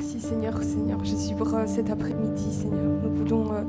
Merci 0.00 0.18
Seigneur, 0.18 0.62
Seigneur 0.62 1.04
Jésus 1.04 1.34
pour 1.34 1.54
euh, 1.54 1.64
cet 1.66 1.90
après-midi, 1.90 2.50
Seigneur. 2.54 2.80
Nous 3.02 3.14
voulons 3.16 3.44
euh, 3.52 3.64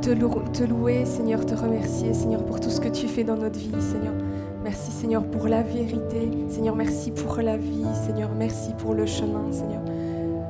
te, 0.00 0.10
lou- 0.10 0.44
te 0.52 0.62
louer, 0.62 1.04
Seigneur, 1.04 1.44
te 1.44 1.56
remercier, 1.56 2.14
Seigneur, 2.14 2.44
pour 2.44 2.60
tout 2.60 2.70
ce 2.70 2.80
que 2.80 2.86
tu 2.88 3.08
fais 3.08 3.24
dans 3.24 3.34
notre 3.36 3.58
vie, 3.58 3.72
Seigneur. 3.80 4.14
Merci 4.62 4.92
Seigneur 4.92 5.24
pour 5.24 5.48
la 5.48 5.64
vérité, 5.64 6.30
Seigneur, 6.48 6.76
merci 6.76 7.10
pour 7.10 7.38
la 7.38 7.56
vie, 7.56 7.84
Seigneur, 8.06 8.30
merci 8.38 8.74
pour 8.78 8.94
le 8.94 9.06
chemin, 9.06 9.50
Seigneur. 9.50 9.82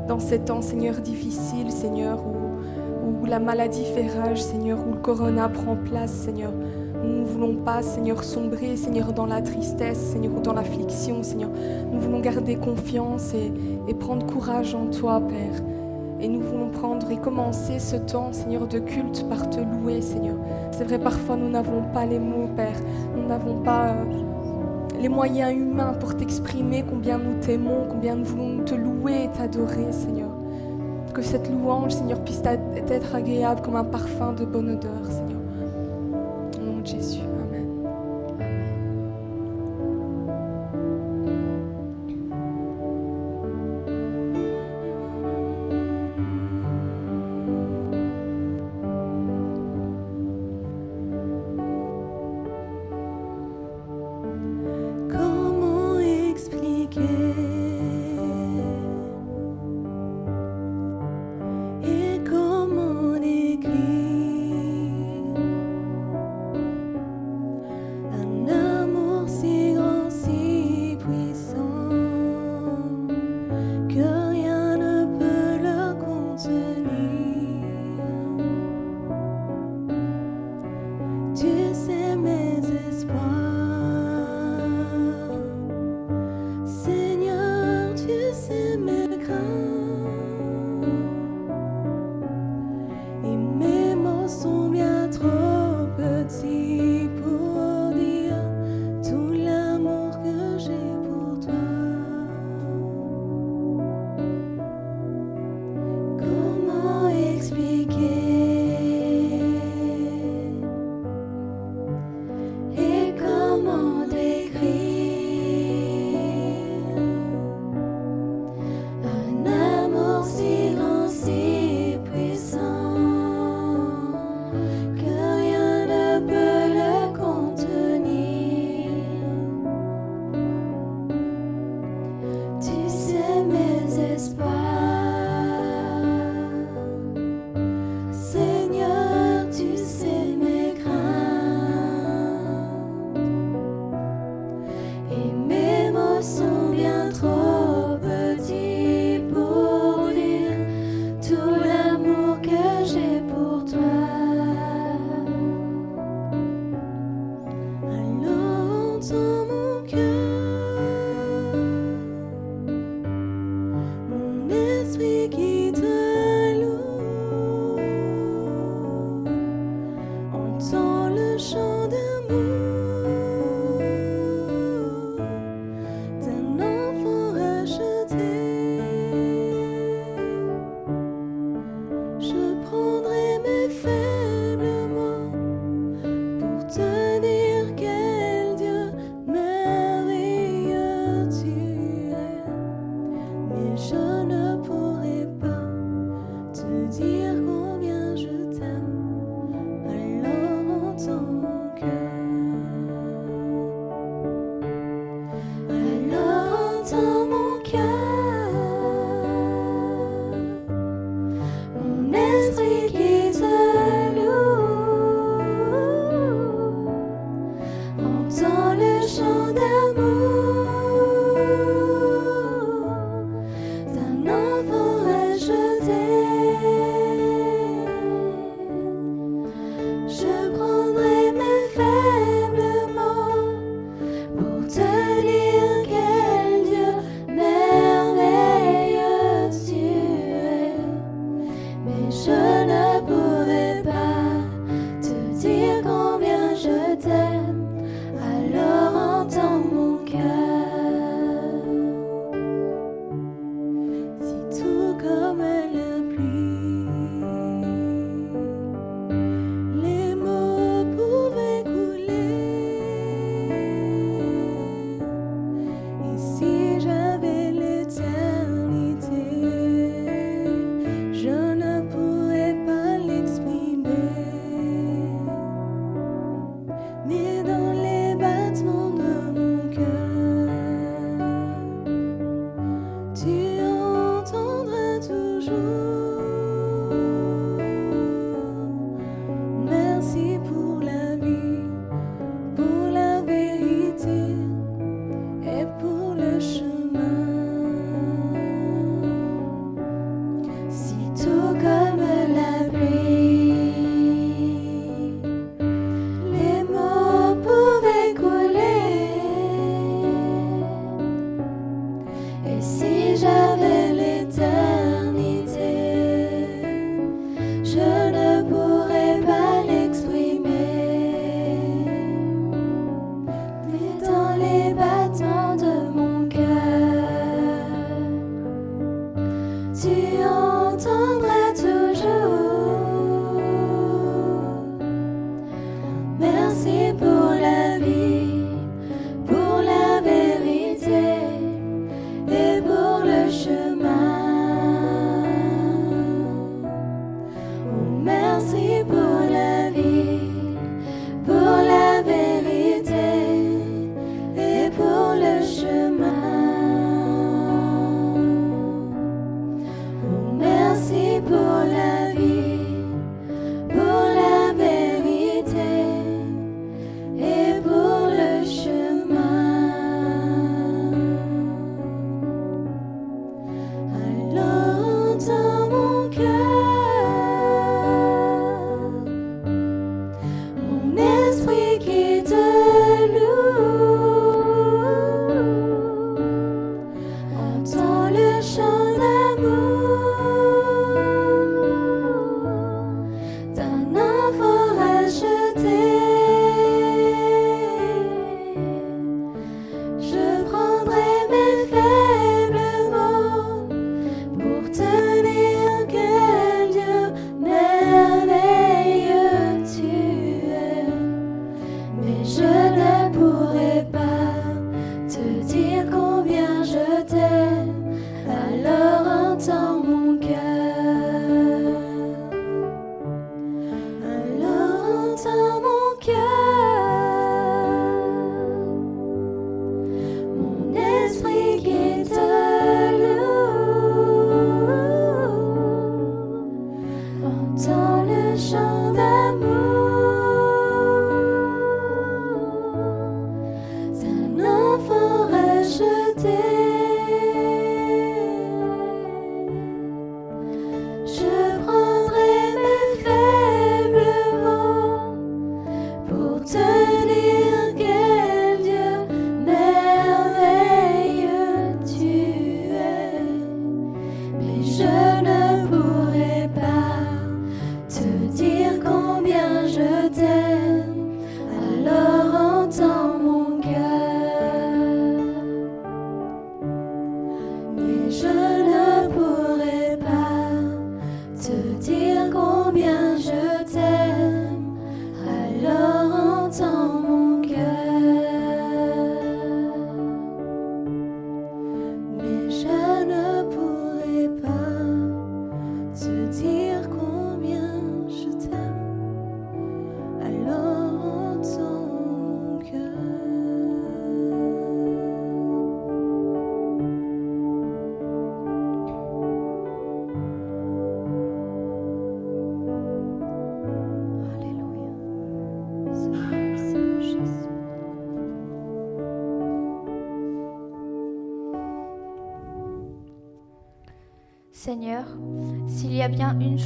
Dans 0.06 0.18
ces 0.21 0.38
temps, 0.40 0.60
Seigneur, 0.60 0.97
difficiles, 0.97 1.72
Seigneur, 1.72 2.19
où, 2.22 3.22
où 3.22 3.24
la 3.24 3.38
maladie 3.38 3.85
fait 3.94 4.08
rage, 4.21 4.42
Seigneur, 4.42 4.78
où 4.87 4.92
le 4.92 5.01
corona 5.01 5.48
prend 5.48 5.76
place, 5.76 6.12
Seigneur. 6.12 6.53
Nous 7.03 7.21
ne 7.21 7.24
voulons 7.24 7.56
pas, 7.56 7.83
Seigneur, 7.83 8.24
sombrer, 8.24 8.76
Seigneur, 8.76 9.13
dans 9.13 9.26
la 9.26 9.42
tristesse, 9.42 9.99
Seigneur, 9.99 10.35
ou 10.35 10.40
dans 10.40 10.53
l'affliction, 10.53 11.22
Seigneur. 11.22 11.51
Nous 11.92 12.01
voulons 12.01 12.21
garder 12.21 12.56
confiance 12.56 13.35
et, 13.35 13.95
prendre 13.95 14.26
courage 14.26 14.74
en 14.74 14.87
toi, 14.87 15.21
Père. 15.21 15.63
Et 16.20 16.28
nous 16.28 16.41
voulons 16.41 16.70
prendre 16.70 17.10
et 17.10 17.16
commencer 17.16 17.78
ce 17.78 17.96
temps, 17.96 18.32
Seigneur, 18.32 18.66
de 18.66 18.78
culte 18.78 19.27
par 19.28 19.48
te 19.50 19.60
louer, 19.60 20.00
Seigneur. 20.00 20.36
C'est 20.72 20.84
vrai, 20.84 20.98
parfois 20.98 21.36
nous 21.36 21.48
n'avons 21.48 21.82
pas 21.92 22.06
les 22.06 22.19
mots, 22.19 22.48
Père. 22.56 22.80
Nous 23.16 23.27
n'avons 23.27 23.62
pas 23.62 23.88
euh, 23.88 24.05
les 25.00 25.08
moyens 25.08 25.52
humains 25.52 25.92
pour 26.00 26.16
t'exprimer 26.16 26.84
combien 26.88 27.19
nous 27.19 27.38
t'aimons, 27.41 27.86
combien 27.88 28.16
nous 28.16 28.24
voulons 28.24 28.64
te 28.64 28.74
louer 28.74 29.24
et 29.24 29.28
t'adorer, 29.28 29.92
Seigneur. 29.92 30.30
Que 31.12 31.22
cette 31.22 31.50
louange, 31.50 31.92
Seigneur, 31.92 32.20
puisse 32.20 32.42
être 32.44 33.14
agréable 33.14 33.62
comme 33.62 33.77
un 33.77 33.84
parfum 33.84 34.33
de 34.33 34.44
bonne 34.44 34.70
odeur, 34.70 35.10
Seigneur. 35.10 35.35
Jésus, 36.86 37.25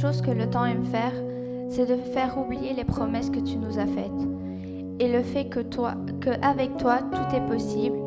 chose 0.01 0.21
que 0.23 0.31
le 0.31 0.49
temps 0.49 0.65
aime 0.65 0.83
faire, 0.85 1.13
c'est 1.69 1.85
de 1.85 1.95
faire 1.95 2.35
oublier 2.35 2.73
les 2.73 2.83
promesses 2.83 3.29
que 3.29 3.39
tu 3.39 3.57
nous 3.57 3.77
as 3.77 3.85
faites 3.85 4.27
et 4.99 5.07
le 5.07 5.21
fait 5.21 5.45
que 5.45 5.59
toi, 5.59 5.93
que 6.19 6.31
avec 6.41 6.75
toi 6.77 7.01
tout 7.11 7.35
est 7.35 7.47
possible 7.47 7.97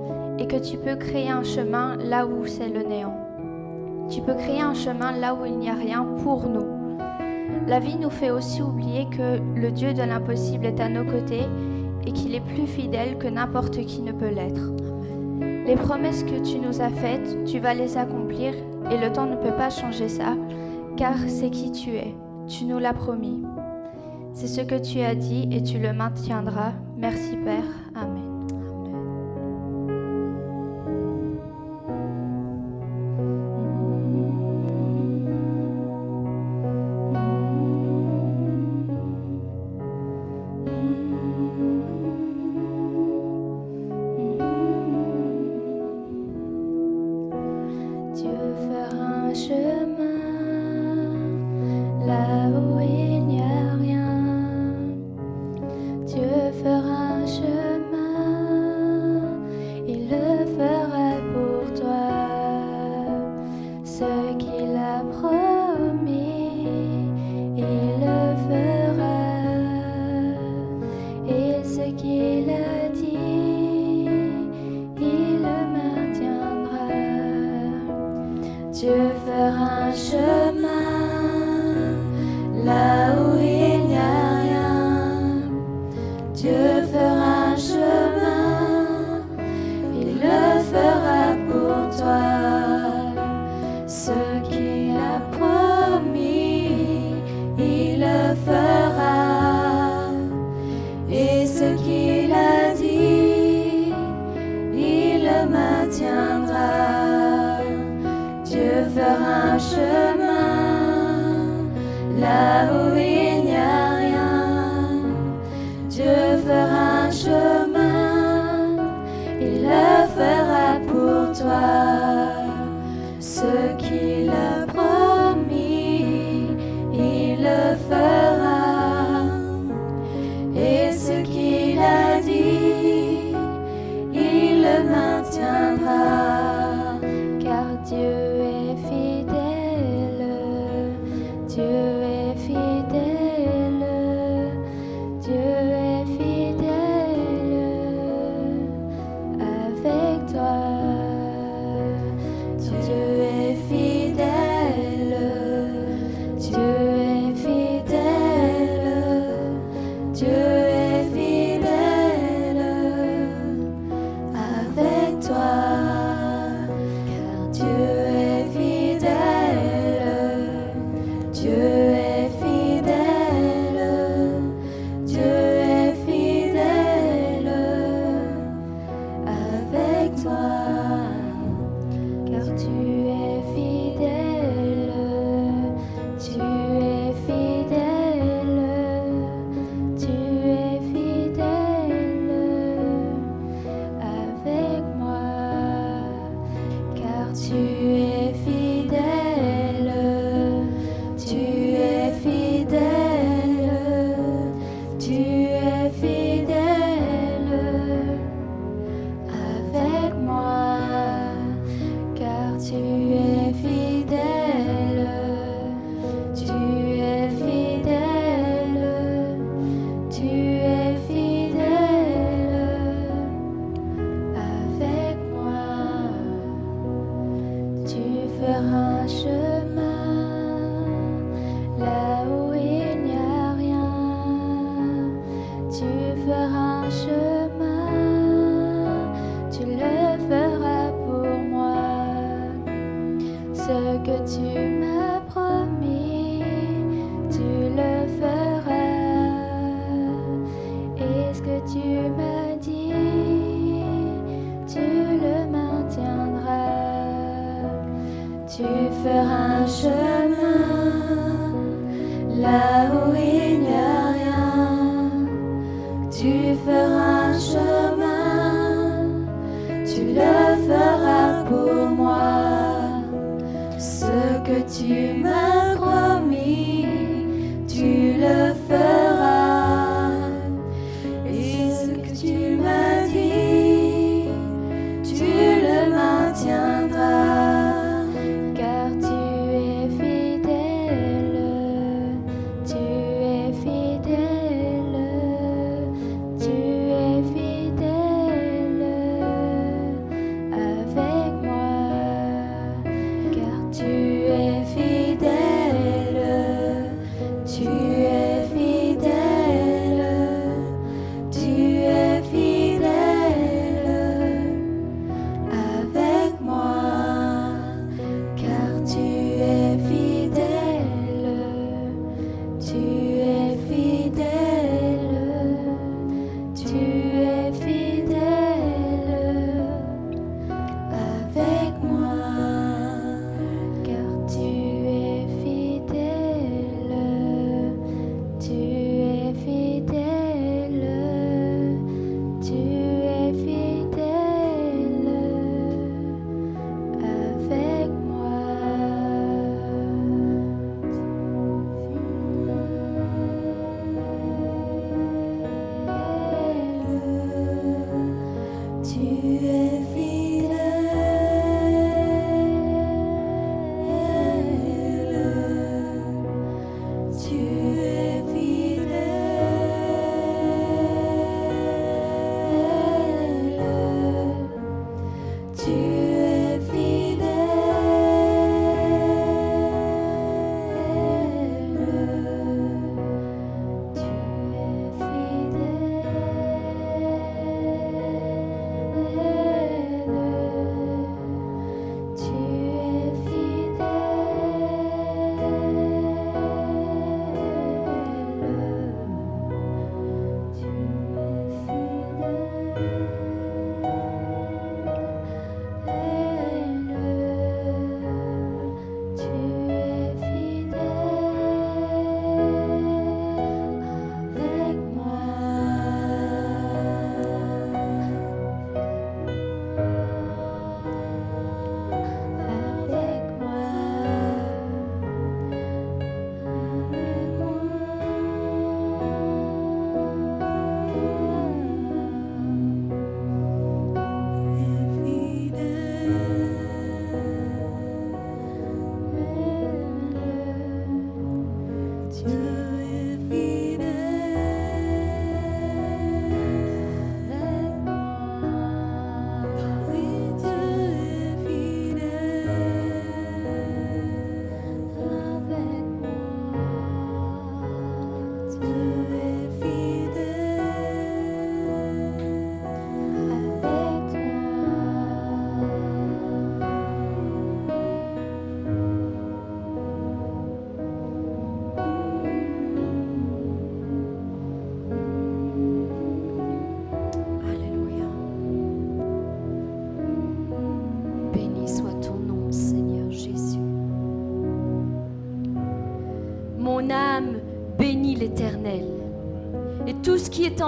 et 0.40 0.48
que 0.48 0.56
tu 0.56 0.76
peux 0.76 0.96
créer 0.96 1.30
un 1.30 1.44
chemin 1.44 1.96
là 1.96 2.26
où 2.26 2.46
c'est 2.46 2.68
le 2.68 2.82
néant. 2.82 3.16
Tu 4.10 4.20
peux 4.22 4.34
créer 4.34 4.60
un 4.60 4.74
chemin 4.74 5.12
là 5.12 5.36
où 5.36 5.46
il 5.46 5.56
n'y 5.56 5.70
a 5.70 5.74
rien 5.74 6.04
pour 6.24 6.48
nous. 6.48 6.66
La 7.68 7.78
vie 7.78 7.96
nous 7.96 8.10
fait 8.10 8.30
aussi 8.30 8.60
oublier 8.60 9.06
que 9.06 9.38
le 9.54 9.70
Dieu 9.70 9.94
de 9.94 10.02
l'impossible 10.02 10.66
est 10.66 10.80
à 10.80 10.88
nos 10.88 11.04
côtés 11.04 11.46
et 12.04 12.10
qu'il 12.10 12.34
est 12.34 12.44
plus 12.54 12.66
fidèle 12.66 13.18
que 13.18 13.28
n'importe 13.28 13.78
qui 13.86 14.02
ne 14.02 14.10
peut 14.10 14.34
l'être. 14.34 14.72
Les 15.64 15.76
promesses 15.76 16.24
que 16.24 16.42
tu 16.42 16.58
nous 16.58 16.80
as 16.80 16.90
faites, 16.90 17.44
tu 17.44 17.60
vas 17.60 17.72
les 17.72 17.96
accomplir 17.96 18.52
et 18.90 18.98
le 18.98 19.12
temps 19.12 19.26
ne 19.26 19.36
peut 19.36 19.56
pas 19.56 19.70
changer 19.70 20.08
ça, 20.08 20.34
car 20.96 21.16
c'est 21.26 21.50
qui 21.50 21.72
tu 21.72 21.90
es. 21.90 22.14
Tu 22.48 22.64
nous 22.64 22.78
l'as 22.78 22.94
promis. 22.94 23.42
C'est 24.32 24.48
ce 24.48 24.60
que 24.60 24.78
tu 24.78 25.00
as 25.00 25.14
dit 25.14 25.48
et 25.52 25.62
tu 25.62 25.78
le 25.78 25.92
maintiendras. 25.92 26.72
Merci 26.96 27.36
Père. 27.44 27.64
Amen. 27.94 28.33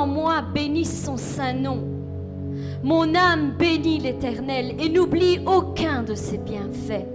Moi 0.07 0.43
bénisse 0.43 1.05
son 1.05 1.17
saint 1.17 1.53
nom. 1.53 1.83
Mon 2.83 3.15
âme 3.15 3.55
bénit 3.59 3.99
l'Éternel 3.99 4.75
et 4.79 4.89
n'oublie 4.89 5.41
aucun 5.47 6.03
de 6.03 6.15
ses 6.15 6.39
bienfaits. 6.39 7.07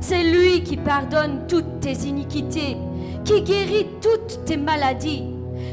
C'est 0.00 0.24
lui 0.24 0.62
qui 0.62 0.76
pardonne 0.76 1.46
toutes 1.48 1.80
tes 1.80 2.06
iniquités, 2.08 2.76
qui 3.24 3.42
guérit 3.42 3.86
toutes 4.00 4.44
tes 4.44 4.56
maladies. 4.56 5.24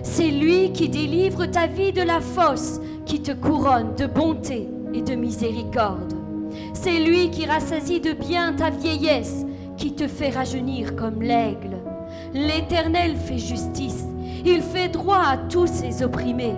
C'est 0.03 0.31
lui 0.31 0.71
qui 0.71 0.89
délivre 0.89 1.45
ta 1.45 1.67
vie 1.67 1.93
de 1.93 2.01
la 2.01 2.19
fosse, 2.21 2.79
qui 3.05 3.21
te 3.21 3.31
couronne 3.31 3.95
de 3.95 4.05
bonté 4.05 4.67
et 4.93 5.01
de 5.01 5.15
miséricorde. 5.15 6.13
C'est 6.73 6.99
lui 6.99 7.29
qui 7.31 7.45
rassasie 7.45 8.01
de 8.01 8.13
bien 8.13 8.53
ta 8.53 8.69
vieillesse, 8.69 9.45
qui 9.77 9.93
te 9.93 10.07
fait 10.07 10.29
rajeunir 10.29 10.95
comme 10.95 11.21
l'aigle. 11.21 11.77
L'Éternel 12.33 13.15
fait 13.15 13.37
justice, 13.37 14.02
il 14.45 14.61
fait 14.61 14.89
droit 14.89 15.21
à 15.25 15.37
tous 15.37 15.67
ses 15.67 16.03
opprimés. 16.03 16.55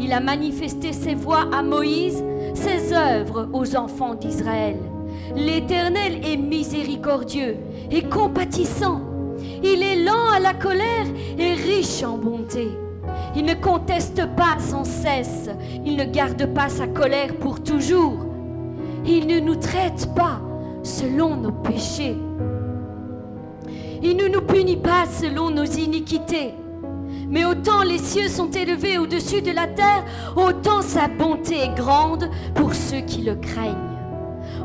Il 0.00 0.12
a 0.12 0.20
manifesté 0.20 0.92
ses 0.92 1.14
voies 1.14 1.48
à 1.52 1.62
Moïse, 1.62 2.22
ses 2.54 2.92
œuvres 2.92 3.48
aux 3.52 3.76
enfants 3.76 4.14
d'Israël. 4.14 4.76
L'Éternel 5.36 6.20
est 6.24 6.36
miséricordieux 6.36 7.56
et 7.90 8.02
compatissant. 8.02 9.00
Il 9.62 9.82
est 9.82 10.02
lent 10.02 10.30
à 10.34 10.40
la 10.40 10.54
colère 10.54 11.06
et 11.38 11.52
riche 11.52 12.02
en 12.02 12.18
bonté. 12.18 12.68
Il 13.36 13.44
ne 13.44 13.54
conteste 13.54 14.26
pas 14.36 14.58
sans 14.58 14.84
cesse. 14.84 15.50
Il 15.84 15.96
ne 15.96 16.04
garde 16.04 16.46
pas 16.46 16.68
sa 16.68 16.86
colère 16.86 17.34
pour 17.36 17.62
toujours. 17.62 18.26
Il 19.06 19.26
ne 19.26 19.40
nous 19.40 19.56
traite 19.56 20.08
pas 20.14 20.40
selon 20.82 21.36
nos 21.36 21.52
péchés. 21.52 22.16
Il 24.02 24.16
ne 24.16 24.28
nous 24.28 24.42
punit 24.42 24.76
pas 24.76 25.06
selon 25.06 25.50
nos 25.50 25.64
iniquités. 25.64 26.54
Mais 27.28 27.44
autant 27.44 27.82
les 27.82 27.98
cieux 27.98 28.28
sont 28.28 28.50
élevés 28.50 28.98
au-dessus 28.98 29.42
de 29.42 29.50
la 29.50 29.66
terre, 29.66 30.04
autant 30.36 30.82
sa 30.82 31.08
bonté 31.08 31.58
est 31.60 31.74
grande 31.74 32.30
pour 32.54 32.74
ceux 32.74 33.00
qui 33.00 33.22
le 33.22 33.34
craignent. 33.34 33.74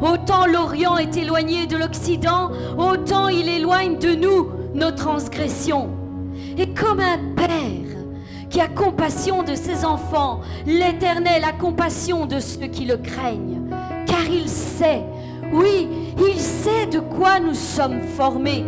Autant 0.02 0.46
l'Orient 0.46 0.98
est 0.98 1.18
éloigné 1.18 1.68
de 1.68 1.78
l'Occident, 1.78 2.52
autant 2.78 3.28
il 3.28 3.50
éloigne 3.50 3.98
de 3.98 4.16
nous 4.16 4.50
nos 4.74 4.92
transgressions. 4.92 5.90
Et 6.58 6.74
comme 6.74 7.00
un 7.00 7.18
père 7.36 7.98
qui 8.50 8.62
a 8.62 8.68
compassion 8.68 9.44
de 9.44 9.56
ses 9.56 9.86
enfants, 9.86 10.42
l'Éternel 10.66 11.44
a 11.44 11.52
compassion 11.52 12.26
de 12.26 12.40
ceux 12.40 12.68
qui 12.68 12.86
le 12.86 12.98
craignent, 12.98 13.62
car 14.06 14.26
il 14.30 14.50
sait, 14.50 15.04
oui, 15.52 15.88
il 16.18 16.40
sait 16.40 16.88
de 16.88 17.00
quoi 17.00 17.40
nous 17.40 17.54
sommes 17.54 18.02
formés. 18.02 18.66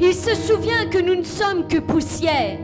Il 0.00 0.14
se 0.14 0.34
souvient 0.34 0.86
que 0.90 0.98
nous 0.98 1.14
ne 1.14 1.22
sommes 1.24 1.68
que 1.68 1.78
poussière. 1.78 2.58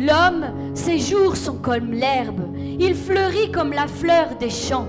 L'homme, 0.00 0.46
ses 0.72 0.98
jours 0.98 1.36
sont 1.36 1.56
comme 1.56 1.92
l'herbe, 1.92 2.40
il 2.56 2.94
fleurit 2.94 3.52
comme 3.52 3.74
la 3.74 3.86
fleur 3.86 4.28
des 4.40 4.48
champs. 4.48 4.88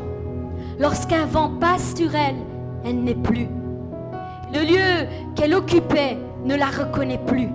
Lorsqu'un 0.80 1.26
vent 1.26 1.52
passe 1.60 1.96
sur 1.98 2.16
elle, 2.16 2.38
elle 2.86 3.04
n'est 3.04 3.16
plus. 3.16 3.50
Le 4.54 4.62
lieu 4.62 5.08
qu'elle 5.36 5.54
occupait 5.54 6.18
ne 6.46 6.56
la 6.56 6.68
reconnaît 6.68 7.20
plus. 7.28 7.50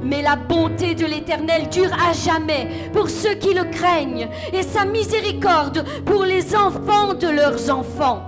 Mais 0.00 0.22
la 0.22 0.36
bonté 0.36 0.94
de 0.94 1.06
l'Éternel 1.06 1.68
dure 1.70 1.92
à 1.92 2.12
jamais 2.12 2.68
pour 2.92 3.10
ceux 3.10 3.34
qui 3.34 3.52
le 3.52 3.64
craignent 3.64 4.28
et 4.52 4.62
sa 4.62 4.84
miséricorde 4.84 5.84
pour 6.04 6.24
les 6.24 6.54
enfants 6.54 7.14
de 7.14 7.28
leurs 7.28 7.68
enfants. 7.68 8.22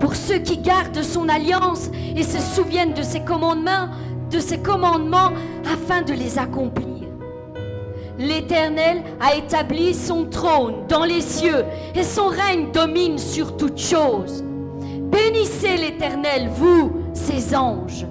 Pour 0.00 0.16
ceux 0.16 0.38
qui 0.38 0.56
gardent 0.56 1.02
son 1.02 1.28
alliance 1.28 1.90
et 2.16 2.22
se 2.22 2.38
souviennent 2.38 2.94
de 2.94 3.02
ses 3.02 3.20
commandements, 3.20 3.90
afin 5.70 6.00
de 6.00 6.14
les 6.14 6.38
accomplir. 6.38 6.99
L'Éternel 8.20 9.02
a 9.18 9.34
établi 9.34 9.94
son 9.94 10.26
trône 10.26 10.86
dans 10.88 11.04
les 11.04 11.22
cieux 11.22 11.64
et 11.94 12.02
son 12.02 12.26
règne 12.26 12.70
domine 12.70 13.18
sur 13.18 13.56
toutes 13.56 13.80
choses. 13.80 14.44
Bénissez 15.10 15.78
l'Éternel, 15.78 16.50
vous, 16.54 16.92
ses 17.14 17.56
anges. 17.56 18.04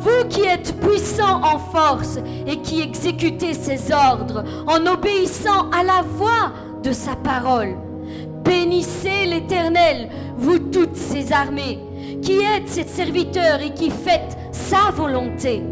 Vous 0.00 0.28
qui 0.28 0.42
êtes 0.42 0.78
puissants 0.78 1.40
en 1.42 1.58
force 1.58 2.18
et 2.46 2.58
qui 2.58 2.82
exécutez 2.82 3.54
ses 3.54 3.90
ordres 3.90 4.44
en 4.66 4.84
obéissant 4.84 5.70
à 5.70 5.82
la 5.82 6.02
voix 6.02 6.52
de 6.82 6.92
sa 6.92 7.16
parole. 7.16 7.74
Bénissez 8.44 9.24
l'Éternel, 9.26 10.10
vous 10.36 10.58
toutes 10.58 10.96
ses 10.96 11.32
armées, 11.32 11.78
qui 12.20 12.40
êtes 12.40 12.68
ses 12.68 12.86
serviteurs 12.86 13.62
et 13.62 13.72
qui 13.72 13.88
faites 13.88 14.36
sa 14.52 14.90
volonté. 14.94 15.62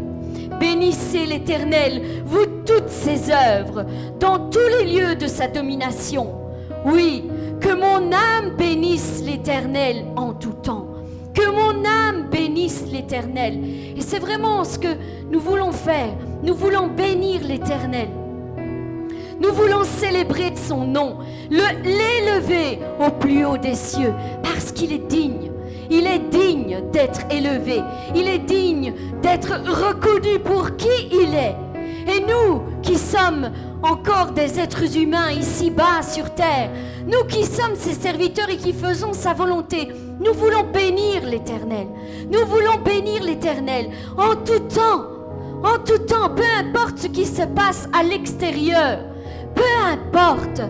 Bénissez 0.59 1.25
l'Éternel, 1.25 2.01
vous 2.25 2.45
toutes 2.65 2.89
ses 2.89 3.31
œuvres, 3.31 3.85
dans 4.19 4.49
tous 4.49 4.67
les 4.79 4.91
lieux 4.93 5.15
de 5.15 5.27
sa 5.27 5.47
domination. 5.47 6.33
Oui, 6.85 7.23
que 7.59 7.73
mon 7.73 8.11
âme 8.11 8.55
bénisse 8.57 9.21
l'Éternel 9.25 10.05
en 10.15 10.33
tout 10.33 10.53
temps. 10.53 10.87
Que 11.33 11.49
mon 11.51 11.85
âme 11.85 12.29
bénisse 12.31 12.85
l'Éternel. 12.91 13.59
Et 13.95 14.01
c'est 14.01 14.19
vraiment 14.19 14.63
ce 14.63 14.79
que 14.79 14.87
nous 15.31 15.39
voulons 15.39 15.71
faire. 15.71 16.13
Nous 16.43 16.55
voulons 16.55 16.87
bénir 16.87 17.41
l'Éternel. 17.47 18.07
Nous 19.39 19.53
voulons 19.53 19.83
célébrer 19.83 20.53
son 20.55 20.85
nom, 20.85 21.17
le- 21.51 21.83
l'élever 21.83 22.79
au 22.99 23.11
plus 23.11 23.45
haut 23.45 23.57
des 23.57 23.75
cieux, 23.75 24.13
parce 24.41 24.71
qu'il 24.71 24.91
est 24.91 25.07
digne. 25.07 25.51
Il 25.89 26.05
est 26.07 26.29
digne 26.29 26.81
d'être 26.91 27.21
élevé. 27.29 27.81
Il 28.15 28.27
est 28.27 28.39
digne 28.39 28.93
d'être 29.21 29.53
reconnu 29.65 30.39
pour 30.39 30.75
qui 30.75 31.09
il 31.11 31.33
est. 31.33 31.55
Et 32.07 32.21
nous 32.21 32.61
qui 32.81 32.97
sommes 32.97 33.51
encore 33.83 34.31
des 34.31 34.59
êtres 34.59 34.97
humains 34.97 35.31
ici-bas 35.31 36.01
sur 36.01 36.33
terre, 36.33 36.69
nous 37.05 37.25
qui 37.27 37.43
sommes 37.45 37.75
ses 37.75 37.93
serviteurs 37.93 38.49
et 38.49 38.57
qui 38.57 38.73
faisons 38.73 39.13
sa 39.13 39.33
volonté, 39.33 39.89
nous 40.19 40.33
voulons 40.33 40.63
bénir 40.63 41.25
l'Éternel. 41.25 41.87
Nous 42.31 42.45
voulons 42.45 42.77
bénir 42.83 43.23
l'Éternel 43.23 43.89
en 44.17 44.35
tout 44.35 44.59
temps. 44.73 45.05
En 45.63 45.79
tout 45.79 45.97
temps, 46.05 46.29
peu 46.35 46.43
importe 46.59 46.99
ce 46.99 47.07
qui 47.07 47.25
se 47.25 47.41
passe 47.43 47.89
à 47.91 48.03
l'extérieur, 48.03 48.99
peu 49.55 49.63
importe. 49.85 50.61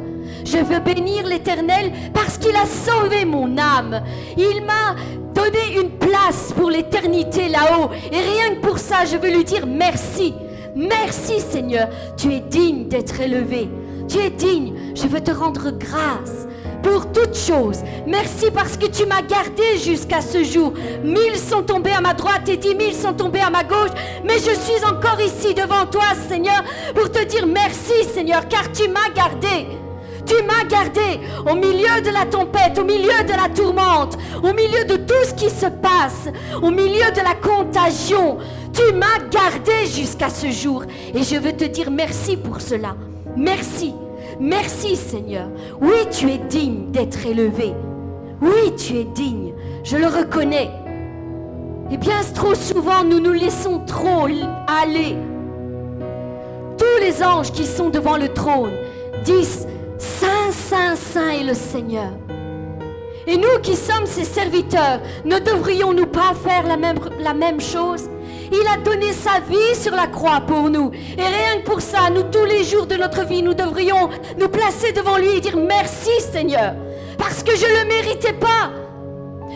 Je 0.47 0.59
veux 0.59 0.79
bénir 0.79 1.25
l'Éternel 1.25 1.91
parce 2.13 2.37
qu'il 2.37 2.55
a 2.55 2.65
sauvé 2.65 3.25
mon 3.25 3.57
âme. 3.57 4.01
Il 4.37 4.63
m'a 4.63 4.95
donné 5.35 5.77
une 5.77 5.89
place 5.89 6.53
pour 6.55 6.69
l'éternité 6.69 7.49
là-haut. 7.49 7.89
Et 8.13 8.17
rien 8.17 8.55
que 8.55 8.61
pour 8.61 8.79
ça, 8.79 9.03
je 9.03 9.17
veux 9.17 9.29
lui 9.29 9.43
dire 9.43 9.67
merci. 9.67 10.33
Merci 10.73 11.41
Seigneur, 11.41 11.89
tu 12.15 12.33
es 12.33 12.39
digne 12.39 12.87
d'être 12.87 13.19
élevé. 13.19 13.67
Tu 14.07 14.19
es 14.19 14.29
digne. 14.29 14.73
Je 14.95 15.07
veux 15.07 15.19
te 15.19 15.31
rendre 15.31 15.71
grâce 15.71 16.47
pour 16.81 17.11
toutes 17.11 17.37
choses. 17.37 17.81
Merci 18.07 18.49
parce 18.49 18.77
que 18.77 18.85
tu 18.85 19.05
m'as 19.05 19.23
gardé 19.23 19.77
jusqu'à 19.83 20.21
ce 20.21 20.45
jour. 20.45 20.71
Mille 21.03 21.35
sont 21.35 21.63
tombés 21.63 21.91
à 21.91 21.99
ma 21.99 22.13
droite 22.13 22.47
et 22.47 22.55
dix 22.55 22.73
mille 22.73 22.93
sont 22.93 23.13
tombés 23.13 23.41
à 23.41 23.49
ma 23.49 23.65
gauche. 23.65 23.91
Mais 24.23 24.35
je 24.35 24.57
suis 24.57 24.85
encore 24.85 25.19
ici 25.19 25.53
devant 25.53 25.85
toi, 25.91 26.05
Seigneur, 26.29 26.63
pour 26.95 27.11
te 27.11 27.25
dire 27.25 27.45
merci, 27.45 28.05
Seigneur, 28.13 28.47
car 28.47 28.71
tu 28.71 28.87
m'as 28.87 29.09
gardé. 29.13 29.86
Tu 30.27 30.35
m'as 30.43 30.65
gardé 30.67 31.21
au 31.49 31.55
milieu 31.55 32.01
de 32.03 32.09
la 32.09 32.25
tempête, 32.25 32.77
au 32.77 32.83
milieu 32.83 33.23
de 33.23 33.31
la 33.31 33.49
tourmente, 33.49 34.17
au 34.43 34.53
milieu 34.53 34.83
de 34.85 34.97
tout 34.97 35.23
ce 35.25 35.33
qui 35.33 35.49
se 35.49 35.67
passe, 35.67 36.29
au 36.61 36.69
milieu 36.69 37.11
de 37.15 37.21
la 37.21 37.35
contagion. 37.35 38.37
Tu 38.73 38.93
m'as 38.93 39.19
gardé 39.31 39.85
jusqu'à 39.85 40.29
ce 40.29 40.51
jour. 40.51 40.83
Et 41.13 41.23
je 41.23 41.37
veux 41.37 41.53
te 41.53 41.63
dire 41.63 41.89
merci 41.89 42.35
pour 42.35 42.61
cela. 42.61 42.95
Merci. 43.35 43.93
Merci 44.39 44.95
Seigneur. 44.95 45.47
Oui, 45.81 46.07
tu 46.11 46.29
es 46.29 46.37
digne 46.37 46.91
d'être 46.91 47.25
élevé. 47.25 47.73
Oui, 48.41 48.75
tu 48.75 48.97
es 48.97 49.05
digne. 49.05 49.53
Je 49.83 49.97
le 49.97 50.07
reconnais. 50.07 50.69
Eh 51.89 51.97
bien, 51.97 52.15
trop 52.35 52.53
souvent, 52.53 53.03
nous 53.03 53.19
nous 53.19 53.31
laissons 53.31 53.79
trop 53.85 54.27
aller. 54.67 55.15
Tous 56.77 57.01
les 57.01 57.23
anges 57.23 57.51
qui 57.51 57.65
sont 57.65 57.89
devant 57.89 58.17
le 58.17 58.27
trône 58.27 58.73
disent 59.23 59.67
Saint, 59.97 60.51
Saint, 60.51 60.95
Saint 60.95 61.29
est 61.29 61.43
le 61.43 61.53
Seigneur. 61.53 62.11
Et 63.25 63.35
nous 63.35 63.59
qui 63.61 63.75
sommes 63.75 64.05
ses 64.05 64.23
serviteurs, 64.23 65.01
ne 65.25 65.37
devrions-nous 65.39 66.05
pas 66.05 66.33
faire 66.33 66.63
la 66.65 66.77
même, 67.33 67.59
chose? 67.59 68.09
Il 68.51 68.65
a 68.67 68.77
donné 68.77 69.11
sa 69.11 69.41
vie 69.41 69.75
sur 69.75 69.93
la 69.93 70.07
croix 70.07 70.39
pour 70.41 70.69
nous. 70.69 70.91
Et 71.17 71.21
rien 71.21 71.59
que 71.59 71.65
pour 71.65 71.81
ça, 71.81 72.09
nous, 72.09 72.23
tous 72.23 72.45
les 72.45 72.63
jours 72.63 72.85
de 72.85 72.95
notre 72.95 73.25
vie, 73.25 73.43
nous 73.43 73.53
devrions 73.53 74.09
nous 74.39 74.47
placer 74.47 74.93
devant 74.93 75.17
lui 75.17 75.35
et 75.35 75.41
dire 75.41 75.57
merci 75.57 76.11
Seigneur. 76.19 76.75
Parce 77.17 77.43
que 77.43 77.55
je 77.55 77.65
ne 77.65 77.83
le 77.83 77.87
méritais 77.87 78.33
pas. 78.33 78.71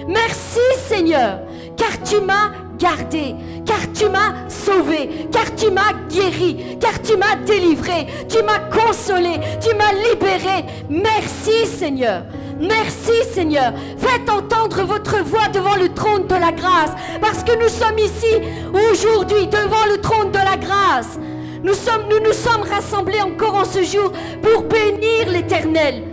Merci 0.07 0.59
Seigneur, 0.87 1.39
car 1.77 2.01
tu 2.03 2.19
m'as 2.19 2.51
gardé, 2.77 3.35
car 3.65 3.91
tu 3.93 4.09
m'as 4.09 4.49
sauvé, 4.49 5.27
car 5.31 5.53
tu 5.55 5.71
m'as 5.71 5.93
guéri, 6.09 6.77
car 6.79 7.01
tu 7.01 7.17
m'as 7.17 7.35
délivré, 7.45 8.07
tu 8.27 8.43
m'as 8.43 8.59
consolé, 8.59 9.39
tu 9.59 9.75
m'as 9.75 9.93
libéré. 10.09 10.65
Merci 10.89 11.65
Seigneur. 11.65 12.23
Merci 12.59 13.23
Seigneur. 13.33 13.73
Faites 13.97 14.29
entendre 14.29 14.83
votre 14.83 15.23
voix 15.23 15.47
devant 15.51 15.75
le 15.75 15.89
trône 15.93 16.27
de 16.27 16.35
la 16.35 16.51
grâce. 16.51 16.91
Parce 17.19 17.43
que 17.43 17.57
nous 17.57 17.69
sommes 17.69 17.97
ici 17.97 18.47
aujourd'hui 18.91 19.47
devant 19.47 19.85
le 19.91 19.99
trône 19.99 20.31
de 20.31 20.37
la 20.37 20.57
grâce. 20.57 21.17
Nous, 21.63 21.73
nous 21.73 22.33
sommes 22.33 22.63
rassemblés 22.63 23.21
encore 23.21 23.55
en 23.55 23.65
ce 23.65 23.83
jour 23.83 24.11
pour 24.41 24.63
bénir 24.63 25.29
l'Éternel. 25.31 26.03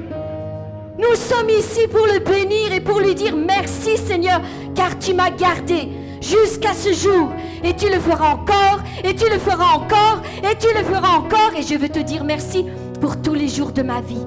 Nous 0.98 1.14
sommes 1.14 1.50
ici 1.50 1.86
pour 1.88 2.06
le 2.06 2.18
bénir 2.18 2.72
et 2.72 2.80
pour 2.80 2.98
lui 2.98 3.14
dire 3.14 3.36
merci 3.36 3.96
Seigneur, 3.96 4.40
car 4.74 4.98
tu 4.98 5.14
m'as 5.14 5.30
gardé 5.30 5.88
jusqu'à 6.20 6.74
ce 6.74 6.92
jour. 6.92 7.30
Et 7.64 7.74
tu 7.74 7.88
le 7.88 7.98
feras 8.00 8.34
encore, 8.34 8.80
et 9.04 9.14
tu 9.14 9.28
le 9.28 9.38
feras 9.38 9.74
encore, 9.74 10.22
et 10.38 10.56
tu 10.58 10.68
le 10.76 10.84
feras 10.84 11.16
encore. 11.16 11.52
Et 11.56 11.62
je 11.62 11.74
veux 11.74 11.88
te 11.88 11.98
dire 11.98 12.24
merci 12.24 12.64
pour 13.00 13.20
tous 13.20 13.34
les 13.34 13.48
jours 13.48 13.72
de 13.72 13.82
ma 13.82 14.00
vie. 14.00 14.26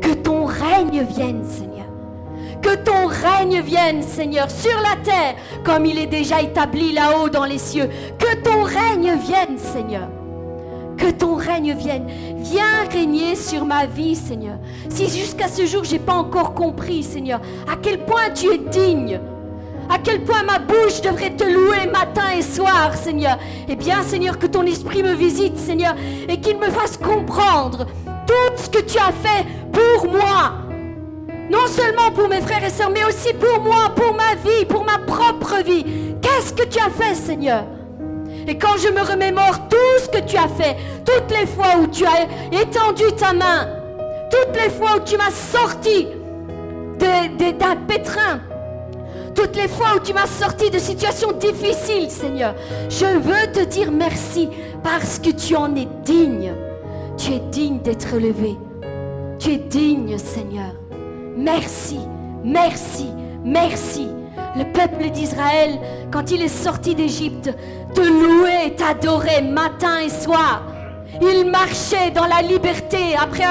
Que 0.00 0.14
ton 0.14 0.44
règne 0.44 1.02
vienne, 1.02 1.44
Seigneur. 1.44 1.86
Que 2.62 2.74
ton 2.76 3.06
règne 3.06 3.60
vienne, 3.60 4.02
Seigneur, 4.02 4.50
sur 4.50 4.76
la 4.80 4.96
terre, 5.04 5.34
comme 5.64 5.86
il 5.86 5.98
est 5.98 6.06
déjà 6.06 6.40
établi 6.40 6.92
là-haut 6.92 7.28
dans 7.28 7.44
les 7.44 7.58
cieux. 7.58 7.88
Que 8.18 8.42
ton 8.42 8.62
règne 8.62 9.16
vienne, 9.18 9.58
Seigneur. 9.58 10.08
Que 10.96 11.10
ton 11.10 11.34
règne 11.36 11.74
vienne. 11.74 12.06
Viens 12.38 12.84
régner 12.90 13.36
sur 13.36 13.64
ma 13.64 13.86
vie, 13.86 14.16
Seigneur. 14.16 14.58
Si 14.88 15.08
jusqu'à 15.08 15.48
ce 15.48 15.66
jour, 15.66 15.84
j'ai 15.84 15.98
pas 15.98 16.14
encore 16.14 16.54
compris, 16.54 17.02
Seigneur, 17.02 17.40
à 17.70 17.76
quel 17.80 18.04
point 18.04 18.30
tu 18.34 18.46
es 18.52 18.58
digne. 18.58 19.20
À 19.88 19.98
quel 19.98 20.22
point 20.22 20.42
ma 20.42 20.58
bouche 20.58 21.00
devrait 21.00 21.30
te 21.30 21.44
louer 21.44 21.86
matin 21.90 22.30
et 22.36 22.42
soir, 22.42 22.94
Seigneur. 22.94 23.38
Eh 23.68 23.76
bien, 23.76 24.02
Seigneur, 24.02 24.38
que 24.38 24.46
ton 24.46 24.62
esprit 24.64 25.02
me 25.02 25.14
visite, 25.14 25.56
Seigneur, 25.58 25.94
et 26.28 26.40
qu'il 26.40 26.58
me 26.58 26.70
fasse 26.70 26.96
comprendre 26.96 27.86
tout 28.26 28.56
ce 28.56 28.68
que 28.68 28.80
tu 28.80 28.98
as 28.98 29.12
fait 29.12 29.46
pour 29.72 30.10
moi. 30.10 30.54
Non 31.50 31.66
seulement 31.68 32.10
pour 32.12 32.28
mes 32.28 32.40
frères 32.40 32.64
et 32.64 32.70
sœurs, 32.70 32.90
mais 32.90 33.04
aussi 33.04 33.32
pour 33.34 33.60
moi, 33.60 33.92
pour 33.94 34.14
ma 34.14 34.34
vie, 34.34 34.64
pour 34.64 34.84
ma 34.84 34.98
propre 34.98 35.62
vie. 35.64 35.84
Qu'est-ce 36.20 36.52
que 36.52 36.64
tu 36.64 36.78
as 36.78 36.90
fait, 36.90 37.14
Seigneur? 37.14 37.64
Et 38.48 38.58
quand 38.58 38.76
je 38.78 38.88
me 38.88 39.00
remémore 39.00 39.68
tout 39.68 40.02
ce 40.02 40.08
que 40.08 40.24
tu 40.24 40.36
as 40.36 40.48
fait, 40.48 40.76
toutes 41.04 41.30
les 41.30 41.46
fois 41.46 41.78
où 41.80 41.86
tu 41.86 42.04
as 42.04 42.26
étendu 42.52 43.04
ta 43.16 43.32
main, 43.32 43.68
toutes 44.30 44.56
les 44.60 44.70
fois 44.70 44.96
où 44.96 45.00
tu 45.04 45.16
m'as 45.16 45.30
sorti 45.30 46.08
d'un 46.98 47.76
pétrin, 47.86 48.40
toutes 49.36 49.54
les 49.54 49.68
fois 49.68 49.88
où 49.96 50.00
tu 50.00 50.14
m'as 50.14 50.26
sorti 50.26 50.70
de 50.70 50.78
situations 50.78 51.32
difficiles, 51.32 52.10
Seigneur, 52.10 52.54
je 52.88 53.04
veux 53.04 53.52
te 53.52 53.64
dire 53.64 53.92
merci 53.92 54.48
parce 54.82 55.18
que 55.18 55.30
tu 55.30 55.54
en 55.54 55.76
es 55.76 55.86
digne. 56.04 56.52
Tu 57.18 57.32
es 57.34 57.40
digne 57.50 57.80
d'être 57.80 58.16
levé. 58.16 58.56
Tu 59.38 59.52
es 59.52 59.58
digne, 59.58 60.16
Seigneur. 60.18 60.72
Merci, 61.36 61.98
merci, 62.42 63.08
merci. 63.44 64.08
Le 64.56 64.64
peuple 64.72 65.10
d'Israël, 65.10 65.78
quand 66.10 66.30
il 66.30 66.40
est 66.40 66.48
sorti 66.48 66.94
d'Égypte, 66.94 67.50
te 67.94 68.00
louait, 68.00 68.74
t'adorait 68.74 69.42
matin 69.42 70.00
et 70.00 70.08
soir. 70.08 70.62
Il 71.20 71.50
marchait 71.50 72.10
dans 72.10 72.26
la 72.26 72.40
liberté 72.40 73.14
après 73.20 73.44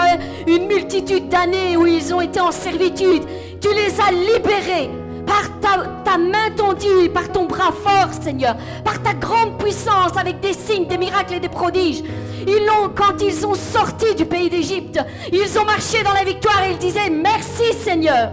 une 0.47 0.67
multitude 0.67 1.29
d'années 1.29 1.77
où 1.77 1.85
ils 1.85 2.13
ont 2.13 2.21
été 2.21 2.39
en 2.39 2.51
servitude. 2.51 3.23
Tu 3.61 3.67
les 3.69 3.99
as 3.99 4.11
libérés 4.11 4.89
par 5.25 5.59
ta, 5.59 6.17
main 6.17 6.49
tendue, 6.55 7.09
par 7.13 7.29
ton 7.29 7.45
bras 7.45 7.71
fort, 7.71 8.09
Seigneur, 8.21 8.55
par 8.83 9.01
ta 9.01 9.13
grande 9.13 9.57
puissance 9.57 10.15
avec 10.17 10.39
des 10.39 10.53
signes, 10.53 10.87
des 10.87 10.97
miracles 10.97 11.35
et 11.35 11.39
des 11.39 11.49
prodiges. 11.49 12.03
Ils 12.47 12.65
l'ont, 12.65 12.89
quand 12.95 13.21
ils 13.21 13.45
ont 13.45 13.55
sorti 13.55 14.15
du 14.15 14.25
pays 14.25 14.49
d'Égypte, 14.49 14.99
ils 15.31 15.59
ont 15.59 15.65
marché 15.65 16.03
dans 16.03 16.13
la 16.13 16.23
victoire 16.23 16.63
et 16.63 16.71
ils 16.71 16.77
disaient 16.77 17.09
merci 17.09 17.73
Seigneur. 17.73 18.31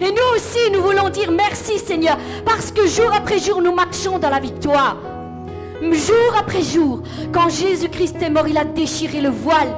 Et 0.00 0.10
nous 0.10 0.36
aussi, 0.36 0.70
nous 0.72 0.82
voulons 0.82 1.08
dire 1.08 1.30
merci 1.30 1.78
Seigneur, 1.78 2.18
parce 2.44 2.70
que 2.70 2.86
jour 2.86 3.12
après 3.14 3.38
jour, 3.38 3.60
nous 3.62 3.74
marchons 3.74 4.18
dans 4.18 4.30
la 4.30 4.40
victoire. 4.40 4.96
Jour 5.82 6.36
après 6.38 6.62
jour, 6.62 7.02
quand 7.32 7.48
Jésus-Christ 7.48 8.22
est 8.22 8.30
mort, 8.30 8.46
il 8.48 8.56
a 8.56 8.64
déchiré 8.64 9.20
le 9.20 9.30
voile 9.30 9.74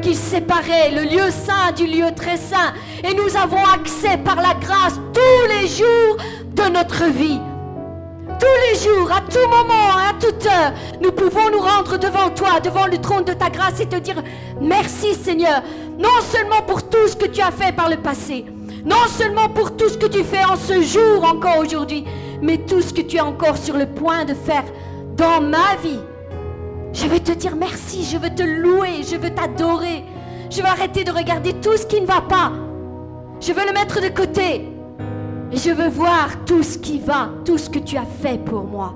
qui 0.00 0.14
séparait 0.14 0.90
le 0.90 1.02
lieu 1.02 1.30
saint 1.30 1.72
du 1.72 1.86
lieu 1.86 2.06
très 2.14 2.36
saint. 2.36 2.72
Et 3.04 3.14
nous 3.14 3.36
avons 3.36 3.64
accès 3.64 4.16
par 4.18 4.36
la 4.36 4.54
grâce 4.54 4.94
tous 5.12 5.48
les 5.48 5.66
jours 5.66 6.16
de 6.54 6.70
notre 6.72 7.04
vie. 7.04 7.40
Tous 8.38 8.46
les 8.70 8.78
jours, 8.80 9.12
à 9.12 9.20
tout 9.20 9.48
moment, 9.50 9.96
à 10.08 10.14
toute 10.18 10.46
heure, 10.46 10.72
nous 11.02 11.12
pouvons 11.12 11.50
nous 11.50 11.60
rendre 11.60 11.98
devant 11.98 12.30
toi, 12.30 12.58
devant 12.60 12.86
le 12.86 12.98
trône 12.98 13.24
de 13.24 13.34
ta 13.34 13.50
grâce 13.50 13.80
et 13.80 13.86
te 13.86 13.96
dire 13.96 14.22
merci 14.60 15.14
Seigneur, 15.14 15.62
non 15.98 16.20
seulement 16.22 16.62
pour 16.62 16.88
tout 16.88 17.06
ce 17.06 17.16
que 17.16 17.26
tu 17.26 17.42
as 17.42 17.50
fait 17.50 17.72
par 17.72 17.90
le 17.90 17.96
passé, 17.96 18.46
non 18.84 19.06
seulement 19.08 19.50
pour 19.50 19.76
tout 19.76 19.90
ce 19.90 19.98
que 19.98 20.06
tu 20.06 20.24
fais 20.24 20.44
en 20.44 20.56
ce 20.56 20.80
jour 20.80 21.22
encore 21.24 21.58
aujourd'hui, 21.58 22.04
mais 22.40 22.56
tout 22.56 22.80
ce 22.80 22.94
que 22.94 23.02
tu 23.02 23.16
es 23.16 23.20
encore 23.20 23.58
sur 23.58 23.76
le 23.76 23.86
point 23.86 24.24
de 24.24 24.32
faire 24.32 24.64
dans 25.16 25.42
ma 25.42 25.76
vie. 25.82 26.00
Je 26.92 27.06
veux 27.06 27.20
te 27.20 27.32
dire 27.32 27.56
merci, 27.56 28.04
je 28.04 28.18
veux 28.18 28.30
te 28.30 28.42
louer, 28.42 29.02
je 29.02 29.16
veux 29.16 29.30
t'adorer. 29.30 30.04
Je 30.50 30.60
veux 30.60 30.66
arrêter 30.66 31.04
de 31.04 31.12
regarder 31.12 31.52
tout 31.54 31.76
ce 31.76 31.86
qui 31.86 32.00
ne 32.00 32.06
va 32.06 32.20
pas. 32.22 32.52
Je 33.40 33.52
veux 33.52 33.64
le 33.64 33.72
mettre 33.72 34.02
de 34.02 34.08
côté. 34.08 34.68
Et 35.52 35.56
je 35.56 35.70
veux 35.70 35.88
voir 35.88 36.44
tout 36.44 36.62
ce 36.62 36.78
qui 36.78 36.98
va, 36.98 37.30
tout 37.44 37.58
ce 37.58 37.70
que 37.70 37.78
tu 37.78 37.96
as 37.96 38.04
fait 38.04 38.38
pour 38.44 38.64
moi. 38.64 38.94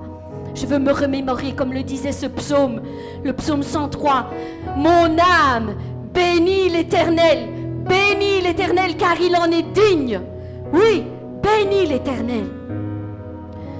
Je 0.53 0.65
veux 0.65 0.79
me 0.79 0.91
remémorer, 0.91 1.53
comme 1.53 1.73
le 1.73 1.83
disait 1.83 2.11
ce 2.13 2.27
psaume, 2.27 2.81
le 3.23 3.33
psaume 3.33 3.63
103. 3.63 4.29
Mon 4.77 5.17
âme 5.17 5.75
bénit 6.13 6.69
l'Éternel, 6.69 7.49
bénit 7.87 8.41
l'Éternel 8.41 8.95
car 8.97 9.19
il 9.19 9.35
en 9.35 9.51
est 9.51 9.65
digne. 9.73 10.21
Oui, 10.73 11.03
bénis 11.43 11.87
l'Éternel. 11.87 12.45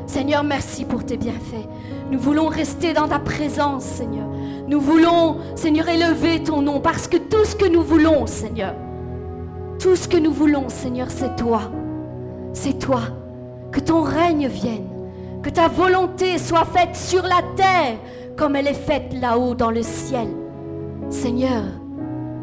Seigneur, 0.07 0.43
merci 0.43 0.85
pour 0.85 1.05
tes 1.05 1.17
bienfaits. 1.17 1.67
Nous 2.11 2.19
voulons 2.19 2.47
rester 2.47 2.93
dans 2.93 3.07
ta 3.07 3.19
présence, 3.19 3.83
Seigneur. 3.83 4.27
Nous 4.67 4.79
voulons, 4.79 5.37
Seigneur, 5.55 5.87
élever 5.89 6.43
ton 6.43 6.61
nom 6.61 6.79
parce 6.79 7.07
que 7.07 7.17
tout 7.17 7.43
ce 7.45 7.55
que 7.55 7.67
nous 7.67 7.81
voulons, 7.81 8.27
Seigneur, 8.27 8.75
tout 9.79 9.95
ce 9.95 10.07
que 10.07 10.17
nous 10.17 10.31
voulons, 10.31 10.69
Seigneur, 10.69 11.09
c'est 11.09 11.35
toi. 11.35 11.61
C'est 12.53 12.79
toi. 12.79 13.01
Que 13.71 13.79
ton 13.79 14.01
règne 14.01 14.47
vienne. 14.47 14.87
Que 15.41 15.49
ta 15.49 15.67
volonté 15.67 16.37
soit 16.37 16.65
faite 16.65 16.95
sur 16.95 17.23
la 17.23 17.41
terre 17.55 17.97
comme 18.35 18.55
elle 18.55 18.67
est 18.67 18.73
faite 18.73 19.13
là-haut 19.19 19.55
dans 19.55 19.71
le 19.71 19.83
ciel. 19.83 20.27
Seigneur, 21.09 21.63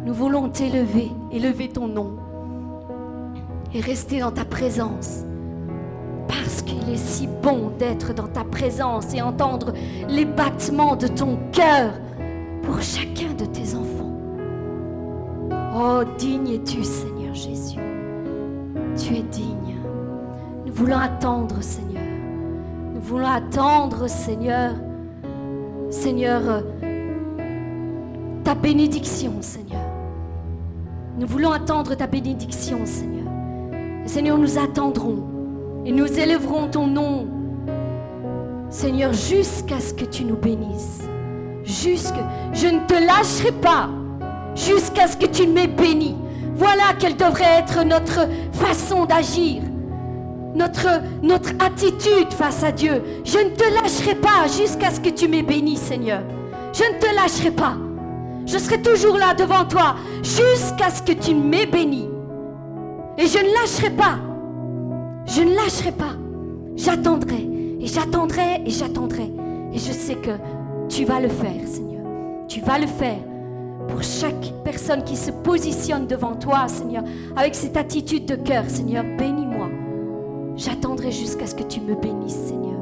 nous 0.04 0.14
voulons 0.14 0.48
t'élever, 0.48 1.10
élever 1.30 1.68
ton 1.68 1.86
nom 1.86 2.16
et 3.74 3.80
rester 3.80 4.20
dans 4.20 4.30
ta 4.30 4.44
présence 4.44 5.24
parce 6.32 6.62
qu'il 6.62 6.88
est 6.88 6.96
si 6.96 7.28
bon 7.42 7.70
d'être 7.78 8.14
dans 8.14 8.26
ta 8.26 8.44
présence 8.44 9.12
et 9.14 9.20
entendre 9.20 9.72
les 10.08 10.24
battements 10.24 10.96
de 10.96 11.06
ton 11.06 11.38
cœur 11.52 11.92
pour 12.62 12.80
chacun 12.80 13.34
de 13.34 13.44
tes 13.44 13.74
enfants. 13.74 14.12
Oh, 15.74 16.02
digne 16.18 16.54
es-tu, 16.54 16.82
Seigneur 16.82 17.34
Jésus. 17.34 17.78
Tu 18.96 19.16
es 19.16 19.22
digne. 19.22 19.76
Nous 20.66 20.72
voulons 20.72 20.98
attendre, 20.98 21.62
Seigneur. 21.62 22.02
Nous 22.94 23.00
voulons 23.00 23.26
attendre, 23.26 24.08
Seigneur. 24.08 24.72
Seigneur, 25.90 26.62
ta 28.44 28.54
bénédiction, 28.54 29.34
Seigneur. 29.40 29.82
Nous 31.18 31.26
voulons 31.26 31.52
attendre 31.52 31.94
ta 31.94 32.06
bénédiction, 32.06 32.78
Seigneur. 32.86 33.26
Seigneur, 34.06 34.38
nous 34.38 34.58
attendrons 34.58 35.31
et 35.84 35.92
nous 35.92 36.06
élèverons 36.06 36.68
ton 36.68 36.86
nom, 36.86 37.26
Seigneur, 38.70 39.12
jusqu'à 39.12 39.80
ce 39.80 39.92
que 39.92 40.04
tu 40.04 40.24
nous 40.24 40.36
bénisses. 40.36 41.00
Jusque, 41.64 42.14
je 42.52 42.66
ne 42.68 42.80
te 42.86 42.94
lâcherai 42.94 43.52
pas 43.52 43.88
jusqu'à 44.54 45.06
ce 45.06 45.16
que 45.16 45.26
tu 45.26 45.46
m'aies 45.46 45.66
béni. 45.66 46.16
Voilà 46.54 46.94
quelle 46.98 47.16
devrait 47.16 47.58
être 47.58 47.84
notre 47.84 48.28
façon 48.52 49.04
d'agir. 49.06 49.62
notre, 50.54 51.00
notre 51.22 51.50
attitude 51.64 52.32
face 52.32 52.62
à 52.62 52.72
Dieu. 52.72 53.02
Je 53.24 53.38
ne 53.38 53.50
te 53.50 53.64
lâcherai 53.74 54.14
pas 54.16 54.46
jusqu'à 54.48 54.90
ce 54.90 55.00
que 55.00 55.08
tu 55.08 55.28
m'aies 55.28 55.42
béni, 55.42 55.76
Seigneur. 55.76 56.22
Je 56.72 56.82
ne 56.82 56.98
te 56.98 57.14
lâcherai 57.14 57.50
pas. 57.50 57.74
Je 58.46 58.58
serai 58.58 58.82
toujours 58.82 59.18
là 59.18 59.34
devant 59.34 59.64
toi 59.64 59.96
jusqu'à 60.22 60.90
ce 60.90 61.02
que 61.02 61.12
tu 61.12 61.34
m'aies 61.34 61.66
béni. 61.66 62.08
Et 63.18 63.26
je 63.26 63.38
ne 63.38 63.52
lâcherai 63.60 63.90
pas. 63.90 64.18
Je 65.26 65.42
ne 65.42 65.54
lâcherai 65.54 65.92
pas. 65.92 66.14
J'attendrai 66.76 67.48
et 67.80 67.86
j'attendrai 67.86 68.62
et 68.64 68.70
j'attendrai. 68.70 69.30
Et 69.72 69.78
je 69.78 69.92
sais 69.92 70.14
que 70.16 70.30
tu 70.88 71.04
vas 71.04 71.20
le 71.20 71.28
faire, 71.28 71.66
Seigneur. 71.66 72.04
Tu 72.48 72.60
vas 72.60 72.78
le 72.78 72.86
faire 72.86 73.18
pour 73.88 74.02
chaque 74.02 74.52
personne 74.64 75.02
qui 75.04 75.16
se 75.16 75.30
positionne 75.30 76.06
devant 76.06 76.34
toi, 76.36 76.68
Seigneur, 76.68 77.04
avec 77.36 77.54
cette 77.54 77.76
attitude 77.76 78.26
de 78.26 78.36
cœur, 78.36 78.64
Seigneur, 78.68 79.04
bénis-moi. 79.18 79.68
J'attendrai 80.56 81.10
jusqu'à 81.10 81.46
ce 81.46 81.54
que 81.54 81.62
tu 81.62 81.80
me 81.80 81.94
bénisses, 81.94 82.46
Seigneur. 82.46 82.78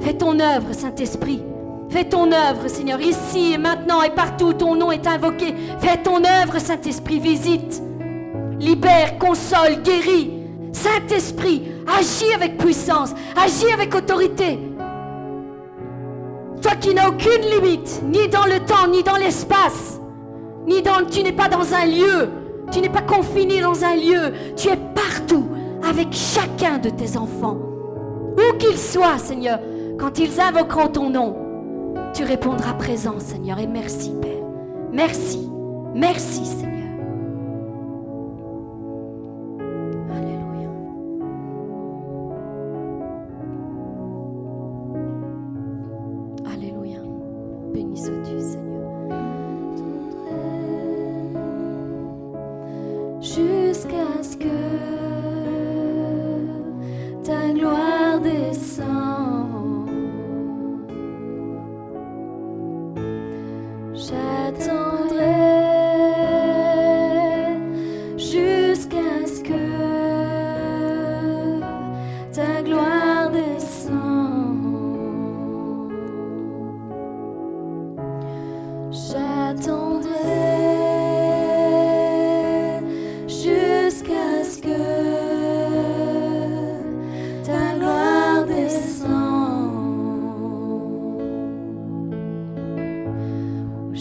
Fais 0.00 0.14
ton 0.14 0.38
œuvre, 0.40 0.72
Saint-Esprit. 0.72 1.42
Fais 1.88 2.04
ton 2.04 2.32
œuvre, 2.32 2.68
Seigneur, 2.68 3.00
ici 3.00 3.52
et 3.52 3.58
maintenant 3.58 4.02
et 4.02 4.10
partout 4.10 4.46
où 4.46 4.52
ton 4.52 4.74
nom 4.74 4.90
est 4.90 5.06
invoqué. 5.06 5.54
Fais 5.78 6.02
ton 6.02 6.24
œuvre, 6.24 6.58
Saint-Esprit, 6.58 7.20
visite, 7.20 7.82
libère, 8.58 9.18
console, 9.18 9.82
guéris. 9.82 10.41
Saint-Esprit, 10.72 11.62
agis 11.86 12.32
avec 12.34 12.58
puissance, 12.58 13.14
agis 13.36 13.72
avec 13.72 13.94
autorité. 13.94 14.58
Toi 16.60 16.72
qui 16.80 16.94
n'as 16.94 17.08
aucune 17.08 17.42
limite, 17.50 18.02
ni 18.04 18.28
dans 18.28 18.46
le 18.46 18.60
temps, 18.64 18.88
ni 18.88 19.02
dans 19.02 19.16
l'espace, 19.16 20.00
ni 20.66 20.80
dans... 20.82 21.04
Tu 21.10 21.22
n'es 21.22 21.32
pas 21.32 21.48
dans 21.48 21.74
un 21.74 21.86
lieu, 21.86 22.28
tu 22.70 22.80
n'es 22.80 22.88
pas 22.88 23.02
confiné 23.02 23.60
dans 23.60 23.84
un 23.84 23.96
lieu, 23.96 24.32
tu 24.56 24.68
es 24.68 24.76
partout 24.94 25.48
avec 25.88 26.12
chacun 26.12 26.78
de 26.78 26.88
tes 26.88 27.16
enfants. 27.16 27.58
Où 28.36 28.56
qu'ils 28.58 28.78
soient, 28.78 29.18
Seigneur, 29.18 29.58
quand 29.98 30.18
ils 30.18 30.40
invoqueront 30.40 30.88
ton 30.88 31.10
nom, 31.10 31.36
tu 32.14 32.24
répondras 32.24 32.74
présent, 32.74 33.18
Seigneur, 33.18 33.58
et 33.58 33.66
merci, 33.66 34.12
Père. 34.20 34.44
Merci, 34.92 35.50
merci, 35.94 36.44
Seigneur. 36.46 36.81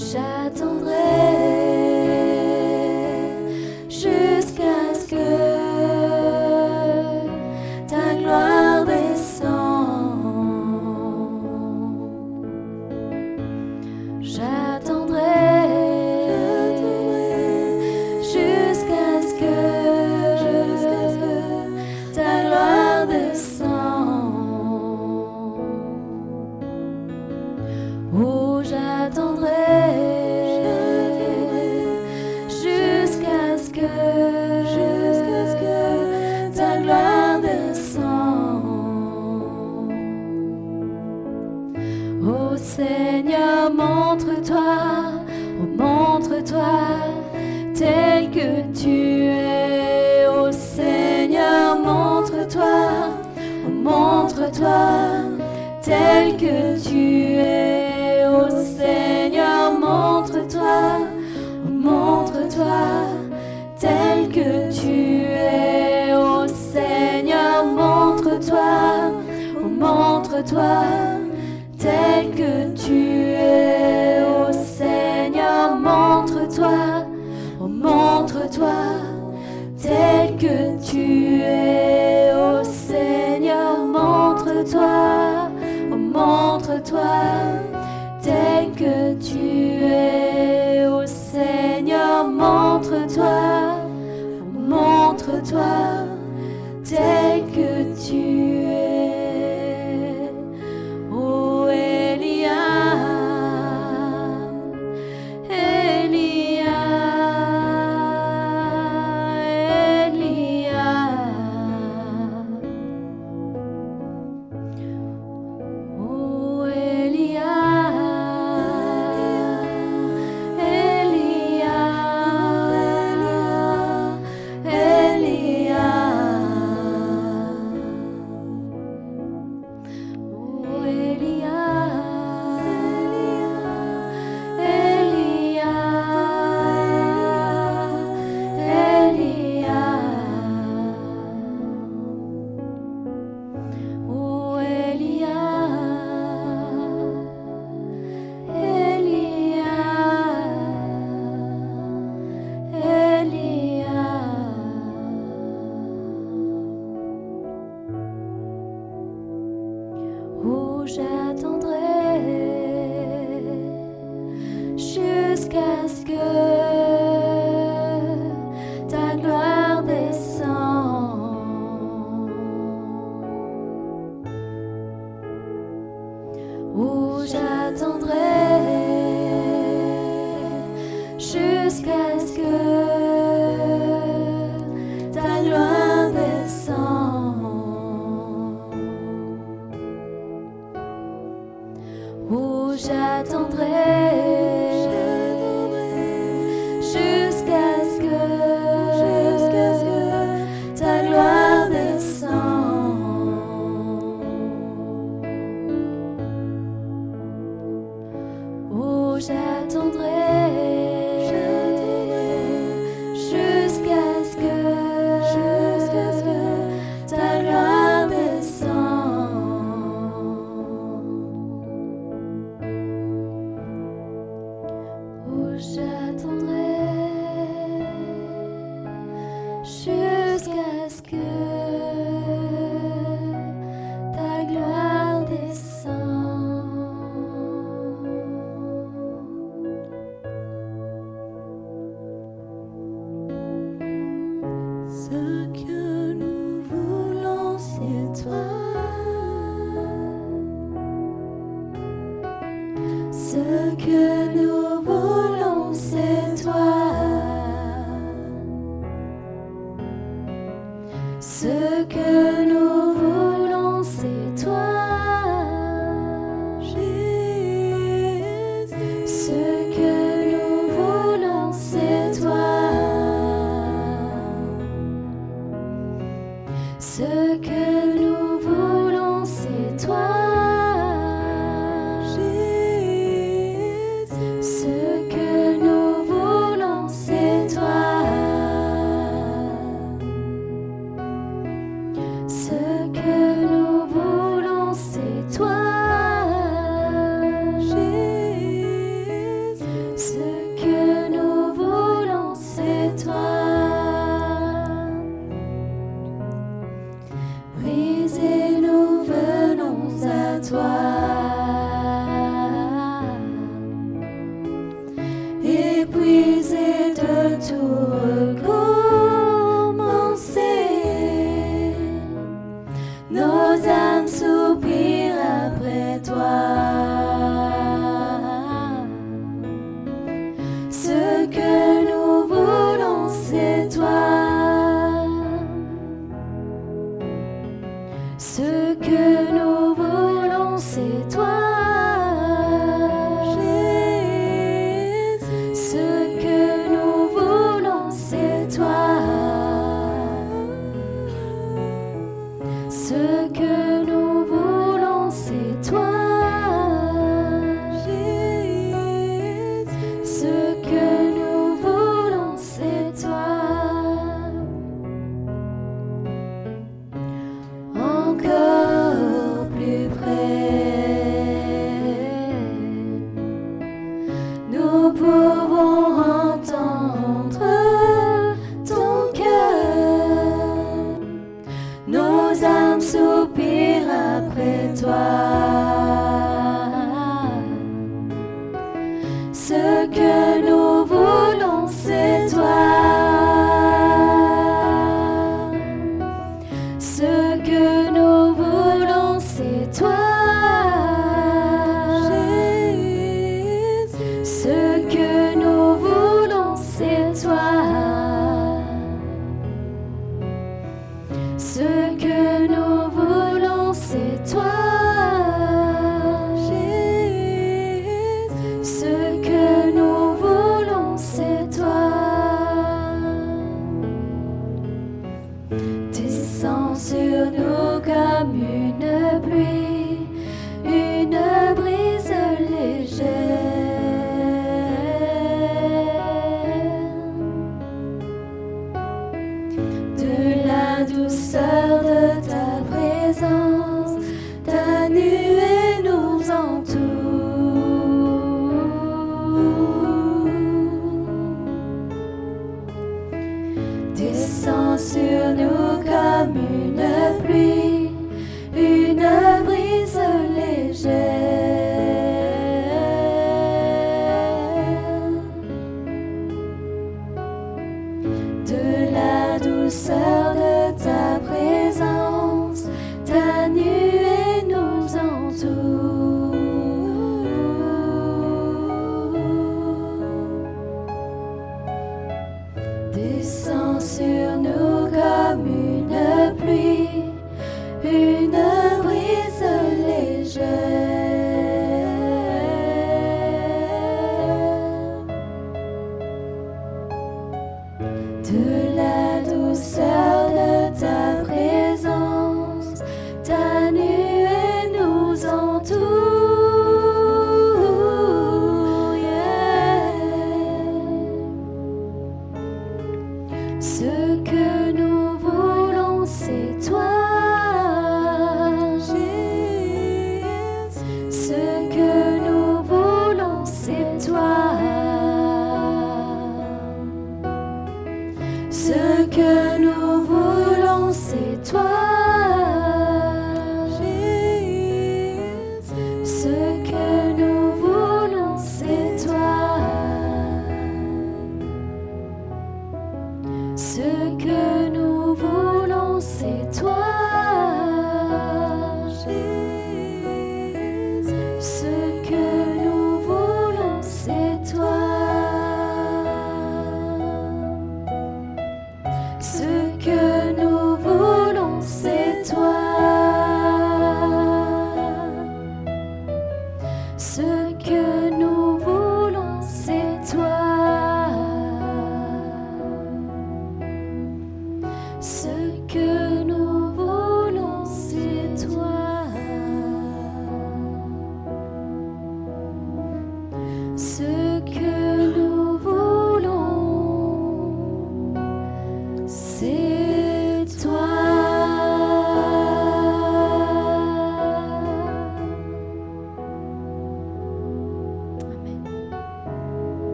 J'attendrai 0.00 0.29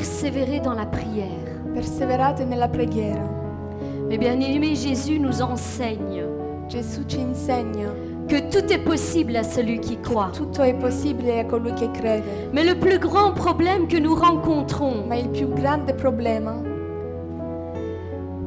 Persévérer 0.00 0.60
dans 0.60 0.72
la 0.72 0.86
prière. 0.86 1.26
Perseverate 1.74 2.46
nella 2.46 2.68
preghiera. 2.68 3.20
Mais 4.08 4.16
bien-aimé, 4.16 4.74
Jésus 4.74 5.20
nous 5.20 5.42
enseigne 5.42 6.24
Gesù 6.70 7.02
ci 7.06 7.20
insegna 7.20 7.90
que 8.26 8.36
tout 8.50 8.72
est 8.72 8.82
possible 8.82 9.36
à 9.36 9.42
celui 9.42 9.78
qui 9.78 9.98
croit. 10.00 10.30
tutto 10.32 10.62
è 10.62 10.74
possibile 10.74 11.40
a 11.40 11.44
colui 11.44 11.74
che 11.74 11.90
crede. 11.90 12.48
Mais 12.54 12.64
le 12.64 12.76
plus 12.76 12.98
grand 12.98 13.34
problème 13.34 13.88
que 13.88 13.98
nous 13.98 14.14
rencontrons 14.14 15.04
Ma 15.06 15.16
il 15.16 15.28
più 15.28 15.48
grande 15.48 15.92
problema 15.92 16.54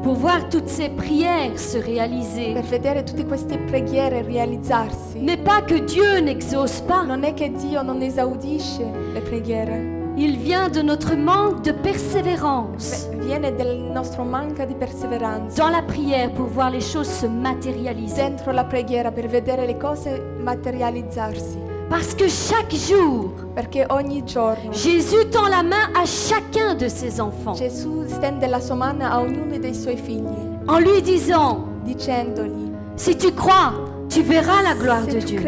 pour 0.01 0.15
voir 0.15 0.49
toutes 0.49 0.69
ces 0.69 0.89
prières 0.89 1.59
se 1.59 1.77
réaliser 1.77 2.53
per 2.53 2.63
vedere 2.63 3.03
tutte 3.03 3.25
queste 3.27 3.59
preghiere 3.59 4.23
realizzarsi 4.23 5.19
n'est 5.19 5.41
pas 5.41 5.61
que 5.61 5.79
Dieu 5.79 6.19
n'exauce 6.19 6.81
pas, 6.81 7.05
non 7.05 7.23
è 7.23 7.35
che 7.35 7.51
Dio 7.51 7.83
non 7.83 8.01
esaudisce 8.01 8.83
le 9.13 9.21
preghiere, 9.21 10.02
il 10.16 10.38
vient 10.38 10.70
de 10.70 10.82
notre 10.82 11.16
manque 11.16 11.64
de 11.64 11.72
persévérance 11.72 13.09
viene 13.20 13.55
del 13.55 13.80
nostro 13.91 14.24
manca 14.24 14.66
di 14.66 14.76
perseveranza 14.76 15.64
dans 15.64 15.72
la 15.72 15.82
prière 15.82 16.32
pour 16.32 16.47
voir 16.47 16.70
les 16.70 16.82
choses 16.82 17.09
se 17.09 17.26
matérialiser. 17.28 18.16
dentro 18.22 18.51
la 18.51 18.64
preghiera 18.66 19.11
per 19.11 19.28
vedere 19.28 19.66
le 19.66 19.78
cose 19.78 20.22
materializzarsi. 20.43 21.57
Parce 21.89 22.16
que 22.16 22.28
chaque 22.28 22.74
jour, 22.76 23.32
Perché 23.53 23.86
ogni 23.89 24.24
giorno 24.24 24.72
Jésus 24.72 25.30
tend 25.30 25.47
la 25.49 25.61
main 25.64 25.91
à 25.95 26.05
chacun 26.05 26.76
de 26.76 26.88
ses 26.88 27.20
enfants 27.20 27.55
Gesù 27.55 28.05
stende 28.07 28.47
la 28.47 28.59
sua 28.59 28.76
mano 28.76 29.05
a 29.05 29.20
ognuno 29.20 29.57
dei 29.57 29.74
suoi 29.76 29.97
figli, 29.97 30.59
en 30.68 30.80
lui 30.80 31.01
disant, 31.01 31.66
dicendogli, 31.84 32.72
si 32.95 33.16
tu 33.16 33.32
crois, 33.34 33.74
tu 34.14 34.22
verras 34.22 34.61
la 34.61 34.74
gloire 34.76 35.05
de 35.05 35.20
Dieu. 35.20 35.41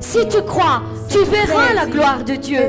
Si 0.00 0.28
tu 0.28 0.42
crois, 0.42 0.82
tu 1.08 1.18
verras 1.24 1.74
la 1.74 1.86
gloire 1.86 2.24
de 2.24 2.36
Dieu. 2.36 2.60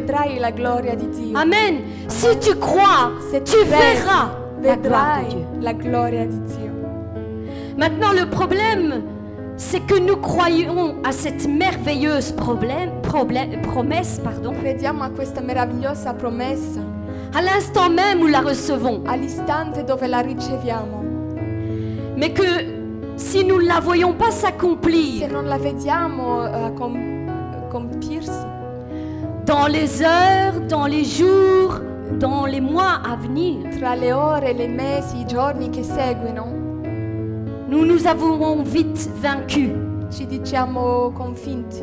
Amen. 1.36 1.76
Si 2.08 2.28
tu 2.40 2.56
crois, 2.56 3.12
tu 3.46 3.64
verras 3.66 4.30
la 4.62 4.76
gloire 4.76 5.20
de 6.12 6.26
Dieu. 6.48 6.72
Maintenant, 7.78 8.12
le 8.14 8.30
problème, 8.30 9.04
c'est 9.58 9.80
que 9.86 9.98
nous 10.00 10.18
croyons 10.18 10.96
à 11.04 11.12
cette 11.12 11.48
merveilleuse 11.48 12.32
problème, 12.34 12.90
problème- 13.02 13.62
promesse, 13.62 14.20
pardon, 14.24 14.54
Crediamo 14.62 15.04
a 15.04 15.10
questa 15.10 15.42
meravigliosa 15.42 16.14
promessa 16.14 16.82
à 17.34 17.42
l'instant 17.42 17.90
même 17.90 18.22
où 18.22 18.28
la 18.28 18.42
recevons. 18.42 19.02
all'istante 19.08 19.84
dove 19.86 20.08
la 20.08 20.22
riceviamo. 20.22 21.04
Mais 22.18 22.34
que 22.34 22.81
si 23.22 23.44
nous 23.46 23.62
ne 23.62 23.68
la 23.68 23.80
voyons 23.80 24.14
pas 24.14 24.32
Se 24.32 24.42
s'accomplir 24.42 25.32
non 25.32 25.44
la 25.44 25.58
vediamo 25.58 26.44
eh, 26.46 26.74
com- 26.76 27.30
compirsi. 27.70 28.46
Dans 29.46 29.68
les 29.68 30.02
heures, 30.02 30.60
dans 30.68 30.86
les 30.88 31.04
jours, 31.06 31.80
dans 32.20 32.46
les 32.46 32.62
mois 32.62 33.00
à 33.04 33.16
venir, 33.16 33.70
tra 33.80 33.96
le 33.96 34.12
ore, 34.14 34.54
le 34.54 34.68
mesi, 34.68 35.22
i 35.22 35.26
giorni 35.26 35.70
che 35.70 35.84
seguono, 35.84 36.46
nous 37.68 37.86
nous 37.86 38.06
avons 38.08 38.64
vite 38.64 39.10
vaincus. 39.22 39.72
Ci 40.10 40.26
diciamo 40.28 41.12
convinti. 41.12 41.82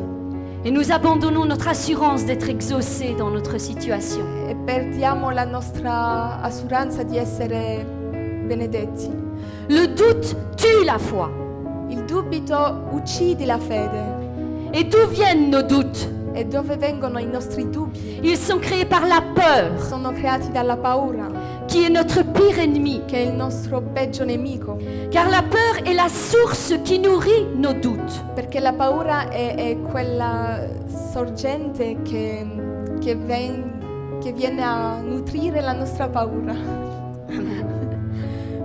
Et 0.63 0.71
nous 0.71 0.91
abandonnons 0.91 1.45
notre 1.45 1.69
assurance 1.69 2.25
d'être 2.25 2.49
exaucés 2.49 3.15
dans 3.17 3.31
notre 3.31 3.57
situation. 3.59 4.25
e 4.49 4.55
perdiamo 4.55 5.31
la 5.31 5.45
nostra 5.45 6.41
assuranza 6.41 7.03
di 7.03 7.17
essere 7.17 7.85
benedetti. 8.45 9.28
Le 9.69 9.85
doute 9.87 10.35
tue 10.55 10.83
la 10.83 10.97
foi. 10.97 11.29
Il 11.89 12.03
dubito 12.05 12.85
uccide 12.91 13.45
la 13.45 13.57
fede. 13.59 14.17
Et 14.73 14.83
d'où 14.83 15.07
viennent 15.09 15.49
nos 15.49 15.61
doutes? 15.63 16.07
E 16.33 16.45
dove 16.45 16.75
vengono 16.77 17.19
i 17.19 17.25
nostri 17.25 17.69
dubbi? 17.69 18.19
Ils 18.23 18.37
sont 18.37 18.59
créés 18.59 18.85
par 18.85 19.05
la 19.07 19.21
peur, 19.33 19.79
Sono 19.81 20.11
creati 20.11 20.51
dalla 20.51 20.77
paura, 20.77 21.27
qui 21.67 21.83
est 21.85 21.89
notre 21.91 22.23
pire 22.23 22.61
ennemi. 22.63 23.01
che 23.05 23.17
è 23.17 23.27
il 23.27 23.33
nostro 23.33 23.81
peggio 23.81 24.23
nemico. 24.25 24.77
Car 25.11 25.27
la 25.29 25.41
peur 25.43 25.81
est 25.83 25.95
la 25.95 26.07
source 26.07 26.79
qui 26.83 26.99
nourrit 26.99 27.47
nos 27.55 27.73
doutes. 27.73 28.23
Perché 28.35 28.59
la 28.59 28.73
paura 28.73 29.29
è, 29.29 29.55
è 29.55 29.77
quella 29.91 30.59
sorgente 31.11 31.97
che, 32.03 32.45
che 33.01 33.15
ven- 33.15 34.17
che 34.21 34.31
viene 34.31 34.63
a 34.63 34.99
nutrire 35.01 35.61
la 35.61 35.73
nostra 35.73 36.07
paura. 36.09 36.53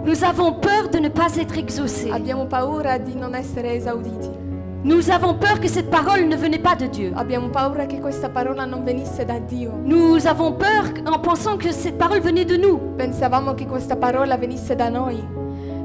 Nous 0.05 0.23
avons 0.25 0.53
peur 0.53 0.89
de 0.93 0.99
ne 0.99 1.09
pas 1.09 1.35
être 1.37 1.57
exaucés. 1.57 2.11
Abbiamo 2.13 2.47
paura 2.47 2.99
di 2.99 3.15
non 3.15 3.35
essere 3.35 3.75
esauditi. 3.75 4.31
Nous 4.85 5.09
avons 5.11 5.35
peur 5.39 5.61
que 5.61 5.67
cette 5.69 5.89
parole 5.91 6.27
ne 6.29 6.37
venait 6.37 6.59
pas 6.61 6.77
de 6.77 6.87
Dieu. 6.87 7.13
Abbiamo 7.17 7.49
paura 7.49 7.87
che 7.87 8.01
questa 8.01 8.29
parola 8.29 8.67
non 8.67 8.85
venisse 8.85 9.25
da 9.25 9.39
Dio. 9.39 9.73
Nous 9.83 10.27
avons 10.27 10.53
peur 10.53 10.93
en 11.07 11.19
pensant 11.21 11.57
que 11.57 11.73
cette 11.73 11.97
parole 11.97 12.21
venait 12.21 12.45
de 12.45 12.57
nous. 12.59 12.79
Pensavamo 12.99 13.55
che 13.55 13.65
questa 13.67 13.97
parola 13.97 14.37
venisse 14.37 14.77
da 14.77 14.91
noi. 14.91 15.25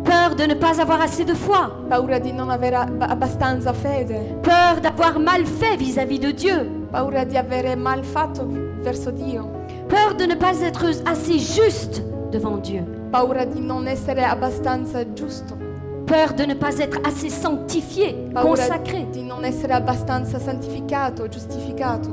Peur 0.03 0.36
de 0.36 0.45
ne 0.47 0.55
pas 0.55 0.80
avoir 0.82 0.99
assez 1.01 1.24
de 1.24 1.34
foi. 1.34 1.86
Paura 1.88 2.20
di 2.20 2.34
non 2.34 2.49
avere 2.49 2.76
ab- 2.76 3.01
abbastanza 3.09 3.72
fede. 3.72 4.38
Peur 4.41 4.82
d'avoir 4.82 5.17
mal 5.17 5.45
fait 5.45 5.78
vis-à-vis 5.78 6.20
de 6.20 6.32
Dieu. 6.32 6.70
Paura 6.91 7.24
di 7.24 7.38
avere 7.38 7.76
mal 7.78 8.03
fatto 8.03 8.45
verso 8.82 9.11
Dio. 9.11 9.49
Peur 9.88 10.13
de 10.17 10.26
ne 10.26 10.36
pas 10.36 10.59
être 10.61 10.86
assez 11.05 11.39
juste 11.39 12.03
devant 12.32 12.57
Dieu. 12.57 12.84
Paura 13.10 13.43
di 13.45 13.60
non 13.60 13.88
essere 13.88 14.24
abbastanza 14.24 15.03
giusto. 15.14 15.57
Peur 16.05 16.34
de 16.34 16.45
ne 16.45 16.55
pas 16.55 16.78
être 16.80 16.99
assez 17.03 17.30
sanctifié, 17.30 18.14
Paura 18.34 18.49
consacré. 18.49 19.07
di 19.12 19.24
non 19.24 19.43
essere 19.45 19.74
abbastanza 19.74 20.39
santificato, 20.39 21.28
giustificato. 21.28 22.10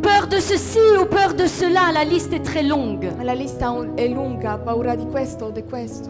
Peur 0.00 0.26
de 0.26 0.40
ceci 0.40 0.78
ou 0.98 1.06
peur 1.06 1.32
de 1.34 1.46
cela, 1.46 1.90
la 1.92 2.02
liste 2.02 2.34
est 2.34 2.44
très 2.44 2.62
longue. 2.62 3.10
La 3.22 3.32
lista 3.34 3.74
è 3.94 4.06
lunga, 4.08 4.58
paura 4.58 4.94
di 4.94 5.06
questo 5.06 5.46
o 5.46 5.50
di 5.50 5.64
questo. 5.64 6.08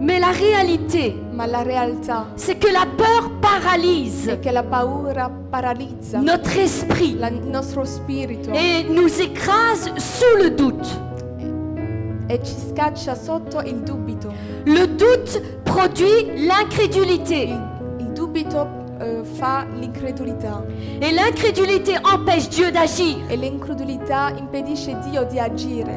Mais 0.00 0.18
la 0.20 0.30
réalité, 0.32 1.14
Ma 1.32 1.46
la 1.46 1.62
realtà 1.62 2.26
c'est 2.34 2.58
que 2.58 2.70
la 2.70 2.86
peur 2.96 3.30
paralyse 3.40 4.32
è 4.32 4.38
che 4.40 4.50
la 4.50 4.62
paura 4.62 5.30
paralizza 5.50 6.18
notre 6.20 6.60
esprit 6.64 7.16
la- 7.18 7.28
il 7.28 7.46
nostro 7.46 7.84
spirito 7.84 8.50
et 8.52 8.84
nous 8.90 9.18
écrase 9.20 9.90
sous 9.96 10.36
le 10.38 10.50
doute. 10.54 10.86
E 12.26 12.40
ci 12.42 12.54
scaccia 12.70 13.14
sotto 13.14 13.60
il 13.60 13.80
dubito. 13.82 14.32
Le 14.64 14.86
doute 14.94 15.60
produit 15.62 16.44
l'incrédulité 16.46 17.42
Il, 17.44 17.60
il 18.00 18.06
dubito 18.12 18.66
eh, 19.00 19.20
fa 19.24 19.64
l'incredulità 19.78 20.64
et 21.00 21.12
l'incrédulité 21.12 21.96
empêche 22.02 22.48
Dieu 22.48 22.70
d'agir 22.70 23.16
e 23.28 23.36
l'incredulità 23.36 24.32
impedisce 24.36 24.96
Dio 25.08 25.24
di 25.24 25.38
agire 25.38 25.90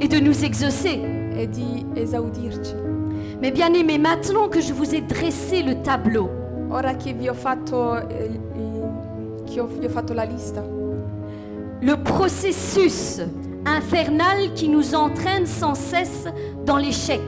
et 0.00 0.08
de 0.08 0.18
nous 0.20 0.42
exaucer. 0.44 1.00
e 1.36 1.48
di 1.48 1.84
esaudirci. 1.96 2.74
Mais 3.40 3.50
bien 3.50 3.72
aimé, 3.74 3.98
maintenant 3.98 4.48
que 4.48 4.60
je 4.60 4.72
vous 4.72 4.94
ai 4.94 5.00
dressé 5.00 5.62
le 5.64 5.82
tableau, 5.82 6.28
Ora 6.70 6.94
che 6.94 7.12
vi 7.12 7.28
ho 7.28 7.34
fatto, 7.34 7.96
eh, 8.08 8.30
che 9.44 9.60
ho- 9.60 9.66
vi 9.66 9.86
ho 9.86 9.88
fatto 9.88 10.12
la 10.14 10.22
lista, 10.24 10.62
le 11.80 11.96
processus 11.98 13.20
infernal 13.66 14.52
qui 14.54 14.68
nous 14.68 14.94
entraîne 14.94 15.46
sans 15.46 15.74
cesse 15.74 16.28
dans 16.64 16.76
l'échec, 16.76 17.22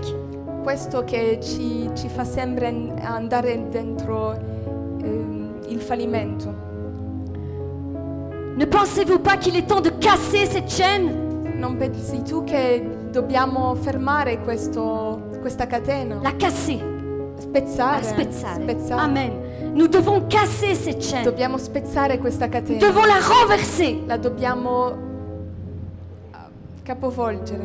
questo 0.62 1.05
che 1.05 1.39
ci, 1.41 1.89
ci 1.95 2.09
fa 2.09 2.24
sempre 2.24 2.66
andare 3.03 3.68
dentro 3.70 4.32
ehm, 4.32 5.61
il 5.68 5.80
fallimento. 5.80 6.64
ne 8.57 8.64
pensez-vous 8.64 9.18
pas 9.18 9.37
qu'il 9.37 9.55
est 9.57 9.66
temps 9.66 9.82
de 9.82 9.91
casser 9.91 10.47
cette 10.47 10.68
chaîne? 10.68 11.24
Non 11.59 11.76
pensi 11.76 12.22
tu 12.22 12.43
che 12.45 12.82
dobbiamo 13.11 13.74
fermare 13.74 14.41
questo- 14.41 15.20
questa 15.41 15.66
catena? 15.66 16.18
La 16.22 16.34
casser, 16.37 16.80
spezzare? 17.39 18.01
a 18.01 18.03
spezzare. 18.03 18.62
spezzare. 18.62 19.01
Amen. 19.01 19.32
Nous 19.74 19.89
devons 19.89 20.22
casser 20.28 20.74
cette 20.74 21.03
chaîne. 21.03 21.22
Dobbiamo 21.22 21.59
spezzare 21.59 22.18
questa 22.18 22.47
Nous 22.47 22.53
catena. 22.55 22.78
devons 22.78 23.05
la 23.07 23.18
renverser. 23.20 23.99
La 24.07 24.16
dobbiamo 24.16 24.84
ah, 24.87 24.97
capovolgere. 26.87 27.64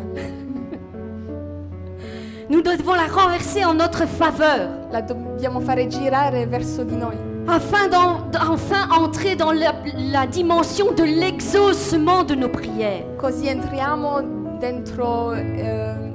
Nous 2.49 2.61
devons 2.61 2.95
la 2.95 3.07
renverser 3.07 3.63
en 3.63 3.75
notre 3.75 4.05
faveur. 4.07 4.69
La 4.91 5.01
dobbiamo 5.01 5.59
fare 5.61 5.87
girare 5.87 6.45
verso 6.47 6.83
di 6.83 6.95
noi. 6.95 7.15
Afin 7.47 7.87
d'en- 7.89 8.29
d'enfin 8.31 8.89
entrer 8.91 9.35
dans 9.35 9.51
la, 9.51 9.73
la 10.11 10.25
dimension 10.27 10.91
de 10.93 11.03
l'exaucement 11.03 12.23
de 12.23 12.35
nos 12.35 12.49
prières. 12.49 13.05
Così 13.17 13.47
entriamo 13.47 14.57
dentro 14.59 15.33
eh, 15.33 16.11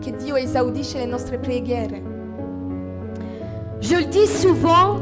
che 0.00 0.12
Dio 0.16 0.36
esaudisce 0.36 0.98
le 0.98 1.06
nostre 1.06 1.38
preghiere. 1.38 2.00
Je 3.80 3.96
le 3.96 4.04
dis 4.06 4.26
souvent, 4.28 5.00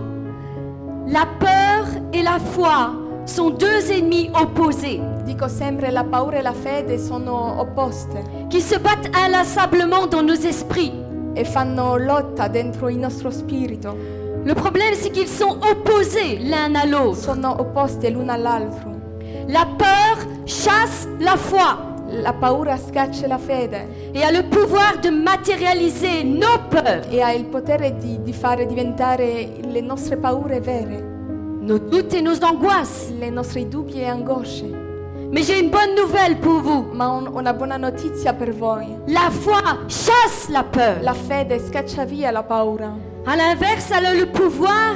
la 1.07 1.27
peur 1.39 1.85
et 2.13 2.23
la 2.23 2.39
foi 2.39 2.91
sont 3.31 3.51
deux 3.51 3.91
ennemis 3.91 4.31
opposés 4.35 5.01
Dico 5.25 5.49
sempre 5.49 5.91
la 5.91 6.05
paura 6.05 6.39
e 6.39 6.43
la 6.43 6.53
fede 6.53 6.99
sono 6.99 7.61
opposte 7.61 8.23
qui 8.51 8.61
se 8.61 8.79
battent 8.79 9.11
inlassablement 9.15 10.07
dans 10.07 10.23
nos 10.23 10.45
esprits. 10.45 11.09
e 11.33 11.45
fanno 11.45 11.97
lotta 11.97 12.49
dentro 12.49 12.89
il 12.89 12.99
nostro 12.99 13.31
spirito. 13.31 13.97
Le 14.43 14.55
problème, 14.55 14.95
c'est 14.95 15.11
qu'ils 15.11 15.29
sont 15.29 15.59
opposés 15.71 16.39
l'un 16.39 16.75
à 16.75 16.87
l'autre. 16.87 17.19
Sono 17.19 17.61
opposte 17.61 18.09
l'una 18.11 18.35
all'altro. 18.35 18.91
La 19.49 19.67
peur 19.77 20.19
chasse 20.45 21.09
la 21.19 21.37
foi 21.37 21.89
La 22.13 22.33
paura 22.33 22.77
scaccia 22.77 23.29
la 23.29 23.39
fede 23.39 23.87
et 24.13 24.25
a 24.25 24.33
le 24.33 24.43
pouvoir 24.43 24.99
de 25.01 25.11
matérialiser 25.11 26.25
nos 26.25 26.59
peurs, 26.69 27.07
e 27.09 27.23
ha 27.23 27.33
il 27.33 27.45
potere 27.45 27.97
di, 27.99 28.21
di 28.21 28.33
fare 28.33 28.67
diventare 28.67 29.61
le 29.63 29.81
nostre 29.81 30.17
paure 30.17 30.59
vere, 30.59 31.10
nos 31.61 31.79
doutes 31.79 32.15
et 32.15 32.23
nos 32.23 32.43
angoisses. 32.45 33.13
le 33.21 33.31
nostre 33.31 33.61
dubbi 33.65 34.01
e 34.01 34.11
angosce. 34.11 34.65
Mais 35.33 35.43
j'ai 35.45 35.61
une 35.61 35.71
bonne 35.71 35.95
nouvelle 35.97 36.39
pour 36.41 36.61
vous. 36.61 36.87
Ma 36.93 37.05
un- 37.07 37.29
una 37.33 37.53
buona 37.53 37.77
notizia 37.79 38.33
per 38.33 38.51
voi. 38.53 38.87
La 39.07 39.31
foi 39.31 39.63
chasse 39.89 40.49
la 40.51 40.65
peur. 40.65 40.99
La 41.03 41.15
fede 41.15 41.59
scaccia 41.61 42.05
via 42.05 42.33
la 42.33 42.43
paura. 42.43 42.93
À 43.27 43.37
l'inverse, 43.37 43.91
elle 43.97 44.07
a 44.07 44.15
le 44.15 44.27
pouvoir 44.27 44.95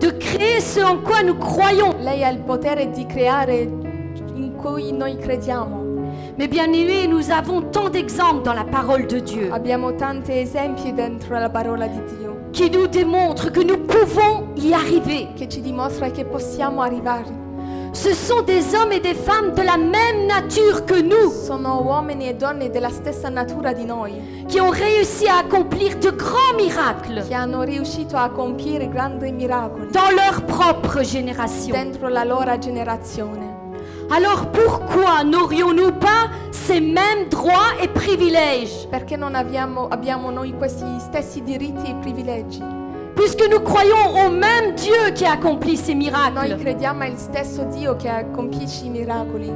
de 0.00 0.10
créer 0.10 0.60
ce 0.60 0.80
en 0.80 0.96
quoi 0.98 1.22
nous 1.22 1.36
croyons. 1.38 1.94
Lei 2.00 2.24
ha 2.24 2.30
il 2.30 2.38
potere 2.40 2.90
di 2.90 3.06
creare 3.06 3.68
in 4.34 4.52
cui 4.60 4.92
noi 4.92 5.16
crediamo. 5.16 5.86
Mais 6.36 6.48
bien 6.48 6.72
aimés, 6.72 7.06
nous 7.08 7.30
avons 7.30 7.62
tant 7.62 7.88
d'exemples 7.88 8.42
dans 8.44 8.54
la 8.54 8.64
parole 8.64 9.06
de 9.08 9.18
Dieu 9.18 9.50
Abbiamo 9.52 9.94
tanti 9.96 10.30
esempi 10.32 10.92
dentro 10.92 11.36
la 11.36 11.48
parola 11.50 11.88
di 11.88 12.00
Dio 12.16 12.27
qui 12.52 12.70
nous 12.70 12.86
démontrent 12.86 13.50
que 13.50 13.60
nous 13.60 13.78
pouvons 13.78 14.48
y 14.56 14.72
arriver. 14.72 15.28
che 15.36 15.48
ci 15.48 15.60
dimostra 15.60 16.10
che 16.10 16.24
possiamo 16.24 16.82
arrivare. 16.82 17.46
Ce 17.92 18.12
sont 18.14 18.42
des 18.42 18.74
hommes 18.74 18.92
et 18.92 19.00
des 19.00 19.14
femmes 19.14 19.54
de 19.54 19.62
la 19.62 19.78
même 19.78 20.26
nature 20.26 20.84
que 20.84 21.00
nous 21.00 21.32
Sono 21.32 21.80
uomini 21.82 22.28
e 22.28 22.34
donne 22.34 22.68
della 22.70 22.90
stessa 22.90 23.30
natura 23.30 23.72
di 23.72 23.86
noi 23.86 24.12
qui 24.46 24.60
ont 24.60 24.70
réussi 24.70 25.26
à 25.26 25.38
accomplir 25.38 25.96
de 25.98 26.10
grands 26.10 26.54
miracles 26.56 27.26
che 27.26 27.34
hanno 27.34 27.62
riuscito 27.62 28.16
a 28.16 28.28
compiere 28.28 28.88
grandi 28.88 29.32
miracoli 29.32 29.90
dans 29.90 30.10
leur 30.14 30.44
propre 30.44 31.02
génération. 31.02 31.72
dentro 31.72 32.08
la 32.08 32.24
loro 32.24 32.56
generazione. 32.58 33.47
Alors 34.10 34.50
pourquoi 34.50 35.22
n'aurions-nous 35.24 35.92
pas 35.92 36.30
ces 36.50 36.80
mêmes 36.80 37.28
droits 37.30 37.74
et 37.82 37.88
privilèges 37.88 38.88
Perché 38.90 39.16
non 39.16 39.34
abbiamo, 39.34 39.88
abbiamo 39.88 40.30
noi 40.30 40.54
questi 40.56 40.84
stessi 40.98 41.42
diritti 41.42 41.90
e 41.90 41.94
privilegi? 42.00 42.62
puisque 43.18 43.48
nous 43.50 43.60
croyons 43.60 44.24
au 44.24 44.30
même 44.30 44.76
Dieu 44.76 45.12
qui 45.12 45.24
a 45.24 45.32
accompli 45.32 45.76
ces 45.76 45.92
Noi 45.92 46.04
miracles 46.04 46.56
crediamo 46.60 47.02
al 47.02 47.18
stesso 47.18 47.64
Dio 47.64 47.96
che 47.96 48.26
compie 48.32 48.66
i 48.84 48.88
miracoli. 48.88 49.52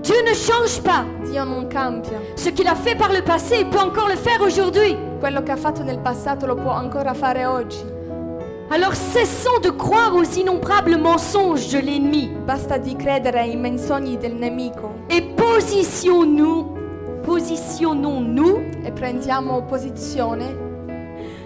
Dieu 0.00 0.22
ne 0.22 0.34
change 0.34 0.80
pas. 0.82 1.04
Dio 1.24 1.44
non 1.44 1.66
cambia. 1.68 2.20
Ce 2.36 2.50
qu'il 2.50 2.68
a 2.68 2.74
fait 2.74 2.96
par 2.96 3.10
le 3.12 3.22
passé, 3.22 3.60
il 3.60 3.68
peut 3.68 3.80
encore 3.80 4.08
le 4.08 4.16
faire 4.16 4.40
aujourd'hui. 4.42 4.96
Quello 5.18 5.42
che 5.42 5.52
ha 5.52 5.56
fatto 5.56 5.82
nel 5.82 5.98
passato 6.00 6.46
lo 6.46 6.54
può 6.54 6.70
ancora 6.70 7.14
fare 7.14 7.46
oggi. 7.46 7.97
Alors 8.70 8.94
cessons 8.94 9.58
de 9.62 9.70
croire 9.70 10.14
aux 10.14 10.22
innombrables 10.24 10.98
mensonges 10.98 11.70
de 11.72 11.78
l'ennemi 11.78 12.30
Basta 12.46 12.76
di 12.78 12.94
credere 12.96 13.40
ai 13.40 13.56
menzogni 13.56 14.16
del 14.18 14.34
nemico 14.34 14.92
et 15.08 15.22
positionnons-nous, 15.36 16.66
positionnons-nous 17.22 18.60
e 18.84 18.92
prendiamo 18.92 19.62
posizione 19.62 20.66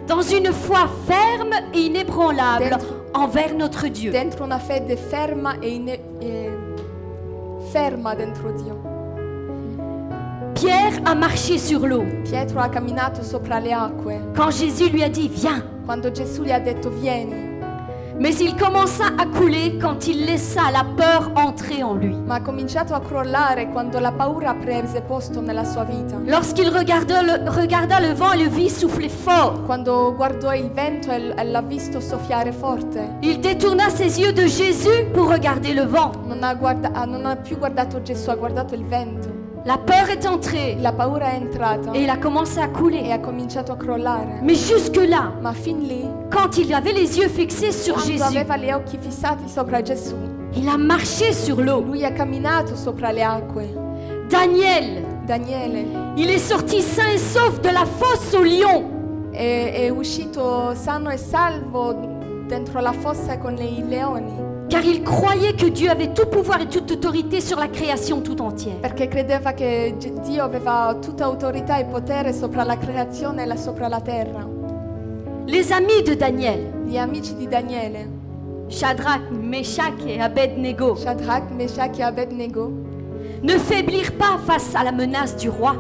dans 0.07 0.23
une 0.33 0.53
foi 0.53 0.89
ferme 1.07 1.55
et 1.73 1.85
inébranlable 1.87 2.71
Dentro. 2.71 2.95
envers 3.15 3.55
notre 3.55 3.89
Dieu. 3.89 4.11
dentro 4.11 4.45
una 4.45 4.59
fede 4.59 4.97
ferma 4.97 5.59
e, 5.61 5.69
ine- 5.69 6.01
e 6.21 6.51
ferma 7.71 8.15
dentro 8.17 8.51
Dio. 8.53 8.92
Pierre 10.63 11.01
a 11.05 11.15
marché 11.17 11.59
sur 11.59 11.85
l'eau 11.89 12.05
Pietro 12.23 12.61
ha 12.61 12.69
camminato 12.69 13.25
sopra 13.25 13.59
le 13.59 13.73
acque 13.73 14.21
quand 14.37 14.53
Jésus 14.53 14.91
lui 14.91 15.03
a 15.03 15.09
dit 15.09 15.29
viens. 15.29 15.61
quando 15.85 16.13
Gesù 16.13 16.45
gli 16.45 16.53
ha 16.53 16.61
detto 16.61 16.89
vieni, 16.89 17.51
Mais 18.21 18.39
il 18.41 18.55
commença 18.55 19.07
à 19.19 19.27
couler 19.27 19.79
quand 19.81 20.07
il 20.07 20.25
laissa 20.25 20.71
la 20.71 20.85
peur 20.85 21.33
entrer 21.35 21.83
en 21.83 21.95
lui. 21.95 22.15
ma 22.25 22.37
ha 22.37 22.41
cominciato 22.43 22.95
a 22.95 23.01
crollare 23.01 23.71
quando 23.73 23.99
la 23.99 24.13
paura 24.13 24.55
prese 24.55 25.01
posto 25.01 25.41
nella 25.41 25.65
sua 25.65 25.83
vita. 25.83 26.19
Lorsqu'il 26.27 26.69
regarda 26.71 27.23
le, 27.23 27.43
regarda 27.49 27.99
le 27.99 28.13
vent 28.15 28.33
et 28.35 28.45
le 28.45 28.49
vit 28.49 28.71
souffler 28.71 29.09
fort, 29.11 29.65
Quando 29.67 30.15
guardò 30.15 30.55
il 30.55 30.71
vento 30.71 31.11
e 31.11 31.35
e 31.37 31.43
l'ha 31.45 31.63
visto 31.63 31.99
soffiare 31.99 32.53
forte, 32.53 33.17
il 33.23 33.41
détourna 33.41 33.89
ses 33.91 34.21
yeux 34.21 34.33
de 34.33 34.47
Jésus 34.47 35.07
pour 35.13 35.29
regarder 35.29 35.75
le 35.75 35.87
vent. 35.87 36.13
non 36.29 36.45
ha, 36.45 36.55
guarda- 36.55 37.05
non 37.07 37.27
ha 37.27 37.35
più 37.35 37.59
guardato 37.59 38.01
Gesù, 38.03 38.31
ha 38.31 38.37
guardato 38.37 38.75
il 38.77 38.85
vento. 38.87 39.41
La 39.65 39.79
peur 39.79 40.11
est 40.11 40.27
entrée 40.27 40.77
La 40.81 40.93
paura 40.93 41.33
è 41.33 41.37
entrata 41.37 41.93
et 41.95 42.03
il 42.03 42.11
a 42.11 42.17
commencé 42.17 42.59
à 42.59 42.67
e 42.67 42.73
couler. 42.73 43.13
ha 43.13 43.21
cominciato 43.21 43.73
a 43.73 43.77
crollare. 43.77 44.41
Mais 44.43 44.57
jusque-là, 44.57 45.33
Ma 45.41 45.53
fin 45.53 45.81
lì, 45.87 46.05
quand 46.31 46.57
il 46.59 46.73
avait 46.75 46.93
les 46.93 47.17
yeux 47.17 47.29
fixés 47.29 47.71
sur 47.73 47.95
quando 47.95 48.11
Jésus, 48.11 48.23
aveva 48.25 48.57
gli 48.57 48.73
occhi 48.73 48.99
fissati 49.01 49.49
sopra 49.49 49.81
Gesù, 49.83 50.17
il 50.55 50.67
a 50.69 50.77
marché 50.77 51.33
sur 51.33 51.61
l'eau. 51.61 51.81
lui 51.81 52.05
ha 52.05 52.13
camminato 52.13 52.75
sopra 52.75 53.13
le 53.13 53.23
acque. 53.23 53.69
Daniel, 54.29 55.05
Daniele 55.27 55.87
il 56.17 56.29
est 56.29 56.39
sorti 56.39 56.81
sain 56.81 57.11
et 57.15 57.19
sauf 57.19 57.61
de 57.61 57.71
la 57.71 57.85
fosse 57.85 58.35
au 58.35 58.43
lion. 58.43 59.31
è, 59.31 59.73
è 59.75 59.89
uscito 59.91 60.75
sano 60.75 61.09
e 61.11 61.17
salvo 61.17 61.95
dentro 62.49 62.81
la 62.81 62.93
fossa 62.93 63.39
con 63.39 63.57
i 63.57 63.85
leoni 63.89 64.52
Car 64.69 64.85
il 64.85 65.03
croyait 65.03 65.53
que 65.55 65.67
Dieu 65.67 65.91
avait 65.91 66.13
tout 66.15 66.27
pouvoir 66.27 66.61
et 66.63 66.67
toute 66.67 66.91
autorité 66.91 67.41
sur 67.41 67.59
la 67.59 67.69
création 67.69 68.21
tout 68.23 68.41
entière. 68.41 68.81
perché 68.81 69.09
credeva 69.09 69.53
che 69.53 69.95
Dio 70.25 70.43
aveva 70.45 70.97
tutta 71.01 71.25
autorità 71.25 71.79
e 71.79 71.85
potere 71.85 72.33
sopra 72.33 72.65
la 72.65 72.79
creazione 72.79 73.45
e 73.45 73.57
sopra 73.57 73.89
la 73.89 74.01
terra. 74.01 74.47
Les 75.47 75.71
amis 75.73 76.03
de 76.05 76.15
Daniel, 76.17 76.73
Gli 76.87 76.97
amici 76.97 77.35
di 77.37 77.47
Daniele, 77.49 78.09
Shadrach, 78.69 79.29
Meshach 79.31 80.07
et 80.07 80.21
Abednego, 80.21 80.95
Shadrach, 80.97 81.51
Meshach 81.51 81.99
e 81.99 82.03
Abednego, 82.03 82.71
ne 83.43 83.59
faiblir 83.59 84.13
pas 84.17 84.39
face 84.47 84.75
à 84.75 84.83
la 84.85 84.93
menace 84.93 85.37
du 85.37 85.51
roi. 85.51 85.77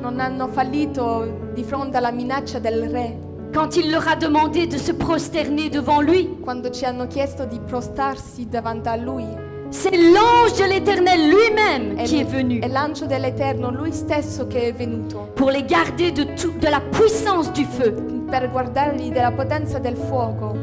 non 0.00 0.20
hanno 0.20 0.46
fallito 0.48 1.50
di 1.52 1.64
fronte 1.64 1.96
alla 1.96 2.12
minaccia 2.12 2.58
del 2.60 2.88
re 2.88 3.16
Quand 3.58 3.74
il 3.74 3.90
leur 3.90 4.06
a 4.06 4.14
demandé 4.14 4.68
de 4.68 4.78
se 4.78 4.92
prosterner 4.92 5.68
devant 5.68 6.00
lui, 6.00 6.28
quando 6.44 6.70
ci 6.70 6.84
hanno 6.84 7.08
chiesto 7.08 7.44
di 7.44 7.58
prostarsi 7.58 8.46
davanti 8.48 8.88
a 8.88 8.94
lui. 8.94 9.26
c'est 9.70 9.90
l'ange 9.90 10.52
de 10.56 10.64
l'Éternel 10.64 11.28
lui-même 11.28 11.98
È, 11.98 12.04
qui 12.04 12.20
est 12.20 12.30
venu 12.30 12.60
è 12.60 12.68
l'angelo 12.68 13.08
dell'Eterno, 13.08 13.72
lui 13.72 13.90
stesso 13.90 14.46
che 14.46 14.68
è 14.68 14.72
venuto 14.72 15.32
pour 15.34 15.50
les 15.50 15.64
garder 15.64 16.12
de, 16.12 16.24
tout, 16.36 16.56
de 16.60 16.68
la 16.68 16.80
puissance 16.80 17.50
du 17.50 17.64
feu. 17.64 18.24
per 18.30 18.48
guardarli 18.48 19.10
della 19.10 19.32
potenza 19.32 19.80
del 19.80 19.96
fuoco. 19.96 20.56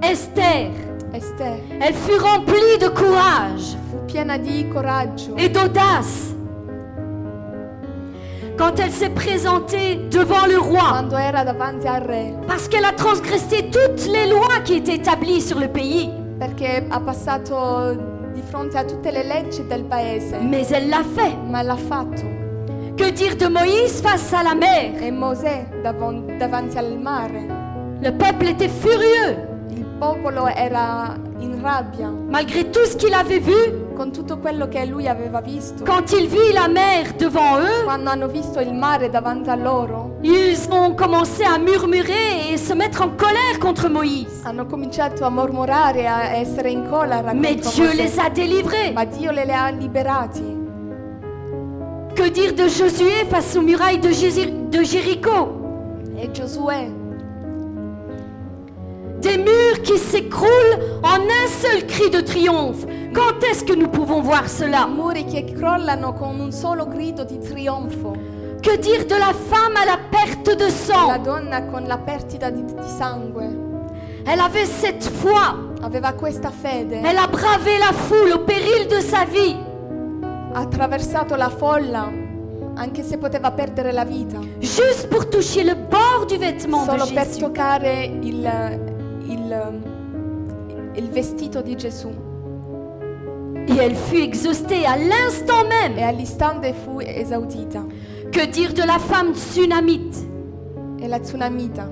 Esther, 0.00 0.70
Esther 1.10 1.58
elle 1.80 1.92
fut 1.92 2.20
remplie 2.20 2.78
de 2.78 2.92
courage 2.92 3.76
fu 3.90 3.98
piena 4.04 4.38
di 4.38 4.68
coraggio 4.68 5.34
et 5.34 5.50
d'audace. 5.50 6.31
Quand 8.62 8.78
elle 8.78 8.92
s'est 8.92 9.10
présentée 9.10 9.96
devant 10.08 10.46
le 10.46 10.56
roi, 10.56 11.02
parce 12.46 12.68
qu'elle 12.68 12.84
a 12.84 12.92
transgressé 12.92 13.68
toutes 13.72 14.06
les 14.06 14.30
lois 14.30 14.60
qui 14.64 14.74
étaient 14.74 14.94
établies 14.94 15.40
sur 15.40 15.58
le 15.58 15.66
pays, 15.66 16.08
perché 16.38 16.86
ha 16.88 17.00
passato 17.00 17.96
di 18.32 18.40
fronte 18.48 18.76
a 18.76 18.84
tutte 18.84 19.06
le 19.12 19.24
leggi 19.24 19.64
del 19.68 19.82
paese, 19.82 20.36
mais 20.40 20.64
elle 20.70 20.90
l'a 20.90 21.02
fait. 21.02 21.34
ma 21.50 21.64
l'ha 21.64 21.74
fatto. 21.76 22.22
Que 22.96 23.10
dire 23.10 23.34
de 23.36 23.48
Moïse 23.48 24.00
face 24.00 24.32
à 24.32 24.44
la 24.44 24.54
mer? 24.54 24.92
E 25.02 25.10
Mosè 25.10 25.66
davan- 25.82 26.38
davanti 26.38 26.78
al 26.78 27.00
mare, 27.00 27.48
Le 28.00 28.10
peuple 28.12 28.46
était 28.46 28.68
furieux. 28.68 29.38
il 29.70 29.84
popolo 29.98 30.46
era 30.46 31.14
in 31.40 31.60
rabbia, 31.64 32.10
Malgré 32.30 32.62
tout 32.70 32.86
ce 32.86 32.96
qu'il 32.96 33.12
avait 33.12 33.40
vu, 33.40 33.72
con 34.02 34.10
tutto 34.10 34.38
quello 34.38 34.66
che 34.66 34.84
lui 34.84 35.06
aveva 35.06 35.40
visto, 35.40 35.84
quand 35.84 36.10
il 36.10 36.26
vit 36.26 36.52
la 36.52 36.66
mer 36.66 37.12
devant 37.16 37.60
eux, 37.60 37.84
quando 37.84 38.10
hanno 38.10 38.26
visto 38.26 38.58
il 38.58 38.74
mare 38.74 39.08
davanti 39.08 39.48
a 39.48 39.54
loro, 39.54 40.16
ils 40.22 40.66
ont 40.70 40.92
commencé 40.96 41.44
à 41.44 41.56
murmurer 41.56 42.50
et 42.52 42.56
se 42.58 42.74
mettre 42.74 43.02
en 43.02 43.10
colère 43.16 43.60
contre 43.60 43.88
Moïse. 43.88 44.40
hanno 44.42 44.66
cominciato 44.66 45.24
a 45.24 45.28
mormorare, 45.30 46.08
a 46.08 46.34
essere 46.34 46.70
in 46.70 46.88
collera 46.90 47.32
Mais 47.32 47.54
contro 47.54 47.70
Dieu 47.70 47.84
Mosè. 47.90 47.96
les 48.02 48.18
a 48.18 48.28
délivrés. 48.28 48.92
Ma 48.92 49.04
Dio 49.04 49.30
le, 49.30 49.44
le 49.44 49.52
ha 49.54 49.68
liberati. 49.70 50.60
Que 52.16 52.28
dire 52.28 52.54
de 52.54 52.66
Josué 52.66 53.24
face 53.30 53.54
aux 53.56 53.62
murailles 53.62 54.00
de, 54.00 54.10
Jési- 54.10 54.52
de 54.68 54.82
Jéricho? 54.82 55.60
E 56.18 56.28
Giosuè, 56.32 56.90
Des 59.22 59.38
murs 59.38 59.80
qui 59.82 59.98
s'écroulent 59.98 60.78
en 61.02 61.20
un 61.20 61.46
seul 61.60 61.86
cri 61.86 62.10
de 62.10 62.20
triomphe. 62.20 62.84
Quand 63.14 63.42
est-ce 63.48 63.64
que 63.64 63.74
nous 63.74 63.88
pouvons 63.88 64.20
voir 64.20 64.48
cela? 64.48 64.86
Muri 64.86 65.24
che 65.26 65.44
crollano 65.44 66.12
con 66.12 66.40
un 66.40 66.50
solo 66.52 66.86
grido 66.86 67.24
di 67.24 67.38
trionfo. 67.38 68.14
Que 68.60 68.76
dire 68.78 69.04
de 69.06 69.14
la 69.16 69.32
femme 69.50 69.76
à 69.76 69.84
la 69.84 69.98
perte 70.10 70.54
de 70.56 70.64
La 70.64 70.70
sang 70.70 71.22
donna 71.22 71.62
con 71.66 71.84
la 71.86 71.98
perdita 71.98 72.50
di, 72.50 72.62
di 72.64 72.88
sangue 72.98 73.48
Elle 74.24 74.40
avait 74.40 74.66
cette 74.66 75.04
foi. 75.04 75.70
aveva 75.82 76.12
questa 76.12 76.50
fede, 76.50 77.00
Elle 77.02 77.18
a 77.18 77.26
bravé 77.26 77.76
la 77.78 77.92
foule 77.92 78.32
au 78.34 78.38
péril 78.44 78.86
de 78.88 79.00
sa 79.00 79.24
vie. 79.24 79.56
ha 80.54 80.60
attraversato 80.60 81.34
la 81.34 81.48
folla, 81.48 82.08
anche 82.76 83.02
se 83.02 83.16
poteva 83.18 83.50
perdere 83.50 83.90
la 83.90 84.04
vita, 84.04 84.38
Juste 84.60 85.08
pour 85.08 85.28
toucher 85.28 85.64
le 85.64 85.74
bord 85.74 86.26
du 86.28 86.36
vêtement 86.38 86.84
solo 86.84 87.04
de 87.04 87.12
per 87.14 87.24
Jésus. 87.24 87.40
toccare 87.40 88.04
il, 88.22 88.48
il, 89.32 89.56
il 90.96 91.10
vestito 91.10 91.62
di 91.62 91.76
Gesù. 91.76 92.08
Et 93.68 93.76
elle 93.78 93.94
fut 93.94 94.22
exhaustée 94.22 94.84
à 94.86 94.96
l'instant 94.96 95.64
même. 95.68 95.98
all'istante 95.98 96.72
fu 96.72 97.00
esaudita. 97.04 97.84
Que 98.32 98.46
dire 98.46 98.72
de 98.74 98.82
la 98.82 98.98
femme 98.98 99.34
tsunamite? 99.34 100.32
E 101.02 101.08
la 101.08 101.18
tsunamita, 101.18 101.90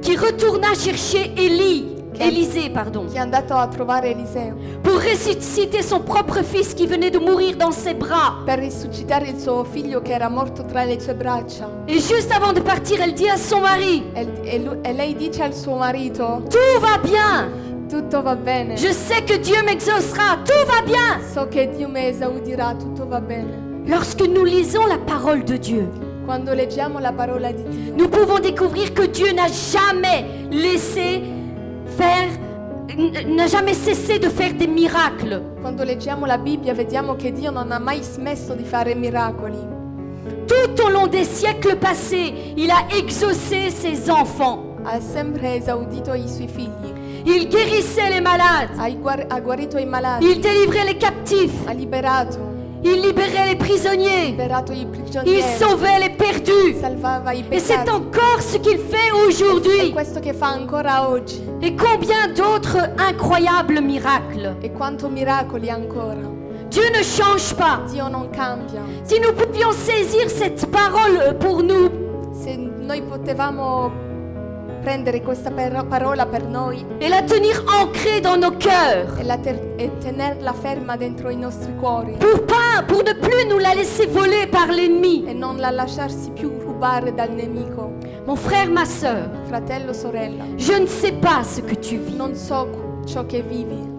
qui 0.00 0.16
retourna 0.16 0.72
chercher 0.74 1.32
Élie, 1.36 1.97
Élisée, 2.20 2.70
pardon, 2.70 3.06
che 3.06 3.16
è 3.16 3.20
andato 3.20 3.54
a 3.54 3.66
trovare 3.68 4.10
Eliseo 4.10 4.54
pour 4.82 4.98
ressusciter 5.00 5.82
son 5.82 6.00
propre 6.02 6.42
fils 6.42 6.74
qui 6.74 6.86
venait 6.86 7.10
de 7.10 7.18
mourir 7.18 7.56
dans 7.56 7.72
ses 7.72 7.94
bras. 7.94 8.42
per 8.44 8.58
risuscitare 8.58 9.28
il 9.28 9.38
suo 9.38 9.64
figlio 9.64 10.00
che 10.02 10.12
era 10.12 10.28
morto 10.28 10.64
tra 10.64 10.84
le 10.84 10.98
sue 11.00 11.14
braccia. 11.14 11.68
Et 11.86 11.98
juste 12.00 12.32
avant 12.32 12.52
de 12.52 12.60
partir, 12.60 13.00
elle 13.00 13.14
dit 13.14 13.28
à 13.28 13.36
son 13.36 13.60
mari, 13.60 14.02
E, 14.14 14.26
e 14.44 14.58
lui- 14.58 14.78
e 14.82 14.92
lei 14.92 15.14
dice 15.14 15.42
al 15.42 15.54
suo 15.54 15.76
marito, 15.76 16.42
Tout 16.48 16.80
va 16.80 16.98
bien. 16.98 17.50
tutto 17.88 18.20
va 18.22 18.34
bene. 18.36 18.74
Je 18.76 18.92
sais 18.92 19.22
que 19.24 19.38
Dieu 19.38 19.62
m'exaucera. 19.64 20.38
Tout 20.44 20.66
va 20.66 20.82
bien. 20.84 21.20
So 21.32 21.46
che 21.48 21.70
Dio 21.74 21.88
mi 21.88 22.04
esaudirà, 22.06 22.74
tutto 22.74 23.06
va 23.06 23.20
bene. 23.20 23.66
Lorsque 23.86 24.26
nous 24.26 24.44
lisons 24.44 24.86
la 24.86 24.98
parole 24.98 25.42
de 25.44 25.56
Dieu, 25.58 25.88
Quando 26.26 26.52
leggiamo 26.52 26.98
la 26.98 27.12
parola 27.12 27.50
di 27.52 27.62
Dio, 27.62 27.94
nous 27.96 28.08
pouvons 28.10 28.38
découvrir 28.38 28.92
que 28.92 29.06
Dieu 29.06 29.32
n'a 29.32 29.46
jamais 29.48 30.26
laissé 30.50 31.22
faire, 31.96 32.28
n'a 33.26 33.46
jamais 33.46 33.74
cessé 33.74 34.18
de 34.18 34.28
faire 34.28 34.54
des 34.54 34.66
miracles. 34.66 35.40
quando 35.60 35.82
leggiamo 35.84 36.26
la 36.26 36.38
Bibbia 36.38 36.72
vediamo 36.74 37.16
che 37.16 37.32
Dio 37.32 37.50
non 37.50 37.70
ha 37.72 37.78
mai 37.78 38.02
smesso 38.02 38.54
di 38.54 38.64
fare 38.64 38.94
miracoli. 38.94 39.76
Tout 40.46 40.80
au 40.84 40.88
long 40.88 41.08
des 41.08 41.24
siècles 41.26 41.76
passés, 41.76 42.32
il 42.56 42.70
a 42.70 42.86
exaucé 42.96 43.70
ses 43.70 44.08
enfants. 44.08 44.64
Ha 44.84 45.00
sempre 45.00 45.56
esaudito 45.56 46.14
i 46.14 46.26
suoi 46.28 46.48
figli, 46.48 46.92
Il 47.24 47.48
guérissait 47.48 48.08
les 48.08 48.20
malades. 48.22 48.70
ha, 48.78 48.88
guar- 48.90 49.26
ha 49.28 49.40
guarito 49.40 49.76
i 49.76 49.84
malati, 49.84 50.24
Il 50.26 50.40
délivrait 50.40 50.84
les 50.84 50.96
captifs. 50.96 51.66
ha 51.66 51.72
liberato, 51.72 52.38
Il 52.90 53.02
libérait 53.02 53.48
les 53.48 53.56
prisonniers. 53.56 54.34
Il 55.26 55.42
sauvait 55.42 55.98
les 56.00 56.08
perdus. 56.08 56.76
Et 57.52 57.60
c'est 57.60 57.88
encore 57.90 58.40
ce 58.40 58.56
qu'il 58.56 58.78
fait 58.78 59.10
aujourd'hui. 59.26 59.94
Et 61.62 61.76
combien 61.76 62.28
d'autres 62.34 62.78
incroyables 62.98 63.80
miracles. 63.80 64.56
E 64.62 64.70
quanto 64.70 65.08
miracoli 65.08 65.70
ancora. 65.70 66.16
Dieu 66.70 66.84
ne 66.90 67.02
change 67.02 67.54
pas. 67.54 67.80
Dio 67.90 68.08
non 68.08 68.28
cambia. 68.28 68.82
Si 69.04 69.18
nous 69.20 69.32
pouvions 69.32 69.72
saisir 69.72 70.28
cette 70.28 70.66
parole 70.70 71.36
pour 71.38 71.62
nous, 71.62 71.88
Se 72.32 72.56
noi 72.56 73.02
potevamo 73.02 73.90
prendere 74.88 75.20
questa 75.20 75.50
parola 75.86 76.24
per 76.24 76.44
noi 76.44 76.82
et 76.98 77.10
la 77.10 77.20
tenir 77.20 77.62
ancrée 77.78 78.22
dans 78.22 78.38
nos 78.38 78.52
cœurs, 78.56 79.18
e, 79.20 79.22
la 79.22 79.36
ter- 79.36 79.74
e 79.76 79.90
tenerla 80.00 80.54
ferma 80.54 80.96
dentro 80.96 81.28
i 81.28 81.36
nostri 81.36 81.74
cuori 81.76 82.12
pour, 82.18 82.46
pas, 82.46 82.82
pour 82.86 83.02
ne 83.04 83.12
plus 83.12 83.44
nous 83.46 83.58
la 83.60 83.74
laisser 83.74 84.06
voler 84.06 84.46
par 84.46 84.68
l'ennemi. 84.70 85.26
e 85.28 85.34
non 85.34 85.58
la 85.58 85.70
lasciarsi 85.70 86.30
più 86.30 86.50
rubare 86.60 87.12
dal 87.12 87.30
nemico. 87.32 87.96
Mon 88.24 88.34
frère, 88.36 88.70
ma 88.70 88.86
soeur, 88.86 89.28
Fratello, 89.46 89.92
sorella, 89.92 90.44
je 90.56 90.78
ne 90.78 90.86
sais 90.86 91.12
pas 91.12 91.44
ce 91.44 91.60
que 91.60 91.74
tu 91.74 91.98
vis. 91.98 92.14
non 92.16 92.34
so 92.34 92.66
ciò 93.04 93.26
che 93.26 93.42
vivi, 93.42 93.96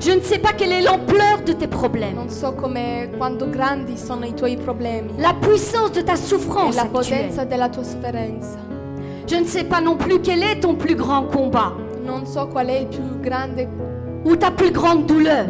Je 0.00 0.12
ne 0.12 0.20
sais 0.22 0.40
pas 0.40 0.54
quelle 0.54 0.72
est 0.72 0.82
l'ampleur 0.82 1.40
de 1.44 1.52
tes 1.54 1.68
problèmes, 1.68 2.14
non 2.16 2.28
so 2.30 2.52
come 2.52 3.10
quanto 3.16 3.48
grandi 3.48 3.96
sono 3.96 4.24
i 4.26 4.34
tuoi 4.34 4.56
problemi 4.56 5.12
la 5.18 5.34
puissance 5.34 5.92
de 5.92 6.02
ta 6.02 6.14
e 6.14 6.16
souffrance 6.16 6.74
la 6.74 6.82
actuelle. 6.82 6.90
potenza 6.90 7.44
della 7.44 7.68
tua 7.68 7.84
sofferenza. 7.84 8.74
Je 9.26 9.36
ne 9.36 9.44
sais 9.44 9.64
pas 9.64 9.80
non 9.80 9.96
plus 9.96 10.20
quel 10.20 10.42
est 10.42 10.60
ton 10.60 10.74
plus 10.76 10.94
grand 10.94 11.24
combat 11.24 11.72
Non 12.04 12.24
so 12.26 12.46
qual 12.46 12.68
è 12.68 12.78
il 12.80 12.86
più 12.86 13.02
grande 13.20 13.66
ou 14.24 14.36
ta 14.36 14.50
plus 14.50 14.70
grande 14.70 15.04
douleur. 15.06 15.46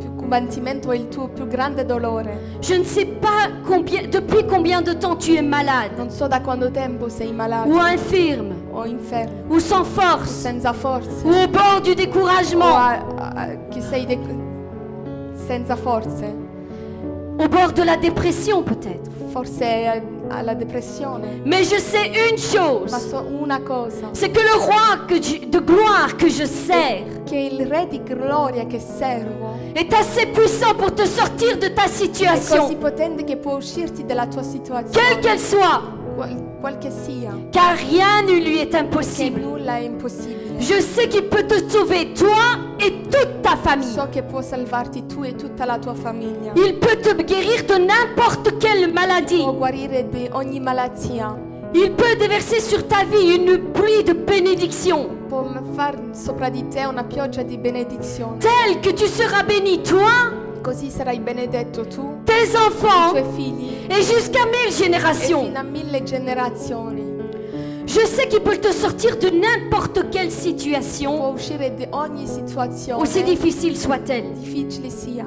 più 0.00 0.14
combattimento 0.16 0.90
e 0.90 0.96
il 0.96 1.08
tuo 1.08 1.28
più 1.28 1.46
grande 1.46 1.84
dolore. 1.84 2.36
Je 2.60 2.74
ne 2.76 2.84
sais 2.84 3.06
pas 3.06 3.48
combien, 3.64 4.02
depuis 4.08 4.44
combien 4.46 4.82
de 4.82 4.94
temps 4.94 5.16
tu 5.16 5.34
es 5.36 5.42
malade 5.42 5.92
Non 5.96 6.10
so 6.10 6.26
da 6.26 6.40
quanto 6.40 6.70
tempo 6.70 7.08
sei 7.08 7.32
malato 7.32 7.68
ou 7.70 7.78
infirme 7.78 8.54
o 8.72 8.84
infermo, 8.84 9.32
ou 9.50 9.60
sans 9.60 9.84
force 9.86 10.30
senza 10.42 10.72
forze. 10.72 11.22
ou 11.24 11.28
au 11.30 11.46
bord 11.48 11.80
du 11.82 11.90
o 11.90 11.94
découragement, 11.94 12.74
a- 12.74 12.98
a- 13.34 13.46
che 13.70 13.80
sei 13.80 14.06
de- 14.06 14.18
senza 15.46 15.76
forze, 15.76 16.24
au 17.38 17.48
bord 17.48 17.72
de 17.74 17.82
la 17.84 17.96
dépression 17.96 18.62
peut-être. 18.62 19.10
Forse 19.32 20.02
alla 20.28 20.54
depressione. 20.54 21.40
Mais 21.44 21.64
je 21.64 21.78
sais 21.78 22.06
une 22.08 22.36
Ma 22.36 22.58
chose, 22.98 23.08
so 23.08 23.24
una 23.40 23.60
cosa, 23.60 24.08
c'est 24.12 24.30
que 24.30 24.40
le 24.40 24.54
roi 24.58 25.06
que 25.08 25.20
je- 25.20 25.46
de 25.48 25.58
gloire 25.60 26.16
que 26.16 26.28
je 26.28 26.44
sers 26.44 27.04
che 27.24 27.36
il 27.36 27.66
re 27.66 27.86
di 27.88 28.02
gloria 28.02 28.66
che 28.66 28.78
servo 28.78 29.56
est 29.74 29.92
assez 29.92 30.26
puissant 30.26 30.74
pour 30.76 30.92
te 30.92 31.06
sortir 31.06 31.56
de 31.56 31.72
ta 31.72 31.84
è 31.84 31.88
così 31.88 32.04
situation, 32.06 32.78
potente 32.78 33.24
che 33.24 33.36
può 33.36 33.56
uscirti 33.56 34.04
dalla 34.04 34.26
tua 34.26 34.42
quelle 34.42 34.52
situazione, 34.52 35.18
qu'elle 35.20 35.38
soit, 35.38 35.80
sia, 36.90 37.30
car 37.50 37.76
rien 37.76 38.22
ne 38.22 38.44
lui 38.44 38.58
est 38.58 38.74
impossible. 38.74 39.40
Je 40.58 40.80
sais 40.80 41.08
qu'il 41.08 41.24
peut 41.24 41.42
te 41.42 41.70
sauver, 41.70 42.12
toi 42.14 42.58
et 42.80 42.92
toute 42.92 43.42
ta 43.42 43.56
famille. 43.56 43.88
E. 46.56 46.56
Il 46.56 46.78
peut 46.78 46.96
te 46.96 47.22
guérir 47.22 47.64
de 47.68 47.74
n'importe 47.74 48.58
quelle 48.58 48.92
maladie. 48.92 49.44
Il 51.74 51.92
peut 51.92 52.16
déverser 52.18 52.60
sur 52.60 52.86
ta 52.86 53.04
vie 53.04 53.36
une 53.36 53.58
pluie 53.72 54.04
de 54.04 54.12
benedizione. 54.12 55.08
telle 58.40 58.80
que 58.82 58.90
tu 58.90 59.06
seras 59.06 59.42
béni, 59.42 59.82
toi, 59.82 60.41
Così 60.62 60.90
sarai 60.90 61.18
benedetto 61.18 61.86
tu, 61.86 62.20
tes 62.24 62.52
i 62.52 62.56
enfants, 62.56 63.10
tuoi 63.10 63.24
figli 63.34 63.86
et 63.88 64.02
jusqu'à 64.02 64.44
mille 64.46 64.68
e 64.68 64.72
générations. 64.72 65.44
fino 65.46 65.58
a 65.58 65.62
mille 65.62 66.02
generazioni. 66.04 67.10
Je 67.84 68.06
sais 68.06 68.28
qu'il 68.28 68.40
peut 68.42 68.58
te 68.60 68.72
sortir 68.72 69.16
de 69.18 69.28
n'importe 69.28 70.08
quelle 70.10 70.30
situation, 70.30 71.16
Può 71.18 71.32
uscire 71.34 71.74
di 71.74 71.84
ogni 71.90 72.26
situazione, 72.26 73.02
aussi 73.02 73.22
difficile 73.24 73.74
soit-elle. 73.76 74.32
difficile 74.34 74.88
sia. 74.88 75.26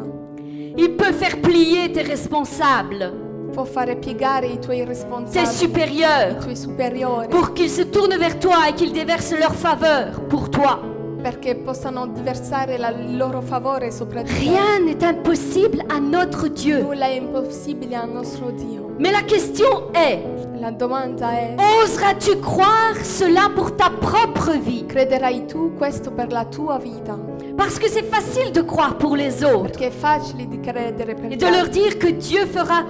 Il 0.78 0.92
peut 0.96 1.14
faire 1.14 1.38
plier 1.42 1.92
tes 1.92 2.02
responsables, 2.04 3.12
Può 3.52 3.66
fare 3.66 3.98
piegare 3.98 4.48
i 4.48 4.58
tuoi 4.60 4.78
tes 4.78 4.86
responsabili, 4.86 5.44
i 5.44 5.48
supérieurs, 5.54 6.38
tuoi 6.42 6.56
superiori, 6.56 7.28
pour 7.28 7.52
qu'ils 7.54 7.70
se 7.70 7.84
tournent 7.90 8.18
vers 8.18 8.38
toi 8.40 8.68
et 8.70 8.74
qu'ils 8.74 8.94
déversent 8.94 9.38
leur 9.38 9.54
faveur 9.54 10.22
pour 10.30 10.50
toi. 10.50 10.80
Perché 11.26 11.56
possano 11.56 12.06
diversare 12.06 12.78
la- 12.78 12.90
il 12.92 13.18
loro 13.18 13.42
favore 13.42 13.90
sopra 13.90 14.22
di. 14.22 14.30
Rien 14.32 14.84
n'est 14.84 15.02
impossible 15.04 15.84
à 15.88 15.98
notre 16.00 16.50
Dieu. 16.50 16.84
Nulla 16.84 17.08
è 17.08 17.16
impossibile 17.16 17.96
al 17.96 18.12
nostro 18.12 18.52
Dio. 18.52 18.94
Mais 19.00 19.12
la 19.12 19.24
question 19.24 19.90
est, 19.92 20.44
La 20.60 20.70
domanda 20.70 21.32
è, 21.32 21.56
oseras-tu 21.84 22.40
croire 22.40 23.04
cela 23.04 23.50
pour 23.54 23.72
ta 23.76 23.90
propre 23.90 24.60
vie? 24.60 24.86
crederai 24.86 25.48
tu 25.48 25.74
questo 25.76 26.12
per 26.12 26.32
la 26.32 26.46
tua 26.46 26.78
vita? 26.78 27.18
Parce 27.58 27.80
que 27.80 27.90
c'est 27.90 28.06
facile 28.08 28.52
de 28.52 28.62
croire 28.64 28.96
pour 28.96 29.16
les 29.16 29.44
autres 29.44 29.72
Perché 29.72 29.88
è 29.88 29.92
facile 29.92 30.48
di 30.48 30.60
credere 30.60 31.16
per 31.16 31.26
et 31.26 31.34
gli 31.34 31.38
de 31.38 31.46
leur 31.50 31.62
altri 31.66 31.82
dire 31.82 31.98
que 31.98 32.12
Dieu 32.16 32.46
fera 32.46 32.86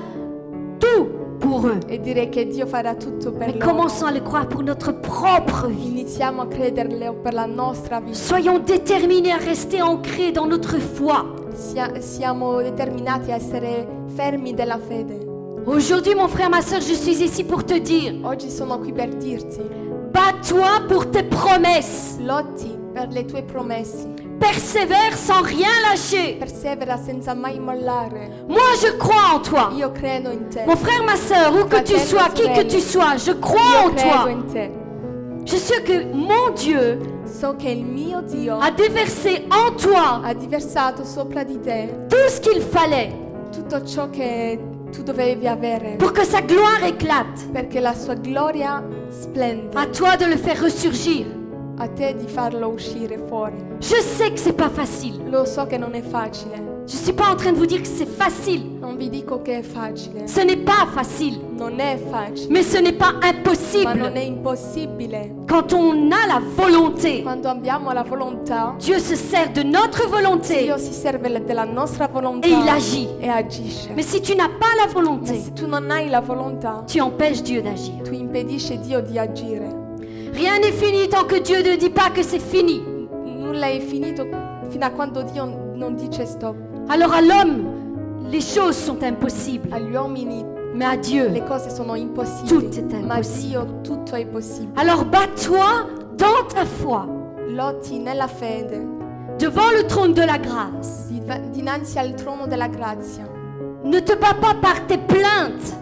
tout 0.77 1.14
pour 1.47 1.65
eux. 1.67 1.79
e 1.87 1.99
dire 1.99 2.29
che 2.29 2.47
Dio 2.47 2.65
farà 2.65 2.95
tutto 2.95 3.31
per 3.31 3.47
Mais 3.47 3.53
loro. 3.59 3.65
commençons 3.71 4.05
à 4.05 4.11
le 4.11 4.21
croire 4.21 4.47
pour 4.47 4.63
notre 4.63 4.91
propre 4.99 5.67
vie. 5.67 5.89
Iniziamo 5.89 6.41
a 6.41 6.47
crederle 6.47 7.13
per 7.21 7.33
la 7.33 7.45
nostra 7.45 7.99
vita. 7.99 8.15
Soyons 8.17 8.59
déterminés 8.59 9.31
à 9.31 9.37
rester 9.37 9.81
ancrés 9.81 10.31
dans 10.31 10.47
notre 10.47 10.79
foi. 10.79 11.43
sia- 11.53 11.99
siamo 12.01 12.61
determinati 12.61 13.31
a 13.31 13.35
essere 13.35 13.87
fermi 14.15 14.53
della 14.53 14.77
fede. 14.77 15.23
Aujourd'hui, 15.65 16.13
mon 16.13 16.27
frère, 16.27 16.49
ma 16.49 16.61
soeur, 16.61 16.81
je 16.81 16.93
suis 16.93 17.21
ici 17.21 17.43
pour 17.43 17.63
te 17.63 17.79
dire, 17.79 18.13
Oggi 18.23 18.49
sono 18.51 18.77
qui 18.77 18.91
per 18.91 19.15
dirti, 19.15 19.61
bats-toi 20.11 20.81
pour 20.87 21.09
tes 21.09 21.23
promesses. 21.23 22.17
lotti 22.19 22.77
per 22.93 23.07
le 23.11 23.25
tue 23.25 23.41
promesse, 23.43 24.05
Persévère 24.39 25.15
sans 25.17 25.41
rien 25.41 25.69
lâcher. 25.89 26.37
persevera 26.39 26.97
senza 26.97 27.33
mai 27.33 27.59
mollare. 27.59 28.29
Moi, 28.47 28.59
je 28.81 28.91
crois 28.97 29.35
en 29.35 29.39
toi. 29.39 29.71
Io 29.77 29.89
credo 29.91 30.29
in 30.29 30.49
te. 30.49 30.65
Mon 30.67 30.75
frère, 30.75 31.03
ma 31.03 31.15
soeur, 31.15 31.53
où 31.53 31.65
que 31.65 31.81
tu 31.81 31.97
sois, 31.97 32.29
qui 32.33 32.43
que 32.51 32.63
tu 32.63 32.79
sois, 32.81 33.17
je 33.17 33.31
crois 33.31 33.61
Io 33.81 33.87
en 33.87 33.91
credo 33.91 34.09
toi. 34.09 34.29
in 34.29 34.41
te. 34.53 34.69
Je 35.45 35.57
sais 35.57 35.81
que 35.83 36.03
mon 36.13 36.51
Dieu 36.55 36.99
So 37.25 37.55
che 37.55 37.69
il 37.69 37.83
mio 37.85 38.21
Dio 38.21 38.57
a 38.59 38.71
déversé 38.71 39.45
en 39.51 39.75
toi 39.75 40.21
ha 40.23 40.33
diversato 40.33 41.03
sopra 41.03 41.43
di 41.43 41.59
te 41.59 41.87
tout 42.07 42.29
ce 42.29 42.39
qu'il 42.39 42.61
fallait 42.61 43.11
tutto 43.51 43.83
ciò 43.83 44.09
che 44.09 44.59
tu 44.91 45.01
dovevi 45.03 45.45
avere 45.47 45.97
pour 45.97 46.13
que 46.13 46.23
sa 46.23 46.41
gloire 46.41 46.83
éclate. 46.85 47.49
perché 47.51 47.79
la 47.79 47.93
sua 47.93 48.13
gloria 48.15 48.81
splende. 49.09 49.75
À 49.75 49.85
toi 49.87 50.15
de 50.17 50.25
le 50.25 50.37
faire 50.37 50.59
ressurgir. 50.61 51.25
A 51.77 51.87
te 51.89 52.15
di 52.15 52.25
farlo 52.27 52.69
uscire 52.69 53.17
fuori. 53.27 53.55
Je 53.79 53.95
sais 54.01 54.31
que 54.31 54.39
c'est 54.39 54.55
pas 54.55 54.69
facile. 54.69 55.29
Lo 55.29 55.43
so 55.45 55.65
che 55.67 55.77
non 55.77 55.93
è 55.93 56.01
facile. 56.01 56.73
Je 56.87 56.95
suis 56.95 57.13
pas 57.13 57.31
en 57.31 57.35
train 57.35 57.51
de 57.51 57.57
vous 57.57 57.65
dire 57.65 57.81
que 57.81 57.87
c'est 57.87 58.07
facile. 58.07 58.63
Non 58.79 58.95
vi 58.95 59.09
dico 59.09 59.41
che 59.41 59.57
è 59.57 59.61
facile. 59.61 60.25
Ce 60.27 60.41
n'est 60.43 60.63
pas 60.63 60.87
facile. 60.93 61.37
Non 61.57 61.79
è 61.79 61.97
facile. 62.09 62.47
Mais 62.51 62.63
ce 62.63 62.77
n'est 62.79 62.95
pas 62.95 63.11
Ma 63.13 63.19
non 63.19 63.35
impossible. 63.35 64.13
è 64.13 64.19
impossibile. 64.19 65.33
Quand 65.47 65.73
on 65.73 66.11
a 66.11 66.25
la 66.27 66.41
volonté, 66.55 67.21
Quando 67.23 67.49
abbiamo 67.49 67.91
la 67.91 68.03
volontà, 68.03 68.75
Dieu 68.77 68.99
se 68.99 69.15
sert 69.15 69.51
de 69.53 69.63
notre 69.63 70.07
volonté 70.07 70.63
Dio 70.63 70.77
si 70.77 70.93
serve 70.93 71.43
della 71.43 71.65
nostra 71.65 72.07
volontà 72.07 72.47
et 72.47 72.51
il 72.51 72.67
agit. 72.69 73.09
e 73.19 73.27
agisce. 73.27 73.89
Mais 73.93 74.05
si 74.07 74.21
tu 74.21 74.33
n'as 74.35 74.49
pas 74.49 74.75
la 74.77 74.85
Ma 74.85 74.91
volonté, 74.93 75.35
se 75.35 75.51
tu 75.53 75.65
non 75.67 75.89
hai 75.89 76.07
la 76.09 76.21
volontà, 76.21 76.83
tu 76.87 76.99
empêches 77.01 77.41
Dieu 77.41 77.61
d'agir. 77.61 78.01
tu 78.03 78.13
impedisci 78.13 78.79
Dio 78.79 79.01
di 79.01 79.17
agire. 79.19 79.83
Rien 80.35 80.59
n'est 80.59 80.71
fini 80.73 81.07
tant 81.07 81.23
que 81.25 81.39
Dieu 81.39 81.57
ne 81.63 81.75
dit 81.77 81.89
pas 81.89 82.09
que 82.09 82.21
c'est 82.23 82.39
fini. 82.41 82.83
Nulla 83.25 83.67
è 83.67 83.79
finito 83.79 84.25
fino 84.69 84.85
a 84.85 84.89
quando 84.89 85.21
Dio 85.23 85.45
non 85.75 85.95
dice 85.95 86.25
stop. 86.25 86.55
Alors 86.89 87.13
à 87.13 87.21
l'homme, 87.21 88.27
les 88.29 88.41
choses 88.41 88.75
sont 88.75 89.01
impossibles. 89.03 89.71
Agli 89.73 89.93
uomini 89.95 90.43
Mais 90.73 90.85
à 90.85 90.97
Dieu, 90.97 91.29
le 91.29 91.41
cose 91.45 91.69
sono 91.69 91.95
impossibili, 91.95 92.69
Tutto 92.69 92.95
è 92.95 92.99
ma 92.99 93.13
a 93.13 93.17
impossibile. 93.17 93.47
Dio 93.49 93.81
tutto 93.81 94.15
è 94.15 94.25
possibile. 94.25 94.73
alors 94.75 95.05
bats-toi 95.05 95.87
dans 96.17 96.47
ta 96.53 96.65
foi 96.65 97.05
Lotti 97.47 97.97
nella 97.99 98.27
fede, 98.27 98.81
devant 99.37 99.71
le 99.71 99.85
trône 99.85 100.13
de 100.13 100.25
la 100.25 100.37
grâce. 100.37 101.07
dinanzi 101.51 101.97
al 101.97 102.13
trono 102.15 102.45
della 102.47 102.67
grazia. 102.67 103.25
Ne 103.83 104.01
te 104.03 104.15
bats 104.17 104.33
pas 104.39 104.55
par 104.59 104.85
tes 104.85 104.97
plaintes, 104.97 105.73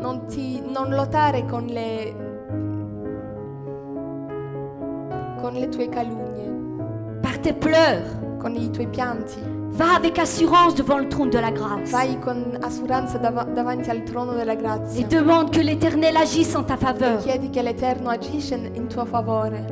Non, 0.00 0.26
ti, 0.26 0.60
non 0.66 0.90
lottare 0.94 1.46
con 1.46 1.64
le, 1.66 2.12
con 5.40 5.54
le 5.54 5.68
tue 5.68 5.88
calunnie, 5.88 6.50
par 7.22 7.38
tes 7.40 7.52
pleurs. 7.52 8.18
con 8.38 8.54
i 8.56 8.70
tuoi 8.70 8.86
pianti. 8.86 9.38
Va 9.72 9.94
avec 9.96 10.18
assurance 10.18 10.74
devant 10.74 10.98
le 10.98 11.08
trône 11.08 11.30
de 11.30 11.38
la 11.38 11.50
grâce 11.52 11.90
Vai 11.90 12.18
con 12.18 12.56
assuranza 12.62 13.18
dava- 13.18 13.44
davanti 13.44 13.88
al 13.90 14.02
trono 14.02 14.32
della 14.32 14.52
et 14.54 14.58
grazia. 14.60 15.06
demande 15.06 15.50
que 15.50 15.60
l'Éternel 15.62 16.16
agisse 16.16 16.56
en 16.56 16.64
ta 16.64 16.76
faveur. 16.76 17.18
Chiedi 17.22 17.50
che 17.50 17.62
l'Eterno 17.62 18.08
agisce 18.08 18.54
in 18.74 18.86
tuo 18.88 19.04
favore. 19.04 19.64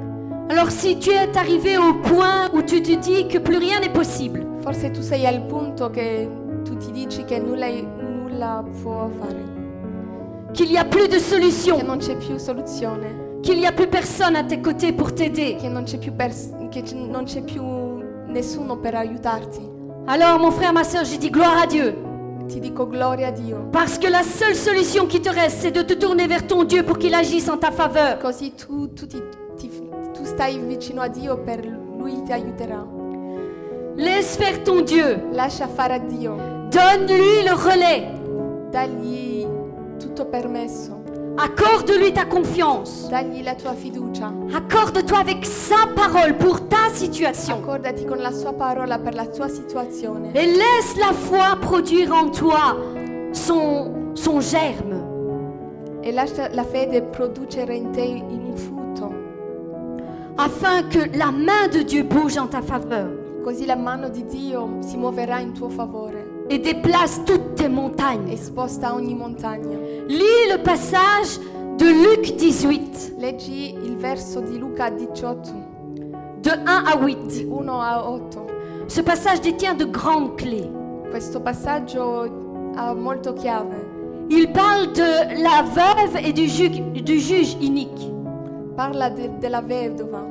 Alors 0.51 0.71
si 0.71 0.97
tu 0.99 1.11
es 1.11 1.29
arrivé 1.37 1.77
au 1.79 1.95
point 1.95 2.49
où 2.53 2.63
tu 2.63 2.81
te 2.83 2.95
dis 2.97 3.27
que 3.27 3.39
plus 3.39 3.57
rien 3.59 3.81
n'est 3.81 3.93
possible, 3.93 4.47
Forse 4.61 4.91
tu 4.93 5.01
sei 5.03 5.27
al 5.27 5.47
punto 5.47 5.91
che 5.91 6.29
tu 6.65 6.77
ti 6.77 6.91
dici 6.93 7.25
che 7.25 7.39
nulla, 7.39 7.67
nulla 7.69 8.63
può 8.83 9.09
fare, 9.19 9.43
qu'il 10.53 10.69
n'y 10.71 10.77
a 10.79 10.85
plus 10.85 11.07
de 11.09 11.17
che 11.17 11.21
solution, 11.21 11.81
non 11.87 11.99
c'è 11.99 12.17
più 12.17 12.37
soluzione, 12.39 13.28
qu'il 13.43 13.59
n'y 13.59 13.67
a 13.67 13.73
plus 13.73 13.87
personne 13.89 14.37
à 14.37 14.43
tes 14.45 14.61
côtés 14.61 14.93
pour 14.93 15.13
t'aider, 15.15 15.57
che 15.61 15.69
non 15.69 15.85
c'è 15.85 15.99
più, 15.99 16.13
pers- 16.13 16.51
che 16.71 16.83
c- 16.85 16.95
non 16.95 17.25
c'è 17.25 17.43
più 17.43 17.63
nessuno 18.29 18.77
per 18.79 18.95
aiutarti. 18.95 19.61
alors 20.07 20.39
mon 20.39 20.51
frère, 20.51 20.73
ma 20.73 20.85
soeur, 20.85 21.05
j'ai 21.05 21.19
dit 21.19 21.31
gloire 21.31 21.63
à 21.63 21.67
Dieu. 21.67 21.95
Ti 22.49 22.61
dico 22.61 22.87
gloria 22.87 23.29
a 23.29 23.31
Dio. 23.31 23.69
Parce 23.71 23.99
que 23.99 24.09
la 24.09 24.23
seule 24.23 24.55
solution 24.55 25.07
qui 25.07 25.21
te 25.21 25.29
reste, 25.29 25.59
c'est 25.61 25.71
de 25.71 25.83
te 25.83 25.93
tourner 25.93 26.27
vers 26.27 26.47
ton 26.47 26.65
Dieu 26.65 26.83
pour 26.83 26.97
qu'il 26.97 27.13
agisse 27.15 27.49
en 27.51 27.59
ta 27.59 27.71
faveur. 27.71 28.19
Così 28.21 28.53
tu, 28.55 28.89
tu 28.95 29.07
ti- 29.07 29.23
ti- 29.59 29.71
tu 30.15 30.25
stai 30.25 30.59
vicino 30.59 31.03
a 31.03 31.09
Dio 31.09 31.37
per 31.43 31.61
Lui 31.99 32.23
ti 32.25 32.33
aiuterà. 32.33 32.87
Laisse 33.97 34.37
faire 34.39 34.63
ton 34.63 34.81
Dieu. 34.83 35.29
Lascia 35.33 35.67
fare 35.69 35.95
a 35.95 35.99
Dio, 35.99 36.37
Donne-lui 36.71 37.43
le 37.45 37.53
relais. 37.55 38.07
dagli 38.71 39.47
tutto 39.99 40.25
permesso, 40.27 40.98
Accorde-lui 41.41 42.13
ta 42.13 42.27
confiance. 42.27 43.09
dagli 43.09 43.43
la 43.43 43.55
tua 43.55 43.73
fiducia. 43.75 44.33
Accorde-toi 44.53 45.19
avec 45.19 45.45
sa 45.47 45.87
parole 45.95 46.37
pour 46.37 46.67
ta 46.67 46.89
situation. 46.93 47.59
Accordati 47.59 48.05
con 48.05 48.19
la 48.19 48.33
sua 48.33 48.53
parola 48.53 48.99
per 48.99 49.15
la 49.15 49.27
tua 49.27 49.49
situazione 49.49 50.31
Et 50.35 50.47
laisse 50.47 50.97
la 50.99 51.13
foi 51.13 51.57
produire 51.61 52.13
en 52.13 52.31
toi 52.31 52.77
son, 53.33 54.11
son 54.15 54.41
germe. 54.41 55.07
e 56.03 56.13
lascia 56.13 56.49
la 56.53 56.65
fede 56.65 57.03
producere 57.03 57.75
in 57.77 57.91
te 57.93 58.01
in 58.03 58.47
un 58.51 58.57
frutto, 58.57 59.13
Afin 60.37 60.89
que 60.89 61.09
la 61.17 61.31
main 61.31 61.69
de 61.71 61.83
Dieu 61.85 62.03
bouge 62.05 62.37
en 62.39 62.49
ta 62.49 62.63
faveur 62.63 63.11
così 63.45 63.65
la 63.67 63.77
mano 63.77 64.09
di 64.09 64.25
Dio 64.27 64.79
si 64.81 64.97
muoverà 64.97 65.39
in 65.41 65.53
tuo 65.53 65.69
favore 65.69 66.28
et 66.51 66.59
déplace 66.59 67.21
toutes 67.25 67.55
tes 67.57 67.67
e 67.67 67.69
montagnes. 67.69 68.37
sposta 68.37 68.95
ogni 68.95 69.15
montagna. 69.15 69.77
Lis 70.09 70.49
le 70.51 70.59
passage 70.63 71.39
de 71.79 71.87
Luc 71.87 72.35
18, 72.37 73.15
Leggi 73.19 73.75
il 73.83 73.97
verso 73.97 74.41
di 74.41 74.59
Luca 74.59 74.91
18, 74.91 75.55
de 76.43 76.51
1 76.51 76.85
à 76.87 76.97
8. 77.01 77.47
1 77.51 77.69
a 77.69 78.03
8. 78.09 78.39
Ce 78.89 79.01
passage 79.03 79.41
détient 79.41 79.75
de 79.75 79.85
grandes 79.85 80.37
clés. 80.37 80.69
Questo 81.11 81.41
passaggio 81.41 82.29
ha 82.77 82.95
molto 82.95 83.33
chiave. 83.35 83.87
Il 84.31 84.51
parle 84.53 84.93
de 84.93 85.43
la 85.43 85.63
veuve 85.63 86.17
et 86.23 86.33
du 86.33 86.47
juge, 86.49 86.81
du 87.03 87.19
juge 87.19 87.57
inique. 87.61 88.13
Parla 88.77 89.11
de- 89.11 89.31
della 89.41 89.61
vedova, 89.61 90.23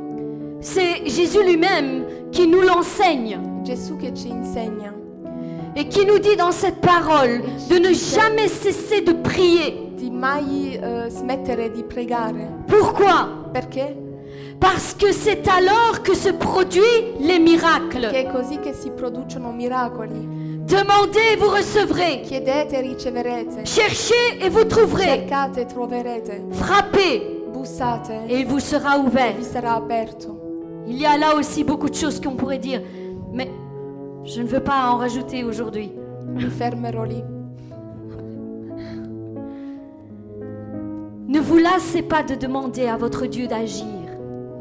C'est 0.60 1.06
Jésus 1.06 1.44
lui-même 1.44 2.06
qui 2.32 2.48
nous 2.48 2.62
l'enseigne 2.62 3.40
Gesù 3.64 3.96
che 3.98 4.12
ci 4.14 4.30
insegna 4.32 4.92
et 5.78 5.88
qui 5.88 6.06
nous 6.06 6.20
dit 6.20 6.36
dans 6.36 6.52
cette 6.52 6.82
parole 6.82 7.44
de 7.70 7.78
ne 7.78 7.94
jamais 7.94 8.48
cesser 8.48 9.02
de 9.02 9.14
prier. 9.14 9.84
di 9.96 10.10
mai 10.12 10.76
eh, 10.76 11.10
smettere 11.10 11.72
di 11.72 11.84
pregare. 11.84 12.48
Pourquoi? 12.68 13.50
Perché? 13.52 13.96
Parce 14.60 14.96
que 14.96 15.12
c'est 15.12 15.48
alors 15.48 16.02
que 16.04 16.16
se 16.16 16.30
produisent 16.30 17.16
les 17.20 17.40
miracles. 17.40 18.10
Che 18.10 18.26
è 18.26 18.32
così 18.32 18.60
che 18.60 18.74
si 18.74 18.92
producono 18.92 19.52
miracoli. 19.52 20.28
Demandez 20.66 21.34
et 21.34 21.38
vous 21.38 21.50
recevrez. 21.50 22.22
Chiedete 22.24 22.78
e 22.78 22.82
riceverete. 22.82 23.64
Cherchez 23.64 24.40
et 24.42 24.50
vous 24.50 24.66
trouverez. 24.66 25.06
Cercate 25.06 25.62
e 25.62 25.66
troverete. 25.66 26.46
Frappez 26.52 27.46
Bussate 27.52 28.12
et 28.28 28.40
il 28.40 28.46
vous 28.46 28.60
sera 28.60 28.98
ouvert. 28.98 29.36
vi 29.36 29.44
sarà 29.44 29.76
aperto. 29.76 30.84
Il 30.88 30.98
y 30.98 31.06
a 31.06 31.18
là 31.18 31.36
aussi 31.36 31.64
beaucoup 31.64 31.90
de 31.90 31.96
choses 31.96 32.20
qu'on 32.20 32.36
pourrait 32.36 32.60
dire, 32.60 32.82
mais 33.34 33.50
je 34.28 34.42
ne 34.42 34.48
veux 34.48 34.60
pas 34.60 34.92
en 34.92 34.98
rajouter 34.98 35.44
aujourd'hui. 35.44 35.92
Ne 41.28 41.40
vous 41.40 41.58
lassez 41.58 42.02
pas 42.02 42.24
de 42.24 42.36
demander 42.36 42.88
à 42.88 42.98
votre 42.98 43.26
Dieu 43.26 43.48
d'agir. 43.48 43.86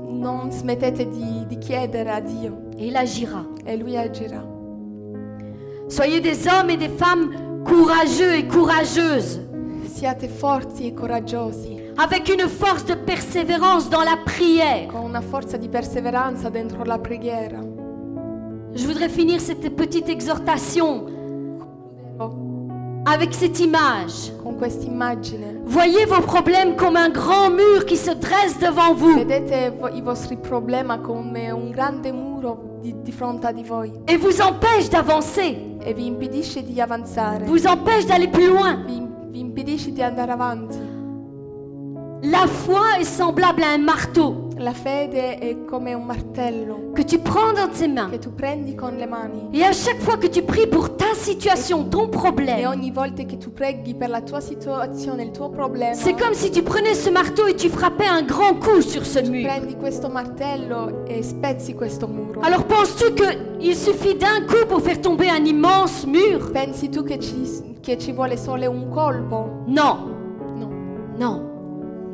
Non 0.09 0.51
smettete 0.51 1.09
di, 1.09 1.47
di 1.47 1.59
chiedere 1.59 2.11
a 2.11 2.21
Dio 2.21 2.71
Et 2.79 2.87
il 2.87 2.97
agira. 2.97 3.45
e 3.67 3.77
Lui 3.77 3.97
agirà. 3.97 4.43
Soyez 5.89 6.21
des 6.21 6.47
hommes 6.49 6.71
et 6.71 6.77
des 6.77 6.89
femmes 6.89 7.31
courageux 7.65 8.35
et 8.37 8.47
courageuses, 8.47 9.41
Siate 9.87 10.29
forti 10.29 10.89
e 10.89 10.95
coraggiosi, 10.95 11.77
avec 11.97 12.29
une 12.33 12.49
force 12.49 12.85
de 12.87 12.95
persévérance 12.95 13.89
dans 13.91 14.03
la 14.03 14.17
prière. 14.25 14.89
con 14.89 15.05
una 15.05 15.21
forza 15.21 15.57
di 15.57 15.69
perseveranza 15.69 16.49
dentro 16.51 16.85
la 16.85 16.99
preghiera. 16.99 17.76
Je 18.77 18.87
voudrais 18.87 19.09
finir 19.09 19.41
cette 19.41 19.75
petite 19.75 20.09
exhortation 20.11 21.07
avec 23.07 23.33
cette 23.33 23.59
image. 23.59 24.33
Con. 24.43 24.55
Voyez 25.65 26.05
vos 26.05 26.21
problèmes 26.21 26.77
comme 26.77 26.97
un 26.97 27.09
grand 27.09 27.51
mur 27.51 27.87
qui 27.87 27.97
se 27.97 28.11
dresse 28.11 28.59
devant 28.59 28.95
vous 28.95 29.17
Vedete 29.17 29.73
i 29.95 30.01
vostri 30.03 30.37
problemi 30.37 31.01
come 31.03 31.51
un 31.51 31.71
grande 31.71 32.13
muro 32.13 32.79
di, 32.83 32.95
di 33.03 33.13
fronte 33.13 33.47
a 33.47 33.53
di 33.53 33.63
voi 33.63 33.93
et 34.07 34.17
vous 34.17 34.41
empêche 34.41 34.89
d'avancer, 34.91 35.79
e 35.83 35.95
vi 35.95 36.07
impedisce 36.07 36.63
di 36.63 36.81
avanzare, 36.81 37.45
vous 37.45 37.67
empêche 37.67 38.07
d'aller 38.07 38.29
plus 38.29 38.49
loin. 38.49 38.85
vi, 38.87 39.07
vi 39.31 39.41
impedisce 39.41 39.93
di 39.93 40.03
andare 40.03 40.33
avanti. 40.33 40.79
La 42.23 42.47
foi 42.47 42.99
est 43.01 43.05
semblable 43.05 43.63
à 43.63 43.71
un 43.75 43.83
marteau. 43.83 44.46
La 44.59 44.73
fede 44.73 45.37
è 45.39 45.65
come 45.67 45.93
un 45.93 46.07
martello 46.07 46.91
que 46.95 47.05
tu 47.05 47.19
prends 47.21 47.53
dans 47.53 47.69
tes 47.69 47.87
mains. 47.89 48.09
che 48.09 48.19
tu 48.19 48.35
prendi 48.35 48.75
con 48.75 48.97
le 48.97 49.07
mani 49.07 49.51
Et 49.53 49.63
à 49.63 49.73
chaque 49.73 50.01
fois 50.01 50.17
que 50.17 50.29
tu 50.29 50.41
pries 50.43 50.67
pour 50.67 50.97
ta 50.97 51.13
situation, 51.15 51.85
ton 51.91 52.07
e 52.07 52.09
problème, 52.09 52.67
ogni 52.67 52.91
volta 52.91 53.23
che 53.25 53.37
tu 53.37 53.53
preghi 53.53 53.95
per 53.95 54.09
la 54.09 54.23
tua 54.23 54.41
situazione, 54.41 55.25
il 55.25 55.31
tuo 55.31 55.51
problema, 55.51 55.93
c'est 55.93 56.19
comme 56.19 56.33
si 56.33 56.51
tu 56.51 56.63
prenais 56.63 56.95
ce 56.95 57.11
marteau 57.11 57.47
et 57.47 57.55
tu 57.55 57.69
frappais 57.69 58.09
un 58.09 58.23
grand 58.23 58.55
coup 58.59 58.81
sur 58.81 59.05
ce 59.05 59.21
mur. 59.29 59.47
prendi 59.47 59.77
questo 59.77 60.09
martello 60.09 61.05
e 61.07 61.23
spezzi 61.23 61.75
questo 61.75 62.09
muro. 62.09 62.41
Alors 62.41 62.65
penses-tu 62.65 63.13
qu'il 63.13 63.77
suffit 63.77 64.15
d'un 64.17 64.47
coup 64.47 64.67
pour 64.67 64.81
faire 64.81 65.03
tomber 65.03 65.29
un 65.29 65.45
immense 65.45 66.07
mur? 66.07 66.51
Pensi 66.53 66.89
tu 66.89 67.03
che 67.05 67.19
ci, 67.19 67.77
che 67.83 67.99
ci 67.99 68.13
vuole 68.13 68.39
solo 68.39 68.71
un 68.71 68.89
colpo? 68.89 69.65
Non, 69.67 70.15
No, 70.57 70.71
non, 71.19 71.43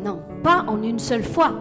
non, 0.02 0.18
pas 0.42 0.64
en 0.66 0.82
une 0.82 0.98
seule 0.98 1.22
fois. 1.22 1.52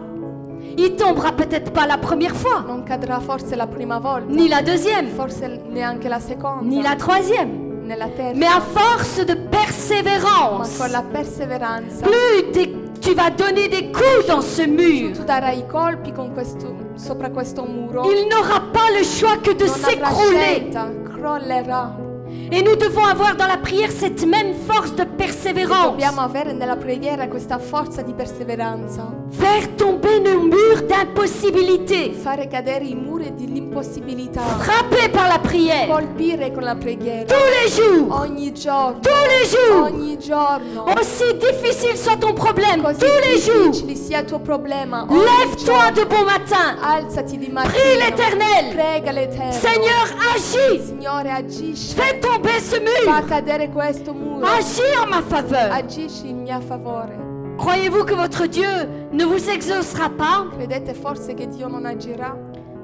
Il 0.78 0.96
tombera 0.96 1.32
peut-être 1.32 1.72
pas 1.72 1.86
la 1.86 1.98
première 1.98 2.34
fois, 2.34 2.64
non 2.66 2.82
cadrà 2.82 3.20
forse 3.20 3.54
la 3.54 3.66
prima 3.66 3.98
volta, 3.98 4.26
ni 4.32 4.48
la 4.48 4.62
deuxième, 4.62 5.08
forse 5.08 5.42
neanche 5.70 6.04
la 6.08 6.20
seconda, 6.20 6.62
ni 6.62 6.82
la 6.82 6.96
troisième. 6.96 7.84
nella 7.84 8.08
terza, 8.08 8.34
Mais 8.38 8.46
à 8.46 8.60
force 8.60 9.24
de 9.24 9.34
ma 9.34 9.50
persévérance, 9.50 10.78
con 10.78 10.90
la 10.90 11.02
perseveranza. 11.02 12.06
plus 12.06 12.68
tu 13.00 13.14
vas 13.14 13.30
donner 13.30 13.68
des 13.68 13.90
coups 13.90 14.26
dans 14.28 14.40
ce 14.40 14.62
mur, 14.62 15.12
tu 15.12 15.24
darai 15.24 15.58
i 15.58 15.66
colpi 15.66 16.12
con 16.12 16.32
questo, 16.32 16.74
sopra 16.94 17.30
questo 17.30 17.64
muro, 17.64 18.04
il 18.10 18.28
n'aura 18.28 18.60
pas 18.72 18.90
le 18.96 19.04
choix 19.04 19.36
que 19.42 19.52
de 19.54 19.66
s'écrouler. 19.66 20.70
crollerà. 21.04 22.11
Et 22.50 22.60
nous 22.62 22.76
devons 22.76 23.04
avoir 23.04 23.34
dans 23.34 23.46
la 23.46 23.56
prière 23.56 23.90
cette 23.90 24.24
même 24.26 24.52
force 24.66 24.94
de 24.94 25.04
persévérance. 25.04 25.86
Dobbiamo 25.92 26.20
avere 26.20 26.52
nella 26.52 26.76
preghiera 26.76 27.26
questa 27.26 27.58
forza 27.58 28.02
di 28.02 28.12
perseveranza, 28.12 29.10
Faire 29.30 29.74
tomber 29.74 30.20
nos 30.20 30.42
murs 30.42 30.82
d'impossibilité. 30.86 32.12
fare 32.12 32.48
cadere 32.48 32.84
i 32.84 32.94
muri 32.94 33.32
dell'impossibilità, 33.34 34.42
Frapper 34.42 35.10
par 35.10 35.28
la 35.28 35.38
prière. 35.38 35.86
colpire 35.88 36.52
con 36.52 36.62
la 36.62 36.74
preghiera 36.74 37.24
Tous 37.24 37.34
les 37.62 37.70
jours. 37.70 38.20
ogni 38.20 38.52
giorno, 38.52 38.98
Tous 39.00 39.28
les 39.30 39.48
jours. 39.48 39.86
ogni 39.86 40.18
giorno. 40.18 40.84
Aussi 40.98 41.34
difficile 41.38 41.96
soit 41.96 42.18
ton 42.18 42.34
problème, 42.34 42.82
Così 42.82 42.98
tous 42.98 43.20
les 43.24 43.38
jours. 43.40 43.96
sia 43.96 44.20
il 44.20 44.26
tuo 44.26 44.40
problema, 44.40 45.06
Lève-toi 45.08 45.90
de 45.94 46.04
bon 46.04 46.24
matin. 46.26 46.76
alzati 46.82 47.38
di 47.38 47.46
Prie 47.46 47.52
mattino, 47.52 48.04
l'Éternel. 48.04 48.74
prega 48.74 49.10
l'Eterno. 49.10 49.52
Seigneur, 49.52 50.06
agis. 50.34 50.84
Signore, 50.86 51.30
agisci, 51.30 51.94
Fais 51.94 52.18
tomber 52.22 52.60
ce 52.60 52.76
fa 53.04 53.20
mur. 53.20 53.26
cadere 53.28 53.68
questo 53.68 54.12
muro, 54.14 54.46
Agis 54.46 54.80
en 55.02 55.08
ma 55.08 55.20
faveur. 55.22 55.72
agisci 55.72 56.28
in 56.28 56.42
mia 56.42 56.60
favore. 56.60 57.10
Croyez-vous 57.58 58.04
que 58.04 58.14
votre 58.14 58.46
Dieu 58.46 58.88
ne 59.12 59.24
vous 59.24 59.48
exaucera 59.50 60.08
pas? 60.08 60.46
Credete 60.56 60.94
forse 60.94 61.34
che 61.34 61.46
Dio 61.48 61.68
non 61.68 61.84
agirà? 61.84 62.34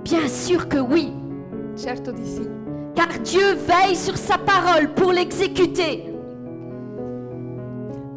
Bien 0.02 0.28
sûr 0.28 0.68
que 0.68 0.78
oui. 0.78 1.12
Certo 1.76 2.10
di 2.12 2.24
sì, 2.26 2.46
Car 2.94 3.18
Dieu 3.20 3.54
veille 3.54 3.94
sur 3.96 4.16
sa 4.16 4.36
parole 4.38 4.92
pour 4.94 5.12
l'exécuter. 5.12 6.07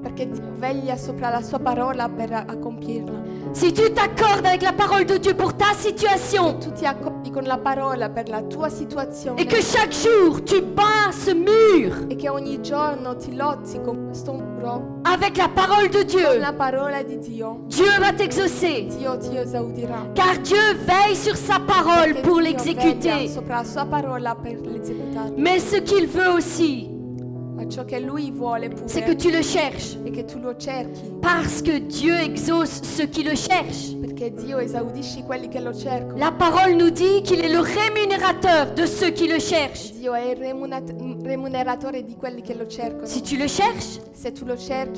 Perché 0.02 0.28
veglia 0.58 0.98
sopra 0.98 1.30
la 1.30 1.42
sua 1.42 1.60
parola 1.60 2.10
per 2.10 2.32
a- 2.34 2.46
a 2.48 2.58
compierla. 2.58 3.20
Si 3.54 3.72
tu 3.74 3.92
t'accordes 3.92 4.46
avec 4.46 4.62
la 4.62 4.72
parole 4.74 5.06
de 5.06 5.18
Dieu 5.18 5.34
pour 5.36 5.54
ta 5.56 5.74
situation 5.78 6.58
Tu 6.60 6.72
ti 6.72 6.86
accordi 6.86 7.32
con 7.32 7.44
la 7.44 7.58
parola 7.58 8.10
per 8.10 8.30
la 8.30 8.42
tua 8.44 8.70
situazione 8.70 9.40
et 9.42 9.46
que 9.46 9.62
chaque 9.62 9.92
jour 9.94 10.42
tu 10.44 10.62
bats 10.62 11.12
ce 11.26 11.34
mur 11.34 12.06
e 12.10 12.16
che 12.16 12.30
ogni 12.30 12.62
giorno 12.62 13.16
ti 13.18 13.36
lotti 13.36 13.80
con 13.82 14.06
questo 14.06 14.32
muro, 14.34 15.00
avec 15.04 15.36
la 15.38 15.50
parole 15.50 15.90
de 15.90 15.98
con 16.06 16.08
Dieu, 16.08 16.40
la 16.40 16.54
parola 16.54 17.04
di 17.04 17.18
Dio, 17.20 17.62
Dieu 17.68 17.90
va 18.00 18.14
t'exaucer. 18.14 18.86
Dio 18.96 19.18
ti 19.18 19.36
esaudirà. 19.36 20.12
Car 20.14 20.38
Dieu 20.40 20.76
veille 20.86 21.16
sur 21.16 21.36
sa 21.36 21.60
parole 21.60 22.14
Perché 22.14 22.22
pour 22.22 22.36
Dio 22.42 22.44
l'exécuter. 22.52 23.28
sopra 23.28 23.58
la 23.58 23.64
sua 23.66 23.86
parola 23.86 24.36
per 24.36 24.60
l'esecutarla. 24.62 25.34
Mais 25.38 25.60
ce 25.60 25.82
qu'il 25.82 26.08
veut 26.08 26.30
aussi, 26.38 26.90
c'est 28.88 29.02
que 29.06 29.12
tu 29.14 29.32
le 29.32 29.42
cherches. 29.42 29.98
cerchi, 30.60 31.12
Parce 31.22 31.62
que 31.62 31.78
Dieu 31.78 32.14
exauce 32.20 32.82
ceux 32.84 33.06
qui 33.06 33.24
le 33.24 33.36
cherchent. 33.36 33.96
La 36.18 36.32
parole 36.32 36.74
nous 36.78 36.90
dit 36.90 37.24
qu'il 37.24 37.44
est 37.44 37.50
le 37.52 37.60
rémunérateur 37.60 38.74
de 38.74 38.86
ceux 38.86 39.10
qui 39.10 39.28
le 39.28 39.40
cherchent. 39.40 39.94
Si 43.04 43.22
tu 43.24 43.38
le 43.38 43.48
cherches, 43.48 44.00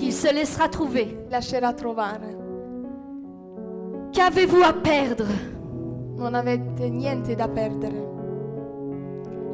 il 0.02 0.14
se 0.14 0.34
laissera 0.34 0.70
trouver. 0.70 1.18
Qu'avez-vous 4.14 4.62
à 4.64 4.74
perdre? 4.74 5.26
Non 6.16 6.36
avete 6.36 6.90
niente 6.90 7.36
da 7.36 7.48
perdere. 7.48 8.13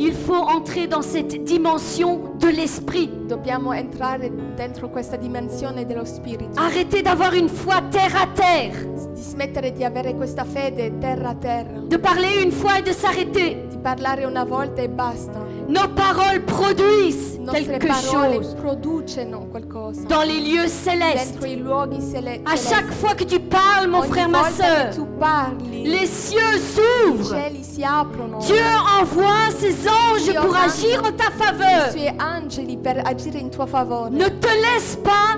Il 0.02 0.14
faut 0.14 0.34
entrer 0.34 0.88
dans 0.88 1.02
cette 1.02 1.44
dimension 1.44 2.34
de 2.40 2.48
l'esprit. 2.48 3.10
Dobbiamo 3.34 3.74
entrare 3.74 4.32
dentro 4.56 4.90
questa 4.90 5.16
dimensione 5.16 5.86
dello 5.86 6.04
spirito. 6.04 6.60
Arrêtez 6.60 7.04
d'avoir 7.04 7.36
une 7.36 7.48
foi 7.48 7.76
terre 7.92 8.16
à 8.16 8.26
terre, 8.26 8.88
Di 9.14 9.22
smettere 9.22 9.72
di 9.72 9.84
avere 9.84 10.16
questa 10.16 10.44
fede 10.46 10.98
terra 10.98 11.30
a 11.30 11.36
terra. 11.36 11.80
de 11.88 11.98
parler 12.00 12.42
une 12.42 12.52
fois 12.52 12.80
et 12.80 12.82
de 12.82 12.92
s'arrêter. 12.92 13.68
Di 13.70 13.78
parlare 13.78 14.26
una 14.26 14.44
volta 14.46 14.82
e 14.82 14.90
basta. 14.90 15.46
Nos 15.68 15.88
paroles 15.94 16.42
produisent 16.44 17.38
nostre 17.38 17.78
quelque 17.78 17.86
parole 17.88 18.34
chose 18.42 18.56
producono 18.56 19.46
qualcosa. 19.52 20.02
dans 20.08 20.24
les 20.26 20.40
lieux 20.40 20.68
célestes. 20.68 21.34
Dentro 21.34 21.46
i 21.46 21.56
luoghi 21.58 22.02
cele- 22.02 22.42
À 22.46 22.56
celesti. 22.56 22.68
chaque 22.74 22.92
fois 22.92 23.14
que 23.14 23.26
tu 23.26 23.40
parles, 23.40 23.88
mon 23.88 24.00
Ogni 24.00 24.10
frère, 24.10 24.28
ma 24.28 24.42
volta 24.42 24.64
soeur, 24.64 24.90
che 24.90 24.96
tu 24.96 25.06
parli, 25.20 25.84
les 25.88 26.08
cieux 26.08 26.56
i 26.56 26.60
s'ouvrent. 26.60 27.36
cieli 27.36 27.64
si 27.64 27.84
aprono. 27.84 28.40
Dieu 28.40 28.66
envoie 29.00 29.52
ses 29.56 29.86
anges 29.88 30.24
Dio 30.32 30.42
pour 30.42 30.52
manda 30.52 30.66
agir 30.66 31.00
en 31.04 31.12
ta 31.16 31.28
i 31.30 31.38
faveur. 31.38 31.92
suoi 31.92 32.12
angeli 32.18 32.76
per 32.78 33.02
agire 33.20 33.40
in 33.40 33.50
tuo 33.50 33.66
favore. 33.66 34.10
Ne 34.10 34.38
te 34.40 34.48
laisse 34.48 34.96
pas 34.98 35.38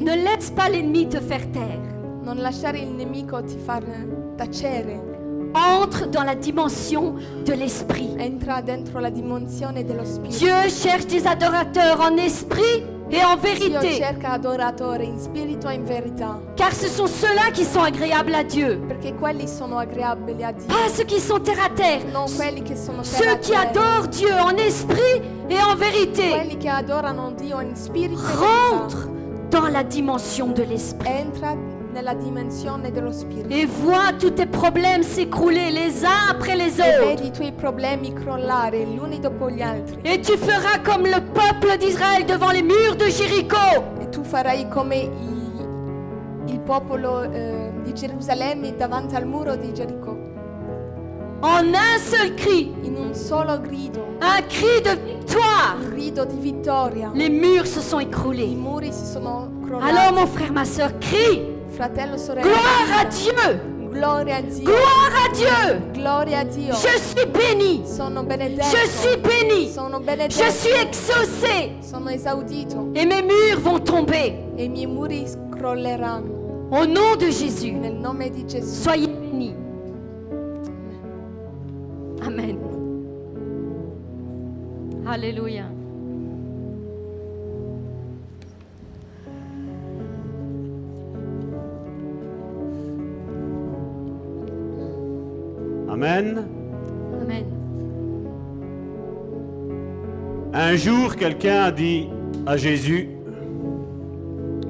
Ne 0.00 0.16
laisse 0.16 0.50
pas 0.50 0.68
l'ennemi 0.68 1.08
te 1.08 1.20
faire 1.20 1.50
taire. 1.50 1.80
Non 2.22 2.36
lasciare 2.36 2.78
il 2.78 2.90
nemico 2.90 3.42
ti 3.42 3.56
far 3.56 3.82
tacere. 4.36 5.12
Entre 5.54 6.08
dans 6.08 6.24
la 6.24 6.34
dimension 6.34 7.14
de 7.44 7.54
l'esprit. 7.54 8.14
Entra 8.18 8.60
dentro 8.60 8.98
la 8.98 9.10
dimensione 9.10 9.84
dello 9.84 10.04
spirito. 10.04 10.36
Dieu 10.36 10.68
cherche 10.68 11.06
des 11.06 11.26
adorateurs 11.26 12.00
en 12.00 12.16
esprit 12.18 12.93
et 13.10 13.22
en 13.24 13.36
vérité. 13.36 14.00
e. 14.00 14.14
Car 16.56 16.72
ce 16.72 16.88
sont 16.88 17.06
ceux-là 17.06 17.50
qui 17.52 17.64
sont 17.64 17.82
agréables 17.82 18.34
à 18.34 18.44
Dieu. 18.44 18.80
Pas 20.68 20.88
ceux 20.94 21.04
qui 21.04 21.20
sont 21.20 21.38
terre 21.38 21.64
à 21.64 21.68
terre. 21.70 22.00
Ceux 23.02 23.36
qui 23.40 23.54
adorent 23.54 24.08
Dieu 24.08 24.32
en 24.32 24.56
esprit 24.56 25.22
et 25.50 25.58
en 25.60 25.76
vérité. 25.76 26.32
E. 26.32 26.56
Rentre 28.40 29.08
dans 29.50 29.68
la 29.68 29.84
dimension 29.84 30.48
de 30.48 30.62
l'esprit. 30.62 31.10
Et 33.50 33.66
vois 33.66 34.12
tous 34.18 34.30
tes 34.30 34.46
problèmes 34.46 35.02
s'écrouler 35.02 35.70
les 35.70 36.04
uns 36.04 36.30
après 36.30 36.56
les 36.56 36.80
autres. 36.80 37.12
i. 37.12 37.32
Et 40.04 40.20
tu 40.20 40.36
feras 40.36 40.78
comme 40.84 41.04
le 41.04 41.20
peuple 41.32 41.78
d'Israël 41.78 42.24
devant 42.26 42.50
les 42.50 42.62
murs 42.62 42.96
de 42.96 43.06
Jéricho. 43.06 43.56
E 44.00 44.06
tu 44.10 44.20
farai 44.24 44.66
come 44.68 44.92
i- 44.96 45.10
il 46.46 46.60
popolo 46.60 47.22
eh, 47.24 47.70
di 47.84 47.92
Gerusalemme 47.94 48.74
davanti 48.76 49.14
al 49.16 49.26
muro 49.26 49.56
di 49.56 49.72
Gerico. 49.74 50.16
En 51.40 51.74
un 51.74 51.98
seul 51.98 52.34
cri, 52.34 52.72
In 52.84 52.96
un 52.96 53.14
solo 53.14 53.60
grido, 53.60 54.00
un 54.20 54.42
cri 54.48 54.80
de 54.82 54.94
victoire. 54.96 55.76
un 55.78 55.90
grido 55.90 56.24
di 56.24 56.36
vittoria. 56.38 57.10
Les 57.14 57.28
murs 57.28 57.66
se 57.66 57.80
sont 57.80 58.00
I 58.00 58.04
écroulés. 58.04 58.54
muri 58.56 58.92
si 58.92 59.04
sono 59.04 59.50
crollati. 59.62 59.90
Alors 59.90 60.12
mon 60.14 60.26
frère, 60.26 60.52
ma 60.52 60.64
soeur, 60.64 60.92
crie. 61.00 61.53
Fratello, 61.76 62.16
Gloire 62.16 63.00
à 63.00 63.04
Dieu. 63.04 63.74
gloria 63.94 64.36
a 64.36 64.42
Dio. 64.42 64.64
Gloire 64.64 65.12
à 65.24 65.28
Dieu. 65.32 65.80
Gloria 65.92 66.38
a 66.40 66.44
Dio. 66.44 66.74
Je 66.74 66.98
suis 66.98 67.26
béni. 67.26 67.82
Je 67.86 68.86
suis 68.88 69.16
béni. 69.16 69.70
Je 70.28 70.50
suis 70.50 70.74
exaucé. 70.82 71.72
Et 72.94 73.06
mes 73.06 73.22
murs 73.22 73.60
vont 73.60 73.78
tomber. 73.78 74.34
E 74.58 74.64
i 74.64 74.68
miei 74.68 74.86
muri 74.86 75.24
crolleranno. 75.50 76.68
Au 76.70 76.86
nom 76.86 77.16
de 77.16 77.30
Jésus. 77.30 77.72
Nel 77.72 78.00
nome 78.00 78.30
di 78.30 78.44
Gesù. 78.48 78.82
Soyez 78.84 79.08
bénis. 79.08 79.54
Amen. 82.26 82.58
Alléluia. 85.06 85.64
Amen. 95.94 96.44
Amen. 97.22 97.44
Un 100.52 100.74
jour, 100.76 101.14
quelqu'un 101.14 101.62
a 101.66 101.70
dit 101.70 102.08
à 102.46 102.56
Jésus, 102.56 103.10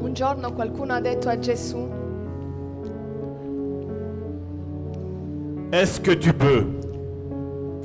Un 0.03 0.12
giorno 0.14 0.53
qualcuno 0.53 0.93
ha 0.93 1.01
detto 1.01 1.31
a 1.31 1.39
Gesù, 1.39 1.89
Est-ce 5.72 5.99
que 5.99 6.12
tu 6.14 6.35
peux? 6.35 6.66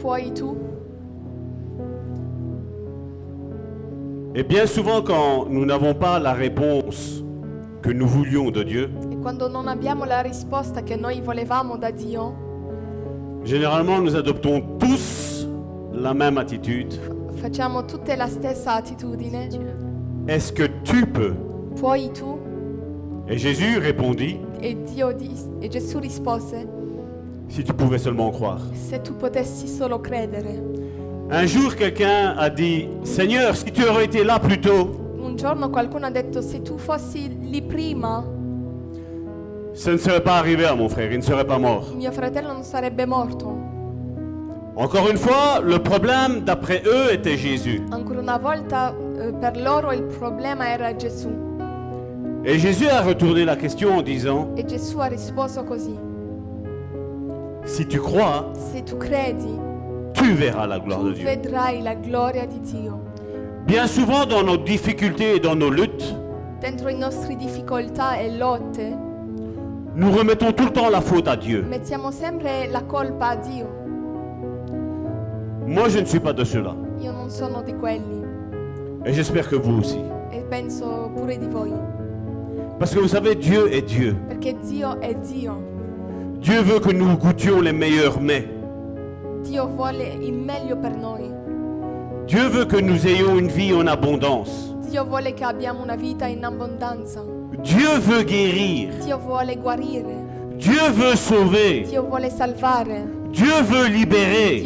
Puoi 0.01 0.31
tu? 0.33 0.57
Et 4.35 4.43
bien 4.43 4.65
souvent 4.65 5.01
quand 5.01 5.45
nous 5.49 5.65
n'avons 5.65 5.93
pas 5.93 6.19
la 6.19 6.33
réponse 6.33 7.23
que 7.81 7.89
nous 7.89 8.05
voulions 8.05 8.51
de 8.51 8.63
Dieu, 8.63 8.89
E 9.09 9.17
quando 9.21 9.47
non 9.47 9.69
abbiamo 9.69 10.03
la 10.03 10.19
risposta 10.21 10.83
che 10.83 10.97
noi 10.97 11.21
volevamo 11.21 11.77
da 11.77 11.89
Dio, 11.89 12.48
généralement 13.43 13.99
nous 14.01 14.15
adoptons 14.15 14.61
tous 14.79 15.47
la 15.93 16.13
même 16.13 16.37
attitude. 16.37 16.93
facciamo 17.41 17.83
tutte 17.85 18.15
la 18.17 18.27
stessa 18.27 18.73
attitudine. 18.75 19.49
Est-ce 20.27 20.51
que 20.51 20.63
tu 20.83 21.05
peux? 21.05 21.33
Puoi 21.75 22.09
tu? 22.13 22.23
Et 23.29 23.37
Jésus 23.37 23.77
répondit, 23.77 24.37
E, 24.61 24.73
Dio 24.93 25.13
dis- 25.13 25.47
e 25.61 25.69
Gesù 25.69 25.99
rispose, 25.99 26.55
si 27.47 27.63
tu 27.63 27.73
pouvais 27.73 27.97
seulement 27.97 28.29
croire. 28.31 28.59
se 28.73 28.97
tu 29.01 29.13
potessi 29.13 29.67
solo 29.67 29.99
credere. 29.99 30.59
Un 31.31 31.45
jour, 31.45 31.75
quelqu'un 31.75 32.35
a 32.37 32.49
dit, 32.49 32.87
Seigneur, 33.03 33.55
si 33.55 33.71
tu 33.71 33.83
aurais 33.87 34.05
été 34.05 34.23
là 34.23 34.39
plus 34.39 34.59
tôt, 34.59 34.89
Un 35.23 35.35
giorno 35.37 35.69
qualcuno 35.69 36.07
ha 36.07 36.11
detto, 36.11 36.41
se 36.41 36.61
tu 36.61 36.77
fossi 36.77 37.29
lì 37.41 37.61
prima, 37.61 38.23
ça 39.79 39.91
ne 39.93 39.97
serait 39.97 40.21
pas 40.21 40.37
arrivé 40.37 40.65
à 40.65 40.75
mon 40.75 40.89
frère, 40.89 41.09
il 41.11 41.17
ne 41.19 41.23
serait 41.23 41.45
pas 41.47 41.57
mort. 41.57 41.93
mio 41.95 42.11
fratello 42.11 42.51
non 42.51 42.63
sarebbe 42.63 43.05
morto. 43.05 43.57
Encore 44.75 45.09
une 45.09 45.17
fois, 45.17 45.61
le 45.63 45.79
problème, 45.79 46.41
d'après 46.45 46.81
eux, 46.85 47.13
était 47.13 47.37
Jésus. 47.37 47.81
Ancora 47.91 48.19
una 48.19 48.37
volta 48.37 48.93
eh, 49.19 49.31
per 49.33 49.57
loro 49.57 49.91
il 49.93 50.03
problema 50.03 50.69
era 50.69 50.93
Gesù. 50.95 51.29
Et 52.45 52.57
Jésus 52.59 52.87
a 52.89 53.01
retourné 53.01 53.43
la 53.45 53.55
question 53.55 53.97
en 53.97 54.01
disant, 54.01 54.47
E 54.57 54.63
Gesù 54.65 54.99
ha 54.99 55.07
risposto 55.07 55.63
così, 55.63 55.97
si 57.65 57.85
tu 57.85 57.99
crois, 58.01 58.45
se 58.71 58.81
tu 58.83 58.97
credi, 58.97 59.57
tu 60.13 60.33
verras 60.33 60.65
la 60.67 60.79
gloire 60.79 61.03
de 61.03 61.11
tu 61.13 61.19
Dieu. 61.19 61.25
vedrai 61.25 61.81
la 61.81 61.95
gloria 61.95 62.45
di 62.45 62.59
Dio. 62.61 62.99
Bien 63.65 63.87
souvent, 63.87 64.25
dans 64.25 64.43
nos 64.43 64.57
difficultés 64.57 65.35
et 65.35 65.39
dans 65.39 65.55
nos 65.55 65.69
luttes, 65.71 66.15
Dentro 66.61 66.89
i 66.89 66.95
nostri 66.97 67.35
difficoltà 67.37 68.17
e 68.17 68.35
lotte 68.35 69.07
nous 69.99 70.11
remettons 70.11 70.51
tout 70.53 70.65
le 70.65 70.71
temps 70.71 70.89
la 70.89 71.01
faute 71.01 71.27
à 71.27 71.35
Dieu. 71.35 71.63
mettiamo 71.69 72.11
sempre 72.11 72.67
la 72.71 72.81
colpa 72.81 73.29
a 73.31 73.35
Dio. 73.35 73.67
Moi, 75.67 75.87
je 75.89 75.99
ne 75.99 76.05
suis 76.05 76.19
pas 76.19 76.33
de 76.33 76.43
ceux-là. 76.43 76.73
Io 76.99 77.11
non 77.11 77.29
sono 77.29 77.61
di 77.61 77.73
quelli 77.73 78.23
Et 79.05 79.13
j'espère 79.13 79.47
que 79.47 79.55
vous 79.55 79.79
aussi. 79.79 79.99
e 80.31 80.41
penso 80.49 81.11
pure 81.15 81.37
di 81.37 81.47
voi, 81.47 81.69
Parce 82.79 82.93
que 82.93 82.99
vous 82.99 83.09
savez, 83.09 83.35
Dieu 83.35 83.67
est 83.71 83.85
Dieu. 83.87 84.15
perché 84.27 84.55
Dio 84.61 84.99
è 85.01 85.13
Dio. 85.15 85.57
Dieu 86.41 86.61
veut 86.61 86.79
que 86.79 86.91
nous 86.93 87.17
goûtions 87.17 87.61
les 87.61 87.73
meilleurs 87.73 88.19
mets. 88.21 88.47
Dio 89.43 89.67
vuole 89.67 90.15
il 90.21 90.33
meglio 90.33 90.77
per 90.77 90.95
noi. 90.95 91.29
Dieu 92.25 92.47
veut 92.49 92.65
que 92.65 92.79
nous 92.79 93.05
ayons 93.05 93.37
une 93.37 93.47
vie 93.49 93.73
en 93.73 93.87
abondance. 93.87 94.73
Dio 94.89 95.03
vuole 95.05 95.33
che 95.33 95.43
abbiamo 95.43 95.81
una 95.83 95.95
vita 95.95 96.25
in 96.27 96.43
abbondanza. 96.45 97.21
Dieu 97.63 97.97
veut 97.99 98.23
guérir. 98.23 98.89
Dieu 100.57 100.89
veut 100.91 101.15
sauver. 101.15 101.85
Dieu 103.31 103.51
veut 103.61 103.87
libérer. 103.87 104.63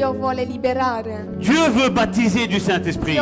Dieu 1.40 1.70
veut 1.70 1.90
baptiser 1.90 2.48
du 2.48 2.60
Saint-Esprit. 2.60 3.18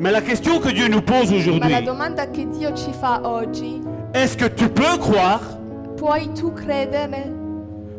Mais 0.00 0.12
la 0.12 0.20
question 0.20 0.60
que 0.60 0.68
Dieu 0.68 0.88
nous 0.88 1.00
pose 1.00 1.30
Ma 1.32 1.36
aujourd'hui, 1.38 1.70
la 1.72 1.80
domanda 1.80 2.26
che 2.30 2.46
Dio 2.48 2.72
ci 2.72 2.92
fa 2.92 3.20
oggi, 3.24 3.82
est-ce 4.14 4.36
que 4.36 4.46
tu 4.48 4.68
peux 4.68 4.96
croire? 4.96 5.40
Puoi 5.96 6.28
tu 6.34 6.52
credere? 6.52 7.32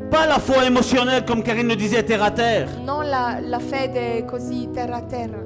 Pas 0.10 0.26
la 0.26 0.40
foi 0.40 0.66
émotionnelle 0.66 1.26
comme 1.26 1.44
Karine 1.44 1.68
le 1.68 1.76
disait 1.76 2.04
terre 2.04 2.24
à 2.24 2.32
terre. 2.32 2.70
Non 2.86 3.02
la, 3.02 3.40
la 3.42 3.60
fede 3.60 4.26
così 4.26 4.70
terra 4.74 4.98
a 4.98 5.02
terra. 5.02 5.44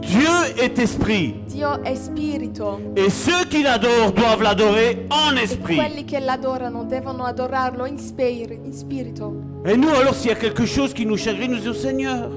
Dieu 0.00 0.28
est 0.62 0.78
esprit. 0.78 1.34
Dio 1.48 1.82
è 1.82 1.94
spirito 1.94 2.80
Et 2.96 3.10
ceux 3.10 3.44
qui 3.50 3.62
l'adorent 3.62 4.12
doivent 4.12 4.42
l'adorer 4.42 5.06
en 5.10 5.36
e 5.36 5.42
esprit. 5.42 5.76
quelli 5.76 6.04
che 6.04 6.18
l'adorano 6.20 6.84
devono 6.84 7.24
adorarlo 7.24 7.84
in, 7.86 7.98
spir- 7.98 8.52
in 8.64 8.72
spirito. 8.72 9.34
Et 9.64 9.76
nous, 9.76 9.90
alors, 9.90 10.14
s'il 10.14 10.30
y 10.30 10.32
a 10.32 10.36
quelque 10.36 10.64
chose 10.66 10.94
qui 10.94 11.04
nous 11.04 11.16
chagrine, 11.22 11.50
nous 11.52 11.58
disons 11.60 11.74
Seigneur, 11.80 12.30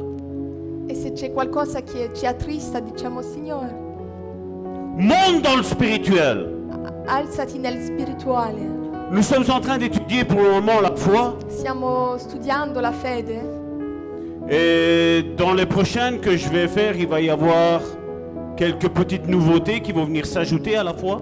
E 0.89 0.95
se 0.95 1.13
c'è 1.13 1.31
qualcosa 1.31 1.81
che 1.83 2.09
ci 2.13 2.25
attrista, 2.25 2.79
diciamo 2.81 3.21
Signore, 3.21 3.73
monte 4.97 5.41
dans 5.41 5.55
le 5.55 5.63
spirituel. 5.63 6.49
a- 7.05 7.13
alzati 7.15 7.57
nel 7.59 7.81
spirituale. 7.85 8.79
Nous 9.11 9.23
sommes 9.25 9.49
en 9.49 9.59
train 9.61 9.77
d'étudier 9.77 10.25
pour 10.25 10.41
le 10.41 10.49
moment 10.51 10.81
la 10.81 10.93
foi. 10.95 11.35
Stiamo 11.49 12.17
studiando 12.17 12.79
la 12.81 12.91
fede 12.91 13.59
Et 14.53 15.23
dans 15.37 15.53
les 15.53 15.65
prochaines 15.65 16.19
que 16.19 16.35
je 16.35 16.49
vais 16.49 16.67
faire, 16.67 16.97
il 16.97 17.07
va 17.07 17.21
y 17.21 17.29
avoir 17.29 17.79
quelques 18.57 18.89
petites 18.89 19.27
nouveautés 19.27 19.79
qui 19.79 19.93
vont 19.93 20.03
venir 20.05 20.25
s'ajouter 20.25 20.75
à 20.75 20.83
la 20.83 20.93
foi. 20.93 21.21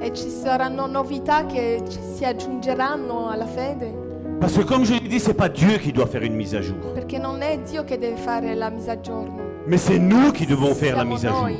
e 0.00 0.10
ci 0.12 0.28
saranno 0.30 0.86
novità 0.88 1.46
che 1.46 1.80
ci 1.88 1.98
si 2.16 2.24
aggiungeranno 2.24 3.28
alla 3.28 3.46
fede, 3.46 3.92
Parce 4.40 4.56
que 4.58 4.64
comme 4.64 4.84
je 4.84 4.94
l'ai 4.94 5.08
dit, 5.08 5.20
c'est 5.20 5.34
pas 5.36 5.48
Dieu 5.48 5.78
qui 5.78 5.92
doit 5.92 6.06
faire 6.06 6.22
une 6.24 6.34
mise 6.34 6.54
à 6.56 6.60
jour. 6.60 6.76
perché 6.94 7.18
non 7.18 7.40
è 7.42 7.58
Dio 7.58 7.84
che 7.84 7.98
deve 7.98 8.16
fare 8.16 8.54
la 8.54 8.70
mise 8.70 8.90
a 8.90 9.00
giorno. 9.00 9.40
Mais 9.66 9.78
c'est 9.80 9.98
nous 10.00 10.32
qui 10.32 10.44
devons 10.46 10.74
faire 10.74 10.96
la 10.96 11.02
Siamo 11.02 11.14
mise 11.14 11.24
à 11.26 11.30
jour. 11.30 11.40
noi, 11.42 11.56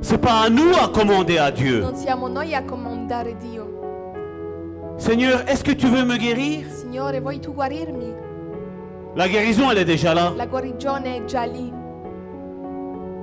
C'est 0.00 0.18
pas 0.20 0.42
à 0.44 0.48
nous 0.50 0.72
à 0.82 0.88
commander 0.88 1.38
à 1.38 1.50
Dieu. 1.50 1.80
non 1.80 1.94
siamo 1.96 2.28
noi 2.28 2.54
a 2.54 2.62
comandare 2.62 3.36
Dio. 3.38 3.64
Seigneur, 4.96 5.42
est-ce 5.48 5.62
que 5.64 5.72
tu 5.72 5.86
veux 5.86 6.04
me 6.04 6.16
guérir? 6.16 6.64
Signore, 6.70 7.20
vuoi 7.20 7.38
tu 7.40 7.50
guarirmi? 7.52 8.12
La 9.16 9.28
guérison, 9.28 9.70
elle 9.70 9.78
est 9.78 9.84
déjà 9.84 10.14
là. 10.14 10.32
La 10.36 10.46
guarigione 10.46 11.16
è 11.16 11.24
già 11.24 11.44
lì. 11.44 11.72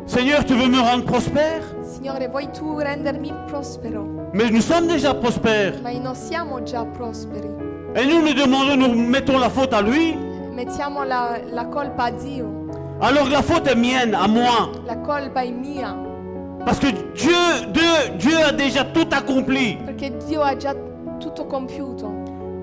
Seigneur, 0.07 0.43
tu 0.45 0.53
veux 0.53 0.67
me 0.67 0.79
rendre 0.79 1.03
prospère? 1.05 1.61
Signore, 1.83 2.27
vuoi 2.27 2.47
tu 2.51 2.77
rendermi 2.77 3.31
prospero? 3.47 4.05
Mais 4.33 4.51
nous 4.51 4.61
sommes 4.61 4.87
déjà 4.87 5.13
prospères. 5.15 5.81
Ma 5.81 5.91
non 5.93 6.13
siamo 6.15 6.61
già 6.63 6.85
prosperi. 6.85 7.49
Et 7.95 8.05
nous 8.05 8.21
nous 8.21 8.33
demandons, 8.33 8.75
nous 8.77 8.93
mettons 8.93 9.39
la 9.39 9.49
faute 9.49 9.73
à 9.73 9.81
lui. 9.81 10.15
Mettiamo 10.53 11.03
la, 11.03 11.39
la 11.51 11.65
colpa 11.65 12.05
a 12.05 12.11
Dio. 12.11 12.67
Alors 13.01 13.25
que 13.25 13.31
la 13.31 13.41
faute 13.41 13.67
est 13.67 13.75
mienne, 13.75 14.13
à 14.13 14.27
moi. 14.27 14.69
La 14.85 14.95
colpa 14.97 15.41
è 15.41 15.49
mia, 15.51 15.95
Parce 16.65 16.79
que 16.79 16.87
Dieu, 17.13 17.67
Dieu, 17.71 18.17
Dieu 18.17 18.37
a 18.45 18.51
déjà 18.51 18.83
tout 18.85 19.07
accompli. 19.11 19.77
perché 19.85 20.11
Dio 20.27 20.41
ha 20.41 20.55
già 20.55 20.75
tutto 21.19 21.45
compiuto. 21.45 22.14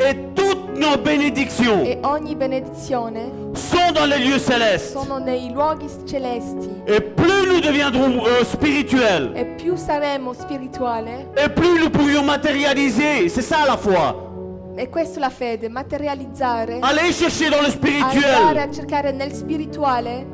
Et 0.08 0.16
toutes 0.34 0.76
nos 0.76 0.96
bénédictions 0.96 1.84
E 1.84 1.98
ogni 2.02 2.34
benedizione 2.34 3.30
sont 3.54 3.92
dans 3.94 4.06
les 4.06 4.18
lieux 4.18 4.38
célestes. 4.38 4.92
sono 4.92 5.18
nei 5.18 5.50
luoghi 5.52 5.86
celesti. 6.06 6.68
Et 6.86 7.00
plus 7.00 7.46
nous 7.46 7.60
deviendrons 7.60 8.24
euh, 8.26 8.44
spirituels, 8.44 9.30
E 9.36 9.44
più 9.56 9.76
saremo 9.76 10.32
spirituale, 10.32 11.26
et 11.36 11.48
plus 11.48 11.78
nous 11.78 11.90
pourrions 11.90 12.24
matérialiser. 12.24 13.28
C'est 13.28 13.42
ça 13.42 13.64
la 13.66 13.76
foi. 13.76 14.30
e 14.74 14.88
questa 14.88 15.18
è 15.18 15.20
la 15.20 15.28
fede, 15.30 15.68
materializzare, 15.68 16.78
Aller 16.80 17.12
chercher 17.12 17.50
dans 17.50 17.60
le 17.60 17.66
andare 17.66 17.70
spirituel 17.70 18.56
a 18.58 18.70
cercare 18.72 19.12
nel 19.12 19.32
spirituale 19.32 20.26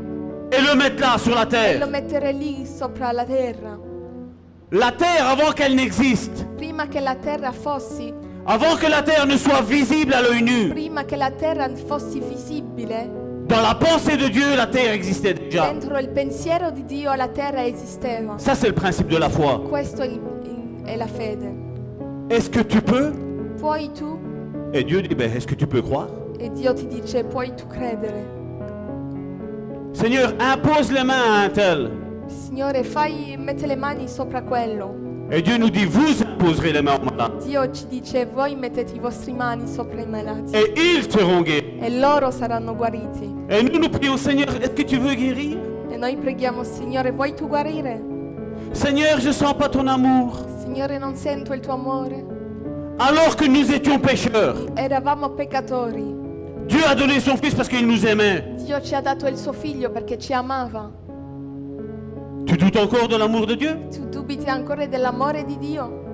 et 0.51 0.61
le 0.63 0.75
mettre 0.77 1.01
là 1.01 1.19
sur 1.19 1.35
la 1.35 1.43
e 1.43 1.45
lo 1.45 1.49
terre. 1.51 1.87
mettere 1.87 2.33
lì 2.33 2.65
sopra 2.65 3.11
la 3.13 3.25
terra. 3.25 3.77
La 4.71 4.93
terre 4.93 5.27
avant 5.27 5.53
qu'elle 5.55 5.75
n'existe, 5.75 6.47
Prima 6.57 6.87
che 6.89 7.01
la 7.01 7.15
terra 7.17 7.53
fossi, 7.53 8.13
avant 8.51 8.77
que 8.77 8.87
la 8.89 9.03
terre 9.03 9.27
ne 9.27 9.37
soit 9.37 9.61
visible 9.61 10.15
à 10.15 10.23
l'œil 10.23 10.43
nu. 10.43 10.71
prima 10.71 11.05
che 11.05 11.17
la 11.17 11.31
terra 11.31 11.69
fossi 11.87 12.19
visibile, 12.21 13.11
Dans 13.47 13.63
la 13.63 13.75
pensée 13.75 14.17
de 14.17 14.29
Dieu, 14.29 14.57
la 14.57 14.67
terre 14.67 14.93
existait 14.93 15.35
déjà. 15.35 15.71
dentro 15.73 15.99
il 15.99 16.09
pensiero 16.11 16.71
di 16.71 16.85
Dio 16.85 17.15
la 17.15 17.29
terra 17.29 17.65
esisteva. 17.67 18.35
Ça, 18.39 18.55
c'est 18.55 18.69
le 18.69 18.75
principe 18.75 19.09
de 19.09 19.17
la 19.19 19.29
foi. 19.31 19.61
Questo 19.69 20.03
è, 20.03 20.97
la 20.97 21.07
fede. 21.07 21.47
Est-ce 22.31 22.51
que 22.51 22.61
tu 22.63 22.81
peux? 22.83 23.13
Puoi 23.59 23.89
tu? 23.95 24.05
Et 24.75 24.85
Dieu 24.85 25.01
dit, 25.03 25.15
ben, 25.15 25.31
est-ce 25.35 25.47
que 25.47 25.55
tu 25.55 25.67
peux 25.67 25.81
croire? 25.81 26.09
E 26.41 26.51
Dio 26.51 26.75
ti 26.75 26.87
dice, 26.87 27.25
puoi 27.25 27.51
tu 27.57 27.65
credere? 27.67 28.23
Seigneur, 29.95 30.35
impose 30.39 30.93
les 30.93 31.03
mains 31.05 31.15
à 31.33 31.45
un 31.47 31.49
tel. 31.49 31.91
Signore, 32.29 32.85
fai, 32.85 33.37
mette 33.39 33.67
le 33.67 33.77
mani 33.77 34.07
sopra 34.09 34.43
quello. 34.43 34.95
Et 35.31 35.43
Dieu 35.43 35.59
nous 35.59 35.69
dit, 35.69 35.85
vous 35.85 36.23
imposerez 36.23 36.73
les 36.73 36.81
mains 36.81 36.97
aux 36.97 37.05
malades. 37.05 37.45
Dio 37.45 37.61
ci 37.73 37.85
dice, 37.87 38.25
voi 38.33 38.55
mettete 38.57 38.95
i 38.95 38.99
vostri 38.99 39.33
mani 39.33 39.67
sopra 39.69 40.01
i 40.01 40.07
malati 40.07 40.55
Et 40.57 40.73
ils 40.77 41.11
seront 41.11 41.43
guéris. 41.43 41.75
e 41.83 41.91
loro 41.99 42.31
saranno 42.31 42.75
guariti. 42.75 43.29
Et 43.51 43.63
nous, 43.63 43.79
nous 43.79 43.91
prions, 43.91 44.17
Seigneur, 44.17 44.49
est-ce 44.57 44.71
que 44.71 44.83
tu 44.85 44.97
veux 44.99 45.15
guérir? 45.15 45.59
E 45.91 45.97
noi 45.99 46.17
preghiamo, 46.17 46.65
Signore, 46.65 47.11
vuoi 47.13 47.33
tu 47.35 47.47
guarire? 47.47 48.01
Seigneur, 48.73 49.21
je 49.21 49.31
sens 49.33 49.53
pas 49.55 49.69
ton 49.69 49.87
amour. 49.87 50.39
Signore, 50.63 50.99
non 50.99 51.15
sento 51.15 51.53
il 51.53 51.61
tuo 51.61 51.73
amore. 51.75 52.25
Alors 52.99 53.37
que 53.37 53.47
nous 53.47 53.71
étions 53.71 53.99
pécheurs, 54.01 54.57
Eravamo 54.77 55.29
peccatori. 55.35 56.17
Dieu 56.67 56.81
a 56.89 56.95
donné 56.95 57.21
son 57.21 57.37
Fils 57.37 57.55
parce 57.55 57.69
qu'il 57.69 57.87
nous 57.87 58.05
aimait. 58.07 58.45
Dio 58.65 58.81
ci 58.81 58.95
ha 58.95 59.01
dato 59.03 59.27
il 59.27 59.37
suo 59.37 59.53
figlio 59.53 59.91
perché 59.91 60.19
ci 60.19 60.33
amava. 60.33 60.91
Tu 62.49 62.57
doutes 62.57 62.77
encore 62.79 63.09
de 63.09 63.17
l'amour 63.17 63.47
de 63.47 63.55
Dieu? 63.55 63.77
Tu 63.93 64.01
dubiti 64.11 64.49
ancora 64.49 64.87
dell'amore 64.87 65.45
di 65.45 65.59
Dio? 65.59 66.07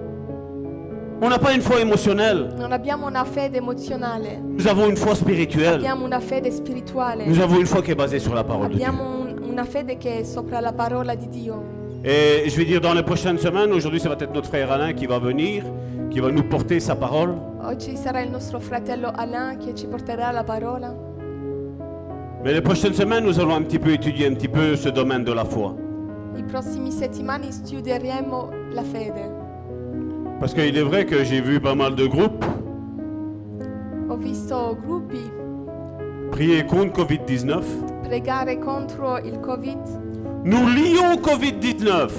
On 1.23 1.29
n'a 1.29 1.39
pas 1.39 1.53
une 1.55 1.61
foi 1.63 1.81
émotionnelle. 1.81 2.49
Non 2.59 2.73
abbiamo 2.73 3.07
una 3.07 3.25
fede 3.25 3.59
emozionale, 3.59 4.41
Nous 4.43 4.67
avons 4.67 4.89
une 4.89 4.97
foi 4.97 5.15
spirituelle. 5.15 5.77
abbiamo 5.77 6.05
una 6.05 6.19
fede 6.21 6.51
spirituale, 6.51 7.25
Nous 7.25 7.39
avons 7.41 7.59
une 7.61 7.67
foi 7.67 7.83
qui 7.83 7.93
est 7.93 7.97
basée 7.99 8.19
sur 8.19 8.35
la 8.35 8.43
parole 8.43 8.71
de 8.71 8.77
Dieu. 8.79 8.89
un- 8.89 9.49
una 9.49 9.65
fede 9.65 9.97
che 9.97 10.19
è 10.19 10.23
sopra 10.25 10.59
la 10.61 10.73
parola 10.73 11.15
di 11.15 11.29
Dio. 11.29 11.63
Et 12.03 12.49
je 12.51 12.57
vais 12.57 12.67
dire 12.67 12.81
dans 12.81 12.93
les 12.95 13.05
prochaines 13.05 13.39
semaines, 13.39 13.73
aujourd'hui 13.73 14.01
ça 14.01 14.09
va 14.09 14.17
être 14.19 14.35
notre 14.35 14.49
frère 14.49 14.71
Alain 14.73 14.93
qui 14.93 15.07
va 15.07 15.19
venir, 15.21 15.63
qui 16.11 16.19
va 16.21 16.31
nous 16.33 16.43
porter 16.49 16.81
sa 16.81 16.97
parole. 16.97 17.33
Oggi 17.63 17.97
sarà 17.97 18.21
il 18.21 18.31
nostro 18.31 18.59
fratello 18.59 19.11
Alain 19.15 19.57
che 19.57 19.73
ci 19.75 19.87
porterà 19.87 20.33
la 20.33 20.43
parola. 20.43 20.93
Mais 22.43 22.53
les 22.53 22.61
prochaines 22.61 22.93
semaines, 22.95 23.25
nous 23.25 23.39
allons 23.39 23.55
un 23.55 23.63
petit 23.63 23.79
peu 23.79 23.93
étudier 23.93 24.27
un 24.27 24.35
petit 24.35 24.49
peu 24.49 24.75
ce 24.77 24.91
domaine 24.91 25.23
de 25.25 25.33
la 25.33 25.45
foi. 25.47 25.75
I 26.37 26.43
prossimi 26.43 26.91
settimane 26.91 27.51
studieremo 27.53 28.51
la 28.73 28.83
fede. 28.83 29.31
Parce 30.41 30.53
qu'il 30.55 30.77
est 30.77 30.83
vrai 30.83 31.05
que 31.07 31.23
j'ai 31.25 31.41
vu 31.41 31.61
pas 31.61 31.75
mal 31.75 31.95
de 31.95 32.07
groupes 32.07 32.45
Ho 34.09 34.17
visto 34.17 34.77
gruppi 34.85 35.31
prier 36.31 36.65
contre 36.67 36.93
Covid-19. 37.05 37.63
pregare 38.03 38.59
contro 38.59 39.19
il 39.19 39.39
Covid 39.41 39.79
Nous 40.45 40.67
lions 40.69 41.17
Covid-19. 41.23 42.11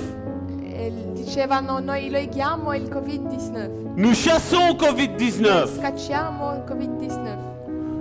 e 0.74 0.92
dicevano 1.14 1.80
noi 1.80 2.10
leghiamo 2.10 2.74
il 2.74 2.88
Covid-19, 2.90 3.70
Nous 3.98 4.14
chassons 4.16 4.76
Covid-19. 4.78 5.78
scacciamo 5.78 6.54
il 6.56 6.64
Covid-19. 6.68 7.55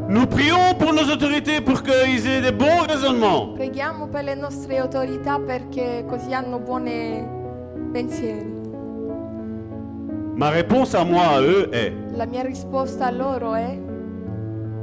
Nous 0.09 0.27
prions 0.27 0.75
pour 0.79 0.93
nos 0.93 1.11
autorités 1.11 1.61
pour 1.63 1.83
qu'ils 1.83 2.27
aient 2.27 2.43
des 2.43 2.53
bons 2.53 2.83
raisonnements. 2.87 3.55
Preghiamo 3.55 4.07
per 4.09 4.25
le 4.25 4.35
nostre 4.35 4.81
autorità 4.81 5.39
perché 5.39 6.05
così 6.07 6.33
hanno 6.35 6.59
buoni 6.59 7.25
pensieri. 7.93 8.53
Ma 10.37 10.51
réponse 10.51 10.95
à 10.95 11.05
moi, 11.05 11.23
à 11.37 11.41
eux, 11.41 11.69
est 11.73 11.93
La 12.17 12.27
mia 12.27 12.43
risposta 12.43 13.07
a 13.07 13.11
loro 13.11 13.55
è 13.55 13.79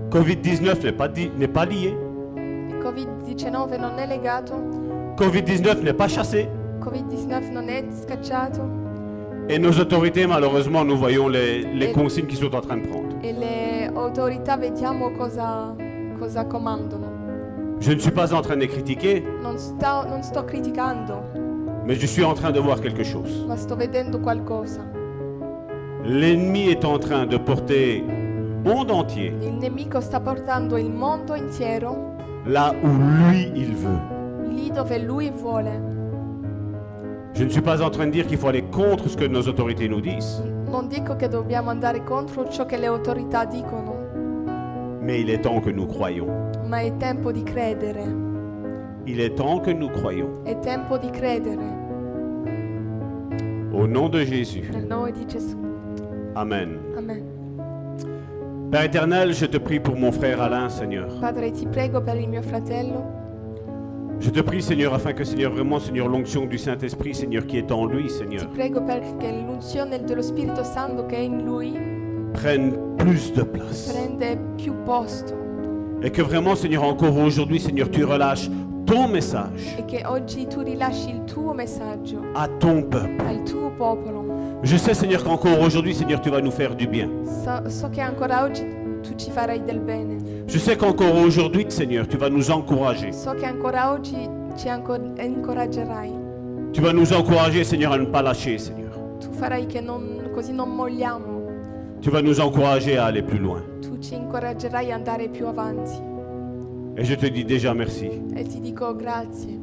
Covid-19 0.09 0.83
n'est 0.83 0.95
pas, 0.95 1.07
di- 1.07 1.29
n'est 1.37 1.51
pas 1.51 1.65
lié. 1.65 1.89
il 2.35 2.77
Covid-19 2.81 3.77
non 3.79 3.97
è 3.99 4.07
legato, 4.07 4.53
Covid-19 5.17 5.83
n'est 5.83 5.93
pas 5.95 6.07
chassé. 6.07 6.49
Covid-19 6.81 7.51
non 7.51 7.69
è 7.69 7.83
scacciato 7.91 8.61
Et 9.51 9.59
nos 9.59 9.77
autorités, 9.79 10.25
malheureusement, 10.27 10.85
nous 10.85 10.95
voyons 10.97 11.27
les, 11.27 11.91
consignes 11.93 12.25
qu'ils 12.25 12.37
sont 12.37 12.55
en 12.55 12.61
train 12.61 12.77
de 12.77 12.87
prendre. 12.87 13.07
e 13.21 13.33
le 13.33 13.91
autorità 13.99 14.55
vediamo 14.57 15.11
cosa, 15.11 15.75
cosa 16.17 16.45
comandano. 16.45 17.07
Je 17.81 17.91
ne 17.93 17.99
suis 17.99 18.11
pas 18.11 18.33
en 18.33 18.41
train 18.41 18.55
de 18.55 18.61
les 18.61 18.67
critiquer, 18.69 19.23
Non 19.43 19.57
sto, 19.57 20.05
non 20.07 20.21
sto 20.23 20.43
criticando, 20.45 21.21
mais 21.85 21.95
je 21.99 22.05
suis 22.07 22.23
en 22.23 22.33
train 22.33 22.51
de 22.51 22.59
voir 22.59 22.79
quelque 22.79 23.03
chose. 23.03 23.43
ma 23.47 23.57
sto 23.57 23.75
vedendo 23.75 24.19
qualcosa. 24.19 24.81
L'ennemi 26.05 26.69
est 26.69 26.85
en 26.85 26.97
train 26.97 27.25
de 27.27 27.37
porter 27.37 28.03
le 28.63 28.69
monde 28.69 28.89
entier 28.91 29.33
Il 29.41 29.55
nemico 29.57 29.99
sta 29.99 30.19
portando 30.19 30.77
il 30.77 30.89
mondo 30.89 31.33
intero 31.33 32.15
là 32.45 32.73
où 32.83 32.87
lui, 32.87 33.51
il 33.55 33.75
veut. 33.75 33.99
lì 34.49 34.71
dove 34.71 34.97
lui 34.99 35.29
vuole. 35.29 35.90
Je 37.33 37.43
ne 37.45 37.49
suis 37.49 37.61
pas 37.61 37.81
en 37.81 37.89
train 37.89 38.05
de 38.07 38.11
dire 38.11 38.27
qu'il 38.27 38.37
faut 38.37 38.47
aller 38.49 38.63
contre 38.63 39.09
ce 39.09 39.15
que 39.17 39.25
nos 39.25 39.41
autorités 39.47 39.87
nous 39.87 40.01
disent, 40.01 40.43
Non 40.69 40.87
dico 40.87 41.15
che 41.15 41.27
dobbiamo 41.27 41.69
andare 41.69 42.03
contro 42.03 42.47
ciò 42.49 42.65
che 42.65 42.77
le 42.77 42.87
autorità 42.87 43.45
dicono, 43.45 43.95
mais 45.01 45.19
il 45.21 45.29
est 45.29 45.41
temps 45.41 45.61
que 45.61 45.71
nous 45.71 45.87
croyions. 45.87 46.29
ma 46.67 46.79
è 46.79 46.95
tempo 46.97 47.31
di 47.31 47.43
credere. 47.43 48.03
Il 49.05 49.19
est 49.19 49.35
temps 49.35 49.59
que 49.61 49.71
nous 49.73 49.89
croyions. 49.91 50.43
È 50.43 50.57
tempo 50.59 50.97
di 50.97 51.09
credere. 51.09 51.79
Au 53.73 53.87
nom 53.87 54.09
de 54.09 54.23
Jésus. 54.25 54.69
Nel 54.71 54.85
nome 54.85 55.11
di 55.11 55.25
Gesù. 55.25 55.57
Amen. 56.33 56.77
Amen. 56.97 57.23
Père 58.69 58.83
éternel, 58.83 59.33
je 59.33 59.45
te 59.47 59.57
prie 59.57 59.79
pour 59.79 59.95
mon 59.97 60.11
frère 60.11 60.41
Alain, 60.41 60.69
Seigneur. 60.69 61.07
Padre, 61.19 61.51
ti 61.51 61.65
prego 61.67 62.01
per 62.01 62.17
il 62.17 62.27
mio 62.29 62.41
fratello. 62.41 63.19
Je 64.21 64.29
te 64.29 64.39
prie, 64.41 64.61
Seigneur, 64.61 64.93
afin 64.93 65.13
que, 65.13 65.23
Seigneur, 65.23 65.51
vraiment, 65.51 65.79
Seigneur, 65.79 66.07
l'onction 66.07 66.45
du 66.45 66.57
Saint-Esprit, 66.59 67.15
Seigneur, 67.15 67.45
qui 67.47 67.57
est 67.57 67.71
en 67.71 67.85
lui, 67.85 68.03
Ti 68.03 68.09
Seigneur, 68.09 68.47
prego 68.49 68.81
perché 68.83 69.31
l'unzione 69.31 70.03
dello 70.03 70.21
Spirito 70.21 70.63
Santo 70.63 71.05
che 71.07 71.15
è 71.15 71.19
in 71.21 71.43
lui 71.43 71.73
prenne 72.33 72.71
plus 72.97 73.33
de 73.33 73.43
place. 73.43 73.91
prende 73.91 74.37
più 74.57 74.73
posto 74.85 75.33
Et 76.03 76.11
que 76.11 76.21
vraiment, 76.23 76.55
Seigneur, 76.55 76.83
encore 76.83 77.15
aujourd'hui, 77.17 77.59
Seigneur, 77.59 77.89
tu 77.89 78.03
relâches 78.05 78.49
ton 78.85 79.07
message 79.09 79.75
e 79.77 79.85
che 79.85 80.03
oggi 80.05 80.47
tu 80.47 80.61
rilasci 80.61 81.09
il 81.09 81.23
tuo 81.25 81.53
messaggio 81.53 82.21
à 82.33 82.47
ton 82.59 82.83
peuple. 82.83 83.23
al 83.27 83.43
tuo 83.43 83.71
popolo. 83.77 84.59
Je 84.63 84.77
sais, 84.77 84.93
Seigneur, 84.95 85.23
qu'encore 85.23 85.59
aujourd'hui, 85.61 85.93
Seigneur, 85.95 86.19
tu 86.21 86.29
vas 86.29 86.41
nous 86.41 86.51
faire 86.51 86.75
du 86.75 86.87
bien. 86.87 87.09
So, 87.43 87.69
so 87.69 87.89
che 87.89 88.01
ancora 88.01 88.43
oggi 88.43 88.63
tu 89.01 89.13
ci 89.15 89.29
farai 89.31 89.63
del 89.63 89.79
bene. 89.79 90.17
Je 90.51 90.59
sais 90.59 90.75
qu'encore 90.75 91.15
aujourd'hui, 91.15 91.65
Seigneur, 91.69 92.05
tu 92.07 92.17
vas 92.17 92.29
nous 92.29 92.51
encourager. 92.51 93.13
So 93.13 93.33
che 93.35 93.45
ancora 93.45 93.93
oggi 93.93 94.27
ci 94.57 94.67
incoraggerai. 94.67 96.11
Tu 96.73 96.81
vas 96.81 96.91
nous 96.93 97.13
encourager, 97.13 97.63
Seigneur, 97.63 97.93
à 97.93 97.97
ne 97.97 98.05
pas 98.05 98.21
lâcher, 98.21 98.57
Seigneur. 98.59 98.91
Tu 99.21 99.27
farai 99.31 99.65
che 99.65 99.79
non, 99.79 100.29
così 100.33 100.51
non 100.51 100.69
molliamo. 100.75 101.39
Tu 102.01 102.09
vas 102.09 102.21
nous 102.21 102.39
encourager 102.41 102.97
à 102.97 103.05
aller 103.05 103.21
plus 103.23 103.39
loin. 103.39 103.61
Tu 103.81 103.97
ci 104.01 104.15
incoraggerai 104.15 104.91
ad 104.91 104.99
andare 104.99 105.29
più 105.29 105.47
avanti. 105.47 105.97
Et 106.97 107.05
je 107.05 107.15
te 107.15 107.27
dis 107.29 107.45
déjà 107.45 107.73
merci. 107.73 108.09
E 108.35 108.43
ti 108.43 108.59
dico 108.59 108.93
grazie, 108.93 109.57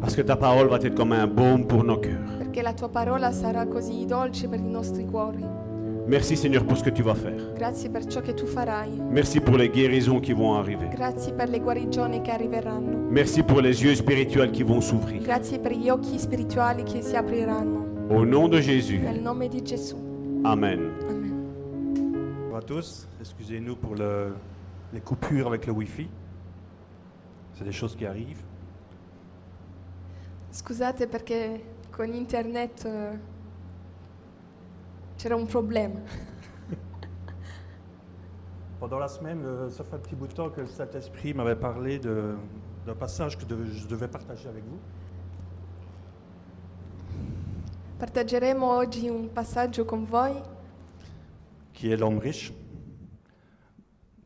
Parce 0.00 0.16
que 0.16 0.22
ta 0.24 0.34
parole 0.36 0.66
va 0.68 0.78
être 0.78 0.94
comme 0.96 1.12
un 1.12 1.28
baume 1.28 1.66
pour 1.68 1.84
nos 1.84 1.98
cœurs. 2.00 2.38
perché 2.38 2.62
la 2.62 2.72
tua 2.72 2.88
parola 2.88 3.30
sarà 3.30 3.64
così 3.66 4.04
dolce 4.06 4.48
per 4.48 4.58
i 4.58 4.68
nostri 4.68 5.04
cuori. 5.06 5.44
Merci, 6.06 6.36
Seigneur, 6.36 6.64
pour 6.64 6.76
ce 6.76 6.82
que 6.82 6.90
tu 6.90 7.02
vas 7.02 7.14
faire. 7.14 7.52
Grazie 7.54 7.88
per 7.88 8.04
ciò 8.06 8.20
che 8.20 8.34
tu 8.34 8.44
farai. 8.46 8.90
Merci 9.10 9.40
pour 9.40 9.56
les 9.56 9.68
guérisons 9.68 10.20
qui 10.20 10.32
vont 10.32 10.54
arriver. 10.58 10.88
Grazie 10.88 11.32
per 11.32 11.48
le 11.48 11.60
guarigioni 11.60 12.20
che 12.22 12.30
arriveranno. 12.32 13.08
Merci 13.08 13.42
pour 13.42 13.60
les 13.60 13.82
yeux 13.82 13.94
spirituels 13.94 14.50
qui 14.50 14.64
vont 14.64 14.80
s'ouvrir. 14.80 15.22
Grazie 15.22 15.58
per 15.60 15.72
gli 15.72 15.88
occhi 15.88 16.18
spirituali 16.18 16.82
che 16.82 17.02
si 17.02 17.14
apriranno. 17.14 18.06
Au 18.10 18.24
nom 18.24 18.48
de 18.48 18.60
Jésus. 18.60 18.98
Nel 19.00 19.20
nome 19.20 19.48
di 19.48 19.62
Gesù. 19.62 19.96
Amen. 20.42 20.92
Amen. 21.08 21.30
Bonjour 22.48 22.56
à 22.56 22.62
tous, 22.62 23.06
excusez-nous 23.20 23.76
pour 23.76 23.94
le- 23.94 24.34
les 24.92 25.00
coupures 25.00 25.46
avec 25.46 25.66
le 25.66 25.72
Wi-Fi. 25.72 26.08
C'est 27.54 27.64
des 27.64 27.72
choses 27.72 27.94
qui 27.94 28.04
arrivent. 28.06 28.42
Scusate 30.50 31.06
perché 31.06 31.62
con 31.90 32.12
internet 32.12 32.84
eh, 32.84 33.18
c'era 35.22 35.36
un 35.36 35.46
problema. 35.46 36.00
Pendant 38.80 38.98
la 38.98 39.06
semaine, 39.08 39.40
le- 39.42 39.70
ça 39.70 39.84
fait 39.84 39.94
un 39.94 39.98
petit 40.00 40.16
bout 40.16 40.26
de 40.26 40.32
temps 40.32 40.50
que 40.50 40.62
le 40.62 40.66
Saint-Esprit 40.66 41.32
m'avait 41.32 41.54
parlé 41.54 42.00
de- 42.00 42.34
d'un 42.84 42.96
passage 42.96 43.38
que 43.38 43.44
de- 43.44 43.64
je 43.66 43.86
devais 43.86 44.08
partager 44.08 44.48
avec 44.48 44.64
vous. 44.64 44.78
Partageremo 47.98 48.66
oggi 48.66 49.08
un 49.08 49.28
passaggio 49.32 49.84
con 49.84 50.04
voi 50.04 50.42
qui 51.72 51.92
est 51.92 51.96
l'homme 51.96 52.18
riche, 52.18 52.52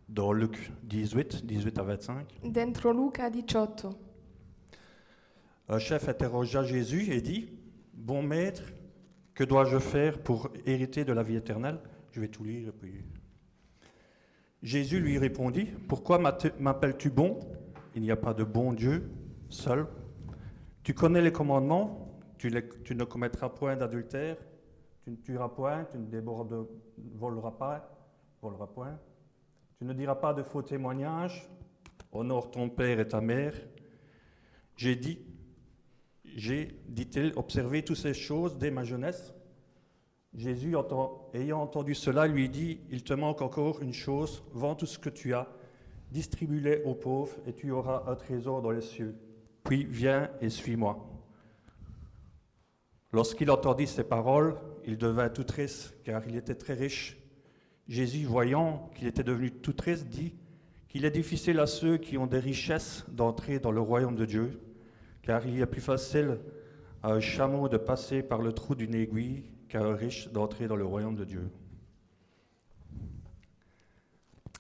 dans 0.09 0.33
Luc 0.33 0.73
18, 0.85 1.45
18 1.45 1.79
à 1.79 1.83
25. 1.83 2.27
dentro 2.43 2.93
Luca 2.93 3.29
18. 3.29 3.87
Un 5.69 5.79
chef 5.79 6.09
interrogea 6.09 6.63
Jésus 6.63 7.13
et 7.13 7.21
dit, 7.21 7.51
Bon 7.93 8.23
maître, 8.23 8.63
que 9.37 9.45
dois-je 9.45 9.79
faire 9.79 10.19
pour 10.19 10.49
hériter 10.65 11.05
de 11.05 11.13
la 11.13 11.23
vie 11.23 11.37
éternelle? 11.37 11.79
Je 12.11 12.21
vais 12.21 12.29
tout 12.29 12.43
lire. 12.43 12.73
puis- 12.81 13.05
Jésus 14.63 14.99
lui 14.99 15.19
répondit, 15.19 15.67
Pourquoi 15.89 16.19
m'appelles-tu 16.19 17.11
bon? 17.11 17.39
Il 17.95 18.03
n'y 18.03 18.11
a 18.11 18.17
pas 18.17 18.33
de 18.35 18.43
bon 18.45 18.73
Dieu 18.73 19.09
seul. 19.51 19.87
Tu 20.83 20.95
connais 20.95 21.21
les 21.21 21.33
commandements, 21.33 22.19
tu 22.39 22.51
ne 22.51 23.05
commettras 23.05 23.51
point 23.51 23.77
d'adultère, 23.77 24.37
tu 25.05 25.11
ne 25.11 25.17
tueras 25.17 25.51
point, 25.51 25.85
tu 25.85 25.99
ne 25.99 26.07
débordes, 26.07 26.67
voleras 27.15 27.53
pas, 27.53 27.91
voleras 28.41 28.67
point. 28.67 28.99
Tu 29.79 29.85
ne 29.85 29.93
diras 29.93 30.15
pas 30.15 30.33
de 30.33 30.43
faux 30.43 30.63
témoignages, 30.63 31.47
honore 32.11 32.51
ton 32.51 32.71
père 32.71 32.99
et 32.99 33.07
ta 33.07 33.21
mère. 33.21 33.53
J'ai 34.77 34.97
dit, 34.97 35.19
j'ai, 36.37 36.79
dit-il, 36.87 37.33
observé 37.37 37.83
toutes 37.83 37.97
ces 37.97 38.13
choses 38.13 38.59
dès 38.59 38.71
ma 38.71 38.85
jeunesse. 38.85 39.35
Jésus, 40.35 40.77
ayant 41.33 41.63
entendu 41.63 41.95
cela, 41.95 42.27
lui 42.27 42.51
dit, 42.51 42.79
il 42.91 43.03
te 43.03 43.15
manque 43.15 43.41
encore 43.41 43.81
une 43.81 43.95
chose, 43.95 44.45
vends 44.53 44.75
tout 44.75 44.85
ce 44.85 44.99
que 44.99 45.09
tu 45.09 45.33
as, 45.33 45.49
distribue-les 46.13 46.83
aux 46.85 46.95
pauvres, 46.95 47.35
et 47.47 47.55
tu 47.55 47.71
auras 47.71 48.05
un 48.07 48.15
trésor 48.17 48.61
dans 48.61 48.71
les 48.71 48.83
cieux. 48.83 49.17
Puis 49.65 49.85
viens 49.85 50.31
et 50.43 50.51
suis-moi. 50.51 51.09
Lorsqu'il 53.13 53.51
entendit 53.51 53.87
ces 53.87 54.05
paroles, 54.05 54.57
il 54.85 54.99
devint 54.99 55.31
tout 55.31 55.45
triste, 55.45 55.97
car 56.05 56.23
il 56.29 56.37
était 56.37 56.55
très 56.55 56.75
riche. 56.75 57.17
Jésus, 57.89 58.27
voyant 58.27 58.91
qu'il 58.95 59.07
était 59.07 59.25
devenu 59.25 59.51
tout 59.51 59.73
triste, 59.73 60.07
dit 60.09 60.35
qu'il 60.89 61.07
est 61.07 61.11
difficile 61.11 61.61
à 61.61 61.67
ceux 61.67 61.97
qui 61.97 62.19
ont 62.19 62.27
des 62.27 62.41
richesses 62.41 63.07
d'entrer 63.09 63.59
dans 63.59 63.73
le 63.73 63.81
royaume 63.81 64.17
de 64.17 64.27
Dieu, 64.27 64.61
car 65.27 65.45
il 65.45 65.61
est 65.61 65.67
plus 65.67 65.81
facile 65.81 66.39
à 67.03 67.11
un 67.13 67.21
chameau 67.21 67.69
de 67.69 67.77
passer 67.77 68.23
par 68.23 68.41
le 68.41 68.53
trou 68.53 68.77
d'une 68.77 68.95
aiguille 68.95 69.43
qu'à 69.69 69.81
un 69.81 69.95
riche 69.95 70.31
d'entrer 70.31 70.69
dans 70.69 70.77
le 70.77 70.87
royaume 70.87 71.17
de 71.17 71.25
Dieu. 71.25 71.51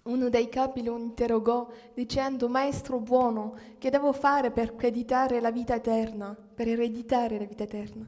Uno 0.07 0.29
dei 0.29 0.49
capi 0.49 0.83
lo 0.83 0.97
interrogò 0.99 1.69
dicendo, 1.95 2.49
Maestro 2.49 3.01
buono, 3.01 3.55
che 3.79 3.91
devo 3.91 4.13
fare 4.13 4.51
per 4.51 4.75
ereditare 4.77 5.41
la 5.41 5.51
vita 5.51 5.75
eterna? 5.75 6.37
Per 6.55 6.69
ereditare 6.69 7.39
la 7.39 7.45
vita 7.45 7.65
eterna? 7.65 8.07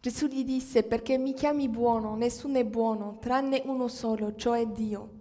Gesù 0.00 0.26
gli 0.26 0.44
disse, 0.44 0.82
perché 0.82 1.18
mi 1.18 1.34
chiami 1.34 1.68
buono, 1.68 2.14
nessuno 2.14 2.58
è 2.58 2.64
buono, 2.64 3.18
tranne 3.20 3.62
uno 3.66 3.88
solo, 3.88 4.34
cioè 4.34 4.66
Dio. 4.66 5.18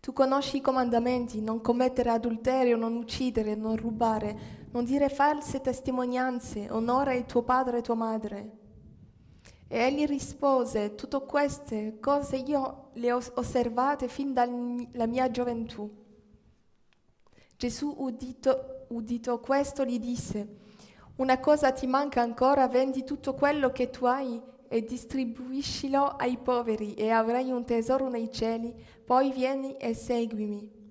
Tu 0.00 0.12
conosci 0.12 0.56
i 0.56 0.60
comandamenti, 0.60 1.40
non 1.40 1.60
commettere 1.60 2.10
adulterio, 2.10 2.76
non 2.76 2.96
uccidere, 2.96 3.54
non 3.54 3.76
rubare, 3.76 4.61
non 4.72 4.84
dire 4.84 5.08
false 5.08 5.60
testimonianze, 5.60 6.68
onora 6.70 7.12
il 7.12 7.26
tuo 7.26 7.42
padre 7.42 7.78
e 7.78 7.82
tua 7.82 7.94
madre. 7.94 8.50
E 9.68 9.78
egli 9.78 10.06
rispose, 10.06 10.94
tutte 10.94 11.20
queste 11.26 11.98
cose 12.00 12.36
io 12.36 12.90
le 12.94 13.12
ho 13.12 13.20
osservate 13.34 14.08
fin 14.08 14.32
dalla 14.32 15.06
mia 15.06 15.30
gioventù. 15.30 15.90
Gesù, 17.56 17.94
udito, 17.98 18.86
udito 18.88 19.40
questo, 19.40 19.84
gli 19.84 19.98
disse, 19.98 20.56
una 21.16 21.38
cosa 21.38 21.70
ti 21.72 21.86
manca 21.86 22.22
ancora, 22.22 22.66
vendi 22.66 23.04
tutto 23.04 23.34
quello 23.34 23.72
che 23.72 23.90
tu 23.90 24.06
hai 24.06 24.40
e 24.68 24.84
distribuiscilo 24.84 26.16
ai 26.16 26.38
poveri 26.38 26.94
e 26.94 27.10
avrai 27.10 27.50
un 27.50 27.64
tesoro 27.64 28.08
nei 28.08 28.32
cieli, 28.32 28.74
poi 29.04 29.30
vieni 29.30 29.76
e 29.76 29.94
seguimi. 29.94 30.81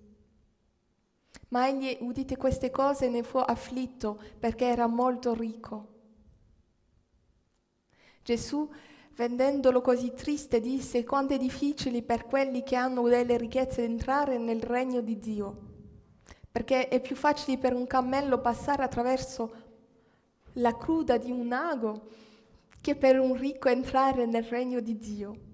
Ma 1.52 1.68
egli, 1.68 1.98
udite 1.99 2.38
queste 2.38 2.72
cose, 2.72 3.10
ne 3.10 3.23
fu 3.23 3.38
afflitto 3.38 4.22
perché 4.40 4.65
era 4.65 4.88
molto 4.88 5.34
ricco. 5.34 5.88
Gesù, 8.23 8.69
vedendolo 9.15 9.82
così 9.82 10.14
triste, 10.14 10.61
disse 10.61 11.03
quanto 11.03 11.34
è 11.34 11.38
difficile 11.38 12.03
per 12.03 12.26
quelli 12.26 12.64
che 12.64 12.76
hanno 12.78 13.06
delle 13.07 13.38
ricchezze 13.38 13.84
entrare 13.84 14.38
nel 14.38 14.61
regno 14.61 15.02
di 15.02 15.18
Dio, 15.18 15.69
perché 16.49 16.88
è 16.88 17.02
più 17.02 17.18
facile 17.18 17.57
per 17.57 17.73
un 17.73 17.86
cammello 17.86 18.40
passare 18.40 18.84
attraverso 18.84 19.53
la 20.53 20.76
cruda 20.78 21.18
di 21.18 21.32
un 21.32 21.52
ago 21.52 22.07
che 22.80 22.95
per 22.95 23.19
un 23.19 23.36
ricco 23.36 23.68
entrare 23.68 24.26
nel 24.26 24.44
regno 24.44 24.80
di 24.80 24.98
Dio. 24.98 25.51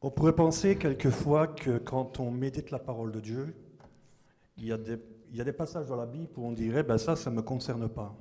On 0.00 0.10
pourrait 0.10 0.34
penser 0.34 0.76
quelquefois 0.76 1.48
que 1.48 1.78
quand 1.78 2.20
on 2.20 2.30
médite 2.30 2.70
la 2.70 2.78
parole 2.78 3.10
de 3.10 3.20
Dieu, 3.20 3.54
il 4.56 4.66
y 4.66 4.72
a 4.72 4.76
des, 4.78 4.98
il 5.30 5.36
y 5.36 5.40
a 5.40 5.44
des 5.44 5.52
passages 5.52 5.86
dans 5.88 5.96
la 5.96 6.06
Bible 6.06 6.28
où 6.36 6.46
on 6.46 6.52
dirait, 6.52 6.82
ben 6.84 6.98
ça, 6.98 7.16
ça 7.16 7.30
ne 7.30 7.36
me 7.36 7.42
concerne 7.42 7.88
pas. 7.88 8.14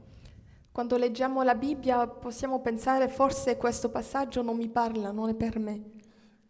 Quando 0.73 0.95
leggiamo 0.97 1.41
la 1.41 1.55
Bibbia 1.55 2.05
possiamo 2.07 2.61
pensare 2.61 3.07
forse 3.09 3.57
questo 3.57 3.89
passaggio 3.89 4.43
non 4.43 4.57
mi 4.57 4.67
parla, 4.69 5.11
non 5.11 5.27
è 5.29 5.33
per 5.33 5.57
me, 5.57 5.81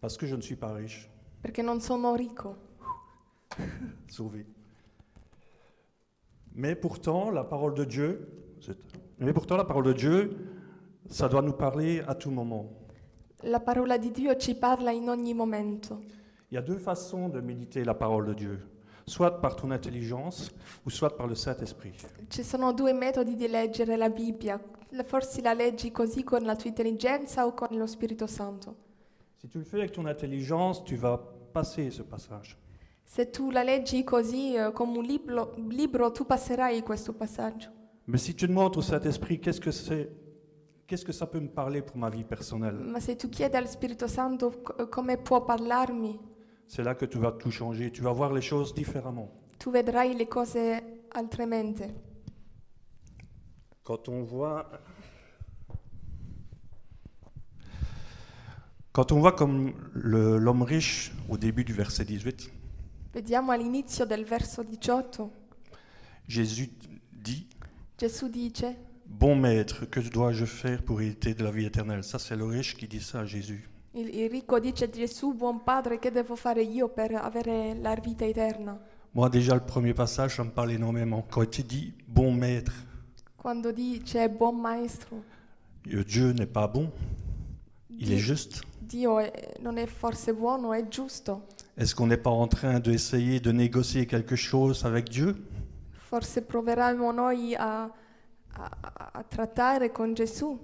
Parce 0.01 0.17
que 0.17 0.25
je 0.27 0.35
ne 0.35 0.41
suis 0.41 0.57
pas 0.57 0.73
riche. 0.73 1.09
perché 1.41 1.61
non 1.61 1.79
sono 1.79 2.13
ricco. 2.15 2.55
sauvé. 4.07 4.45
Mais 6.53 6.75
pourtant, 6.75 7.29
la 7.31 7.43
parole 7.45 7.73
de 7.73 7.85
Dieu, 7.85 8.27
c'est- 8.59 8.77
mais 9.19 9.31
pourtant 9.33 9.55
la 9.57 9.63
parole 9.65 9.85
de 9.85 9.93
Dieu, 9.93 10.35
ça 11.09 11.29
doit 11.29 11.41
nous 11.41 11.53
parler 11.53 12.01
à 12.07 12.13
tout 12.15 12.31
moment. 12.31 12.65
La 13.43 13.59
parola 13.59 13.97
di 13.97 14.09
Dio 14.11 14.35
ci 14.35 14.55
parla 14.55 14.89
in 14.89 15.09
ogni 15.09 15.34
momento. 15.35 16.01
Il 16.49 16.55
y 16.55 16.57
a 16.57 16.61
deux 16.61 16.80
façons 16.80 17.30
de 17.30 17.39
méditer 17.39 17.84
la 17.84 17.93
parole 17.93 18.26
de 18.26 18.34
Dieu, 18.34 18.68
soit 19.05 19.39
par 19.39 19.55
ton 19.55 19.69
intelligence 19.69 20.49
ou 20.85 20.89
soit 20.89 21.15
par 21.15 21.27
le 21.27 21.35
Saint-Esprit. 21.35 21.93
Ci 22.30 22.43
sono 22.43 22.73
due 22.73 22.93
metodi 22.93 23.35
di 23.35 23.47
leggere 23.47 23.95
la 23.95 24.09
Bibbia. 24.09 24.59
Forse 25.05 25.41
la 25.41 25.53
leggi 25.53 25.91
così 25.91 26.23
con 26.23 26.41
la 26.43 26.55
tua 26.55 26.69
intelligenza 26.69 27.45
o 27.45 27.53
con 27.53 27.68
lo 27.77 27.85
Spirito 27.85 28.26
Santo. 28.26 28.76
Si 29.35 29.47
tu 29.47 29.59
le 29.59 29.65
fais 29.65 29.81
avec 29.81 29.91
ton 29.91 30.07
intelligence, 30.07 30.81
tu 30.84 30.95
vas 30.95 31.19
passer 31.51 31.91
ce 31.91 32.01
passage. 32.01 32.57
Se 33.03 33.30
tu 33.30 33.51
la 33.51 33.61
leggi 33.61 34.03
così 34.03 34.55
eh, 34.55 34.72
come 34.73 34.97
un 34.97 35.03
libro, 35.03 35.53
libro, 35.68 36.11
tu 36.11 36.26
passerai 36.26 36.81
questo 36.81 37.14
passaggio. 37.14 37.69
Mais 38.05 38.23
si 38.23 38.34
tu 38.34 38.47
demandes 38.47 38.77
au 38.77 38.81
Saint-Esprit, 38.81 39.39
qu'est-ce 39.39 39.61
que 39.61 39.72
c'est 39.72 40.09
Qu'est-ce 40.88 41.03
que 41.03 41.11
ça 41.11 41.27
peut 41.27 41.39
me 41.41 41.49
parler 41.49 41.81
pour 41.81 41.97
ma 41.97 42.09
vie 42.09 42.23
personnelle 42.23 42.76
Ma 42.76 43.01
se 43.01 43.11
tu 43.15 43.27
chiedi 43.30 43.55
allo 43.57 43.68
Spirito 43.68 44.07
Santo 44.07 44.51
co- 44.64 44.88
come 44.88 45.18
può 45.18 45.43
parlarmi, 45.43 46.18
C'est 46.65 46.81
là 46.84 46.95
que 46.95 47.05
tu 47.05 47.18
vas 47.19 47.34
tout 47.34 47.51
changer, 47.51 47.91
tu 47.91 48.01
vas 48.01 48.14
voir 48.14 48.31
les 48.34 48.41
choses 48.41 48.73
différemment. 48.73 49.30
tu 49.59 49.69
vedrai 49.69 50.14
le 50.14 50.26
cose 50.26 50.57
altrimenti. 51.14 51.84
Quand 53.84 54.07
on 54.09 54.23
voit, 54.23 54.69
quand 58.93 59.11
on 59.11 59.19
voit 59.19 59.34
comme 59.34 59.73
le- 59.93 60.38
l'homme 60.38 60.64
riche 60.64 61.11
au 61.30 61.38
début 61.38 61.64
du 61.64 61.73
verset 61.73 62.05
18, 62.05 62.51
Vediamo 63.14 63.51
all'inizio 63.51 64.05
del 64.05 64.23
verso 64.26 64.64
18, 64.64 65.22
Jésus 66.27 66.69
dit 67.11 67.47
Gesù 67.97 68.30
dice, 68.30 68.76
Bon 69.09 69.35
maître, 69.35 69.85
que 69.89 69.99
dois-je 69.99 70.45
faire 70.45 70.84
pour 70.84 71.01
hériter 71.01 71.34
de 71.34 71.43
la 71.43 71.51
vie 71.51 71.65
éternelle? 71.65 72.03
Ça, 72.03 72.19
c'est 72.19 72.35
le 72.35 72.45
riche 72.45 72.75
qui 72.75 72.88
dit 72.88 73.01
ça 73.01 73.21
à 73.21 73.25
Jésus. 73.25 73.67
il, 73.93 74.09
il 74.13 74.27
ricco 74.29 74.59
dice 74.59 74.84
a 74.84 74.88
Gesù, 74.91 75.34
buon 75.34 75.63
padre, 75.63 75.97
che 75.97 76.11
devo 76.11 76.35
fare 76.35 76.61
io 76.61 76.88
per 76.89 77.15
avere 77.15 77.73
la 77.81 77.95
vita 77.95 78.25
eterna? 78.25 78.77
Moi, 79.13 79.29
déjà, 79.29 79.55
le 79.55 79.61
premier 79.65 79.93
passage, 79.95 80.35
ça 80.35 80.43
me 80.43 80.51
parle 80.51 80.71
énormément. 80.73 81.25
Quand 81.31 81.57
il 81.57 81.65
dit 81.65 81.93
bon 82.05 82.31
maître, 82.31 82.73
Quando 83.38 83.71
dice 83.71 84.27
buon 84.29 84.53
maestro, 84.53 85.23
euh, 85.88 86.03
Dieu 86.03 86.34
n'est 86.34 86.51
pas 86.51 86.67
bon, 86.67 86.91
il 87.89 88.11
est 88.11 88.15
Di- 88.17 88.21
juste. 88.21 88.61
Dio 88.81 89.19
è- 89.19 89.55
non 89.61 89.77
è 89.77 89.88
forse 89.88 90.34
buono, 90.34 90.73
è 90.73 90.88
giusto. 90.88 91.47
Est-ce 91.77 91.95
qu'on 91.95 92.07
n'est 92.07 92.21
pas 92.21 92.29
en 92.31 92.47
train 92.47 92.79
d'essayer 92.79 93.39
de 93.39 93.51
négocier 93.51 94.05
quelque 94.05 94.35
chose 94.35 94.84
avec 94.85 95.09
Dieu? 95.09 95.35
Forse 95.91 96.41
proveremo 96.41 97.11
noi 97.11 97.55
a, 97.57 97.89
a- 98.57 99.11
a- 99.13 99.23
trattare 99.23 99.91
con 99.91 100.13
Gesù. 100.15 100.57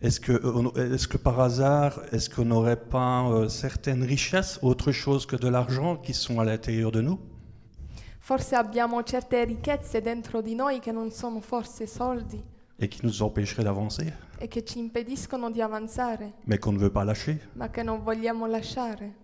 Est-ce 0.00 0.20
que, 0.20 0.32
euh, 0.32 0.94
est-ce 0.94 1.08
que 1.08 1.16
par 1.18 1.40
hasard, 1.40 2.00
est-ce 2.12 2.30
qu'on 2.30 2.44
n'aurait 2.44 2.76
pas 2.88 3.28
euh, 3.30 3.48
certaines 3.48 4.04
richesses, 4.04 4.58
autre 4.62 4.92
chose 4.92 5.26
que 5.26 5.34
de 5.36 5.48
l'argent, 5.48 5.96
qui 5.96 6.14
sont 6.14 6.38
à 6.38 6.44
l'intérieur 6.44 6.92
de 6.92 7.00
nous? 7.00 7.18
Forse 8.20 8.54
abbiamo 8.54 9.02
certe 9.04 9.42
ricchezze 9.44 10.00
dentro 10.00 10.40
di 10.42 10.54
noi 10.54 10.78
che 10.80 10.92
non 10.92 11.10
sono 11.10 11.40
forse 11.40 11.86
soldi 11.86 12.40
et 12.78 12.88
qui 12.88 13.00
nous 13.02 13.22
empêcheraient 13.22 13.64
d'avancer, 13.64 14.12
e 14.38 14.46
che 14.46 14.62
ci 14.64 14.78
impediscono 14.78 15.50
di 15.50 15.60
avanzare, 15.60 16.34
mais 16.46 16.60
qu'on 16.60 16.72
ne 16.74 16.78
veut 16.78 16.92
pas 16.92 17.04
lâcher 17.04 17.38
ma 17.54 17.68
che 17.70 17.82
non 17.82 18.02
vogliamo 18.04 18.46
lasciare. 18.46 19.14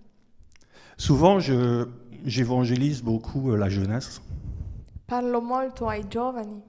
Souvent, 0.97 1.39
j'évangélise 2.25 3.03
beaucoup 3.03 3.51
euh, 3.53 3.57
la 3.57 3.69
jeunesse. 3.69 4.21
Parlo 5.07 5.41
molto 5.41 5.87
ai 5.89 6.07
giovani 6.09 6.63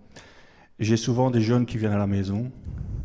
J'ai 0.77 0.97
souvent 0.97 1.29
des 1.31 1.39
jeunes 1.41 1.65
qui 1.65 1.77
viennent 1.77 1.93
à 1.93 1.97
la 1.97 2.05
maison, 2.07 2.51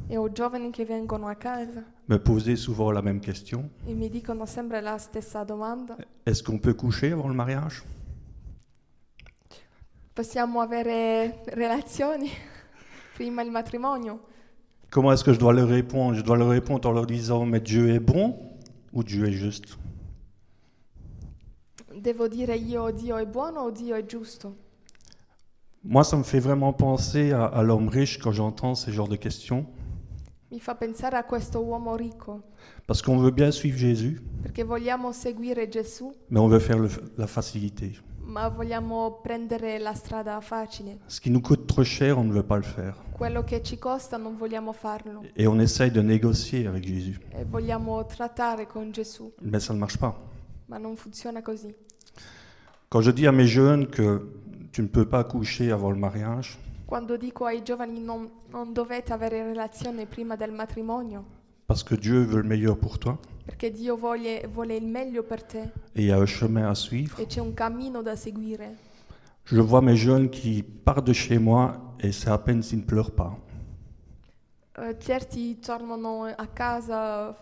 e 0.09 0.17
ho 0.17 0.29
giovani 0.33 0.71
che 0.73 0.85
vengono 0.85 1.29
a 1.29 1.37
casa 1.37 1.85
me 2.09 2.19
poser 2.19 2.57
souvent 2.57 2.91
la 2.93 3.01
même 3.01 3.21
question. 3.21 3.71
e 3.87 3.95
mi 3.95 4.09
dicono 4.09 4.45
sempre 4.45 4.81
la 4.81 4.99
stessa 4.99 5.45
domanda. 5.45 5.97
Est-ce 6.27 6.43
qu'on 6.43 6.59
peut 6.59 6.75
coucher 6.75 7.13
avant 7.13 7.29
le 7.29 7.35
mariage? 7.35 7.83
Possiamo 10.13 10.61
avere 10.61 11.43
relazioni 11.55 12.29
prima 13.15 13.43
il 13.43 13.51
matrimonio? 13.53 14.21
Comment 14.91 15.13
est-ce 15.13 15.23
que 15.23 15.33
je 15.33 15.39
dois 15.39 15.53
leur 15.53 15.69
répondre? 15.69 16.15
Je 16.17 16.23
dois 16.23 16.37
leur 16.37 16.49
répondre 16.49 16.89
en 16.89 16.93
leur 16.93 17.07
disant, 17.07 17.47
mais 17.47 17.61
Dieu 17.61 17.91
est 17.91 18.01
bon 18.01 18.37
ou 18.93 19.05
Dieu 19.05 19.27
est 19.29 19.33
juste? 19.33 19.77
Devo 21.95 22.27
dire 22.27 22.57
io 22.57 22.91
Dio 22.91 23.17
è 23.17 23.27
buono 23.27 23.61
o 23.61 23.71
Dio 23.71 23.95
è 23.95 24.05
giusto? 24.05 24.69
Moi, 25.83 26.05
ça 26.05 26.17
me 26.17 26.23
fait 26.23 26.41
vraiment 26.41 26.73
penser 26.73 27.33
à, 27.33 27.45
à 27.47 27.63
l'homme 27.63 27.89
riche 27.89 28.19
quand 28.19 28.33
j'entends 28.33 28.75
ces 28.75 28.93
genres 28.93 29.09
de 29.09 29.17
questions. 29.17 29.67
Mi 30.51 30.59
fa 30.61 30.75
pensare 30.75 31.15
a 31.17 31.23
questo 31.23 31.61
uomo 31.61 31.95
ricco, 31.97 32.43
Parce 32.87 33.01
qu'on 33.03 33.19
veut 33.19 33.31
bien 33.31 33.53
suivre 33.53 33.79
Jésus, 33.79 34.21
perché 34.43 34.65
vogliamo 34.65 35.13
seguire 35.13 35.69
Gesù, 35.71 36.13
mais 36.29 36.41
on 36.41 36.49
veut 36.49 36.59
faire 36.59 36.79
le- 36.81 36.91
la 37.17 37.27
facilité. 37.29 37.93
ma 38.27 38.49
vogliamo 38.49 39.21
prendere 39.23 39.79
la 39.79 39.95
strada 39.95 40.41
facile. 40.41 40.99
Ce 41.07 41.21
qui 41.21 41.31
nous 41.31 41.41
coûte 41.41 41.67
trop 41.69 41.85
cher, 41.85 42.19
on 42.19 42.25
ne 42.25 42.33
veut 42.33 42.43
pas 42.47 42.57
le 42.57 42.65
faire. 42.65 42.97
Quello 43.17 43.45
che 43.45 43.63
ci 43.63 43.79
costa 43.79 44.17
non 44.19 44.37
vogliamo 44.37 44.73
farlo 44.73 45.23
Et 45.37 45.47
on 45.47 45.61
essaye 45.61 45.93
de 45.93 46.03
négocier 46.03 46.67
avec 46.67 46.85
Jésus. 46.85 47.19
e 47.33 47.45
vogliamo 47.45 48.05
trattare 48.07 48.67
con 48.67 48.91
Gesù, 48.93 49.33
Mais 49.41 49.61
ça 49.65 49.73
ne 49.73 49.79
marche 49.79 49.99
pas. 49.99 50.15
ma 50.67 50.79
non 50.79 50.97
funziona 50.97 51.43
così. 51.43 51.73
Quand 52.89 53.03
je 53.03 53.13
dis 53.13 53.29
à 53.29 53.31
mes 53.33 53.47
jeunes 53.47 53.87
que 53.87 54.21
tu 54.73 54.83
ne 54.83 54.89
peux 54.89 55.07
pas 55.07 55.25
coucher 55.25 55.71
avant 55.73 55.91
le 55.91 55.99
mariage, 55.99 56.59
Quando 56.87 57.17
dico 57.17 57.47
ai 57.47 57.63
giovani 57.63 58.01
non, 58.01 58.29
non 58.51 58.73
dovete 58.73 59.13
avere 59.13 59.45
relazione 59.45 60.07
prima 60.07 60.35
del 60.35 60.51
matrimonio, 60.53 61.25
parce 61.67 61.85
que 61.85 61.95
Dieu 61.97 62.25
veut 62.25 62.43
le 62.43 62.49
meilleur 62.49 62.77
pour 62.77 62.99
toi, 62.99 63.17
perché 63.45 63.71
Dio 63.71 63.97
vuole, 63.97 64.49
vuole 64.53 64.75
il 64.75 64.87
meglio 64.87 65.23
per 65.23 65.45
te 65.45 65.59
et 65.95 66.03
il 66.03 66.07
y 66.07 66.11
a 66.11 66.19
un 66.19 66.27
chemin 66.27 66.69
à 66.69 66.75
suivre, 66.75 67.23
e 67.23 67.27
c'è 67.27 67.41
un 67.41 67.55
cammino 67.55 68.03
da 68.03 68.17
seguire. 68.17 68.77
Je 69.45 69.61
vois 69.61 69.81
mes 69.83 69.97
jeunes 69.97 70.31
qui 70.31 70.63
partent 70.63 71.07
de 71.07 71.13
chez 71.13 71.39
moi 71.39 71.95
et 72.01 72.13
c'est 72.13 72.31
à 72.31 72.39
peine 72.39 72.63
s'ils 72.63 72.79
ne 72.79 72.85
pleurent 72.85 73.15
pas. 73.15 73.37
Eh, 74.79 74.97
certi 74.99 75.59
tornano 75.61 76.25
a 76.25 76.47
casa 76.47 77.37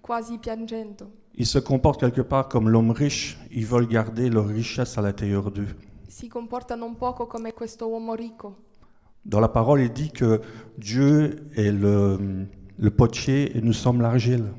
quasi 0.00 0.38
piangendo. 0.38 1.10
Ils 1.34 1.46
se 1.46 1.58
comportent 1.60 2.00
quelque 2.00 2.22
part 2.22 2.48
comme 2.48 2.68
l'homme 2.68 2.90
riche, 2.90 3.38
ils 3.50 3.64
veulent 3.64 3.88
garder 3.88 4.28
leur 4.28 4.46
richesse 4.46 4.98
à 4.98 5.02
l'intérieur 5.02 5.50
d'eux. 5.50 5.74
Si 6.12 6.28
comportano 6.28 6.84
un 6.84 6.96
poco 6.96 7.26
come 7.26 7.54
questo 7.54 7.88
uomo 7.88 8.14
ricco. 8.14 8.56
Dans 9.22 9.40
la 9.40 9.48
parole, 9.48 9.82
il 9.84 9.92
dit 9.92 10.12
que 10.12 10.42
Dieu 10.76 11.48
est 11.56 11.72
le, 11.72 12.48
le 12.76 12.90
potier 12.90 13.56
et 13.56 13.62
nous 13.62 13.72
sommes 13.72 14.02
l'argile. 14.02 14.52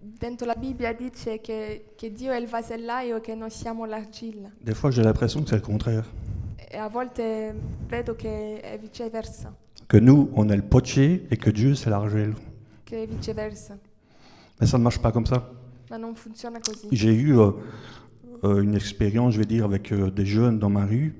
Dentro 0.00 0.46
la 0.46 0.56
Bibbia 0.56 0.92
dice 0.92 1.40
che, 1.40 1.92
che 1.94 2.10
Dio 2.12 2.32
è 2.32 2.38
il 2.40 2.48
vasellaio 2.48 3.18
e 3.18 3.20
che 3.20 3.36
noi 3.36 3.50
siamo 3.50 3.84
l'argilla. 3.84 4.50
Des 4.60 4.74
fois, 4.74 4.90
j'ai 4.90 5.04
l'impression 5.04 5.42
que 5.44 5.48
c'est 5.48 5.60
le 5.60 5.62
contraire. 5.64 6.04
E 6.68 6.76
a 6.76 6.88
volte 6.88 7.54
vedo 7.86 8.16
che 8.16 8.60
è 8.60 8.76
viceversa, 8.76 9.54
Que 9.86 10.00
nous, 10.00 10.28
on 10.34 10.48
est 10.50 10.56
le 10.56 10.66
potier 10.68 11.24
et 11.30 11.36
que 11.36 11.50
Dieu, 11.52 11.74
c'est 11.76 11.88
l'argile. 11.90 12.34
che 12.82 13.04
è 13.04 13.06
viceversa. 13.06 13.78
Mais 14.58 14.66
ça 14.68 14.76
ne 14.76 14.82
marche 14.82 14.98
pas 15.00 15.12
comme 15.12 15.26
ça. 15.26 15.48
Ma 15.88 15.96
non 15.98 16.16
funziona 16.16 16.58
così. 16.58 16.88
J'ai 16.90 17.12
eu 17.14 17.38
euh, 17.38 17.52
euh, 18.44 18.62
une 18.62 18.74
expérience, 18.74 19.34
je 19.34 19.38
vais 19.40 19.46
dire, 19.46 19.64
avec 19.64 19.92
euh, 19.92 20.10
des 20.10 20.26
jeunes 20.26 20.58
dans 20.58 20.70
ma 20.70 20.84
rue. 20.86 21.14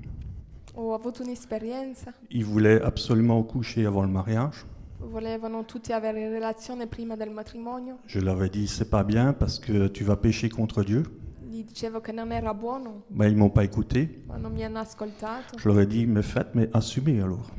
Ho 0.75 0.93
avuto 0.93 1.23
un'esperienza, 1.23 2.11
Ils 2.29 2.45
voulaient 2.45 2.81
absolument 2.81 3.43
coucher 3.43 3.85
avant 3.85 4.03
le 4.03 4.09
mariage. 4.11 4.65
volevano 4.99 5.65
tutti 5.65 5.91
avere 5.93 6.29
relazione 6.29 6.85
prima 6.87 7.15
del 7.15 7.31
matrimonio. 7.31 7.97
Je 8.05 8.19
leur 8.19 8.41
ai 8.43 8.49
dit, 8.49 8.67
c'est 8.67 8.89
pas 8.89 9.03
bien 9.03 9.33
parce 9.33 9.59
que 9.59 9.87
tu 9.87 10.03
vas 10.03 10.15
pécher 10.15 10.49
contre 10.49 10.83
Dieu. 10.83 11.03
Gli 11.49 11.63
dicevo 11.65 11.99
che 11.99 12.13
non 12.13 12.31
era 12.31 12.53
buono, 12.53 13.03
Ben, 13.09 13.29
ils 13.29 13.35
m'ont 13.35 13.49
pas 13.51 13.63
écouté. 13.63 14.21
ma 14.27 14.37
non 14.37 14.51
mi 14.53 14.63
hanno 14.63 14.79
ascoltato. 14.79 15.57
Je 15.57 15.67
leur 15.67 15.79
ai 15.79 15.85
dit, 15.87 16.05
mais 16.05 16.23
faites, 16.23 16.53
mais 16.55 16.69
assumez 16.73 17.19
alors. 17.21 17.49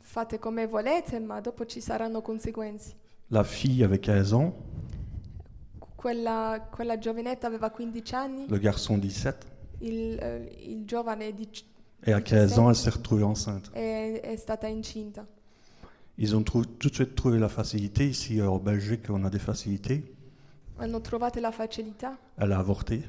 Fate 0.00 0.38
come 0.40 0.66
volete, 0.66 1.20
ma 1.20 1.40
dopo 1.40 1.64
ci 1.66 1.80
saranno 1.80 2.20
conseguenze. 2.20 2.94
La 3.28 3.44
fille 3.44 3.84
avait 3.84 4.00
15 4.00 4.32
ans, 4.32 4.52
Quella, 6.00 6.66
quella 6.70 6.96
giovinetta 6.96 7.46
aveva 7.46 7.68
15 7.70 8.14
anni, 8.14 8.46
le 8.48 8.58
garçon 8.58 8.96
17. 8.98 9.46
il, 9.80 10.18
eh, 10.18 10.56
il 10.66 10.86
giovane 10.86 11.34
di- 11.34 11.46
Et 12.06 12.14
à 12.14 12.22
15 12.22 12.58
ans, 12.58 12.70
elle 12.70 12.74
s'est 12.76 12.88
retrouvée 12.88 13.22
enceinte. 13.22 13.68
è, 13.72 14.18
è 14.22 14.36
stata 14.36 14.66
incinta. 14.66 15.26
Ils 16.16 16.34
ont 16.34 16.42
trou- 16.42 16.64
tout 16.78 16.88
de 16.88 16.94
suite 16.94 17.14
trouvé 17.14 17.38
la 17.38 17.48
facilité. 17.50 18.04
Ici, 18.08 18.40
en 18.40 18.56
Belgique, 18.58 19.10
on 19.10 19.24
a 19.24 19.28
des 19.28 19.38
facilités. 19.42 20.02
Hanno 20.78 21.02
trovato 21.02 21.38
la 21.38 21.50
facilità, 21.50 22.16
Elle 22.36 22.52
a 22.54 22.58
avorté. 22.58 23.06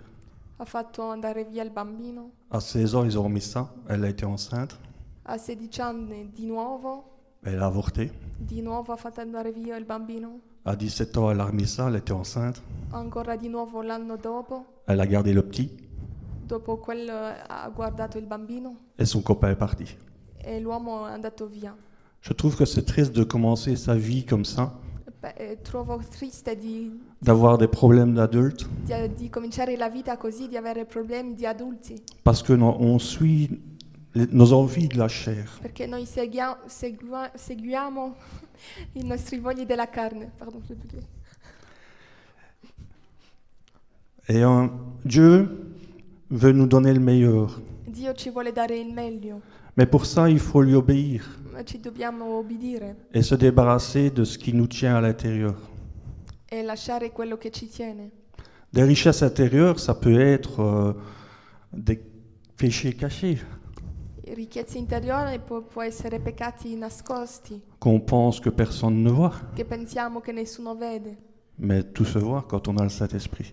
ha 0.57 0.65
fatto 0.65 1.01
andare 1.03 1.45
via 1.45 1.63
il 1.63 1.71
bambino. 1.71 2.31
À 2.49 2.59
16 2.59 2.93
ans, 2.93 3.05
ils 3.05 3.17
ont 3.17 3.23
remis 3.23 3.39
ça. 3.39 3.73
Elle 3.87 4.03
a 4.03 4.09
été 4.09 4.25
enceinte. 4.25 4.77
A 5.23 5.37
16 5.37 5.79
anni 5.79 6.29
di 6.33 6.45
nuovo, 6.45 7.05
Elle 7.43 7.61
a 7.61 7.67
avorté. 7.67 8.11
di 8.37 8.61
nuovo 8.61 8.91
ha 8.91 8.97
fatto 8.97 9.21
andare 9.21 9.53
via 9.53 9.77
il 9.77 9.85
bambino. 9.85 10.39
À 10.63 10.75
17 10.75 11.17
ans, 11.17 11.31
elle 11.31 11.39
a 11.39 11.45
remis 11.45 11.67
ça. 11.67 11.87
Elle 11.89 11.95
était 11.95 12.11
enceinte. 12.13 12.61
Ancora 12.91 13.35
di 13.37 13.47
nuovo 13.49 13.81
l'anno 13.81 14.17
dopo, 14.17 14.65
Elle 14.87 14.99
a 14.99 15.05
gardé 15.07 15.33
le 15.33 15.41
petit. 15.43 15.69
dopo 16.45 16.77
quello 16.77 17.13
ha 17.47 17.69
guardato 17.73 18.17
il 18.17 18.25
bambino 18.25 18.75
Et 18.97 19.05
son 19.05 19.21
copain 19.21 19.49
est 19.51 19.55
parti. 19.57 19.85
e 20.43 20.59
l'uomo 20.59 21.07
è 21.07 21.11
andato 21.11 21.47
via. 21.47 21.73
Je 22.21 22.33
trouve 22.33 22.55
que 22.57 22.65
c'est 22.65 22.83
triste 22.83 23.13
de 23.15 23.23
commencer 23.23 23.75
sa 23.77 23.95
vie 23.95 24.25
comme 24.25 24.43
ça, 24.43 24.73
Beh, 25.21 25.33
eh, 25.37 25.57
trovo 25.61 25.99
triste 26.09 26.49
di, 26.57 26.91
d'avoir 27.21 27.57
des 27.57 27.67
problèmes 27.69 28.13
d'adultes, 28.15 28.67
di- 28.83 29.13
di 29.15 29.29
cominciare 29.29 29.77
la 29.77 29.87
vita 29.89 30.17
così, 30.17 30.47
di 30.47 30.57
avere 30.57 30.85
problemi 30.85 31.33
di 31.35 31.45
adulti, 31.45 31.95
parce 32.23 32.43
que 32.43 32.53
no- 32.55 32.75
on 32.79 32.99
suit 32.99 33.49
nos 34.13 34.51
envies 34.53 34.87
de 34.87 34.97
la 34.97 35.07
chair. 35.07 35.45
perché 35.61 35.87
noi 35.87 36.05
seguia- 36.05 36.59
segua- 36.67 37.31
seguiamo 37.35 38.15
i 38.93 39.03
nostri 39.03 39.39
vogli 39.39 39.65
della 39.65 39.89
carne. 39.89 40.31
Pardon, 40.37 40.61
je 40.67 40.73
peux 40.73 40.87
dire. 40.87 41.07
Et 44.27 44.43
Dieu 45.03 45.73
veut 46.29 46.51
nous 46.53 46.67
donner 46.67 46.93
le 46.93 46.99
meilleur. 46.99 47.59
Dio 47.87 48.13
ci 48.13 48.29
vuole 48.29 48.51
dare 48.53 48.75
il 48.77 48.93
meglio, 48.93 49.41
Mais 49.75 49.85
pour 49.85 50.05
ça, 50.05 50.29
il 50.29 50.39
faut 50.39 50.61
lui 50.61 50.73
obéir 50.73 51.23
ma 51.51 51.63
ci 51.65 51.79
dobbiamo 51.79 52.37
obbedire 52.37 52.95
et 53.13 53.21
se 53.23 53.35
débarrasser 53.35 54.09
de 54.09 54.23
ce 54.23 54.37
qui 54.37 54.53
nous 54.53 54.67
tient 54.67 54.95
à 54.95 55.01
l'intérieur. 55.01 55.55
e 56.49 56.61
lasciare 56.63 57.11
quello 57.11 57.37
che 57.37 57.49
ci 57.51 57.67
tiene. 57.67 58.09
Des 58.71 58.83
richesses 58.83 59.21
intérieures, 59.21 59.79
ça 59.79 59.93
peut 59.93 60.19
être 60.19 60.61
euh, 60.61 60.93
des 61.73 62.01
péchés 62.55 62.93
cachés 62.93 63.37
Ricchezza 64.33 64.77
interiore 64.77 65.39
può, 65.39 65.61
può 65.61 65.81
essere 65.81 66.19
peccati 66.19 66.75
nascosti, 66.75 67.61
qu'on 67.79 67.99
pense 67.99 68.39
que 68.39 68.49
personne 68.49 69.01
ne 69.01 69.09
voit. 69.11 69.33
che 69.53 69.65
pensiamo 69.65 70.21
che 70.21 70.31
nessuno 70.31 70.75
vede. 70.75 71.17
Mais 71.57 71.83
tout 71.91 72.05
se 72.07 72.17
voit 72.19 72.45
quand 72.47 72.67
on 72.69 72.77
a 72.77 72.83
le 72.83 72.89
Saint-Esprit. 72.89 73.51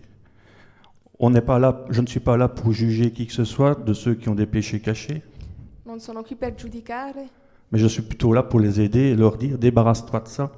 On 1.19 1.29
n'est 1.31 1.43
pas 1.45 1.59
là, 1.59 1.83
je 1.89 1.99
ne 2.01 2.07
suis 2.07 2.21
pas 2.21 2.37
là 2.37 2.47
pour 2.47 2.71
juger 2.71 3.11
qui 3.11 3.27
que 3.27 3.33
ce 3.33 3.43
soit 3.43 3.75
de 3.75 3.93
ceux 3.93 4.15
qui 4.15 4.29
ont 4.29 4.35
des 4.35 4.45
péchés 4.45 4.79
cachés, 4.79 5.21
Non 5.85 5.99
sono 5.99 6.21
qui 6.21 6.35
per 6.35 6.53
giudicare, 6.55 7.15
mais 7.71 7.79
je 7.79 7.87
suis 7.87 8.03
plutôt 8.03 8.31
là 8.31 8.41
pour 8.43 8.59
les 8.61 8.79
aider 8.79 9.09
et 9.11 9.15
leur 9.15 9.35
dire 9.37 9.57
débarrasse-toi 9.57 10.21
de 10.21 10.27
ça. 10.29 10.51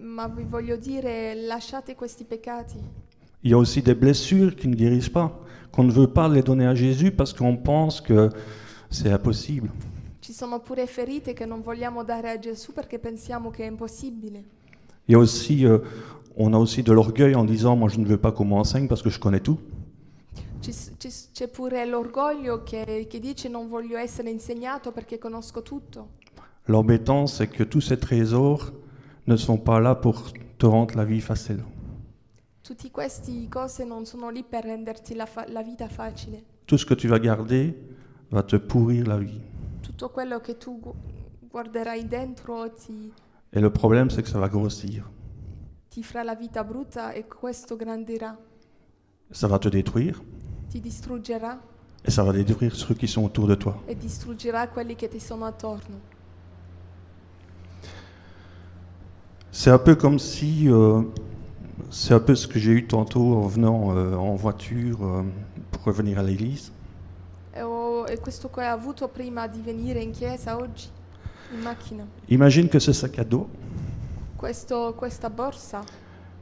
ma 0.00 0.28
vi 0.28 0.44
voglio 0.44 0.76
dire 0.76 1.34
lasciate 1.46 1.94
questi 1.94 2.24
peccati. 2.24 2.76
Il 3.42 3.50
y 3.52 3.54
a 3.54 3.58
aussi 3.58 3.80
des 3.80 3.94
blessures 3.94 4.54
qui 4.54 4.68
ne 4.68 4.74
guérissent 4.74 5.08
pas, 5.08 5.32
qu'on 5.72 5.84
ne 5.84 5.92
veut 5.92 6.08
pas 6.12 6.28
les 6.28 6.42
donner 6.42 6.66
à 6.66 6.74
Jésus 6.74 7.10
parce 7.10 7.32
qu'on 7.32 7.56
pense 7.56 8.02
que 8.02 8.28
c'est 8.90 9.10
impossible. 9.12 9.70
Ci 10.20 10.32
sono 10.32 10.60
pure 10.60 10.86
ferite 10.86 11.32
che 11.32 11.46
non 11.46 11.62
vogliamo 11.62 12.04
dare 12.04 12.30
a 12.30 12.38
Gesù 12.38 12.72
perché 12.72 12.98
pensiamo 12.98 13.50
che 13.50 13.64
è 13.64 13.66
impossibile. 13.68 14.38
Il 15.06 15.12
y 15.12 15.14
a 15.14 15.18
aussi, 15.18 15.64
euh, 15.64 15.80
on 16.36 16.52
a 16.52 16.58
aussi 16.58 16.82
de 16.82 16.92
l'orgueil 16.92 17.34
en 17.34 17.44
disant 17.44 17.76
moi 17.76 17.88
je 17.88 17.98
ne 17.98 18.06
veux 18.06 18.18
pas 18.18 18.32
qu'on 18.32 18.44
m'enseigne 18.44 18.86
parce 18.86 19.02
que 19.02 19.08
je 19.10 19.18
connais 19.18 19.40
tout. 19.40 19.58
Ci 20.60 20.70
s- 20.70 20.92
ci 20.98 21.08
s- 21.08 21.30
c'è 21.32 21.48
pure 21.48 21.84
l'orgoglio 21.86 22.62
che, 22.62 23.06
che 23.08 23.18
dice 23.18 23.48
non 23.48 23.66
voglio 23.68 23.96
essere 23.96 24.30
insegnato 24.30 24.92
perché 24.92 25.18
conosco 25.18 25.62
tutto. 25.62 26.18
L'embêtant, 26.66 27.26
c'est 27.26 27.48
que 27.48 27.64
tous 27.64 27.80
ces 27.80 27.98
trésors 27.98 28.70
ne 29.26 29.36
sont 29.36 29.58
pas 29.58 29.80
là 29.80 29.94
pour 29.94 30.30
te 30.58 30.66
rendre 30.66 30.94
la 30.94 31.04
vie 31.04 31.20
facile. 31.20 31.64
Tutte 32.62 32.90
queste 32.90 33.32
cose 33.48 33.84
non 33.84 34.04
sono 34.04 34.28
lì 34.28 34.44
per 34.44 34.64
renderti 34.64 35.14
la, 35.14 35.26
fa- 35.26 35.46
la 35.48 35.62
vita 35.62 35.88
facile. 35.88 36.42
Tout 36.66 36.78
ce 36.78 36.84
que 36.84 36.94
tu 36.94 37.08
vas 37.08 37.18
garder 37.18 37.74
va 38.30 38.42
te 38.42 38.56
pourrir 38.58 39.06
la 39.06 39.18
vie. 39.18 39.40
Tutto 39.80 40.10
quello 40.10 40.40
che 40.40 40.56
tu 40.56 40.78
gu- 40.80 40.94
guarderai 41.50 42.06
dentro 42.06 42.70
ti, 42.72 43.12
Et 43.52 43.60
le 43.60 43.70
problème, 43.70 44.08
c'est 44.10 44.22
que 44.22 44.28
ça 44.28 44.38
va 44.38 44.48
grossir. 44.48 45.08
ti 45.88 46.02
farà 46.04 46.22
la 46.24 46.34
vita 46.36 46.62
brutta 46.62 47.12
e 47.12 47.26
questo 47.26 47.76
grandirà, 47.76 48.36
Ça 49.32 49.46
va 49.48 49.58
te 49.58 49.68
détruire 49.68 50.20
ti 50.68 50.80
distruggerà 50.80 51.60
et 52.04 52.10
ça 52.12 52.22
va 52.22 52.32
détruire 52.32 52.74
ceux 52.74 52.94
qui 52.94 53.06
sont 53.08 53.24
autour 53.24 53.46
de 53.48 53.56
toi. 53.56 53.74
e 53.86 53.96
distruggerà 53.96 54.68
quelli 54.68 54.94
che 54.94 55.08
ti 55.08 55.18
sono 55.20 55.44
attorno. 55.46 55.98
C'est 59.52 59.70
un 59.70 59.78
peu 59.78 59.96
comme 59.96 60.18
si, 60.20 60.68
euh, 60.68 61.02
c'est 61.90 62.14
un 62.14 62.20
peu 62.20 62.34
ce 62.36 62.46
que 62.46 62.58
j'ai 62.60 62.70
eu 62.72 62.86
tantôt 62.86 63.34
en 63.36 63.48
venant 63.48 63.96
euh, 63.96 64.14
en 64.14 64.36
voiture 64.36 65.02
euh, 65.04 65.24
pour 65.72 65.82
revenir 65.84 66.18
à 66.20 66.22
l'église. 66.22 66.70
E, 68.06 68.12
e 68.14 68.18
questo 68.20 68.50
che 68.50 68.60
ho 68.60 68.72
avuto 68.72 69.08
prima 69.08 69.46
di 69.46 69.60
venire 69.60 70.00
in 70.00 70.10
chiesa 70.12 70.56
oggi, 70.56 70.88
in 71.54 71.60
macchina? 71.60 72.04
Imagine 72.26 72.68
que 72.68 72.78
ce 72.80 72.92
sac 72.92 73.18
à 73.18 73.24
dos, 73.24 73.46
Questo- 74.36 74.94
questa 74.96 75.28
borsa, 75.28 75.82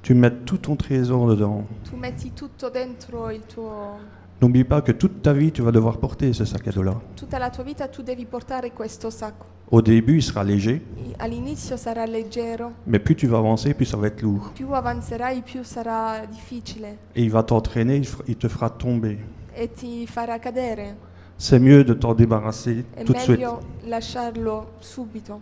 tu 0.03 0.15
mets 0.15 0.45
tout 0.45 0.61
ton 0.61 0.77
trésor 0.77 1.27
dedans. 1.35 1.65
tu 1.89 1.97
metti 1.97 2.33
tutto 2.33 2.69
dentro 2.71 3.31
il 3.31 3.45
tuo... 3.47 4.17
N'oublie 4.41 4.65
pas 4.65 4.83
que 4.83 4.93
toute 4.93 5.21
ta 5.21 5.33
vie, 5.33 5.51
tu 5.51 5.63
vas 5.65 5.73
devoir 5.73 5.99
porter 5.99 6.33
ce 6.33 6.45
sac 6.45 6.69
à 6.69 6.71
dos-là. 6.71 6.95
Tutta 7.17 7.39
la 7.39 7.51
tua 7.51 7.65
vita 7.65 7.89
tu 7.89 8.03
devi 8.03 8.25
portare 8.25 8.71
questo 8.73 9.11
sacco. 9.11 9.47
Au 9.71 9.83
début, 9.83 10.15
il 10.15 10.23
sera 10.23 10.43
léger, 10.45 10.81
I- 10.97 11.15
All'inizio 11.19 11.77
sarà 11.77 12.05
leggero, 12.07 12.73
mais 12.87 13.01
plus 13.03 13.17
tu 13.17 13.27
vas 13.27 13.39
avancer, 13.39 13.75
plus 13.75 13.87
ça 13.87 13.97
va 13.97 14.07
être 14.07 14.23
lourd. 14.23 14.53
più 14.53 14.71
avanzerai 14.73 15.43
più 15.43 15.65
sarà 15.65 16.25
difficile 16.31 16.99
Et 17.15 17.23
il 17.25 17.31
va 17.31 17.43
t'entraîner, 17.43 17.97
il 17.97 18.05
f- 18.07 18.23
il 18.29 18.37
te 18.37 18.49
fera 18.49 18.71
tomber. 18.71 19.19
e 19.53 19.73
ti 19.73 20.07
farà 20.07 20.39
cadere. 20.39 20.97
C'est 21.41 21.61
mieux 21.61 21.85
de 21.85 21.95
t'en 21.95 22.15
débarrasser 22.15 22.85
È 22.97 23.05
tout 23.05 23.13
de 23.13 23.19
suite. 23.19 23.39
meglio 23.39 23.61
lasciarlo 23.85 24.73
subito. 24.81 25.41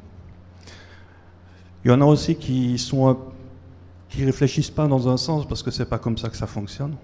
Il 1.84 1.90
y 1.90 1.94
en 1.94 2.00
a 2.02 2.04
aussi 2.04 2.36
qui 2.36 2.76
sont 2.78 3.08
un- 3.08 3.16
qui 4.08 4.24
réfléchissent 4.24 4.70
pas 4.70 4.86
dans 4.86 5.08
un 5.08 5.16
sens 5.16 5.46
parce 5.46 5.62
que 5.62 5.70
c'est 5.70 5.88
pas 5.88 5.98
comme 5.98 6.18
ça 6.18 6.28
que 6.28 6.36
ça 6.36 6.46
fonctionne. 6.46 6.96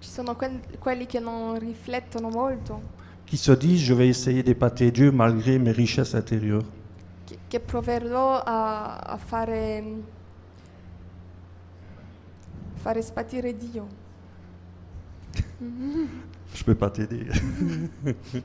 Ci 0.00 0.08
sono 0.10 0.34
que- 0.36 0.60
quelli 0.78 1.06
che 1.06 1.18
non 1.20 1.58
riflettono 1.58 2.28
molto, 2.30 2.80
Qui 3.26 3.36
se 3.36 3.52
disent 3.56 3.82
je 3.84 3.94
vais 3.94 4.08
essayer 4.08 4.42
d'épater 4.42 4.90
Dieu 4.92 5.10
malgré 5.12 5.58
mes 5.58 5.72
richesses 5.72 6.14
intérieures. 6.14 6.64
che, 7.26 7.36
che 7.48 7.60
proverò 7.60 8.40
a, 8.44 8.96
a 8.96 9.16
fare, 9.18 9.82
fare 12.74 13.02
spatire 13.02 13.56
Dio. 13.56 13.86
Je 16.54 16.64
peux 16.64 16.74
pas 16.74 16.90
t'aider. 16.90 17.26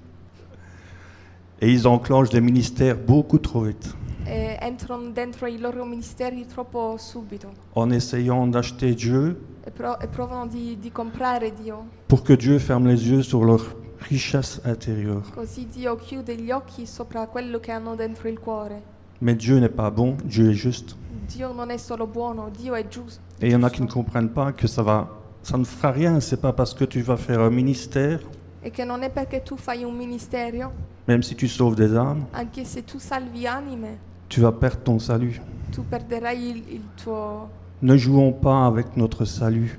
Et 1.61 1.71
ils 1.71 1.87
enclenchent 1.87 2.29
des 2.29 2.41
ministères 2.41 2.97
beaucoup 2.97 3.39
trop 3.39 3.61
vite, 3.61 3.95
e 4.27 4.57
entrano 4.61 5.11
dentro 5.11 5.45
i 5.47 5.57
loro 5.57 5.85
ministeri 5.85 6.45
troppo 6.47 6.97
subito 6.97 7.47
en 7.75 7.91
essayant 7.91 8.47
d'acheter 8.47 8.93
Dieu 8.95 9.37
e, 9.63 9.71
pro- 9.71 9.97
e 9.99 10.07
provano 10.07 10.47
di, 10.47 10.77
di 10.79 10.91
comprare 10.91 11.53
Dio, 11.53 11.85
pour 12.07 12.23
que 12.23 12.35
Dieu 12.35 12.59
ferme 12.59 12.87
les 12.87 13.07
yeux 13.07 13.21
sur 13.23 13.45
leur 13.45 13.73
richesse 14.09 14.59
intérieure. 14.65 15.21
così 15.33 15.67
Dio 15.67 15.95
chiude 15.95 16.35
gli 16.35 16.51
occhi 16.51 16.85
sopra 16.85 17.27
quello 17.27 17.59
che 17.59 17.71
hanno 17.71 17.95
dentro 17.95 18.27
il 18.27 18.37
cuore. 18.39 18.81
Mais 19.21 19.37
Dieu 19.37 19.59
n'est 19.59 19.73
pas 19.73 19.91
bon, 19.91 20.17
Dieu 20.25 20.49
est 20.49 20.57
juste. 20.59 20.95
Dio 21.27 21.53
non 21.53 21.69
è 21.69 21.77
solo 21.77 22.05
buono, 22.05 22.49
Dio 22.49 22.73
è 22.73 22.85
giusto. 22.87 23.21
Et 23.39 23.45
il 23.47 23.51
y 23.53 23.55
en 23.55 23.63
a 23.63 23.69
qui 23.69 23.81
ne 23.81 23.87
comprennent 23.87 24.33
pas 24.33 24.51
que 24.51 24.67
ça 24.67 24.81
va, 24.83 25.07
ça 25.45 25.57
ne 25.57 25.63
fera 25.63 25.91
rien. 25.91 26.19
C'est 26.19 26.41
pas 26.41 26.53
parce 26.53 26.73
que 26.73 26.85
tu 26.85 27.01
vas 27.01 27.17
faire 27.17 27.39
un 27.39 27.51
ministère, 27.51 28.19
E 28.63 28.71
che 28.71 28.83
non 28.83 29.03
è 29.03 29.11
perché 29.11 29.43
tu 29.43 29.57
fai 29.57 29.83
un 29.83 29.93
ministero, 29.95 30.71
même 31.07 31.21
si 31.21 31.35
tu 31.35 31.47
sauves 31.47 31.75
des 31.75 31.95
âmes, 31.95 32.25
anche 32.33 32.65
se 32.65 32.83
tu 32.83 32.97
salvi 32.97 33.45
anime, 33.45 33.99
tu 34.27 34.41
vas 34.41 34.51
perdre 34.51 34.81
ton 34.83 34.97
salut. 34.99 35.39
tu 35.71 35.81
perderai 35.83 36.35
il, 36.49 36.63
il 36.69 36.81
tuo, 36.95 37.47
Ne 37.81 37.95
jouons 37.95 38.31
pas 38.33 38.65
avec 38.65 38.95
notre 38.97 39.23
salut. 39.25 39.77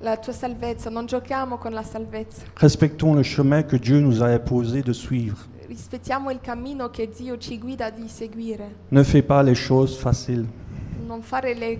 la 0.00 0.16
tua 0.16 0.32
salvezza. 0.32 0.88
Non 0.88 1.04
giochiamo 1.06 1.58
con 1.58 1.72
la 1.72 1.82
salvezza. 1.82 2.42
Respectons 2.54 3.14
le 3.14 3.22
chemin 3.22 3.62
que 3.64 3.76
Dieu 3.76 4.00
nous 4.00 4.22
a 4.22 4.28
imposé 4.32 4.80
de 4.82 4.92
suivre. 4.94 5.36
Rispettiamo 5.68 6.30
il 6.30 6.38
cammino 6.40 6.88
che 6.90 7.10
Dio 7.14 7.36
ci 7.36 7.58
guida 7.58 7.90
di 7.90 8.08
seguire. 8.08 8.76
Ne 8.90 9.02
fais 9.04 9.22
pas 9.22 9.42
les 9.42 9.54
choses 9.58 9.94
faciles. 9.94 10.46
Non 11.06 11.20
fare 11.22 11.52
le- 11.54 11.78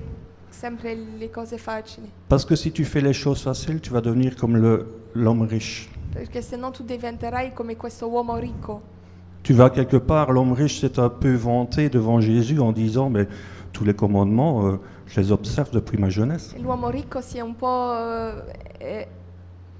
sempre 0.50 0.94
le 0.94 1.28
cose 1.28 1.56
facili. 1.58 2.10
Parce 2.28 2.44
que 2.44 2.56
si 2.56 2.72
tu 2.72 2.84
fais 2.84 3.00
les 3.00 3.12
choses 3.12 3.42
faciles, 3.42 3.80
tu 3.80 3.90
vas 3.90 4.00
devenir 4.00 4.36
comme 4.36 4.84
l'homme 5.14 5.42
riche. 5.42 5.88
Perché 6.12 6.42
se 6.42 6.56
no 6.56 6.70
tu 6.70 6.82
diventerai 6.82 7.52
come 7.52 7.76
questo 7.76 8.08
uomo 8.08 8.36
ricco. 8.36 8.82
Tu 9.42 9.52
vas 9.52 9.70
quelque 9.70 9.98
part, 9.98 10.32
l'homme 10.32 10.54
riche 10.54 10.80
s'est 10.80 10.98
un 10.98 11.10
peu 11.10 11.34
vanté 11.34 11.88
devant 11.88 12.20
Jésus 12.20 12.58
en 12.58 12.72
disant, 12.72 13.10
mais 13.10 13.28
tous 13.72 13.84
les 13.84 13.94
commandements, 13.94 14.66
euh, 14.66 14.80
je 15.06 15.20
les 15.20 15.30
observe 15.30 15.70
depuis 15.70 15.98
ma 15.98 16.08
jeunesse. 16.08 16.54
L'uomo 16.58 16.88
ricco 16.88 17.20
si 17.20 17.36
è 17.38 17.42
un 17.42 17.54
po', 17.54 17.94
eh, 18.80 19.08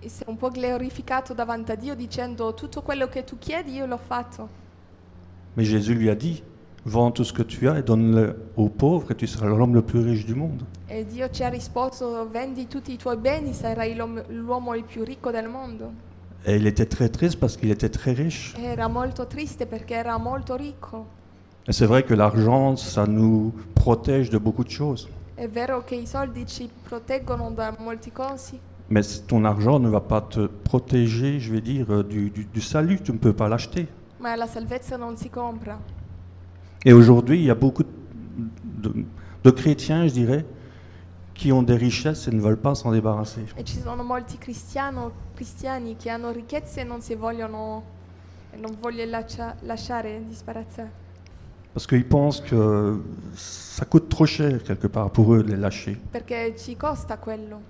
eh, 0.01 0.09
si 0.09 0.23
è 0.23 0.29
un 0.29 0.37
po' 0.37 0.51
glorificato 0.51 1.35
davanti 1.35 1.73
a 1.73 1.75
Dio 1.75 1.95
dicendo 1.95 2.55
tutto 2.55 2.83
quello 2.83 3.09
che 3.09 3.25
tu 3.25 3.39
chiedi 3.39 3.75
io 3.75 3.87
l'ho 3.87 3.99
fatto. 3.99 4.49
Mais 5.55 5.67
Jésus 5.67 5.95
lui 5.95 6.11
a 6.11 6.15
dit, 6.15 6.43
vends 6.87 7.11
tout 7.11 7.25
ce 7.25 7.33
que 7.33 7.43
tu 7.43 7.69
as 7.69 7.79
et 7.79 7.83
donne-le 7.83 8.37
aux 8.57 8.69
pauvres 8.69 9.11
et 9.11 9.15
tu 9.15 9.27
seras 9.27 9.47
l'homme 9.49 9.75
le 9.75 9.83
plus 9.83 10.01
riche 10.01 10.25
du 10.25 10.35
monde. 10.35 10.63
E 10.89 11.05
Dio 11.05 11.29
ci 11.31 11.43
ha 11.43 11.49
risposto 11.49 12.29
vendi 12.31 12.67
tutti 12.69 12.93
i 12.93 12.97
tuoi 12.97 13.17
beni 13.17 13.53
sarai 13.53 13.95
l'uomo, 13.95 14.23
l'uomo 14.29 14.75
il 14.75 14.85
più 14.85 15.03
ricco 15.05 15.31
del 15.31 15.49
mondo. 15.49 15.93
Et 16.45 16.55
il 16.57 16.67
était 16.67 16.87
très 16.87 17.09
triste 17.09 17.39
parce 17.41 17.57
qu'il 17.57 17.71
était 17.73 17.89
très 17.91 18.13
riche. 18.13 18.55
Era 18.59 18.87
molto 18.89 19.27
triste 19.27 19.67
perché 19.67 19.95
era 19.95 20.17
molto 20.17 20.55
ricco. 20.55 21.07
Et 21.67 21.73
c'est 21.73 21.87
vrai 21.87 22.05
que 22.05 22.15
l'argent, 22.15 22.77
ça 22.77 23.05
nous 23.07 23.53
protège 23.75 24.31
de 24.31 24.39
beaucoup 24.39 24.63
de 24.65 24.71
choses. 24.71 25.09
È 25.35 25.49
vero 25.49 25.83
che 25.85 25.97
i 25.97 26.07
soldi 26.07 26.47
ci 26.47 26.71
proteggono 26.85 27.51
da 27.51 27.75
molti 27.81 28.13
cosi, 28.13 28.59
Mais 28.89 29.25
ton 29.27 29.45
argent 29.45 29.81
ne 29.81 29.89
va 29.89 30.01
pas 30.01 30.21
te 30.21 30.47
protéger, 30.63 31.41
je 31.41 31.51
vais 31.51 31.61
dire, 31.61 31.91
euh, 31.93 32.05
du, 32.05 32.31
du- 32.31 32.47
du 32.47 32.61
salut. 32.61 33.01
Tu 33.03 33.11
ne 33.11 33.19
peux 33.19 33.33
pas 33.33 33.49
l'acheter. 33.49 33.89
ma 34.19 34.37
la 34.37 34.47
salvezza 34.47 34.97
non 34.97 35.17
si 35.17 35.29
compra. 35.29 35.77
Et 36.87 36.93
aujourd'hui, 36.93 37.41
il 37.41 37.45
y 37.47 37.51
a 37.51 37.57
beaucoup 37.57 37.83
de, 37.83 38.93
de 39.43 39.51
chrétiens, 39.51 40.07
je 40.07 40.13
dirais, 40.13 40.47
qui 41.35 41.51
ont 41.51 41.65
des 41.65 41.75
richesses 41.75 42.29
et 42.29 42.31
ne 42.31 42.41
veulent 42.41 42.57
pas 42.57 42.77
s'en 42.77 42.93
débarrasser. 42.93 43.45
E 43.57 43.65
ci 43.65 43.81
sono 43.81 44.05
molti 44.05 44.39
cristiani 44.39 45.97
che 45.97 46.11
hanno 46.11 46.31
ricchezze 46.31 46.83
e 46.83 46.85
non 46.85 47.01
si 47.01 47.17
vogliono 47.17 47.83
e 48.53 48.57
non 48.57 48.77
vogliono 48.81 49.11
lascia- 49.11 49.57
lasciare 49.63 50.23
disparazzare. 50.29 51.05
Parce 51.75 51.89
qu'ils 51.89 52.07
pensent 52.07 52.41
que 52.41 53.03
ça 53.35 53.85
coûte 53.85 54.09
trop 54.09 54.25
cher 54.25 54.63
quelque 54.63 54.87
part 54.87 55.11
pour 55.11 55.35
eux 55.35 55.43
de 55.43 55.51
les 55.51 55.59
lâcher. 55.59 55.99
Perché 56.13 56.55
ci 56.57 56.77
costa 56.77 57.19
quello. 57.19 57.61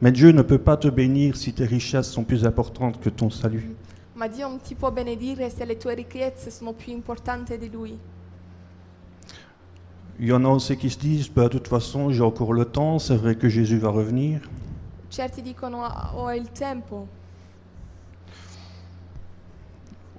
Mais 0.00 0.12
Dieu 0.12 0.30
ne 0.30 0.42
peut 0.42 0.62
pas 0.62 0.76
te 0.76 0.88
bénir 0.88 1.36
si 1.36 1.52
tes 1.52 1.66
richesses 1.66 2.10
sont 2.10 2.24
plus 2.24 2.44
importantes 2.44 3.00
que 3.00 3.10
ton 3.10 3.28
salut. 3.28 3.74
Ma 4.14 4.28
Dio 4.28 4.46
non 4.48 4.60
ti 4.60 4.76
può 4.76 4.92
benedire 4.92 5.50
se 5.50 5.64
le 5.64 5.76
tue 5.76 5.94
ricchezze 5.94 6.50
sono 6.52 6.72
più 6.72 6.92
importanti 6.92 7.58
di 7.58 7.68
Lui. 7.68 7.98
Il 10.18 10.26
y 10.26 10.32
en 10.32 10.44
a 10.44 10.48
aussi 10.48 10.76
qui 10.76 10.90
se 10.90 10.98
disent, 10.98 11.28
bah, 11.30 11.44
de 11.44 11.48
toute 11.58 11.68
façon, 11.68 12.10
j'ai 12.10 12.22
encore 12.22 12.52
le 12.52 12.64
temps, 12.64 12.98
c'est 12.98 13.16
vrai 13.16 13.34
que 13.34 13.48
Jésus 13.48 13.78
va 13.78 13.90
revenir. 13.90 14.40
Certi 15.08 15.42
dicono 15.42 15.82
"Ah, 15.84 16.12
ho 16.14 16.30
il 16.30 16.48
tempo. 16.52 17.06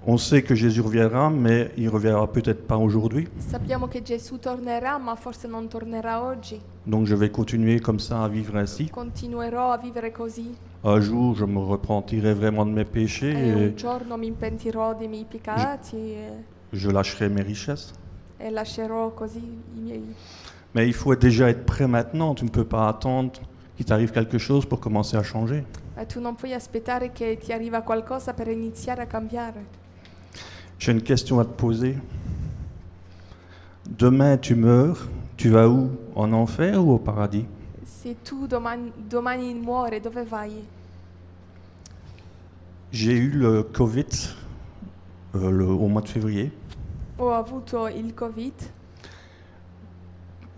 On 0.06 0.18
sait 0.18 0.44
que 0.44 0.54
Jésus 0.54 0.82
reviendra, 0.82 1.30
mais 1.30 1.72
il 1.78 1.88
reviendra 1.90 2.28
peut-être 2.28 2.68
pas 2.68 2.76
aujourd'hui. 2.78 3.28
Sappiamo 3.38 3.88
che 3.88 4.02
Gesù 4.04 4.38
tornerà, 4.38 4.98
ma 5.00 5.16
forse 5.16 5.48
non 5.48 5.68
tornerà 5.70 6.22
oggi. 6.22 6.60
Donc 6.86 7.06
je 7.08 7.16
vais 7.16 7.30
continuer 7.32 7.80
comme 7.80 8.00
ça 8.00 8.22
à 8.22 8.28
vivre 8.28 8.58
ainsi. 8.58 8.90
Continuerò 8.90 9.72
a 9.72 9.78
vivere 9.78 10.12
così 10.12 10.54
Un 10.84 11.00
jour, 11.00 11.34
je 11.38 11.46
me 11.46 11.60
repentirai 11.60 12.34
vraiment 12.34 12.66
de 12.66 12.72
mes 12.74 12.84
péchés 12.86 13.34
e 13.34 13.54
un 13.54 13.62
et 13.62 13.74
giorno 13.78 14.18
mi 14.18 14.30
pentirò 14.32 14.94
dei 14.94 15.08
miei 15.08 15.24
peccati 15.24 15.96
e, 15.96 16.44
je 16.72 16.92
lâcherai 16.92 17.30
mes 17.30 17.46
richesses. 17.46 17.94
E 18.44 18.50
lascerò 18.50 19.12
così 19.14 19.40
i 19.40 19.80
miei. 19.80 20.16
Mais 20.74 20.86
il 20.88 20.94
faut 20.94 21.16
déjà 21.16 21.50
être 21.50 21.64
prêt 21.66 21.88
maintenant. 21.88 22.34
Tu 22.36 22.44
ne 22.44 22.50
peux 22.50 22.66
pas 22.66 22.88
attendre 22.90 23.32
qu'il 23.78 23.86
t'arrive 23.86 24.12
quelque 24.12 24.38
chose 24.38 24.66
pour 24.66 24.80
commencer 24.80 25.16
à 25.16 25.24
changer. 25.24 25.64
Ma 25.96 26.06
tu 26.06 26.20
non 26.20 26.36
puoi 26.36 26.54
aspettare 26.54 27.12
che 27.14 27.38
ti 27.38 27.54
arriva 27.54 27.82
qualcosa 27.82 28.34
per 28.34 28.48
iniziare 28.50 29.04
a 29.04 29.06
cambiare. 29.06 29.64
J'ai 30.80 30.92
une 30.92 31.02
question 31.04 31.40
à 31.40 31.46
te 31.46 31.54
poser. 31.56 31.96
Demain, 33.98 34.38
tu 34.38 34.56
meurs, 34.56 35.08
tu 35.38 35.50
vas 35.50 35.68
où? 35.68 35.90
En 36.16 36.34
enfer 36.34 36.84
ou 36.84 36.92
au 36.94 36.98
paradis? 37.00 37.46
Se 37.86 38.16
tu 38.24 38.48
domani, 38.48 38.92
domani 39.10 39.54
muore, 39.54 40.00
dove 40.02 40.24
vai? 40.26 40.52
J'ai 42.92 43.14
eu 43.14 43.30
le 43.30 43.64
Covid 43.64 44.06
euh, 45.36 45.50
le- 45.52 45.66
au 45.68 45.88
mois 45.88 46.02
de 46.02 46.08
février. 46.10 46.52
Ho 47.18 47.30
avuto 47.32 47.88
il 47.88 48.14
Covid. 48.14 48.54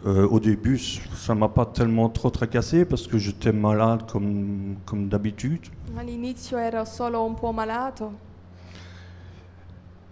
Euh, 0.06 0.28
au 0.28 0.40
début, 0.40 0.78
ça 0.78 1.34
m'a 1.34 1.50
pas 1.50 1.66
tellement 1.66 2.10
trop 2.10 2.30
tracassé 2.30 2.86
parce 2.86 3.08
que 3.08 3.18
j'étais 3.18 3.52
malade 3.52 4.10
comme, 4.12 4.76
comme 4.86 5.10
d'habitude. 5.10 5.62
All'inizio 5.98 6.58
ero 6.58 6.86
solo 6.86 7.26
un 7.26 7.34
po' 7.34 7.52
malato, 7.52 8.12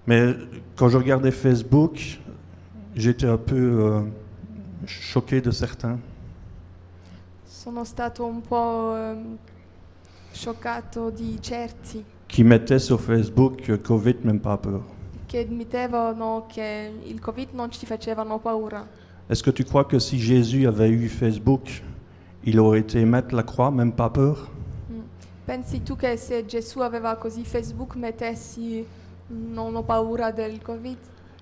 Mais 0.07 0.35
quand 0.75 0.89
je 0.89 0.97
regardais 0.97 1.31
Facebook, 1.31 2.19
j'étais 2.95 3.27
un 3.27 3.37
peu 3.37 3.55
euh, 3.55 4.01
choqué 4.85 5.41
de 5.41 5.51
certains. 5.51 5.99
sono 7.63 7.85
stato 7.85 8.25
un 8.25 8.41
po' 8.41 8.93
ehm, 8.93 9.37
scioccato 10.33 11.09
di 11.11 11.37
certi 11.39 12.03
qui 12.27 12.43
mettaient 12.43 12.79
sur 12.79 12.99
Facebook 12.99 13.61
que 13.61 13.77
Covid 13.77 14.17
même 14.23 14.41
pas 14.41 14.57
peur. 14.57 14.81
Che 15.33 15.47
mettevano 15.49 16.45
che 16.47 16.91
il 17.05 17.19
Covid 17.19 17.53
non 17.53 17.71
ci 17.71 17.87
facevano 17.87 18.37
paura. 18.37 18.85
Est-ce 19.27 19.41
que 19.41 19.49
tu 19.51 19.63
crois 19.63 19.83
que 19.83 19.97
si 19.97 20.19
Jésus 20.19 20.67
avait 20.67 20.89
eu 20.89 21.09
Facebook, 21.09 21.81
il 22.43 22.59
aurait 22.59 22.81
été 22.81 23.03
mettre 23.03 23.33
la 23.33 23.41
croix, 23.41 23.71
même 23.71 23.93
pas 23.93 24.11
peur? 24.11 24.47
Mm. 24.91 25.01
Pensi 25.47 25.81
tu 25.81 25.95
che 25.95 26.17
se 26.17 26.45
Gesù 26.45 26.81
aveva 26.81 27.15
così 27.15 27.43
Facebook 27.43 27.95
mettessi 27.95 28.85
non 29.29 29.75
ho 29.75 29.81
paura 29.81 30.31
del 30.31 30.61
Covid? 30.61 30.97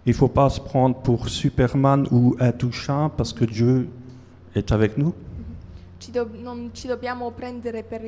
Il 0.05 0.13
faut 0.13 0.31
pas 0.31 0.49
se 0.49 0.61
prendre 0.61 0.95
pour 1.01 1.27
Superman 1.27 2.07
ou 2.11 2.38
intouchant 2.39 3.09
parce 3.09 3.34
que 3.34 3.43
Dieu 3.43 3.89
est 4.55 4.72
avec 4.72 4.95
nous. 4.95 5.13
Ci 5.99 6.11
do- 6.11 6.30
non 6.41 6.69
ci 6.72 6.88
dobbiamo 6.88 7.30
prendere 7.31 7.84
per, 7.84 8.01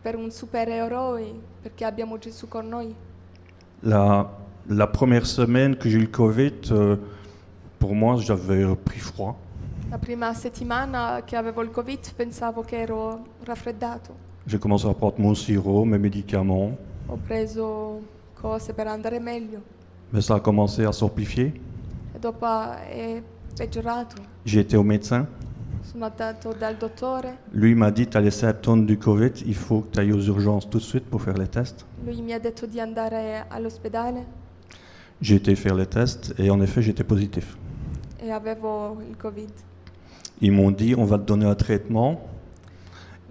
per 0.00 0.14
un 0.14 0.30
supereroe 0.30 1.34
perché 1.60 1.84
abbiamo 1.84 2.18
Gesù 2.18 2.46
con 2.46 2.68
noi. 2.68 2.94
La, 3.80 4.28
la 4.68 4.86
première 4.86 5.26
semaine 5.26 5.76
que 5.76 5.88
j'ai 5.88 5.98
eu 5.98 6.02
le 6.02 6.06
Covid, 6.06 6.52
euh, 6.70 6.96
pour 7.78 7.94
moi, 7.94 8.16
j'avais 8.16 8.64
pris 8.84 9.00
froid. 9.00 9.36
La 9.90 9.98
prima 9.98 10.32
settimana 10.34 11.22
che 11.24 11.34
avevo 11.36 11.62
il 11.62 11.70
Covid 11.70 12.12
pensavo 12.14 12.62
che 12.62 12.76
ero 12.80 13.24
raffreddato. 13.44 14.12
J'ai 14.46 14.58
commencé 14.58 14.86
à 14.86 14.94
prendre 14.94 15.18
mon 15.18 15.34
sirop, 15.34 15.84
mes 15.84 15.98
médicaments, 15.98 16.76
Ho 17.08 17.16
preso 17.26 18.00
cose 18.34 18.72
per 18.72 18.86
andare 18.86 19.18
meglio 19.18 19.60
mais 20.12 20.24
ça 20.24 20.36
a 20.36 20.40
commencé 20.40 20.84
à 20.84 20.92
s'amplifier. 20.92 21.52
e 22.14 22.18
dopo 22.20 22.46
è 22.46 23.20
peggiorato. 23.56 24.16
J'ai 24.44 24.60
été 24.60 24.76
au 24.76 24.84
médecin. 24.84 25.26
Sono 25.82 26.04
andato 26.04 26.52
dal 26.56 26.76
dottore, 26.76 27.38
Lui 27.52 27.74
m'a 27.74 27.90
dit, 27.90 28.06
tu 28.08 28.16
as 28.16 28.20
les 28.20 28.30
symptômes 28.30 28.86
du 28.86 28.96
Covid, 28.96 29.32
il 29.44 29.54
faut 29.56 29.80
que 29.80 29.88
tu 29.94 29.98
ailles 29.98 30.12
aux 30.12 30.20
urgences 30.22 30.68
tout 30.68 30.78
de 30.78 30.84
suite 30.84 31.04
pour 31.06 31.20
faire 31.20 31.36
les 31.36 31.48
tests. 31.48 31.84
lui 32.04 32.20
mi 32.22 32.32
ha 32.32 32.38
detto 32.38 32.66
di 32.66 32.78
andare 32.80 33.46
all'ospedale 33.48 34.24
J'ai 35.20 35.36
été 35.36 35.54
faire 35.54 35.74
les 35.74 35.86
tests 35.86 36.34
et 36.38 36.50
en 36.50 36.60
effet 36.60 36.82
j'étais 36.82 37.04
positif. 37.04 37.56
e 38.22 38.30
avevo 38.30 39.00
il 39.08 39.16
Covid? 39.16 39.48
Ils 40.40 40.52
m'ont 40.52 40.70
dit 40.70 40.94
on 40.96 41.04
va 41.04 41.18
te 41.18 41.24
donner 41.24 41.46
un 41.46 41.54
traitement 41.54 42.20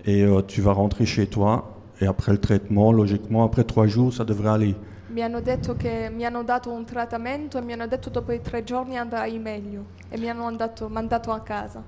et 0.06 0.24
euh, 0.24 0.42
tu 0.42 0.62
vas 0.62 0.74
rentrer 0.74 1.06
chez 1.06 1.28
toi 1.28 1.76
Et 2.02 2.08
après 2.08 2.32
le 2.32 2.38
traitement, 2.38 2.94
logiquement, 2.94 3.44
après 3.44 3.66
trois 3.66 3.86
jours, 3.86 4.14
ça 4.14 4.24
devrait 4.24 4.50
aller. 4.50 4.76
Mi 5.10 5.22
hanno 5.22 5.42
detto 5.42 5.76
che 5.76 6.10
mi 6.10 6.24
hanno 6.24 6.44
dato 6.44 6.72
un 6.72 6.86
trattamento 6.86 7.58
e 7.58 7.62
mi 7.62 7.74
hanno 7.74 7.88
detto 7.88 8.10
dopo 8.10 8.32
i 8.32 8.42
tre 8.42 8.64
giorni 8.64 8.98
andrai 8.98 9.38
meglio 9.40 9.84
e 10.10 10.18
mi 10.18 10.30
hanno 10.30 10.46
andato- 10.46 10.88
mandato 10.88 11.32
a 11.32 11.40
casa. 11.42 11.84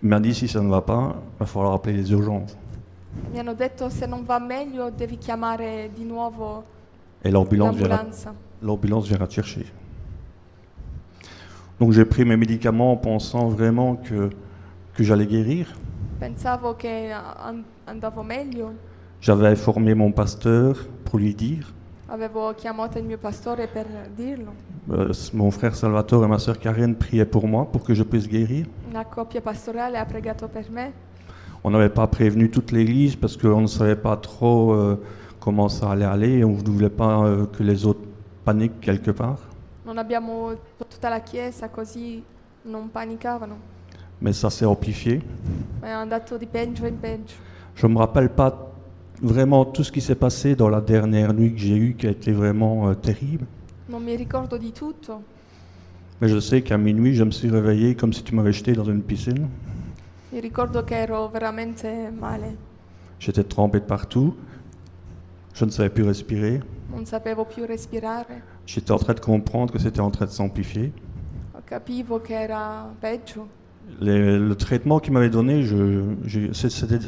Il 0.00 0.08
m'a 0.08 0.20
dit 0.20 0.32
si 0.32 0.46
ça 0.46 0.60
ne 0.62 0.68
va 0.68 0.80
pas, 0.80 1.12
il 1.16 1.38
va 1.38 1.44
falloir 1.44 1.74
appeler 1.74 1.96
les 1.96 2.10
urgences. 2.12 2.56
Mi 3.32 3.38
hanno 3.40 3.52
detto 3.52 3.90
se 3.90 4.06
non 4.06 4.24
va 4.24 4.38
meglio 4.38 4.90
devi 4.90 5.18
chiamare 5.18 5.90
di 5.92 6.04
nuovo 6.04 6.64
Et 7.22 7.32
l'ambulance 7.32 7.80
l'ambulanza. 7.80 8.34
L'ambulance 8.62 9.06
viendra 9.08 9.26
te 9.26 9.34
chercher. 9.34 9.66
Donc 11.80 11.92
j'ai 11.92 12.04
pris 12.04 12.24
mes 12.24 12.36
médicaments 12.36 12.92
en 12.92 12.96
pensant 12.96 13.48
vraiment 13.48 13.96
que, 13.96 14.30
que 14.94 15.04
j'allais 15.04 15.26
guérir. 15.26 15.66
Pensavo 16.20 16.74
che 16.74 17.12
an- 17.12 17.62
andavo 17.86 18.22
meglio, 18.22 18.72
J'avais 19.20 19.48
informé 19.48 19.94
mon 19.94 20.12
pasteur 20.12 20.76
pour 21.04 21.18
lui 21.18 21.34
dire. 21.34 21.66
avevo 22.10 22.54
chiamato 22.54 22.98
il 22.98 23.04
mio 23.04 23.18
pastore 23.18 23.66
per 23.68 23.84
dirlo. 24.16 24.52
Euh, 24.90 25.12
mon 25.34 25.50
frère 25.50 25.74
Salvatore 25.74 26.24
et 26.24 26.28
ma 26.28 26.38
sœur 26.38 26.58
Karen 26.58 26.94
priaient 26.96 27.26
pour 27.26 27.46
moi 27.46 27.66
pour 27.70 27.82
que 27.84 27.94
je 27.94 28.02
puisse 28.02 28.26
guérir. 28.28 28.66
La 28.92 29.04
coppia 29.04 29.40
pastorale 29.40 29.96
ha 29.96 30.04
pregato 30.06 30.48
per 30.48 30.64
me. 30.70 30.90
On 31.62 31.70
n'avait 31.70 31.90
pas 31.90 32.06
prévenu 32.06 32.48
toute 32.50 32.72
l'église 32.72 33.14
parce 33.16 33.36
qu'on 33.36 33.60
ne 33.60 33.66
savait 33.66 33.96
pas 33.96 34.16
trop 34.16 34.72
euh, 34.72 34.96
comment 35.40 35.68
ça 35.68 35.90
allait 35.90 36.04
aller 36.06 36.38
et 36.38 36.44
on 36.44 36.52
ne 36.56 36.62
voulait 36.70 36.88
pas 36.88 37.24
euh, 37.24 37.44
que 37.46 37.62
les 37.62 37.84
autres 37.84 38.00
paniquent 38.48 38.80
quelque 38.80 39.12
part? 39.12 39.40
Non 39.84 39.98
abbiamo 39.98 40.54
tutta 40.88 41.08
la 41.10 41.20
chiesa 41.20 41.68
così 41.68 42.22
non 42.62 42.90
panicavano, 42.90 43.56
Mais 44.20 44.34
ça 44.38 44.48
s'est 44.50 44.64
amplifié? 44.64 45.20
è 45.80 45.90
andato 45.90 46.38
di 46.38 46.46
peggio 46.46 46.86
in 46.86 46.98
peggio. 46.98 47.34
Je 47.74 47.86
ne 47.86 47.92
me 47.92 47.98
rappelle 47.98 48.30
pas 48.30 48.52
vraiment 49.20 49.66
tout 49.66 49.84
ce 49.84 49.92
qui 49.92 50.00
s'est 50.00 50.16
passé 50.18 50.54
dans 50.56 50.70
la 50.70 50.80
dernière 50.80 51.32
nuit 51.34 51.52
que 51.52 51.58
j'ai 51.60 51.76
eue 51.76 51.94
qui 51.94 52.06
a 52.06 52.10
été 52.10 52.32
vraiment 52.32 52.88
euh, 52.88 52.94
terrible. 52.94 53.46
Non 53.88 54.02
mi 54.02 54.16
ricordo 54.16 54.56
di 54.56 54.72
tutto, 54.72 55.22
Mais 56.20 56.28
je 56.32 56.40
sais 56.40 56.62
qu'à 56.62 56.76
minuit, 56.78 57.14
je 57.14 57.22
me 57.22 57.30
suis 57.30 57.48
réveillé 57.50 57.94
comme 57.94 58.12
si 58.12 58.22
tu 58.24 58.34
m'avais 58.34 58.52
jeté 58.52 58.72
dans 58.72 58.84
une 58.88 59.02
piscine. 59.02 59.46
mi 60.32 60.40
ricordo 60.40 60.82
che 60.84 60.96
ero 60.96 61.28
veramente 61.28 62.10
male, 62.18 62.56
J'étais 63.20 63.44
trempé 63.44 63.78
de 63.80 63.84
partout. 63.84 64.34
Je 65.54 65.64
ne 65.64 65.70
savais 65.70 65.90
plus 65.90 66.04
respirer. 66.04 66.60
Non 66.90 67.04
sapevo 67.06 67.44
più 67.44 67.64
respirare, 67.66 68.42
J'étais 68.66 68.90
en 68.92 68.98
train 68.98 69.14
de 69.14 69.20
comprendre 69.20 69.72
que 69.72 69.78
c'était 69.78 70.00
en 70.00 70.10
train 70.10 70.26
de 70.26 70.30
s'amplifier. 70.32 70.92
capivo 71.64 72.20
che 72.20 72.32
era 72.34 72.88
peggio. 72.98 73.46
Les- 74.00 74.38
le 74.38 74.54
traitement 74.54 75.00
qu'il 75.00 75.12
m'avait 75.12 75.28
donné, 75.30 75.62
je- 75.64 76.14
j'ai- 76.24 76.52
c'est- 76.54 76.70
c'était 76.70 76.98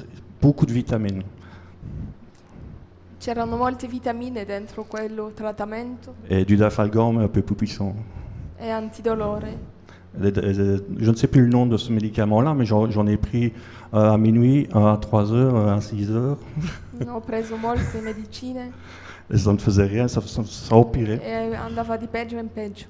beaucoup 0.41 0.67
de 0.67 0.73
vitamines. 0.73 1.23
C'erano 3.19 3.57
molte 3.57 3.87
vitamine 3.87 4.45
dentro 4.47 4.85
quello 4.85 5.31
trattamento 5.35 6.15
Et 6.29 6.45
du 6.45 6.57
dafalgan, 6.57 7.13
mais 7.13 7.25
un 7.25 7.29
peu 7.29 7.43
plus 7.43 7.55
puissant. 7.55 7.95
e 8.59 8.71
antidolore. 8.73 9.41
Les- 10.19 10.31
les- 10.31 10.55
Je 10.99 11.11
ne 11.11 11.15
sais 11.17 11.29
plus 11.29 11.43
le 11.43 11.49
nom 11.49 11.67
de 11.67 11.77
ce 11.77 11.93
médicament-là, 11.93 12.53
mais 12.55 12.65
j'en 12.65 12.91
j'en 12.91 13.07
ai 13.07 13.17
pris 13.17 13.53
un 13.93 14.13
à 14.13 14.19
minuit, 14.19 14.67
un 14.73 14.87
à 14.93 14.97
3 14.97 15.33
heures, 15.33 15.55
un 15.55 15.77
à 15.77 15.81
6 15.81 16.11
heures. 16.11 16.39
Ho 17.15 17.21
preso 17.21 17.57
molte 17.57 17.95
medicine 18.03 18.73
Et 19.33 19.39
ça 19.39 19.53
ne 19.53 19.59
faisait 19.59 19.85
rien, 19.87 20.09
ça, 20.09 20.21
ça- 20.23 20.43
ça 20.45 20.75
empirait. 20.75 21.21
e 21.23 21.57
andava 21.57 21.97
di 21.97 22.07
peggio 22.07 22.39
in 22.39 22.49
peggio. 22.53 22.87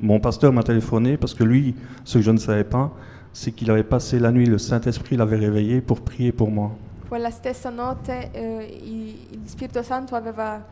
Mon 0.00 0.20
pasteur 0.20 0.52
m'a 0.52 0.62
téléphoné 0.62 1.16
parce 1.16 1.34
que 1.34 1.42
lui, 1.44 1.74
ce 2.04 2.18
que 2.18 2.24
je 2.24 2.30
ne 2.30 2.38
savais 2.38 2.64
pas, 2.64 2.92
c'est 3.32 3.50
qu'il 3.52 3.70
avait 3.70 3.82
passé 3.84 4.18
la 4.18 4.30
nuit, 4.30 4.46
le 4.46 4.58
Saint-Esprit 4.58 5.16
l'avait 5.16 5.36
réveillé 5.38 5.80
pour 5.80 6.00
prier 6.00 6.32
pour 6.32 6.50
moi. 6.50 6.70
Quella 7.08 7.30
stessa 7.30 7.70
notte 7.70 8.10
eh, 8.10 8.78
il 8.84 9.48
Spirito 9.48 9.82
Santo 9.82 10.14
aveva 10.16 10.62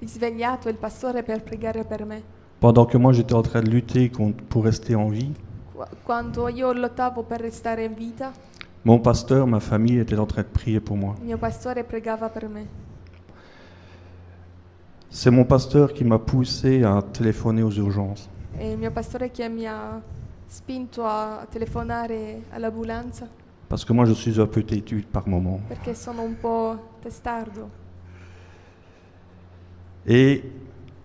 risvegliato 0.00 0.68
il 0.68 0.76
pastore 0.76 1.22
per 1.22 1.42
pregare 1.42 1.84
per 1.84 2.04
me. 2.04 2.22
Pendant 2.60 2.86
que 2.86 2.98
moi 2.98 3.12
j'étais 3.12 3.34
en 3.34 3.42
train 3.42 3.62
de 3.62 3.70
lutter 3.70 4.10
contre- 4.10 4.42
pour 4.48 4.64
rester 4.64 4.94
en 4.94 5.08
vie, 5.08 5.32
Qu- 5.74 5.84
Quando 6.04 6.48
io 6.48 6.72
lottavo 6.72 7.22
per 7.22 7.40
restare 7.40 7.84
in 7.84 7.94
vita, 7.94 8.32
mon 8.82 8.98
pasteur, 9.00 9.46
ma 9.46 9.60
famille 9.60 9.98
était 9.98 10.18
en 10.18 10.26
train 10.26 10.42
de 10.42 10.48
prier 10.52 10.80
pour 10.80 10.96
moi. 10.96 11.14
il 11.20 11.26
mio 11.26 11.38
pastore 11.38 11.82
pregava 11.84 12.28
per 12.28 12.48
me. 12.48 12.66
C'est 15.10 15.30
mon 15.30 15.44
pasteur 15.44 15.92
qui 15.92 16.04
m'a 16.04 16.18
poussé 16.18 16.82
à 16.84 17.00
téléphoner 17.12 17.62
aux 17.62 17.70
urgences. 17.72 18.28
E 18.58 18.72
il 18.72 18.78
mio 18.78 18.90
pastore 18.90 19.30
che 19.30 19.48
mi 19.48 19.66
ha 19.66 20.00
spinto 20.46 21.04
a 21.04 21.46
telefonare 21.50 22.42
all'ambulanza 22.52 23.28
Parce 23.68 23.84
que 23.84 23.92
moi 23.92 24.04
je 24.06 24.14
suis 24.14 24.38
un 24.40 24.46
peu 24.46 24.62
têtu 24.62 25.04
par 25.10 25.26
moment. 25.28 25.60
perché 25.68 25.94
sono 25.94 26.22
un 26.22 26.34
po' 26.40 26.76
testardo. 27.02 27.68
Et 30.06 30.42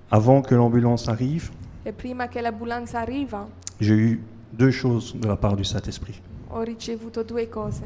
avant 0.09 0.41
que 0.41 0.55
l'ambulance 0.55 1.09
arrive, 1.09 1.49
E 1.83 1.91
prima 1.91 2.27
che 2.27 2.39
l'ambulanza 2.41 2.99
arriva 2.99 3.47
j'ai 3.79 3.95
eu 3.95 4.21
deux 4.53 4.71
choses 4.71 5.15
de 5.19 5.27
la 5.27 5.35
part 5.35 5.55
du 5.55 5.63
Saint-Esprit. 5.63 6.21
ho 6.49 6.61
ricevuto 6.63 7.23
due 7.23 7.47
cose. 7.49 7.81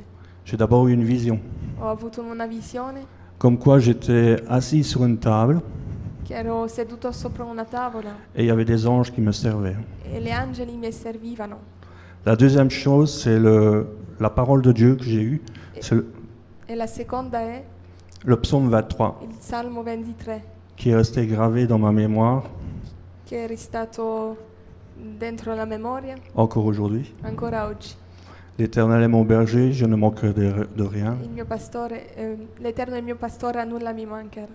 J'ai 0.45 0.57
d'abord 0.57 0.87
eu 0.87 0.93
une 0.93 1.03
vision, 1.05 1.39
Ho 1.79 1.87
avuto 1.87 2.21
una 2.21 2.45
visione 2.45 3.05
comme 3.39 3.57
quoi 3.57 3.79
j'étais 3.79 4.35
assis 4.47 4.83
sur 4.83 5.03
une 5.05 5.17
table 5.17 5.61
ero 6.34 6.68
seduto 6.68 7.11
sopra 7.11 7.43
una 7.43 7.65
tavola 7.65 8.11
et 8.34 8.41
il 8.41 8.45
y 8.45 8.49
avait 8.49 8.65
des 8.65 8.85
anges 8.85 9.11
qui 9.11 9.22
me 9.22 9.31
servaient. 9.31 9.76
e 10.11 10.19
le 10.19 10.31
angeli 10.34 10.76
mi 10.77 10.91
servivano. 10.91 11.57
La 12.26 12.35
deuxième 12.35 12.69
chose, 12.72 13.22
c'est 13.22 13.38
le- 13.39 13.85
la 14.19 14.30
parole 14.30 14.61
de 14.61 14.72
Dieu 14.72 14.95
que 14.95 15.03
j'ai 15.03 15.22
eue, 15.22 15.41
c'est 15.80 15.95
le, 15.95 16.06
E 16.68 16.73
la 16.76 16.88
seconda 16.88 17.39
è 17.41 17.64
le 18.23 18.38
psaume 18.38 18.69
23, 18.69 19.15
il 19.22 19.35
Salmo 19.39 19.84
23 19.84 20.41
qui 20.76 20.89
est 20.89 20.95
resté 20.95 21.27
gravé 21.27 21.68
dans 21.68 21.80
ma 21.80 21.91
mémoire 21.91 22.43
che 23.26 23.43
è 23.43 23.47
restato 23.47 24.35
dentro 24.95 25.53
la 25.53 25.65
memoria 25.65 26.15
encore 26.34 26.65
aujourd'hui. 26.65 27.14
ancora 27.22 27.65
oggi. 27.68 27.93
L'Éternel 28.57 29.02
est 29.03 29.10
mon 29.10 29.26
berger, 29.26 29.72
je 29.73 29.85
ne 29.85 29.97
manquerai 29.97 30.31
de, 30.34 30.68
de 30.76 30.84
rien. 30.88 31.18
Il 31.22 31.30
mio 31.30 31.43
pastore, 31.45 32.15
eh, 32.15 32.38
l'Eterno 32.60 32.95
è 32.95 32.99
il 32.99 33.03
mio 33.03 33.18
pastore, 33.18 33.60
a 33.60 33.65
nulla 33.65 33.91
mi 33.91 34.06
mancherà. 34.06 34.47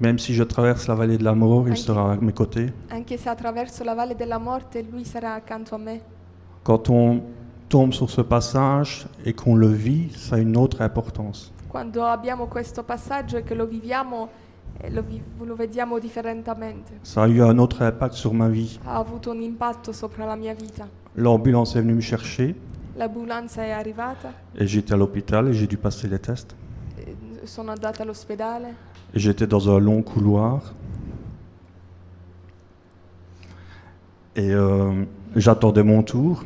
Même 0.00 0.18
si 0.18 0.32
je 0.34 0.42
traverse 0.42 0.86
la 0.88 0.94
vallée 0.94 1.18
de 1.18 1.24
la 1.24 1.34
mort, 1.34 1.68
il 1.68 1.76
sera 1.76 2.12
à 2.12 2.16
mes 2.16 2.32
côtés. 2.32 2.72
Anche 2.90 3.18
se 3.18 3.28
attraverso 3.28 3.84
la 3.84 3.94
valle 3.94 4.14
della 4.16 4.38
morte, 4.38 4.82
lui 4.90 5.04
sarà 5.04 5.34
accanto 5.34 5.74
a 5.74 5.78
me. 5.78 6.00
Quand 6.62 6.88
on 6.88 7.22
tombe 7.68 7.92
sur 7.92 8.08
ce 8.08 8.22
passage 8.22 9.06
et 9.26 9.34
qu'on 9.34 9.56
le 9.56 9.68
vit, 9.68 10.10
ça 10.16 10.36
a 10.36 10.38
une 10.38 10.56
autre 10.56 10.80
importance. 10.80 11.52
Quando 11.68 12.02
abbiamo 12.04 12.46
questo 12.46 12.82
passaggio 12.82 13.36
e 13.36 13.42
che 13.44 13.54
lo 13.54 13.66
viviamo, 13.66 14.28
eh, 14.80 14.90
lo, 14.90 15.02
vi- 15.02 15.22
lo 15.44 15.54
vediamo 15.54 15.98
differentemente. 15.98 16.98
Ça 17.02 17.22
a 17.24 17.28
eu 17.28 17.42
un 17.44 17.58
autre 17.58 17.84
impact 17.84 18.14
sur 18.14 18.32
ma 18.32 18.48
vie. 18.48 18.78
Ha 18.84 18.96
avuto 18.96 19.30
un 19.30 19.42
impatto 19.42 19.92
sopra 19.92 20.24
la 20.24 20.34
mia 20.34 20.54
vita. 20.54 20.88
L'ambulance 21.16 21.76
est 21.76 21.82
venue 21.82 21.94
me 21.94 22.00
chercher 22.00 22.54
L'ambulanza 22.96 23.62
è 23.62 23.70
arrivata, 23.70 24.32
et 24.54 24.66
j'étais 24.66 24.92
à 24.94 24.96
l'hôpital 24.96 25.46
et 25.48 25.52
j'ai 25.52 25.66
dû 25.66 25.76
passer 25.76 26.08
les 26.08 26.18
tests. 26.18 26.54
eh, 26.96 27.14
sono 27.44 27.70
andata 27.70 28.02
all'ospedale 28.02 28.88
j'étais 29.14 29.46
dans 29.46 29.68
un 29.74 29.78
long 29.78 30.02
couloir. 30.02 30.74
Et 34.36 34.50
euh, 34.52 35.04
j'attendais 35.36 35.82
mon 35.82 36.02
tour. 36.02 36.44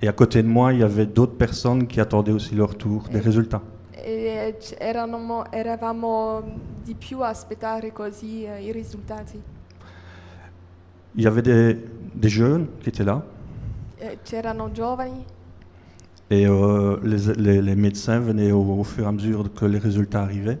Et 0.00 0.08
à 0.08 0.12
côté 0.12 0.42
de 0.42 0.48
moi, 0.48 0.72
il 0.72 0.80
y 0.80 0.82
avait 0.82 1.06
d'autres 1.06 1.36
personnes 1.36 1.86
qui 1.86 2.00
attendaient 2.00 2.32
aussi 2.32 2.54
leur 2.54 2.76
tour, 2.76 3.08
des 3.10 3.20
résultats. 3.20 3.62
e 4.04 4.54
c- 4.58 4.76
erano- 4.80 5.44
eravamo 5.52 6.42
di 6.84 6.94
più 6.94 7.20
a 7.20 7.28
aspettare 7.28 7.92
così 7.92 8.44
eh, 8.44 8.64
i 8.64 8.72
risultati. 8.72 9.40
Il 11.14 11.22
y 11.22 11.26
avait 11.28 11.42
des, 11.42 11.78
des 12.14 12.28
jeunes 12.28 12.66
qui 12.80 12.88
étaient 12.88 13.04
là. 13.04 13.22
Eh, 14.00 14.18
C'erano 14.24 14.70
giovani 14.72 15.24
Et 16.30 16.46
euh, 16.46 16.98
les, 17.04 17.34
les- 17.36 17.62
les 17.62 17.76
médecins 17.76 18.18
venaient 18.18 18.50
au, 18.50 18.62
au 18.80 18.82
fur 18.84 19.04
et 19.04 19.06
à 19.06 19.12
mesure 19.12 19.52
que 19.54 19.66
les 19.66 19.78
résultats 19.78 20.22
arrivaient. 20.22 20.58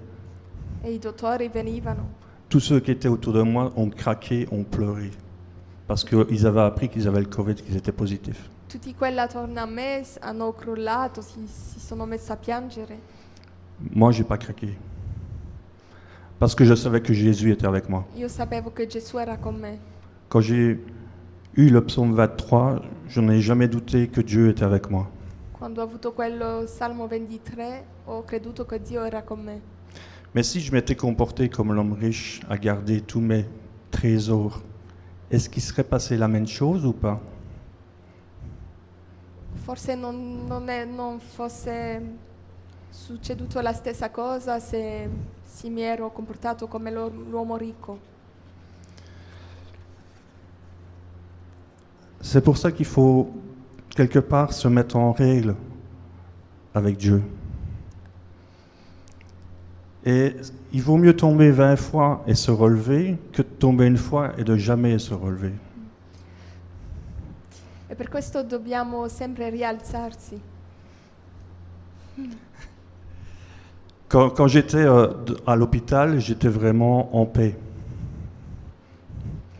E 0.82 0.90
i 0.92 0.98
dottori 0.98 1.48
venivano. 1.48 2.06
Tous 2.48 2.60
ceux 2.60 2.80
qui 2.80 2.90
étaient 2.90 3.08
autour 3.08 3.32
de 3.32 3.42
moi 3.42 3.72
ont 3.76 3.88
craqué, 3.90 4.46
ont 4.50 4.64
pleuré. 4.64 5.10
Parce 5.86 6.04
qu'ils 6.04 6.46
avaient 6.46 6.60
appris 6.60 6.88
qu'ils 6.88 7.08
avaient 7.08 7.20
le 7.20 7.26
Covid, 7.28 7.54
qu'ils 7.54 7.76
étaient 7.76 7.92
positifs. 7.96 8.48
Tutti 8.68 8.94
quelli 8.94 9.18
attorno 9.18 9.60
a 9.60 9.66
me 9.66 10.00
s- 10.00 10.18
hanno 10.20 10.52
crollato, 10.52 11.20
si, 11.22 11.46
si 11.46 11.78
sono 11.80 12.06
messi 12.06 12.30
a 12.32 12.36
piangere. 12.36 12.98
Moi, 13.94 14.12
j'ai 14.12 14.24
pas 14.24 14.38
craqué. 14.38 14.76
Parce 16.38 16.54
que 16.54 16.64
je 16.64 16.74
savais 16.74 17.00
que 17.00 17.12
Jésus 17.12 17.50
était 17.52 17.66
avec 17.66 17.88
moi. 17.88 18.04
Io 18.16 18.28
sapevo 18.28 18.70
che 18.72 18.86
Gesù 18.86 19.18
era 19.18 19.36
con 19.36 19.54
me. 19.58 19.78
Quand 20.28 20.40
j'ai 20.42 20.78
eu 21.56 21.68
le 21.70 21.80
psaume 21.84 22.14
23, 22.14 22.80
je 23.08 23.20
n'ai 23.20 23.40
jamais 23.40 23.68
douté 23.68 24.08
que 24.08 24.20
Dieu 24.20 24.48
était 24.48 24.64
avec 24.64 24.90
moi. 24.90 25.08
Quando 25.58 25.80
ho 25.80 25.84
avuto 25.84 26.12
quello 26.12 26.66
Salmo 26.66 27.06
23, 27.06 27.84
ho 28.06 28.24
creduto 28.24 28.64
che 28.66 28.80
Dio 28.80 29.04
era 29.04 29.22
con 29.22 29.40
me. 29.42 29.60
Mais 30.34 30.42
si 30.42 30.60
je 30.60 30.72
m'étais 30.72 30.94
comporté 30.96 31.48
comme 31.48 31.72
l'homme 31.74 31.92
riche 31.92 32.40
à 32.48 32.56
garder 32.56 33.00
tous 33.02 33.20
mes 33.20 33.46
trésors, 33.90 34.62
est-ce 35.30 35.48
qu'il 35.48 35.62
serait 35.62 35.84
passé 35.84 36.16
la 36.16 36.28
même 36.28 36.46
chose 36.46 36.86
ou 36.86 36.92
pas? 36.92 37.20
Forse 39.66 39.88
non, 39.96 40.12
non 40.12 40.66
è- 40.68 40.86
non 40.86 41.18
fosse 41.20 42.00
succeduto 42.90 43.60
la 43.60 43.72
stessa 43.72 44.08
cosa 44.10 44.58
se, 44.58 45.08
se 45.44 45.68
mi 45.70 45.82
ero 45.82 46.10
comportato 46.10 46.66
come 46.66 46.90
l'u- 46.90 47.28
l'uomo 47.30 47.56
ricco. 47.56 47.98
C'est 52.20 52.42
pour 52.42 52.56
ça 52.56 52.70
qu'il 52.72 52.86
faut 52.86 53.30
quelque 53.90 54.18
part 54.20 54.52
se 54.52 54.68
mettre 54.68 54.96
en 54.96 55.12
règle 55.12 55.54
avec 56.74 56.96
Dieu. 56.96 57.22
Et 60.04 60.34
il 60.72 60.82
vaut 60.82 60.96
mieux 60.96 61.14
tomber 61.14 61.50
20 61.50 61.76
fois 61.76 62.24
et 62.26 62.34
se 62.34 62.50
relever 62.50 63.18
que 63.32 63.42
de 63.42 63.46
tomber 63.46 63.86
une 63.86 63.96
fois 63.96 64.32
et 64.36 64.44
de 64.44 64.56
jamais 64.56 64.98
se 64.98 65.14
relever. 65.14 65.52
E 67.88 67.94
per 67.94 68.08
questo 68.08 68.42
dobbiamo 68.42 69.06
sempre 69.08 69.50
rialzarsi. 69.50 70.40
Quand, 74.08 74.30
quand 74.30 74.46
j'étais 74.46 74.84
euh, 74.84 75.08
à 75.46 75.56
l'hôpital, 75.56 76.18
j'étais 76.18 76.48
vraiment 76.48 77.14
en 77.16 77.26
paix. 77.26 77.56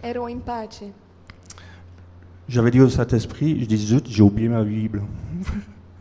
Ero 0.02 0.27
in 0.27 0.39
pace. 0.39 0.82
J'avais 2.48 2.70
dit 2.70 2.81
au 2.81 2.89
Saint-Esprit, 2.89 3.60
je 3.60 3.66
dis 3.66 3.77
zut, 3.77 4.06
j'ai 4.09 4.23
oublié 4.23 4.48
ma 4.48 4.62
Bible. 4.62 5.02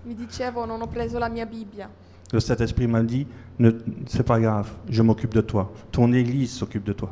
Mi 0.05 0.15
dicevo 0.15 0.65
non 0.65 0.81
ho 0.81 0.87
preso 0.87 1.19
la 1.19 1.29
mia 1.29 1.45
Bibbia. 1.45 1.89
Le 2.31 2.39
Saint-Esprit 2.39 2.87
m'a 2.87 3.03
dit, 3.03 3.27
ne, 3.59 3.71
c'est 4.07 4.23
pas 4.23 4.39
grave, 4.39 4.71
je 4.89 5.01
m'occupe 5.01 5.33
de 5.33 5.41
toi. 5.41 5.71
Ton 5.91 6.13
Église 6.13 6.51
s'occupe 6.51 6.83
de 6.83 6.93
toi. 6.93 7.11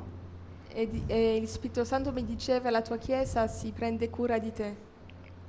E, 0.76 0.88
e 1.10 1.38
il 1.38 1.48
Spirito 1.48 1.84
Santo 1.84 2.12
mi 2.14 2.24
diceva 2.24 2.70
la 2.70 2.82
tua 2.82 2.98
Chiesa 2.98 3.48
si 3.48 3.72
prende 3.72 4.10
cura 4.10 4.40
di 4.40 4.52
te. 4.52 4.64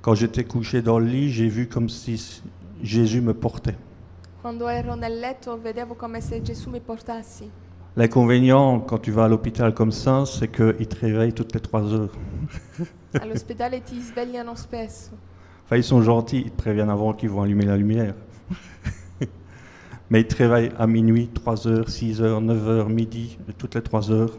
Quand 0.01 0.15
j'étais 0.15 0.43
couché 0.43 0.81
dans 0.81 0.99
le 0.99 1.05
lit, 1.05 1.29
j'ai 1.29 1.47
vu 1.47 1.67
comme 1.67 1.87
si 1.87 2.41
Jésus 2.81 3.21
me 3.21 3.33
portait. 3.33 3.77
Quando 4.41 4.67
ero 4.67 4.95
nel 4.95 5.19
letto 5.19 5.57
vedevo 5.61 5.93
come 5.93 6.19
se 6.19 6.41
Gesù 6.41 6.69
mi 6.69 6.79
portassi. 6.79 7.49
L'inconvénient 7.95 8.79
quand 8.79 8.97
tu 8.97 9.11
vas 9.11 9.25
à 9.25 9.27
l'hôpital 9.27 9.73
comme 9.73 9.91
ça, 9.91 10.25
c'est 10.25 10.47
qu'il 10.47 10.87
te 10.87 10.99
réveille 10.99 11.33
toutes 11.33 11.53
les 11.53 11.59
trois 11.59 11.83
heures. 11.93 12.17
All'ospedale 13.21 13.83
ti 13.83 14.01
svegliano 14.01 14.55
spesso. 14.55 15.11
Enfin, 15.63 15.77
ils 15.77 15.83
sont 15.83 16.01
gentils, 16.01 16.41
ils 16.45 16.51
te 16.51 16.57
préviennent 16.57 16.89
avant 16.89 17.13
qu'ils 17.13 17.29
vont 17.29 17.43
allumer 17.43 17.65
la 17.65 17.77
lumière. 17.77 18.15
Mais 20.11 20.21
ils 20.21 20.27
te 20.27 20.35
réveillent 20.35 20.71
à 20.77 20.85
minuit, 20.87 21.29
3 21.33 21.67
heures, 21.67 21.89
6 21.89 22.21
heures, 22.21 22.41
9 22.41 22.67
heures, 22.67 22.89
midi, 22.89 23.37
toutes 23.57 23.75
les 23.75 23.81
3 23.81 24.11
heures, 24.11 24.37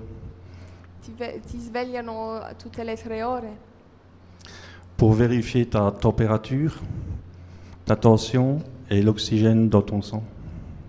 Ti, 1.01 1.11
ve- 1.19 1.41
ti 1.51 1.59
svegliano 1.59 2.41
tutte 2.59 2.85
le 2.85 2.95
tre 2.95 3.25
ore? 3.25 3.49
Pour 4.97 5.15
vérifier 5.15 5.67
ta 5.67 5.91
température, 5.91 6.79
ta 7.87 7.97
tension 7.97 8.59
et 8.89 9.03
l'oxygène 9.03 9.69
dans 9.69 9.83
ton 9.83 10.01
sang. 10.03 10.23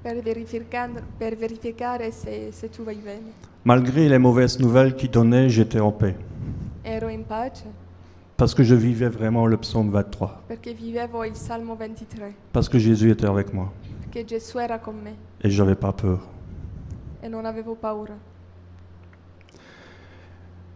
per, 0.04 0.22
verifican- 0.22 1.02
per 1.18 1.36
verificare 1.36 2.12
se, 2.12 2.52
se 2.52 2.68
tu 2.68 2.84
bene. 2.84 3.32
Malgré 3.64 4.10
les 4.10 4.20
mauvaises 4.20 4.60
nouvelles 4.60 4.96
qu'ils 4.96 5.10
donnaient, 5.10 5.48
j'étais 5.50 5.80
en 5.80 5.92
paix. 5.94 6.16
Ero 6.86 7.08
in 7.08 7.24
pace? 7.24 7.64
Parce 8.36 8.54
que 8.54 8.64
je 8.64 8.76
vivais 8.76 9.08
vraiment 9.10 9.48
le 9.48 9.56
psaume 9.58 9.90
23. 9.92 10.44
perché 10.48 10.74
vivevo 10.74 11.24
il 11.24 11.36
Salmo 11.36 11.74
23, 11.76 12.28
Parce 12.52 12.68
que 12.70 12.78
Jésus 12.78 13.10
était 13.12 13.26
avec 13.28 13.54
moi. 13.54 13.72
Perché 14.14 14.26
Gesù 14.26 14.60
era 14.60 14.80
con 14.80 14.96
me 15.02 15.16
Et 15.42 15.50
je 15.50 15.62
n'avais 15.62 15.76
pas 15.76 15.92
peur. 15.92 16.20
e 17.22 17.28
non 17.28 17.46
avevo 17.46 17.76
paura. 17.76 18.14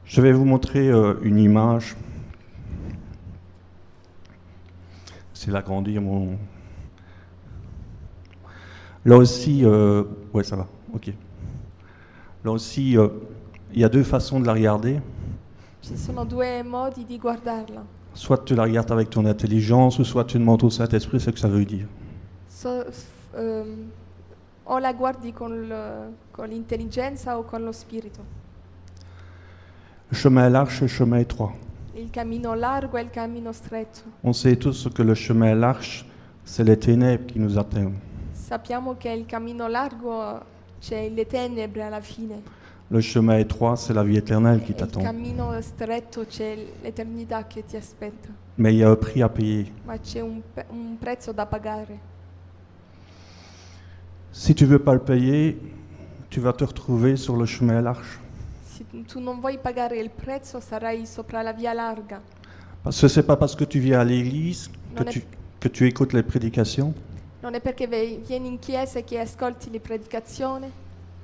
Je 0.06 0.22
vais 0.22 0.32
vous 0.32 0.46
montrer 0.46 0.90
euh, 0.90 1.16
une 1.22 1.38
image. 1.38 1.96
C'est 5.34 5.52
l'agrandir 5.52 6.02
mon. 6.02 6.38
Là 9.06 9.18
aussi, 9.18 9.64
euh, 9.66 10.04
ouais, 10.34 10.44
ça 10.44 10.56
va, 10.56 10.68
ok. 10.94 11.14
Là 12.44 12.52
aussi, 12.52 12.98
euh, 12.98 13.10
il 13.74 13.82
y 13.82 13.84
a 13.84 13.90
deux 13.90 14.04
façons 14.04 14.40
de 14.40 14.46
la 14.46 14.54
regarder. 14.54 15.00
Ci 15.82 15.98
sono 15.98 16.26
due 16.26 16.64
modi 16.64 17.06
di 17.06 17.18
guardarla. 17.18 17.86
Soit 18.14 18.46
tu 18.46 18.56
la 18.56 18.64
regardes 18.64 18.92
avec 18.92 19.10
ton 19.10 19.26
intelligence, 19.26 20.00
ou 20.00 20.04
soit 20.06 20.26
tu 20.26 20.40
demandes 20.40 20.64
au 20.64 20.70
Saint-Esprit 20.70 21.20
ce 21.20 21.30
que 21.30 21.40
ça 21.40 21.48
veut 21.50 21.66
dire. 21.66 21.88
So- 22.50 22.86
ehm, 23.38 23.92
o 24.64 24.78
la 24.80 24.94
guardi 24.94 25.32
con, 25.32 25.52
l- 25.68 26.14
con 26.32 26.48
l'intelligenza 26.50 27.38
o 27.38 27.44
con 27.44 27.64
lo 27.64 27.72
spirito? 27.72 28.22
Le 30.10 30.18
chemin 30.18 30.44
est 30.46 30.52
large, 30.52 30.82
le 30.82 30.88
chemin 30.88 31.18
est 31.20 31.24
étroit. 31.32 31.54
Il 31.96 32.10
cammino 32.12 32.54
largo 32.54 32.98
e 32.98 33.02
il 33.02 33.10
cammino 33.10 33.52
stretto. 33.52 34.02
On 34.24 34.34
sait 34.34 34.56
tous 34.58 34.88
que 34.94 35.02
le 35.04 35.14
chemin 35.16 35.54
large, 35.56 36.06
c'est 36.44 36.64
les 36.64 36.78
ténèbres 36.78 37.26
qui 37.32 37.40
nous 37.40 37.58
atteignent. 37.58 38.00
Sappiamo 38.34 38.96
che 38.98 39.10
il 39.10 39.26
cammino 39.26 39.68
largo 39.68 40.40
c'è 40.80 41.10
le 41.10 41.26
tenebre 41.26 41.82
alla 41.84 42.00
fine. 42.02 42.42
Le 42.90 43.02
chemin 43.02 43.38
étroit, 43.40 43.76
c'est 43.76 43.94
la 43.94 44.04
vie 44.04 44.16
éternelle 44.18 44.60
qui 44.62 44.70
E 44.70 44.72
il 44.72 44.76
t'attend. 44.78 45.02
cammino 45.04 45.60
stretto 45.62 46.26
c'è 46.26 46.56
l'eternità 46.82 47.46
che 47.46 47.66
ti 47.66 47.76
aspetta. 47.76 48.30
Mais 48.56 48.72
il 48.74 48.80
y 48.80 48.84
a 48.84 48.90
un 48.92 48.96
prix 48.96 49.22
à 49.22 49.28
payer. 49.30 49.70
Ma 49.86 49.98
c'è 50.00 50.22
un, 50.22 50.42
pe- 50.54 50.66
un 50.70 50.98
prezzo 50.98 51.34
da 51.34 51.46
pagare. 51.46 52.00
Si 54.32 54.54
tu 54.54 54.66
veux 54.66 54.80
pas 54.80 54.94
le 54.94 55.00
payer, 55.00 55.58
tu 56.30 56.40
vas 56.40 56.54
te 56.54 56.64
retrouver 56.64 57.16
sur 57.18 57.36
le 57.38 57.46
chemin 57.46 57.82
large. 57.82 58.20
Se 58.78 58.84
tu 59.08 59.20
non 59.20 59.40
vuoi 59.40 59.58
pagare 59.58 59.98
il 59.98 60.10
prezzo 60.10 60.60
sarai 60.60 61.06
sopra 61.06 61.42
la 61.42 61.52
via 61.54 61.74
larga. 61.74 62.22
Parce 62.84 63.02
que 63.02 63.08
c'est 63.08 63.24
pas 63.26 63.36
parce 63.36 63.56
que 63.56 63.64
tu 63.66 63.80
viens 63.80 64.00
à 64.00 64.04
l'église 64.04 64.70
que 64.96 65.04
Non 65.04 65.10
tu, 65.10 65.24
que 65.60 65.68
tu 65.68 65.88
écoutes 65.88 66.14
les 66.14 66.24
prédications 66.24 66.94
Non 67.42 67.54
è 67.56 67.60
perché 67.60 67.88
ve- 67.88 68.22
vieni 68.26 68.48
in 68.50 68.60
chiesa 68.60 69.00
e 69.00 69.04
che 69.04 69.20
ascolti 69.20 69.70
le 69.72 69.80
predicazioni 69.80 70.68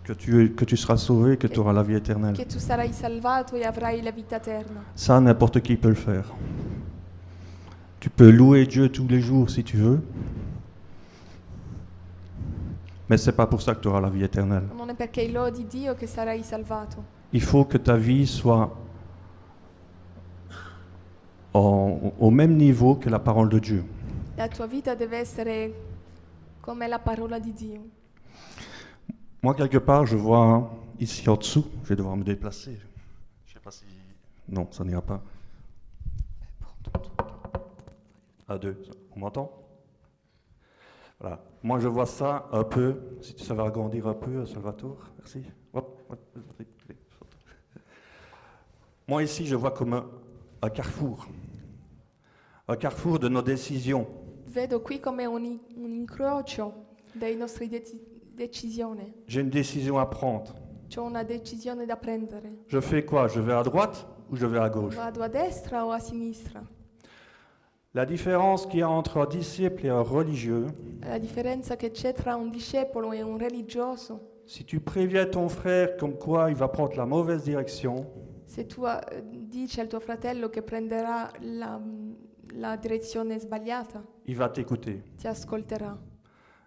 que 0.04 0.14
tu, 0.16 0.54
que 0.56 0.66
tu 0.66 0.76
seras 0.76 0.98
sauvé, 0.98 1.38
que 1.38 1.48
tu 1.48 1.60
auras 1.62 1.74
la 1.74 1.84
vie 1.84 1.96
éternelle. 1.96 2.36
che 2.36 2.46
tu 2.46 2.58
sarai 2.60 2.92
salvato 2.92 3.56
e 3.56 3.64
avrai 3.64 4.02
la 4.02 4.12
vita 4.12 4.36
eterna. 4.38 4.84
Ça, 4.96 5.20
n'importe 5.22 5.62
qui 5.62 5.76
peut 5.78 5.90
le 5.90 5.96
faire. 5.96 6.26
Tu 8.00 8.10
peux 8.10 8.30
louer 8.32 8.66
Dieu 8.66 8.90
tous 8.90 9.08
les 9.08 9.22
jours 9.22 9.50
si 9.50 9.64
tu 9.64 9.78
veux. 9.78 10.02
Mais 13.14 13.18
c'est 13.20 13.34
pas 13.36 13.46
pour 13.46 13.62
ça 13.62 13.76
que 13.76 13.80
tu 13.80 13.88
auras 13.90 14.02
la 14.02 14.10
vie 14.10 14.24
éternelle. 14.24 14.68
Non 14.76 14.90
è 14.90 14.96
perché 14.96 15.30
lodi 15.30 15.68
Dio 15.68 15.94
che 15.94 16.08
sarai 16.08 16.42
salvato. 16.42 17.04
Il 17.30 17.42
faut 17.44 17.64
que 17.68 17.78
ta 17.78 17.96
vie 17.96 18.26
soit 18.26 18.76
en- 21.54 22.12
au 22.18 22.32
même 22.32 22.56
niveau 22.58 22.96
que 22.96 23.10
la 23.12 23.20
parole 23.20 23.50
de 23.50 23.60
Dieu. 23.60 23.84
La 24.36 24.48
tua 24.48 24.66
vita 24.66 24.96
deve 24.96 25.20
essere 25.20 25.74
come 26.60 26.88
la 26.88 26.98
parola 26.98 27.38
di 27.38 27.54
Dio. 27.54 27.82
Moi, 29.42 29.54
quelque 29.54 29.78
part, 29.80 30.08
je 30.08 30.16
vois 30.18 30.72
ici 31.00 31.30
en 31.30 31.36
dessous, 31.38 31.68
je 31.84 31.90
vais 31.90 31.96
devoir 31.96 32.16
me 32.18 32.24
déplacer. 32.24 32.80
Je 33.46 33.54
sais 33.54 33.60
pas 33.60 33.70
si. 33.70 33.86
Non, 34.50 34.68
ça 34.72 34.84
n'ira 34.84 35.04
pas. 35.04 35.22
À 38.48 38.58
deux, 38.58 38.82
on 39.16 39.20
m'entend? 39.20 39.52
Voilà. 41.20 41.40
Moi, 41.64 41.80
je 41.80 41.88
vois 41.88 42.06
ça 42.06 42.48
un 42.52 42.64
peu, 42.66 42.96
si 43.22 43.34
tu 43.36 43.44
savais 43.44 43.64
agrandir 43.64 44.06
un 44.08 44.14
peu, 44.14 44.46
Salvatore, 44.46 44.98
merci. 45.18 45.44
Moi, 49.08 49.24
ici, 49.24 49.46
je 49.46 49.56
vois 49.56 49.72
comme 49.72 49.94
un, 49.94 50.06
un 50.62 50.70
carrefour. 50.70 51.26
Un 52.68 52.76
carrefour 52.76 53.20
de 53.20 53.28
nos 53.30 53.42
décisions. 53.42 54.08
Vedo 54.48 54.80
qui 54.82 55.00
come 55.00 55.22
un, 55.26 55.36
un 55.36 56.02
incrocio 56.02 56.74
dei 57.16 57.36
nostri 57.36 57.68
deci- 57.68 58.00
decisioni. 58.36 59.14
J'ai 59.28 59.42
une 59.42 59.50
décision 59.50 59.98
à 60.00 60.06
prendre. 60.06 60.54
C'è 60.88 61.00
una 61.00 61.24
decisione 61.24 61.86
da 61.86 61.96
prendere. 61.96 62.52
Je 62.68 62.80
fais 62.80 63.04
quoi? 63.04 63.28
Je 63.28 63.40
vais 63.42 63.54
à 63.54 63.64
droite 63.64 64.06
ou 64.30 64.36
je 64.36 64.46
vais 64.46 64.60
à 64.60 64.70
gauche? 64.70 64.96
Vado 64.96 65.22
a 65.22 65.28
destra 65.28 65.86
o 65.86 65.92
a 65.92 66.00
sinistra? 66.00 66.62
La 67.96 68.06
différence 68.06 68.66
qu'il 68.66 68.80
y 68.80 68.82
a 68.82 68.90
entre 68.90 69.18
un 69.18 69.28
disciple 69.28 69.86
et 69.86 69.90
un 69.90 70.02
religieux, 70.02 70.66
La 71.04 71.20
differenza 71.20 71.76
che 71.76 71.92
c'è 71.92 72.14
tra 72.14 72.36
un 72.36 72.50
discepolo 72.50 73.12
e 73.12 73.22
un 73.22 73.38
religioso, 73.38 74.42
si 74.46 74.64
tu 74.66 74.80
préviens 74.80 75.26
ton 75.30 75.48
frère 75.48 75.96
comme 75.98 76.18
quoi 76.18 76.50
il 76.50 76.56
va 76.56 76.68
prendre 76.70 76.96
la 76.96 77.06
mauvaise 77.06 77.44
direction, 77.44 78.06
se 78.46 78.66
tu 78.66 78.86
eh, 78.86 79.24
dici 79.48 79.80
al 79.80 79.88
tuo 79.88 80.00
fratello 80.00 80.50
che 80.50 80.62
prenderà 80.64 81.30
la, 81.42 81.80
la 82.56 82.76
direzione 82.78 83.38
sbagliata, 83.38 84.04
il 84.26 84.36
va 84.36 84.50
t'écouter. 84.50 85.04
ti 85.18 85.28
ascolterà. 85.28 85.96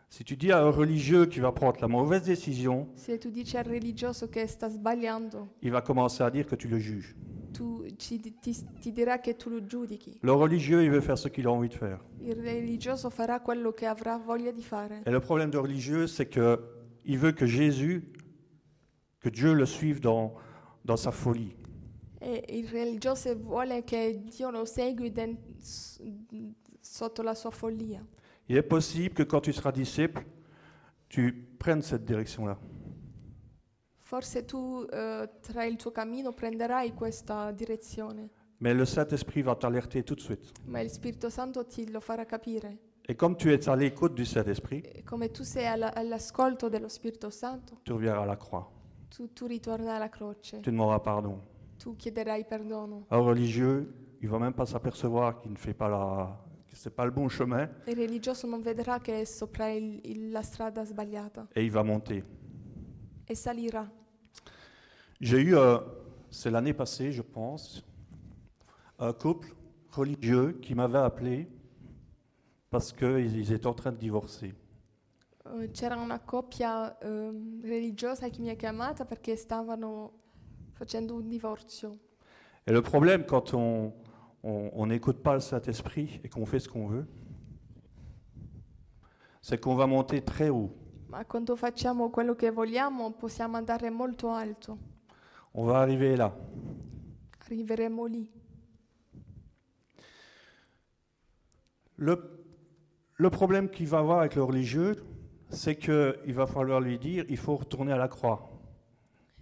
Si 0.09 0.23
tu 0.23 0.37
dis 0.37 0.53
à 0.53 0.63
un 0.65 0.71
religieux 0.71 1.27
qui 1.27 1.41
va 1.41 1.51
prendre 1.51 1.81
la 1.81 1.89
mauvaise 1.89 2.23
décision, 2.23 2.87
Se 2.95 3.19
tu 3.19 3.31
dici 3.31 3.57
al 3.57 3.65
religioso 3.65 4.29
che 4.29 4.47
sta 4.47 4.69
sbagliando, 4.69 5.55
il 5.63 5.73
va 5.73 5.83
commencer 5.83 6.23
à 6.23 6.31
dire 6.31 6.47
que 6.47 6.55
tu 6.57 6.69
le 6.69 6.79
juges. 6.79 7.17
Tu, 7.57 7.87
ti, 7.97 8.21
ti 8.81 8.93
dirà 8.93 9.19
che 9.21 9.37
tu 9.37 9.49
lo 9.51 9.65
giudichi. 9.65 10.19
Le 10.23 10.33
religieux, 10.33 10.83
il 10.83 10.91
veut 10.91 11.01
faire 11.03 11.17
ce 11.19 11.29
qu'il 11.29 11.47
a 11.47 11.51
envie 11.51 11.69
de 11.69 11.75
faire. 11.75 12.01
Il 12.21 12.35
religioso 12.35 13.11
farà 13.11 13.41
quello 13.41 13.73
che 13.73 13.87
avrà 13.87 14.17
voglia 14.19 14.51
di 14.53 14.63
fare. 14.63 15.03
Et 15.05 15.11
le 15.11 15.21
problème 15.21 15.51
du 15.51 15.59
religieux, 15.59 16.07
c'est 16.07 16.27
que 16.29 16.59
il 17.05 17.19
veut 17.19 17.33
que 17.33 17.47
Jésus, 17.47 18.11
que 19.21 19.29
Dieu 19.31 19.55
le 19.55 19.67
suive 19.67 20.01
dans, 20.01 20.35
dans 20.85 20.97
sa 21.01 21.11
folie. 21.13 21.55
E 22.21 22.45
il 22.49 22.67
religioso 22.69 23.35
vuole 23.37 23.85
che 23.85 24.23
Dio 24.25 24.51
lo 24.51 24.65
segui 24.65 25.13
den- 25.13 25.37
s- 25.59 26.01
sotto 26.81 27.23
la 27.23 27.35
sua 27.35 27.51
follia. 27.51 28.05
Il 28.49 28.57
est 28.57 28.63
possible 28.69 29.15
que 29.15 29.23
quand 29.25 29.41
tu 29.43 29.53
seras 29.53 29.73
disciple, 29.73 30.25
tu 31.09 31.33
prennes 31.59 31.83
cette 31.83 32.05
direction-là. 32.05 32.57
Forse 34.09 34.45
tu 34.45 34.87
eh, 34.89 35.29
tra 35.41 35.65
il 35.65 35.75
tuo 35.75 35.91
cammino 35.91 36.33
prenderai 36.33 36.95
questa 36.95 37.51
direzione, 37.51 38.31
Mais 38.59 38.73
le 38.73 38.85
Saint-Esprit 38.87 39.43
va 39.43 39.57
t'alerter 39.57 40.05
tout 40.05 40.15
de 40.15 40.21
suite. 40.21 40.53
ma 40.67 40.81
il 40.81 40.91
Spirito 40.91 41.29
Santo 41.29 41.67
ti 41.67 41.91
lo 41.91 41.99
farà 41.99 42.25
capire. 42.25 42.79
Et 43.09 43.17
comme 43.17 43.35
tu 43.37 43.51
es 43.53 43.69
à 43.69 43.75
l'écoute 43.75 44.15
du 44.15 44.25
Saint-Esprit, 44.25 44.83
E 44.95 45.03
come 45.03 45.31
tu 45.33 45.43
sei 45.43 45.67
alla- 45.67 45.93
all'ascolto 45.93 46.69
dello 46.69 46.87
Spirito 46.89 47.31
Santo, 47.31 47.81
tu 47.83 47.93
reviens 47.95 48.17
à 48.21 48.25
la 48.25 48.37
croix. 48.37 48.71
tu, 49.09 49.33
tu 49.33 49.45
ritorni 49.47 49.89
alla 49.89 50.09
croce, 50.09 50.61
Tu 50.61 50.71
demanderas 50.71 51.01
pardon. 51.03 51.41
tu 51.77 51.97
chiederai 51.97 52.45
perdono. 52.45 53.07
Un 53.11 53.19
religieux, 53.23 53.93
il 54.21 54.29
va 54.29 54.39
même 54.39 54.55
pas 54.55 54.67
s'apercevoir 54.67 55.41
qu'il 55.41 55.51
ne 55.51 55.57
fait 55.59 55.75
pas 55.75 55.89
la, 55.89 56.45
que 56.69 56.77
c'est 56.77 56.95
pas 56.95 57.05
le 57.05 57.11
bon 57.11 57.29
chemin, 57.29 57.69
Il 57.89 57.97
religioso 57.97 58.47
non 58.47 58.63
vedrà 58.63 59.01
che 59.01 59.23
è 59.23 59.25
sopra 59.25 59.69
il- 59.69 59.99
il- 60.05 60.31
la 60.31 60.43
strada 60.43 60.85
sbagliata 60.85 61.49
et 61.53 61.65
il 61.65 61.73
va 61.73 61.83
monter. 61.83 62.25
e 63.29 63.35
salirà. 63.35 63.91
J'ai 65.21 65.41
eu, 65.41 65.57
euh, 65.57 65.79
c'est 66.31 66.51
l'année 66.51 66.75
passée, 66.75 67.13
je 67.13 67.23
pense, 67.23 67.85
un 68.99 69.13
couple 69.13 69.55
religieux 69.91 70.59
qui 70.61 70.75
m'avait 70.75 70.99
appelé 70.99 71.49
parce 72.71 72.93
qu'ils 72.93 73.37
ils 73.37 73.53
étaient 73.53 73.67
en 73.67 73.75
train 73.75 73.93
de 73.93 73.97
divorcer. 73.99 74.55
Eh, 75.47 75.71
C'era 75.73 75.97
una 75.97 76.19
coppia 76.19 76.99
ehm, 77.01 77.63
religiosa 77.63 78.29
che 78.29 78.41
mi 78.41 78.51
ha 78.51 78.55
chiamata 78.57 79.05
perché 79.05 79.37
stavano 79.37 80.13
facendo 80.73 81.15
un 81.15 81.29
divorzio. 81.29 81.99
Et 82.67 82.73
le 82.73 82.83
problème, 82.83 83.25
quand 83.25 83.55
on 83.55 83.93
on- 84.43 84.71
on 84.75 84.87
n'écoute 84.87 85.23
pas 85.23 85.35
le 85.35 85.41
Saint-Esprit 85.41 86.21
et 86.23 86.29
qu'on 86.29 86.45
fait 86.47 86.61
ce 86.61 86.69
qu'on 86.69 86.87
veut, 86.87 87.07
c'est 89.41 89.59
qu'on 89.61 89.75
va 89.75 89.87
monter 89.87 90.23
très 90.23 90.51
haut. 90.51 90.71
Ma 91.09 91.25
quando 91.25 91.57
facciamo 91.57 92.11
quello 92.11 92.35
che 92.35 92.51
vogliamo 92.51 93.13
possiamo 93.13 93.57
andare 93.57 93.91
molto 93.91 94.31
alto, 94.31 94.79
On 95.59 95.65
va 95.65 95.81
arriver 95.81 96.17
là. 96.17 96.37
arriveremo 97.39 98.05
lì. 98.05 98.31
Le, 101.95 102.45
le 103.15 103.31
problème 103.31 103.71
qu'il 103.71 103.87
va 103.89 104.01
avoir 104.01 104.19
avec 104.19 104.35
le 104.35 104.43
religieux, 104.43 105.03
c'est 105.49 105.77
qu'il 105.77 106.35
va 106.35 106.47
falloir 106.47 106.81
lui 106.81 106.99
dire 106.99 107.25
il 107.31 107.39
faut 107.39 107.57
retourner 107.57 107.93
à 107.93 107.97
la 107.97 108.09
croix. 108.09 108.51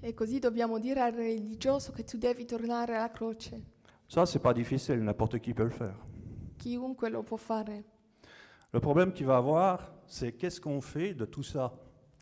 E 0.00 0.14
così 0.14 0.38
dobbiamo 0.38 0.78
dire 0.78 1.00
al 1.00 1.14
religioso 1.14 1.90
che 1.90 2.04
tu 2.04 2.16
devi 2.16 2.44
tornare 2.44 2.94
alla 2.94 3.10
croce. 3.10 3.60
Ça, 4.06 4.24
c'est 4.24 4.38
pas 4.42 4.52
difficile, 4.52 5.02
n'importe 5.02 5.40
qui 5.40 5.52
peut 5.52 5.64
le 5.64 5.70
faire. 5.70 5.96
Chiunque 6.58 7.08
lo 7.08 7.24
può 7.24 7.36
fare. 7.38 7.82
Le 8.72 8.78
problème 8.78 9.12
qu'il 9.12 9.26
va 9.26 9.38
avoir, 9.38 9.92
c'est 10.06 10.32
qu'est-ce 10.36 10.60
qu'on 10.60 10.80
fait 10.80 11.14
de 11.14 11.24
tout 11.24 11.42
ça, 11.42 11.72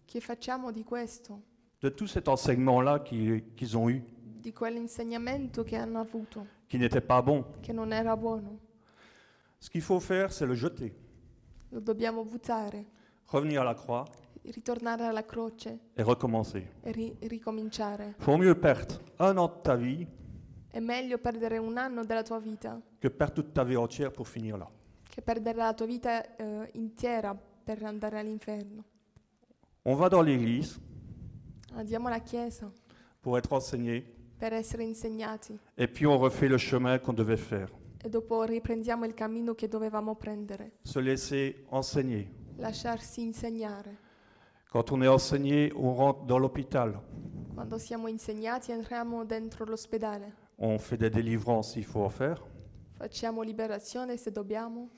Che 0.07 0.21
facciamo 0.21 0.71
di 0.73 0.83
questo? 0.85 1.43
De 1.83 1.89
tout 1.89 2.07
cet 2.07 2.29
enseignement-là 2.29 3.01
qu'ils 3.01 3.77
ont 3.77 3.89
eu, 3.91 4.03
Di 4.43 4.53
quell'insegnamento 4.53 5.63
che 5.63 5.77
hanno 5.77 6.01
avuto, 6.01 6.47
qui 6.69 6.79
n'était 6.79 7.01
pas 7.05 7.23
bon. 7.23 7.45
che 7.61 7.73
non 7.73 7.93
era 7.93 8.17
buono? 8.17 8.59
Ce 9.59 9.69
qu'il 9.71 9.83
faut 9.83 10.01
faire, 10.01 10.33
c'est 10.33 10.47
le 10.47 10.55
jeter, 10.55 10.93
Lo 11.71 11.81
dobbiamo 11.81 12.25
buttare, 12.25 12.85
revenir 13.27 13.61
à 13.61 13.65
la 13.65 13.75
croix 13.75 14.05
ritornare 14.45 15.05
alla 15.05 15.25
croce 15.25 15.79
et 15.95 16.03
recommencer. 16.05 16.67
e 16.83 16.91
ri- 16.91 17.17
ricominciare. 17.21 18.15
Il 18.19 18.25
faut 18.25 18.37
mieux 18.37 18.57
perdre 18.59 18.99
un 19.19 19.37
an 19.39 19.47
de 19.47 19.61
ta 19.63 19.77
vie 19.77 20.07
È 20.69 20.81
meglio 20.81 21.19
perdere 21.19 21.59
un 21.59 21.77
anno 21.77 22.05
della 22.05 22.23
tua 22.23 22.41
vita 22.41 22.81
que 22.99 23.11
perdre 23.11 23.35
toute 23.35 23.53
ta 23.53 23.63
vie 23.63 23.77
entière 23.77 24.11
pour 24.11 24.27
finir 24.27 24.57
là. 24.57 24.69
che 25.09 25.23
perdere 25.23 25.57
la 25.59 25.73
tua 25.75 25.87
vita 25.87 26.35
eh, 26.37 26.71
intera 26.75 27.35
per 27.35 27.83
andare 27.85 28.19
all'inferno. 28.19 28.83
On 29.83 29.95
va 29.95 30.09
dans 30.09 30.23
l'église 30.25 30.81
Andiamo 31.75 32.09
alla 32.09 32.21
chiesa 32.21 32.71
pour 33.21 33.39
être 33.39 33.53
enseigné 33.53 34.03
per 34.39 34.53
essere 34.53 34.83
insegnati 34.85 35.59
et 35.77 35.87
puis 35.89 36.07
on 36.07 36.19
refait 36.19 36.49
le 36.49 36.59
chemin 36.59 36.99
qu'on 36.99 37.15
devait 37.15 37.37
faire. 37.41 37.69
e 38.05 38.09
dopo 38.09 38.43
riprendiamo 38.43 39.05
il 39.05 39.15
cammino 39.15 39.55
che 39.55 39.69
dovevamo 39.69 40.15
prendere, 40.17 40.73
Se 40.83 41.01
laisser 41.01 41.65
enseigner. 41.71 42.29
lasciarsi 42.57 43.23
insegnare. 43.23 43.97
Quand 44.71 44.91
on 44.91 45.03
est 45.03 45.09
enseigné, 45.09 45.71
on 45.77 45.95
rentre 45.95 46.25
dans 46.25 46.39
l'hôpital. 46.41 46.99
Quando 47.55 47.79
siamo 47.79 48.09
insegnati 48.09 48.73
entriamo 48.73 49.25
dentro 49.25 49.65
l'ospedale, 49.65 50.35
On 50.59 50.79
fait 50.79 50.97
des 50.99 51.11
délivrances 51.11 51.73
s'il 51.73 51.85
faut 51.85 52.03
en 52.05 52.09
faire. 52.11 52.41
facciamo 52.97 53.43
liberazione 53.43 54.17
se 54.17 54.31
dobbiamo 54.31 54.91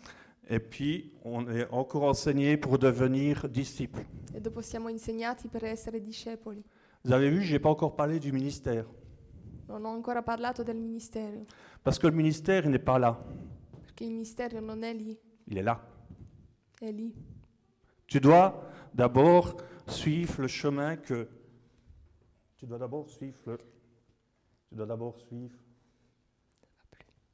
Et 0.49 0.61
puis, 0.61 1.13
on 1.25 1.49
est 1.49 1.67
encore 1.71 2.05
enseigné 2.05 2.57
pour 2.59 2.79
devenir 2.79 3.49
disciple. 3.49 4.05
e 4.35 4.41
dopo 4.41 4.61
siamo 4.61 4.89
insegnati 4.89 5.49
per 5.49 5.65
essere 5.65 6.01
discepoli. 6.01 6.63
Vous 7.03 7.13
avez 7.13 7.31
vu, 7.31 7.43
je 7.43 7.53
n'ai 7.53 7.59
pas 7.61 7.71
encore 7.71 7.95
parlé 7.97 8.19
du 8.19 8.33
ministère. 8.33 8.85
Non 9.69 9.85
ho 9.85 9.89
ancora 9.89 10.23
parlato 10.23 10.63
del 10.63 10.77
ministero, 10.77 11.47
Parce 11.83 11.99
que 11.99 12.07
le 12.09 12.15
ministère, 12.15 12.65
il 12.65 12.71
n'est 12.71 12.83
pas 12.85 12.99
là. 12.99 13.17
perché 13.81 14.05
il 14.05 14.11
ministero 14.11 14.61
non 14.61 14.83
è 14.83 14.93
lì, 14.93 15.19
Il 15.47 15.57
est 15.59 15.63
là. 15.65 15.81
è 16.81 16.91
lì. 16.91 17.13
Tu 18.07 18.19
dois 18.21 18.53
d'abord 18.93 19.57
suivre 19.87 20.43
le 20.43 20.49
chemin 20.49 20.97
que... 20.97 21.27
Tu 22.59 22.67
dois 22.67 22.79
d'abord 22.79 23.09
suivre 23.09 23.41
le... 23.47 23.57
Tu 24.69 24.75
dois 24.75 24.87
d'abord 24.87 25.19
suivre... 25.21 25.57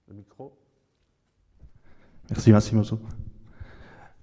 Le 0.06 0.14
micro. 0.14 0.56
Merci, 2.30 2.74
Mosso. 2.74 2.98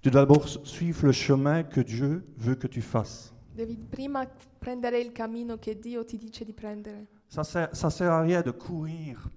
Tu 0.02 0.10
dois 0.10 0.22
d'abord 0.22 0.48
suivre 0.48 1.08
le 1.08 1.12
chemin 1.12 1.64
que 1.64 1.82
Dieu 1.82 2.26
veut 2.38 2.56
que 2.56 2.68
tu 2.68 2.82
fasses. 2.82 3.34
Devi 3.54 3.76
prima 3.76 4.26
prendere 4.60 5.00
il 5.00 5.12
cammino 5.12 5.58
che 5.58 5.78
Dio 5.78 6.06
ti 6.06 6.18
dice 6.18 6.46
di 6.46 6.54
prendere. 6.54 7.08
Ça 7.28 7.44
sert, 7.44 7.76
ça 7.76 7.90
sert 7.90 8.12
à 8.12 8.22
rien 8.22 8.42
de 8.42 8.52
courir 8.52 9.30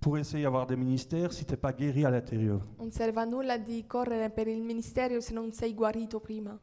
pour 0.00 0.18
essayer 0.18 0.42
d'avoir 0.42 0.66
des 0.66 0.76
ministères 0.76 1.32
si 1.32 1.44
tu 1.44 1.52
n'es 1.52 1.56
pas 1.56 1.72
guéri 1.72 2.04
à 2.04 2.10
l'intérieur. 2.10 2.66
Non 2.78 2.90
serve 2.90 3.18
a 3.18 3.24
nulla 3.24 3.58
di 3.58 3.84
correre 3.86 4.30
per 4.30 4.48
il 4.48 4.62
ministero 4.62 5.20
se 5.20 5.32
non 5.32 5.52
sei 5.52 5.74
guarito 5.74 6.18
prima. 6.18 6.58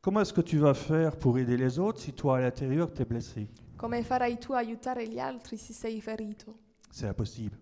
Comment 0.00 0.20
est-ce 0.20 0.32
que 0.32 0.42
tu 0.42 0.58
vas 0.58 0.74
faire 0.74 1.16
pour 1.16 1.36
aider 1.36 1.56
les 1.56 1.78
autres 1.78 2.00
si 2.00 2.12
toi 2.12 2.38
à 2.38 2.40
l'intérieur 2.40 2.92
tu 2.92 3.02
es 3.02 3.04
blessé? 3.04 3.48
Come 3.76 4.02
farai 4.02 4.38
tu 4.38 4.52
a 4.52 4.58
aiutare 4.58 5.06
gli 5.08 5.18
altri 5.18 5.58
se 5.58 5.72
sei 5.72 6.00
ferito? 6.00 6.56
C'est 6.90 7.08
impossible. 7.08 7.58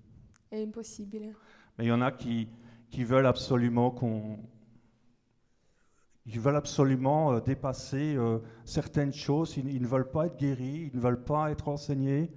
È 0.48 0.56
impossibile. 0.56 1.34
Mais 1.76 1.86
il 1.86 1.88
y 1.88 1.92
en 1.92 2.02
a 2.02 2.12
qui, 2.12 2.46
qui 2.94 3.02
veulent 3.02 3.26
absolument 3.26 3.90
qu'on... 3.90 4.38
Ils 6.26 6.38
veulent 6.40 6.56
absolument 6.56 7.32
euh, 7.32 7.40
dépasser 7.40 8.14
euh, 8.16 8.38
certaines 8.64 9.12
choses. 9.12 9.56
Ils, 9.56 9.68
ils 9.68 9.82
ne 9.82 9.86
veulent 9.86 10.10
pas 10.10 10.26
être 10.26 10.38
guéris, 10.38 10.90
ils 10.92 10.96
ne 10.96 11.00
veulent 11.02 11.24
pas 11.24 11.50
être 11.50 11.68
enseignés. 11.68 12.30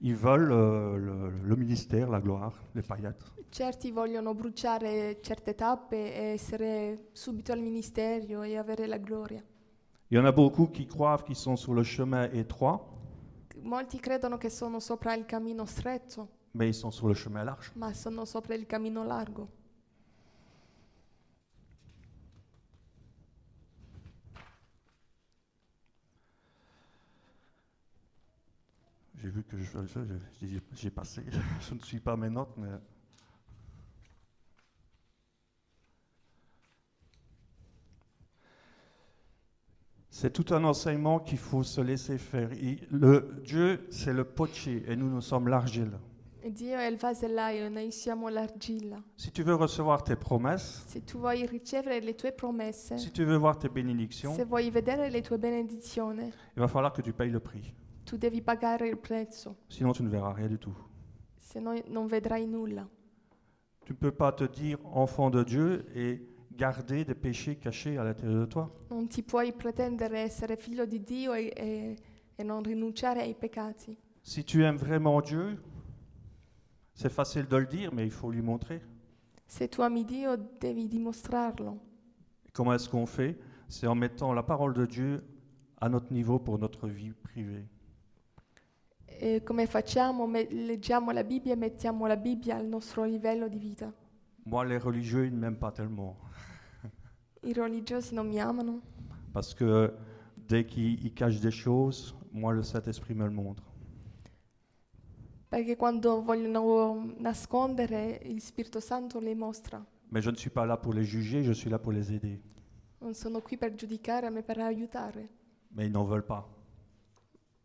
Ils 0.00 0.16
veulent 0.16 0.50
euh, 0.52 0.96
le, 0.96 1.30
le 1.30 1.56
ministère, 1.56 2.10
la 2.10 2.20
gloire, 2.20 2.54
les 2.74 2.82
paillettes. 2.82 3.24
Certi 3.50 3.92
vogliono 3.92 4.34
bruciare 4.34 5.20
certe 5.22 5.54
tappe 5.54 6.12
e 6.14 6.32
essere 6.34 7.08
subito 7.12 7.52
al 7.52 7.60
ministero 7.60 8.42
e 8.42 8.58
avere 8.58 8.86
la 8.86 8.98
gloria. 8.98 9.42
Il 10.10 10.16
y 10.16 10.20
en 10.20 10.26
a 10.26 10.32
beaucoup 10.32 10.66
qui 10.66 10.86
croient 10.86 11.22
qu'ils 11.24 11.36
sont 11.36 11.56
sur 11.56 11.72
le 11.72 11.82
chemin 11.84 12.28
étroit, 12.32 12.80
Molti 13.62 13.98
credono 14.00 14.36
che 14.38 14.50
sono 14.50 14.80
sopra 14.80 15.14
il 15.14 15.24
cammino 15.24 15.64
stretto, 15.64 16.28
mais 16.52 16.68
ils 16.68 16.74
sont 16.74 16.92
sur 16.92 17.08
le 17.08 17.14
chemin 17.14 17.44
large. 17.44 17.70
ma 17.74 17.92
sono 17.94 18.24
sopra 18.24 18.54
il 18.54 18.66
cammino 18.66 19.02
largo. 19.04 19.48
J'ai 29.20 29.30
vu 29.30 29.42
que 29.42 29.58
je 29.58 29.64
ça, 29.64 29.80
j'ai- 30.74 30.90
passé. 30.90 31.22
Je 31.60 31.74
ne 31.74 31.80
suis 31.80 31.98
pas 31.98 32.16
mes 32.16 32.30
notes, 32.30 32.56
mais. 32.56 32.68
C'est 40.10 40.32
tout 40.32 40.54
un 40.54 40.64
enseignement 40.64 41.18
qu'il 41.18 41.38
faut 41.38 41.62
se 41.62 41.80
laisser 41.80 42.18
faire. 42.18 42.52
Il- 42.54 42.86
le 42.90 43.40
Dieu, 43.44 43.86
c'est 43.90 44.12
le 44.12 44.24
potier 44.24 44.84
et 44.88 44.96
nous, 44.96 45.08
nous 45.10 45.20
sommes 45.20 45.48
l'argile. 45.48 45.98
Dio 46.50 46.76
è 46.78 46.86
il 46.86 46.96
vasellaio 46.96 47.68
noi 47.68 47.90
siamo 47.92 48.28
l'argilla. 48.28 49.02
Si 49.16 49.30
tu 49.32 49.42
veux 49.42 49.54
recevoir 49.56 50.02
tes 50.02 50.16
promesses, 50.16 50.82
Se 50.86 51.04
tu 51.04 51.18
vuoi 51.18 51.44
ricevere 51.44 52.00
le 52.00 52.14
tue 52.14 52.32
promesse, 52.32 52.94
si 52.96 53.10
tu 53.10 53.24
veux 53.24 53.36
voir 53.36 53.58
tes 53.58 53.68
bénédictions, 53.68 54.34
se 54.34 54.44
vuoi 54.44 54.70
vedere 54.70 55.10
le 55.10 55.20
tue 55.20 55.36
benedizioni, 55.36 56.32
il 56.56 56.60
va 56.60 56.68
falloir 56.68 56.92
que 56.92 57.02
tu 57.02 57.12
payes 57.12 57.30
le 57.30 57.40
prix. 57.40 57.74
Tu 58.08 58.16
devi 58.16 58.40
pagare 58.40 58.88
il 58.88 58.96
prezzo, 58.96 59.56
Sinon, 59.68 59.92
tu 59.92 60.02
ne 60.02 60.08
verras 60.08 60.32
rien 60.32 60.48
du 60.48 60.58
tout. 60.58 60.74
se 61.36 61.58
no 61.60 61.72
non 61.88 62.06
vedrai 62.06 62.46
nulla. 62.46 62.88
Tu 63.84 63.92
ne 63.92 63.98
peux 63.98 64.12
pas 64.12 64.32
te 64.32 64.44
dire 64.44 64.78
enfant 64.84 65.30
de 65.30 65.42
Dieu 65.44 65.84
et 65.94 66.20
garder 66.52 67.04
des 67.04 67.14
péchés 67.14 67.56
cachés 67.56 67.96
à 67.98 68.04
l'intérieur 68.04 68.40
de 68.40 68.46
toi. 68.46 68.70
Non 68.90 69.06
ti 69.06 69.22
puoi 69.22 69.52
pretendere 69.52 70.22
essere 70.22 70.56
figlio 70.56 70.86
di 70.86 71.02
Dio 71.02 71.32
e, 71.34 71.52
e- 71.56 71.96
e 72.36 72.42
non 72.44 72.62
rinunciare 72.62 73.22
ai 73.22 73.34
peccati. 73.34 73.96
Si 74.22 74.42
tu 74.44 74.62
aimes 74.62 74.78
vraiment 74.78 75.20
Dieu, 75.22 75.58
c'est 76.94 77.10
facile 77.12 77.46
de 77.46 77.56
le 77.56 77.66
dire, 77.66 77.92
mais 77.94 78.04
il 78.04 78.10
faut 78.10 78.30
lui 78.30 78.42
montrer. 78.42 78.80
Se 79.46 79.64
tu 79.68 79.80
ami 79.82 80.04
Dio 80.04 80.36
devi 80.60 80.88
dimostrarlo. 80.88 81.78
Comment 82.52 82.74
est-ce 82.74 82.88
qu'on 82.88 83.06
fait? 83.06 83.38
C'est 83.68 83.86
en 83.86 83.94
mettant 83.94 84.32
la 84.34 84.42
parole 84.42 84.72
de 84.74 84.86
Dieu 84.86 85.22
à 85.80 85.88
notre 85.88 86.12
niveau 86.12 86.38
pour 86.38 86.58
notre 86.58 86.88
vie 86.88 87.12
privée. 87.12 87.64
E 89.20 89.42
come 89.42 89.66
facciamo? 89.66 90.26
Me- 90.26 90.46
leggiamo 90.48 91.10
la 91.10 91.24
Bibbia 91.24 91.52
e 91.52 91.56
mettiamo 91.56 92.06
la 92.06 92.16
Bibbia 92.16 92.56
al 92.56 92.66
nostro 92.66 93.04
livello 93.04 93.48
di 93.48 93.58
vita. 93.58 93.92
Moi, 94.44 94.64
les 94.64 94.78
religieux, 94.80 95.24
ils 95.26 95.32
ne 95.32 95.38
m'aiment 95.38 95.58
pas 95.58 95.72
tellement. 95.72 96.16
I 97.42 97.52
religiosi 97.52 98.14
non 98.14 98.26
mi 98.28 98.38
amano 98.40 98.80
Parce 99.32 99.54
que 99.54 99.92
dès 100.46 100.64
qu'ils 100.64 101.04
ils 101.04 101.12
cachent 101.12 101.40
des 101.40 101.50
choses, 101.52 102.14
moi, 102.32 102.52
le 102.52 102.62
Saint-Esprit 102.62 103.14
me 103.14 103.24
le 103.24 103.30
montre. 103.32 103.62
perché 105.48 105.76
quando 105.76 106.22
vogliono 106.22 107.14
nascondere 107.18 108.20
il 108.24 108.40
Spirito 108.40 108.80
Santo 108.80 109.18
le 109.18 109.34
mostra. 109.34 109.82
Mais 110.10 110.22
je 110.22 110.30
ne 110.30 110.36
suis 110.36 110.50
pas 110.50 110.64
là 110.66 110.76
pour 110.76 110.92
les 110.92 111.04
juger, 111.04 111.42
je 111.42 111.52
suis 111.52 111.70
là 111.70 111.78
pour 111.78 111.90
les 111.92 112.12
aider. 112.12 112.40
Non 113.00 113.14
sono 113.14 113.40
qui 113.40 113.56
per 113.56 113.74
giudicare, 113.74 114.28
ma 114.30 114.42
per 114.42 114.58
aiutare, 114.58 115.28
Mais 115.70 115.86
ils 115.86 115.92
n'en 115.92 116.04
veulent 116.04 116.24
pas. 116.26 116.46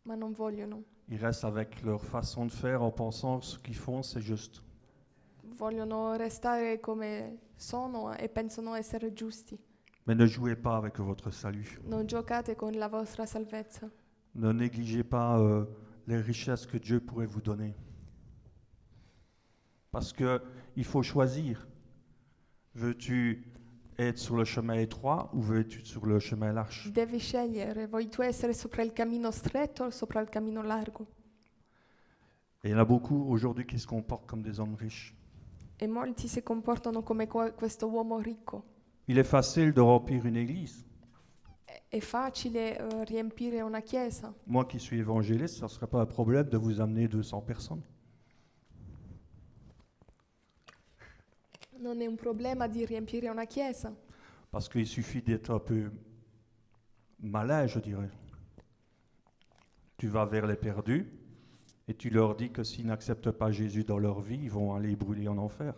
ma 0.04 0.14
non 0.16 0.32
vogliono. 0.32 0.82
Ils 1.08 1.18
restent 1.18 1.44
avec 1.44 1.82
leur 1.82 2.02
façon 2.02 2.46
de 2.46 2.52
faire 2.52 2.82
en 2.82 2.90
pensant 2.90 3.40
que 3.40 3.44
ce 3.44 3.58
qu'ils 3.58 3.76
font, 3.76 4.02
c'est 4.02 4.22
juste. 4.22 4.62
Vogliono 5.56 6.16
restare 6.16 6.80
come 6.80 7.38
sono 7.56 8.12
e 8.12 8.28
pensano 8.28 8.74
essere 8.74 9.12
giusti. 9.12 9.58
Mais 10.06 10.14
ne 10.14 10.26
jouez 10.26 10.56
pas 10.56 10.76
avec 10.76 10.98
votre 10.98 11.30
salut. 11.30 11.78
Non 11.84 12.06
giocate 12.06 12.56
con 12.56 12.72
la 12.72 12.88
vostra 12.88 13.26
salvezza. 13.26 13.88
Ne 14.34 14.52
négligez 14.52 15.04
pas 15.04 15.38
euh, 15.38 15.64
les 16.06 16.20
richesses 16.20 16.66
que 16.66 16.76
Dieu 16.76 17.00
pourrait 17.00 17.26
vous 17.26 17.40
donner. 17.40 17.74
Parce 19.90 20.12
que 20.12 20.42
il 20.76 20.84
faut 20.84 21.02
choisir. 21.02 21.68
Veux-tu 22.74 23.53
être 23.98 24.18
sur 24.18 24.36
le 24.36 24.44
chemin 24.44 24.74
étroit 24.74 25.30
ou 25.32 25.40
veux-tu 25.40 25.80
être 25.80 25.86
sur 25.86 26.06
le 26.06 26.18
chemin 26.18 26.52
large? 26.52 26.90
Devi 26.92 27.18
scegliere, 27.18 27.86
vuoi 27.86 28.08
tu 28.08 28.22
essere 28.22 28.52
sopra 28.52 28.82
il 28.82 28.92
cammino 28.92 29.30
stretto 29.30 29.84
o 29.84 29.90
sopra 29.90 30.20
il 30.20 30.28
cammino 30.28 30.62
largo? 30.62 31.06
Et 32.62 32.68
il 32.68 32.70
y 32.70 32.74
en 32.74 32.78
a 32.78 32.84
beaucoup 32.84 33.26
aujourd'hui 33.28 33.66
qui 33.66 33.78
se 33.78 33.86
comportent 33.86 34.26
comme 34.26 34.42
des 34.42 34.58
hommes 34.58 34.76
riches. 34.76 35.14
E 35.76 35.86
molti 35.86 36.28
si 36.28 36.42
comportano 36.42 37.02
come 37.02 37.26
questo 37.26 37.88
uomo 37.88 38.18
ricco. 38.18 38.64
Il 39.06 39.18
est 39.18 39.28
facile 39.28 39.72
de 39.72 39.80
remplir 39.80 40.24
une 40.24 40.36
église. 40.36 40.84
È- 41.88 42.00
facile 42.00 42.78
eh, 42.78 43.04
riempire 43.04 43.60
una 43.62 43.82
chiesa. 43.82 44.32
Moi 44.46 44.64
qui 44.66 44.78
suis 44.78 44.98
évangéliste, 44.98 45.58
ça 45.58 45.66
ne 45.66 45.70
serait 45.70 45.88
pas 45.88 46.00
un 46.00 46.06
problème 46.06 46.48
de 46.48 46.56
vous 46.56 46.80
amener 46.80 47.06
200 47.06 47.42
personnes. 47.42 47.82
Non 51.84 52.00
è 52.00 52.06
un 52.06 52.16
problema 52.16 52.66
di 52.66 52.86
riempire 52.86 53.28
una 53.28 53.44
chiesa, 53.44 53.94
Parce 54.50 54.70
qu'il 54.70 54.86
suffit 54.86 55.20
d'être 55.20 55.50
un 55.50 55.60
peu 55.60 55.90
malin, 57.18 57.66
je 57.66 57.78
dirais. 57.78 58.08
Tu 59.98 60.08
vas 60.08 60.24
vers 60.24 60.46
les 60.46 60.56
perdus 60.56 61.06
et 61.86 61.94
tu 61.94 62.08
leur 62.08 62.36
dis 62.36 62.50
que 62.50 62.64
s'ils 62.64 62.86
n'acceptent 62.86 63.32
pas 63.32 63.50
Jésus 63.50 63.84
dans 63.84 63.98
leur 63.98 64.22
vie, 64.22 64.40
ils 64.44 64.50
vont 64.50 64.74
aller 64.74 64.96
brûler 64.96 65.28
en 65.28 65.36
enfer. 65.36 65.74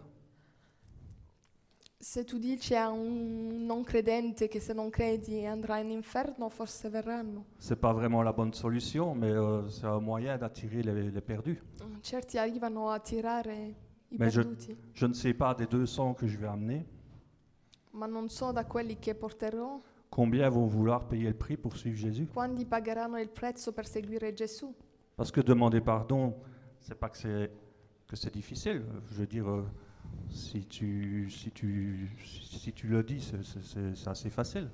se 1.99 2.21
tu 2.21 2.39
dici 2.39 2.77
a 2.77 2.89
un 2.89 3.65
non 3.67 3.83
credente 3.83 4.47
che 4.47 4.61
se 4.61 4.73
non 4.73 4.91
credi 4.91 5.45
andrà 5.45 5.79
in 5.79 5.91
inferno, 5.91 6.49
forse 6.51 6.89
verranno. 6.89 7.47
C'est 7.59 7.81
pas 7.81 7.93
vraiment 7.93 8.23
la 8.23 8.33
bonne 8.33 8.53
solution, 8.53 9.13
mais 9.13 9.33
euh, 9.33 9.69
c'est 9.71 9.87
un 9.87 9.99
moyen 9.99 10.39
d'attirer 10.39 10.85
les, 10.85 11.11
les 11.11 11.21
perdus. 11.21 11.61
Certi 12.03 12.39
arrivano 12.39 12.91
a 12.91 13.01
tirare 13.01 13.86
i 14.17 14.19
Ma 14.19 14.29
je- 14.29 14.41
perduti, 14.43 14.77
Je 14.95 15.07
ne 15.07 15.13
sais 15.13 15.35
pas 15.35 15.55
des 15.55 15.67
200 15.67 16.15
que 16.15 16.27
je 16.27 16.37
vais 16.39 16.47
amener, 16.49 16.87
ma 17.93 18.07
non 18.07 18.29
so 18.29 18.53
da 18.53 18.65
quelli 18.65 18.99
che 18.99 19.15
porterò 19.15 19.81
combien 20.11 20.49
vont 20.51 20.67
vouloir 20.67 21.07
payer 21.07 21.29
le 21.29 21.35
prix 21.35 21.57
pour 21.57 21.77
suivre 21.77 21.97
Jésus? 21.99 22.27
quanti 22.33 22.65
pagheranno 22.65 23.19
il 23.19 23.29
prezzo 23.29 23.73
per 23.73 23.87
seguire 23.87 24.33
Gesù? 24.35 24.75
Parce 25.17 25.31
que 25.31 25.41
demander 25.43 25.81
pardon, 25.83 26.35
c'est 26.81 26.95
pas 26.99 27.09
que 27.11 27.17
c'est 27.19 27.51
que 28.07 28.17
c'est 28.17 28.33
difficile. 28.33 28.85
Je 29.11 29.15
veux 29.15 29.27
dire, 29.27 29.49
euh, 29.51 29.65
si 30.31 30.65
tu 30.67 31.29
si 31.31 31.51
tu 31.51 32.09
si, 32.25 32.59
si 32.59 32.73
tu 32.73 32.87
le 32.87 33.03
dis, 33.03 33.21
c'est- 33.21 33.43
c'est 33.43 33.63
c'est- 33.63 33.95
c'est 33.95 34.09
assez 34.09 34.31
facile. 34.31 34.71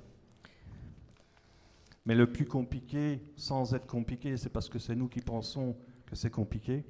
Mais 2.05 2.15
le 2.15 2.27
plus 2.31 2.45
compliqué, 2.45 3.21
sans 3.37 3.73
être 3.73 3.87
compliqué, 3.87 4.35
c'est 4.37 4.49
parce 4.49 4.67
que 4.69 4.77
c'est 4.79 4.95
nous 4.95 5.07
qui 5.07 5.21
pensons 5.21 5.75
que 6.05 6.15
c'est 6.15 6.29
compliqué, 6.29 6.83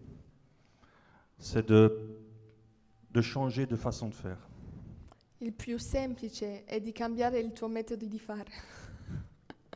c'est 1.38 1.67
de 1.67 2.17
de 3.14 3.22
changer 3.22 3.65
de 3.65 3.76
façon 3.76 4.10
de 4.10 4.15
faire. 4.15 4.38
Il 5.40 5.53
più 5.53 5.77
semplice 5.77 6.64
è 6.65 6.80
di 6.80 6.91
cambiare 6.91 7.40
il 7.40 7.52
tuo 7.53 7.68
metodo 7.68 8.06
di 8.06 8.19
fare. 8.19 8.49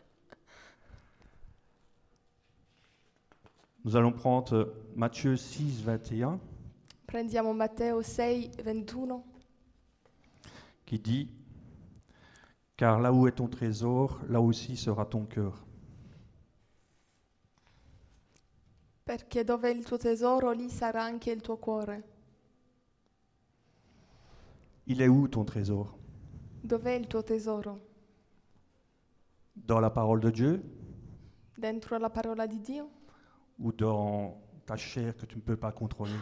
Nous 3.83 3.95
allons 3.95 4.13
prendre 4.13 4.53
euh, 4.53 4.73
Matthieu 4.95 5.35
6, 5.37 5.81
21, 5.81 6.39
Prendiamo 7.05 7.53
Matteo 7.53 8.01
6, 8.01 8.49
21. 8.63 9.23
qui 10.85 10.99
dit 10.99 11.29
Car 12.75 12.99
là 12.99 13.11
où 13.11 13.27
est 13.27 13.33
ton 13.37 13.47
trésor, 13.47 14.19
là 14.29 14.39
aussi 14.41 14.77
sera 14.77 15.05
ton 15.05 15.25
cœur. 15.25 15.65
Perché 19.03 19.43
dove 19.43 19.69
è 19.69 19.73
il 19.73 19.85
tuo 19.85 19.97
tesoro, 19.97 20.51
lì 20.51 20.69
sarà 20.69 21.03
anche 21.03 21.31
il 21.31 21.41
tuo 21.41 21.57
cuore. 21.57 22.16
Il 24.89 25.01
est 25.01 25.09
où 25.09 25.27
ton 25.27 25.43
trésor? 25.43 25.97
Dov'è 26.63 26.93
il 26.93 27.07
tuo 27.07 27.21
tesoro? 27.21 27.77
Dans 29.53 29.81
la 29.81 29.89
parole 29.89 30.21
de 30.21 30.31
Dieu? 30.31 30.63
Dentro 31.57 31.97
la 31.97 32.09
parola 32.09 32.47
di 32.47 32.61
Dio? 32.61 32.89
Ou 33.59 33.73
dans 33.73 34.37
ta 34.65 34.77
chair 34.77 35.13
que 35.17 35.25
tu 35.25 35.35
ne 35.35 35.41
peux 35.41 35.57
pas 35.57 35.73
contrôler? 35.73 36.17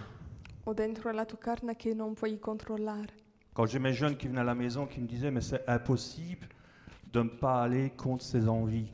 O 0.65 0.73
dentro 0.73 1.11
la 1.11 1.25
tua 1.25 1.37
carne 1.37 1.75
che 1.75 1.93
non 1.93 2.15
puoi 2.15 2.39
controllare? 2.39 3.13
Quand 3.53 3.67
j'ai 3.67 3.77
mes 3.77 3.93
jeunes 3.93 4.17
qui 4.17 4.27
venaient 4.27 4.41
à 4.41 4.43
la 4.43 4.55
maison 4.55 4.87
qui 4.87 4.99
me 4.99 5.05
disaient 5.05 5.29
mais 5.29 5.41
c'est 5.45 5.63
impossible 5.69 6.47
de 7.13 7.21
ne 7.21 7.29
pas 7.29 7.61
aller 7.61 7.91
contre 7.91 8.23
ses 8.23 8.47
envies. 8.47 8.91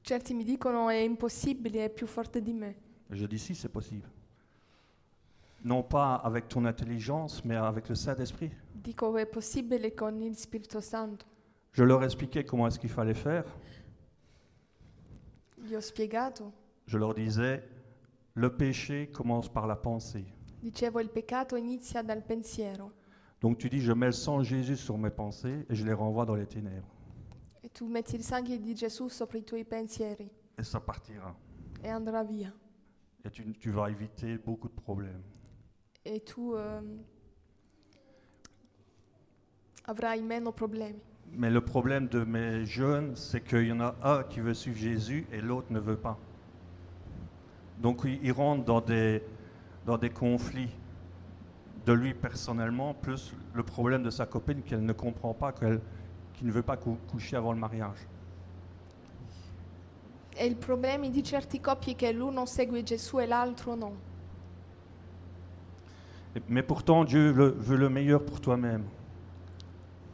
Certi 0.00 0.32
mi 0.32 0.44
dicono 0.44 0.88
è 0.88 0.96
impossibile, 0.96 1.84
è 1.84 1.90
più 1.90 2.06
forte 2.06 2.40
di 2.40 2.54
me. 2.54 2.74
Je 3.10 3.26
dis 3.26 3.38
si 3.38 3.54
c'est 3.54 3.70
possible. 3.70 4.08
Non 5.64 5.82
pas 5.82 6.16
avec 6.16 6.48
ton 6.48 6.64
intelligence 6.64 7.44
mais 7.44 7.56
avec 7.56 7.88
le 7.88 7.94
Saint-Esprit. 7.94 8.50
Dico 8.74 9.16
è 9.16 9.26
possibile 9.26 9.94
con 9.94 10.20
il 10.20 10.36
Spirito 10.36 10.80
Santo? 10.80 11.24
Je 11.72 11.84
leur 11.84 12.02
expliquais 12.02 12.44
comment 12.44 12.66
est-ce 12.66 12.78
qu'il 12.78 12.90
fallait 12.90 13.14
faire. 13.14 13.44
Gli 15.56 15.74
ho 15.74 15.80
spiegato. 15.80 16.52
Je 16.86 16.98
leur 16.98 17.14
disais 17.14 17.62
le 18.34 18.50
péché 18.56 19.10
commence 19.12 19.48
par 19.48 19.66
la 19.66 19.76
pensée. 19.76 20.24
Dicevo 20.60 21.00
il 21.00 21.10
peccato 21.10 21.56
inizia 21.56 22.02
dal 22.02 22.22
pensiero 22.24 22.90
Donc 23.40 23.58
tu 23.58 23.68
dis 23.68 23.80
je 23.80 23.92
mets 23.92 24.06
le 24.06 24.12
sang 24.12 24.38
de 24.38 24.44
Jésus 24.44 24.76
sur 24.76 24.96
mes 24.98 25.10
pensées 25.10 25.66
et 25.68 25.74
je 25.74 25.84
les 25.84 25.92
renvoie 25.92 26.24
dans 26.24 26.34
les 26.36 26.46
ténèbres. 26.46 26.88
e 27.64 27.68
tu 27.72 27.84
metti 27.84 28.16
il 28.16 28.24
sangue 28.24 28.58
di 28.60 28.74
Gesù 28.74 29.08
sopra 29.08 29.38
i 29.38 29.44
tuoi 29.44 29.64
pensieri 29.64 30.28
Et 30.58 30.64
ça 30.64 30.80
partira. 30.80 31.34
e 31.82 31.92
andrà 31.92 32.22
via. 32.24 32.52
Et 33.24 33.30
tu, 33.30 33.44
tu 33.58 33.70
vas 33.70 33.88
éviter 33.90 34.36
beaucoup 34.38 34.68
de 34.68 34.74
problèmes. 34.74 35.22
E 36.04 36.20
tu 36.24 36.56
ehm, 36.56 37.04
avrai 39.84 40.20
meno 40.20 40.52
problemi. 40.52 41.00
Mais 41.34 41.50
le 41.50 41.60
problème 41.60 42.08
de 42.08 42.24
mes 42.24 42.66
jeunes, 42.66 43.16
c'est 43.16 43.40
qu'il 43.40 43.66
y 43.68 43.72
en 43.72 43.80
a 43.80 43.94
un 44.02 44.22
qui 44.24 44.40
veut 44.40 44.52
suivre 44.54 44.76
Jésus 44.76 45.26
et 45.32 45.40
l'autre 45.40 45.68
ne 45.70 45.78
veut 45.78 45.96
pas. 45.96 46.18
Donc 47.78 48.02
ils 48.04 48.32
rentrent 48.32 48.64
dans 48.64 48.80
des, 48.80 49.22
dans 49.86 49.96
des 49.96 50.10
conflits 50.10 50.68
de 51.86 51.92
lui 51.92 52.14
personnellement, 52.14 52.94
plus 52.94 53.32
le 53.54 53.62
problème 53.62 54.02
de 54.02 54.10
sa 54.10 54.26
copine 54.26 54.62
qu'elle 54.62 54.84
ne 54.84 54.92
comprend 54.92 55.34
pas, 55.34 55.52
qu'elle, 55.52 55.80
qui 56.34 56.44
ne 56.44 56.52
veut 56.52 56.62
pas 56.62 56.76
cou- 56.76 56.98
coucher 57.10 57.36
avant 57.36 57.52
le 57.52 57.58
mariage. 57.58 58.06
E 60.34 60.46
il 60.46 60.56
problema 60.56 61.08
di 61.08 61.22
certi 61.22 61.60
coppie 61.60 61.94
che 61.94 62.10
l'uno 62.12 62.46
segue 62.46 62.82
Gesù 62.82 63.18
e 63.18 63.26
l'altro 63.26 63.74
no. 63.74 64.11
Mais 66.48 66.62
pourtant, 66.62 67.04
Dieu 67.04 67.32
le- 67.32 67.54
veut 67.58 67.76
le 67.76 67.88
meilleur 67.88 68.22
pour 68.24 68.40
toi-même. 68.40 68.84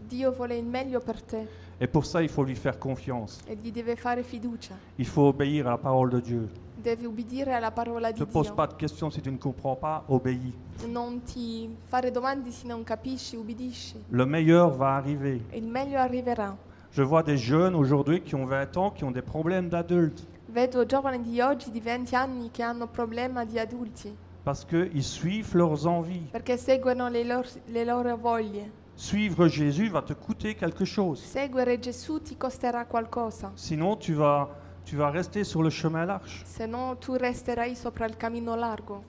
Dio 0.09 0.33
vuole 0.33 0.57
il 0.57 0.65
meglio 0.65 1.01
per 1.01 1.23
te 1.23 1.37
Et 1.81 1.87
pour 1.87 2.05
ça, 2.07 2.23
il 2.23 2.29
faut 2.29 2.43
lui 2.43 2.57
faire 2.57 2.79
confiance. 2.79 3.41
e 3.47 3.55
gli 3.55 3.71
deve 3.71 3.95
fare 3.95 4.23
fiducia. 4.23 4.75
Il 4.99 5.07
faut 5.07 5.29
obéir 5.29 5.67
à 5.67 5.71
la 5.71 5.79
parole 5.79 6.11
de 6.11 6.21
Dieu. 6.21 6.49
Devi 6.77 7.05
ubbidire 7.07 7.53
alla 7.53 7.71
parola 7.71 8.09
Ne 8.09 8.15
di 8.15 8.21
te 8.21 8.25
pose 8.27 8.47
Dio. 8.49 8.55
pas 8.55 8.67
de 8.67 8.75
questions 8.75 9.11
si 9.13 9.21
tu 9.21 9.31
ne 9.31 9.37
comprends 9.37 9.77
pas, 9.77 10.03
obéis. 10.09 10.55
Non 10.89 11.21
ti 11.23 11.69
fare 11.85 12.11
domande 12.11 12.51
se 12.51 12.67
non 12.67 12.83
capisci, 12.85 13.37
ubbidisci. 13.37 13.97
Le 14.11 14.25
meilleur 14.25 14.71
va 14.71 14.97
arriver. 14.97 15.41
Il 15.55 15.67
meglio 15.69 15.99
arriverà. 15.99 16.57
Je 16.91 17.03
vois 17.03 17.23
des 17.23 17.37
jeunes 17.37 17.75
aujourd'hui 17.77 18.23
qui 18.23 18.35
ont 18.35 18.47
20 18.47 18.77
ans 18.77 18.91
qui 18.91 19.05
ont 19.05 19.11
des 19.13 19.23
problèmes 19.23 19.69
d'adultes 19.69 20.27
Vedo 20.51 20.87
giovani 20.87 21.21
di 21.21 21.39
oggi 21.43 21.71
di 21.71 21.81
20 21.81 22.15
anni 22.15 22.51
che 22.51 22.63
hanno 22.63 22.87
problema 22.87 23.45
di 23.45 23.59
adulti 23.59 24.11
parce 24.49 24.65
qu'ils 24.65 25.05
suivent 25.05 25.55
leurs 25.55 25.87
envies. 25.87 26.27
perché 26.33 26.57
seguono 26.57 27.11
le 27.11 27.23
loro, 27.23 27.47
le 27.71 27.85
loro 27.85 28.17
voglie. 28.17 28.71
suivre 28.97 29.47
Jésus 29.47 29.91
va 29.91 30.01
te 30.01 30.15
coûter 30.15 30.55
quelque 30.55 30.87
chose. 30.87 31.21
Seguire 31.23 31.79
Gesù 31.79 32.19
ti 32.23 32.35
costerà 32.35 32.87
qualcosa, 32.87 33.53
Sinon, 33.57 33.97
tu 33.99 34.15
vas, 34.15 34.49
tu 34.87 34.97
vas 34.97 35.11
rester 35.11 35.45
sur 35.45 35.63
le 35.63 35.69
chemin 35.69 36.07
large. 36.07 36.45
se 36.47 36.65
no 36.65 36.97
tu 36.99 37.11
resterai 37.19 37.75
sopra 37.75 38.07
il 38.07 38.17
cammino 38.17 38.57
largo. 38.57 39.03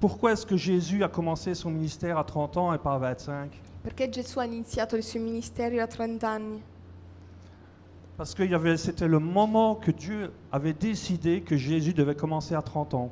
Pourquoi 0.00 0.32
est-ce 0.32 0.44
que 0.44 0.56
Jésus 0.56 1.04
a 1.04 1.08
commencé 1.08 1.54
son 1.54 1.70
ministère 1.70 2.18
à 2.18 2.24
30 2.24 2.56
ans 2.56 2.74
et 2.74 2.78
pas 2.78 2.94
à 2.94 2.98
25 2.98 3.52
Perché 3.84 4.10
Gesù 4.10 4.40
ha 4.40 4.44
iniziato 4.44 4.96
il 4.96 5.04
suo 5.04 5.20
ministero 5.20 5.80
a 5.80 5.86
30 5.86 6.24
anni? 6.24 6.60
Parce 8.16 8.34
que 8.34 8.76
c'était 8.76 9.08
le 9.08 9.18
moment 9.18 9.74
que 9.74 9.90
Dieu 9.90 10.30
avait 10.52 10.72
décidé 10.72 11.40
que 11.42 11.56
Jésus 11.56 11.94
devait 11.94 12.14
commencer 12.14 12.54
à 12.54 12.62
30 12.62 12.94
ans. 12.94 13.10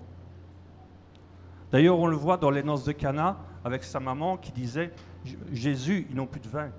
D'ailleurs, 1.72 1.98
on 1.98 2.06
le 2.06 2.16
voit 2.16 2.36
dans 2.36 2.50
les 2.50 2.62
noces 2.62 2.84
de 2.84 2.92
Cana 2.92 3.36
avec 3.64 3.82
sa 3.82 3.98
maman 3.98 4.36
qui 4.36 4.52
disait 4.52 4.92
Jésus, 5.52 6.06
ils 6.10 6.16
n'ont 6.16 6.26
plus 6.26 6.40
de 6.40 6.48
vin. 6.48 6.70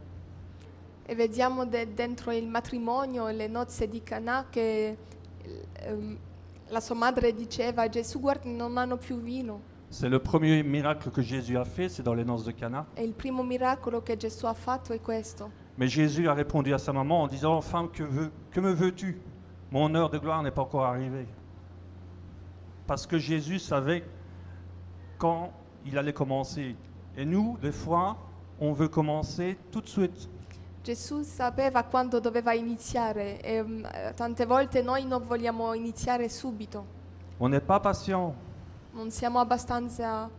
E 1.06 1.16
vediamo 1.16 1.66
de- 1.66 1.86
dentro 1.94 2.32
il 2.32 2.48
matrimonio 2.48 3.28
le 3.30 3.48
nozze 3.48 3.90
di 3.90 4.02
Canà 4.04 4.46
che 4.50 4.98
ehm, 5.82 6.18
la 6.70 6.80
sua 6.80 6.96
madre 6.96 7.34
diceva 7.34 7.90
Gesù 7.90 8.22
guarda 8.22 8.50
non 8.50 8.78
hanno 8.78 8.96
più 8.96 9.20
vino. 9.20 9.60
C'est 9.90 10.10
le 10.10 10.20
premier 10.20 10.64
miracle 10.64 11.12
que 11.12 11.22
Jésus 11.22 11.58
a 11.58 11.66
fait, 11.66 11.90
c'est 11.90 12.04
dans 12.04 12.14
les 12.16 12.24
noces 12.24 12.46
de 12.46 12.54
Cana. 12.54 12.86
E 12.96 13.04
il 13.04 13.14
primo 13.14 13.44
miracolo 13.44 14.02
che 14.02 14.16
Gesù 14.16 14.46
ha 14.46 14.54
fatto 14.54 14.94
è 14.94 15.02
questo. 15.02 15.52
Mais 15.78 15.88
Jésus 15.88 16.28
a 16.28 16.34
répondu 16.34 16.74
à 16.74 16.78
sa 16.78 16.94
maman 16.94 17.24
en 17.24 17.28
disant 17.28 17.60
Femme, 17.62 17.90
que, 17.90 18.04
veux- 18.04 18.32
que 18.52 18.60
me 18.60 18.72
veux-tu? 18.72 19.20
Mon 19.72 19.94
heure 19.96 20.10
de 20.10 20.20
gloire 20.20 20.44
n'est 20.44 20.52
pas 20.52 20.62
encore 20.62 20.86
arrivée. 20.86 21.26
Parce 22.86 23.08
que 23.08 23.18
Jésus 23.18 23.60
savait 23.60 24.04
quand 25.18 25.52
il 25.86 25.98
allait 25.98 26.14
commencer. 26.14 26.76
Et 27.18 27.26
nous, 27.26 27.58
des 27.62 27.72
fois, 27.72 28.18
on 28.60 28.72
veut 28.74 28.88
commencer 28.88 29.58
tout 29.72 29.82
de 29.82 29.88
suite. 29.88 30.30
Gesù 30.84 31.24
sapeva 31.24 31.84
quando 31.84 32.20
doveva 32.20 32.54
iniziare 32.54 33.40
e 33.42 33.64
mm, 33.64 33.86
tante 34.18 34.46
volte 34.46 34.82
noi 34.84 35.06
non 35.06 35.24
vogliamo 35.26 35.74
iniziare 35.74 36.28
subito, 36.28 36.86
On 37.40 37.48
n'est 37.50 37.66
pas 37.66 37.80
patient. 37.80 38.34
non 38.94 39.10
siamo 39.10 39.40
abbastanza 39.40 40.30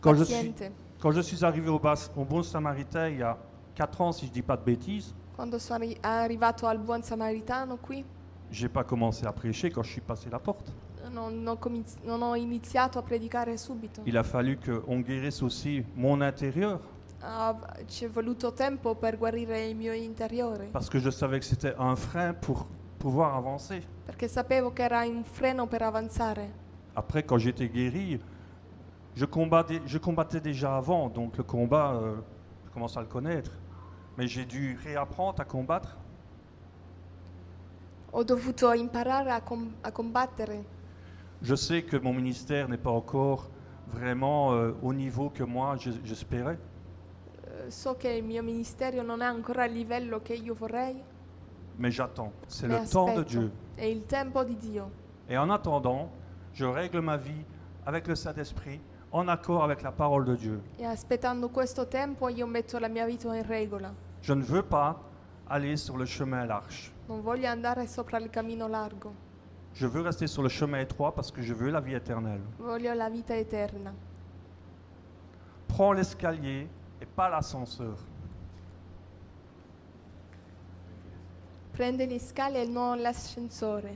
Quand 0.00 0.16
je 0.16 0.24
suis, 0.24 0.34
pazienti. 0.34 0.64
quand 0.98 1.12
je 1.12 1.20
suis 1.22 1.44
arrivé 1.44 1.68
au, 1.68 1.78
Bas- 1.78 2.10
au 2.16 2.24
Bon 2.24 2.42
Samaritain 2.42 3.08
il 3.08 3.18
y 3.18 3.22
a 3.22 3.38
4 3.74 4.00
ans, 4.00 4.12
si 4.12 4.26
je 4.26 4.30
ne 4.30 4.34
dis 4.34 4.42
pas 4.42 4.56
de 4.56 4.62
bêtises, 4.64 5.14
Quando 5.36 5.58
sono 5.58 5.82
arri- 5.84 5.98
arrivato 6.00 6.66
al 6.66 6.78
buon 6.78 7.02
samaritano 7.02 7.76
qui, 7.78 8.04
j'ai 8.50 8.68
pas 8.68 8.84
commencé 8.84 9.26
à 9.26 9.32
prêcher 9.32 9.70
quand 9.70 9.82
je 9.82 9.90
suis 9.90 10.00
passé 10.00 10.28
la 10.30 10.38
porte. 10.38 10.72
non, 11.10 11.30
non 11.30 11.56
cominzi- 11.58 11.98
non 12.04 12.22
ho 12.22 12.34
iniziato 12.34 12.98
a 12.98 13.02
predicare 13.02 13.56
subito. 13.58 14.00
Il 14.04 14.16
a 14.16 14.22
fallu 14.22 14.58
qu'on 14.58 15.00
guérisse 15.02 15.42
aussi 15.42 15.84
mon 15.96 16.20
intérieur 16.22 16.80
Ah, 17.26 17.56
ci 17.86 18.04
è 18.04 18.08
voluto 18.10 18.52
tempo 18.52 18.94
per 18.96 19.16
guarire 19.16 19.66
il 19.66 19.74
mio 19.76 19.92
interiore, 19.92 20.68
parce 20.72 20.88
que 20.90 20.98
je 20.98 21.10
savais 21.10 21.38
que 21.38 21.44
c'était 21.46 21.74
un 21.78 21.96
frein 21.96 22.34
pour 22.34 22.66
pouvoir 22.98 23.34
avancer. 23.34 23.82
perché 24.04 24.28
sapevo 24.28 24.72
che 24.72 24.82
era 24.82 25.00
un 25.04 25.24
freno 25.24 25.66
per 25.66 25.82
avanzare. 25.82 26.50
Après, 26.94 27.24
quand 27.24 27.38
j'étais 27.38 27.68
guéri, 27.68 28.20
je 29.14 29.24
combattais, 29.26 29.80
je 29.86 29.98
combattais 29.98 30.40
déjà 30.40 30.76
avant, 30.76 31.08
donc 31.08 31.36
le 31.38 31.44
combat, 31.44 31.94
euh, 31.94 32.16
je 32.66 32.70
commence 32.70 32.96
à 32.96 33.00
le 33.00 33.06
connaître. 33.08 33.50
Mais 34.16 34.26
j'ai 34.28 34.44
dû 34.44 34.78
réapprendre 34.84 35.40
à 35.40 35.44
combattre. 35.44 35.96
Ho 38.12 38.22
dovuto 38.22 38.68
imparare 38.70 39.28
a, 39.32 39.40
com- 39.40 39.72
a 39.82 39.90
combattere. 39.90 40.64
Je 41.42 41.56
sais 41.56 41.82
que 41.82 41.96
mon 41.96 42.12
ministère 42.14 42.68
n'est 42.68 42.80
pas 42.80 42.92
encore 42.92 43.48
vraiment 43.88 44.52
euh, 44.52 44.72
au 44.82 44.92
niveau 44.94 45.30
que 45.30 45.42
moi 45.42 45.76
j'es- 45.76 46.00
j'espérais. 46.04 46.58
Eh, 47.66 47.70
So 47.70 47.96
che 47.96 48.08
il 48.08 48.24
mio 48.24 48.42
ministero 48.42 49.02
non 49.02 49.20
è 49.20 49.24
ancora 49.26 49.64
al 49.64 49.72
livello 49.72 50.20
che 50.22 50.34
io 50.34 50.54
vorrei, 50.54 51.02
Mais 51.76 51.90
j'attends. 51.92 52.30
C'est 52.46 52.68
mais 52.68 52.82
le 52.82 52.88
temps 52.88 53.06
de 53.06 53.20
aspetto. 53.20 53.28
Dieu. 53.28 53.50
È 53.74 53.84
il 53.84 54.06
tempo 54.06 54.44
di 54.44 54.56
Dio. 54.56 54.90
Et 55.28 55.36
en 55.36 55.50
attendant, 55.50 56.08
je 56.52 56.64
règle 56.64 57.00
ma 57.00 57.16
vie 57.16 57.44
avec 57.84 58.06
le 58.06 58.14
Saint-Esprit, 58.14 58.80
en 59.10 59.26
accord 59.26 59.64
avec 59.64 59.82
la 59.82 59.90
parole 59.90 60.24
de 60.24 60.36
Dieu. 60.36 60.62
E 60.78 60.84
aspettando 60.84 61.48
questo 61.48 61.88
tempo 61.88 62.28
io 62.28 62.46
metto 62.46 62.78
la 62.78 62.86
mia 62.88 63.04
vita 63.06 63.34
in 63.34 63.44
regola. 63.44 63.92
Je 64.24 64.32
ne 64.32 64.42
veux 64.42 64.62
pas 64.62 64.98
aller 65.46 65.76
sur 65.76 65.98
le 65.98 66.06
chemin 66.06 66.46
large. 66.46 66.90
Non 67.08 67.20
voglio 67.20 67.46
andare 67.50 67.86
sopra 67.86 68.18
il 68.18 68.30
cammino 68.30 68.66
largo, 68.66 69.12
Je 69.74 69.86
veux 69.86 70.00
rester 70.00 70.26
sur 70.26 70.42
le 70.42 70.48
chemin 70.48 70.80
étroit 70.80 71.12
parce 71.14 71.30
que 71.30 71.42
je 71.42 71.52
veux 71.52 71.70
la 71.70 71.80
vie 71.80 71.94
éternelle. 71.94 72.40
voglio 72.58 72.94
la 72.94 73.10
vita 73.10 73.36
eterna. 73.36 73.92
Prends 75.68 75.92
l'escalier 75.92 76.66
et 77.02 77.06
pas 77.06 77.28
l'ascenseur. 77.28 77.98
Prende 81.72 82.06
le 82.06 82.18
scale 82.18 82.56
e 82.62 82.66
non 82.66 82.94
l'ascensore. 82.94 83.90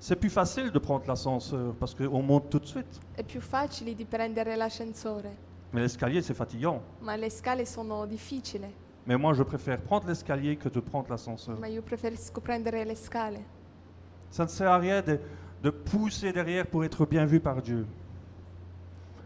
C'est 0.00 0.16
plus 0.16 0.30
facile 0.30 0.70
de 0.70 0.78
prendre 0.78 1.06
l'ascenseur 1.06 1.74
parce 1.76 1.94
qu'on 1.94 2.20
monte 2.22 2.50
tout 2.50 2.58
de 2.58 2.66
suite. 2.66 2.98
È 3.16 3.22
più 3.22 3.40
facile 3.40 3.94
di 3.94 4.04
prendere 4.04 4.54
l'ascensore, 4.54 5.34
Mais 5.72 5.80
l'escalier, 5.82 6.22
c'est 6.22 6.34
fatigant. 6.34 6.80
ma 7.00 7.16
le 7.16 7.28
scale 7.28 7.64
sono 7.66 8.06
difficili. 8.06 8.66
Mais 9.06 9.16
moi, 9.18 9.32
je 9.34 9.42
préfère 9.42 9.80
prendre 9.80 10.06
l'escalier 10.06 10.56
que 10.56 10.68
de 10.68 10.80
prendre 10.80 11.08
l'ascenseur. 11.10 11.58
Ma 11.58 11.66
io 11.66 11.82
preferisco 11.82 12.40
prendere 12.40 12.84
le 12.84 12.94
scale. 12.94 13.40
Ça 14.30 14.44
ne 14.44 14.48
sert 14.48 14.70
à 14.70 14.78
rien 14.78 15.00
de, 15.02 15.18
de 15.62 15.70
pousser 15.70 16.32
derrière 16.32 16.66
pour 16.66 16.84
être 16.84 17.06
bien 17.06 17.24
vu 17.26 17.40
par 17.40 17.60
Dieu. 17.62 17.86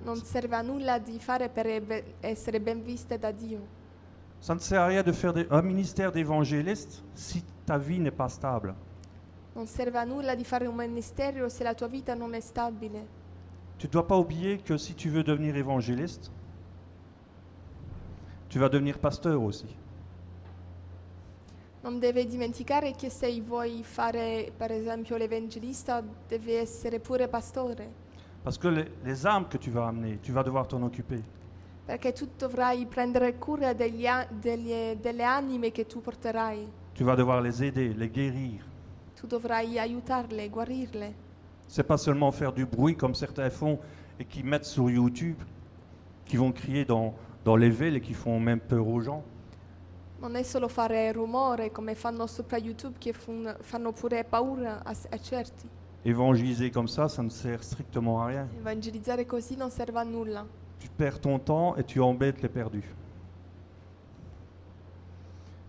Non 0.04 0.16
serve 0.16 0.54
a 0.54 0.62
nulla 0.62 0.98
di 0.98 1.18
fare 1.20 1.48
per 1.48 1.66
ebe- 1.66 2.04
essere 2.20 2.60
ben 2.60 2.82
viste 2.82 3.18
da 3.18 3.30
Dio. 3.32 3.60
Ça 4.40 4.54
ne 4.54 4.58
sert 4.60 4.80
à 4.80 4.86
rien 4.86 5.02
de 5.02 5.12
faire 5.12 5.32
des- 5.32 5.46
un 5.50 5.62
ministère 5.62 6.10
d'évangéliste 6.10 7.02
si 7.14 7.44
ta 7.64 7.78
vie 7.78 8.00
n'est 8.00 8.10
pas 8.16 8.28
stable. 8.28 8.74
Non 9.54 9.66
serve 9.66 9.96
a 9.98 10.04
nulla 10.04 10.34
di 10.34 10.44
fare 10.44 10.66
un 10.66 10.74
ministero 10.74 11.48
se 11.48 11.62
la 11.62 11.74
tua 11.74 11.86
vita 11.86 12.14
non 12.14 12.34
è 12.34 12.40
stabile. 12.40 13.06
Tu 13.82 13.88
ne 13.88 13.92
dois 13.94 14.06
pas 14.06 14.16
oublier 14.16 14.58
que 14.58 14.76
si 14.78 14.94
tu 14.94 15.08
veux 15.10 15.24
devenir 15.24 15.56
évangéliste, 15.56 16.30
tu 18.48 18.60
vas 18.60 18.68
devenir 18.68 18.96
pasteur 19.00 19.42
aussi. 19.42 19.66
Non 21.82 21.98
devi 21.98 22.24
dimenticare 22.26 22.92
che 22.92 23.10
se 23.10 23.40
vuoi 23.40 23.82
fare, 23.82 24.52
per 24.56 24.70
esempio, 24.70 25.16
l'evangelista, 25.16 26.00
devi 26.28 26.52
essere 26.52 27.00
pure 27.00 27.26
pastore. 27.26 27.90
Parce 28.44 28.56
que 28.56 28.68
les, 28.68 28.88
les 29.02 29.26
âmes 29.26 29.48
que 29.48 29.58
tu 29.58 29.72
vas 29.72 29.88
amener, 29.88 30.20
tu 30.22 30.30
vas 30.30 30.44
devoir 30.44 30.68
t'en 30.68 30.82
occuper. 30.84 31.20
Perché 31.84 32.12
tu 32.12 32.28
dovrai 32.38 32.86
prendere 32.86 33.36
cura 33.36 33.72
degli 33.72 34.06
a- 34.06 34.28
degli- 34.30 34.94
delle 35.00 35.24
anime 35.24 35.72
che 35.72 35.86
tu 35.86 36.00
porterai. 36.00 36.68
Tu 36.94 37.02
vas 37.02 37.16
devoir 37.16 37.40
les 37.40 37.60
aider, 37.60 37.96
les 37.96 38.12
guérir. 38.12 38.64
Tu 39.16 39.26
dovrai 39.26 39.76
aiutarle, 39.80 40.48
guarirle. 40.48 41.21
C'est 41.72 41.84
pas 41.84 41.96
seulement 41.96 42.30
faire 42.32 42.52
du 42.52 42.66
bruit 42.66 42.94
comme 42.94 43.14
certains 43.14 43.48
font 43.48 43.78
et 44.20 44.26
qui 44.26 44.42
mettent 44.42 44.66
sur 44.66 44.90
YouTube, 44.90 45.38
qui 46.26 46.36
vont 46.36 46.52
crier 46.52 46.84
dans, 46.84 47.14
dans 47.46 47.56
les 47.56 47.70
villes 47.70 47.96
et 47.96 48.02
qui 48.02 48.12
font 48.12 48.38
même 48.38 48.60
peur 48.60 48.86
aux 48.86 49.00
gens. 49.00 49.24
Non 50.20 50.36
è 50.36 50.42
solo 50.42 50.68
fare 50.68 51.10
rumore 51.12 51.70
come 51.72 51.94
fanno 51.94 52.26
sopra 52.26 52.58
YouTube 52.58 52.98
che 52.98 53.14
fun- 53.14 53.56
fanno 53.62 53.90
pure 53.92 54.22
paura 54.22 54.82
a, 54.84 54.90
a 54.90 55.18
certi. 55.18 55.66
Évangéliser 56.04 56.70
comme 56.70 56.88
ça, 56.88 57.08
ça 57.08 57.22
ne 57.22 57.30
sert 57.30 57.62
strictement 57.64 58.20
à 58.20 58.26
rien. 58.26 58.48
Evangelizzare 58.58 59.24
così 59.24 59.56
non 59.56 59.70
serve 59.70 59.96
a 59.96 60.04
nulla. 60.04 60.44
Tu 60.78 60.88
perds 60.94 61.20
ton 61.20 61.38
temps 61.38 61.74
et 61.76 61.84
tu 61.84 62.00
embêtes 62.02 62.42
les 62.42 62.50
perdus. 62.50 62.84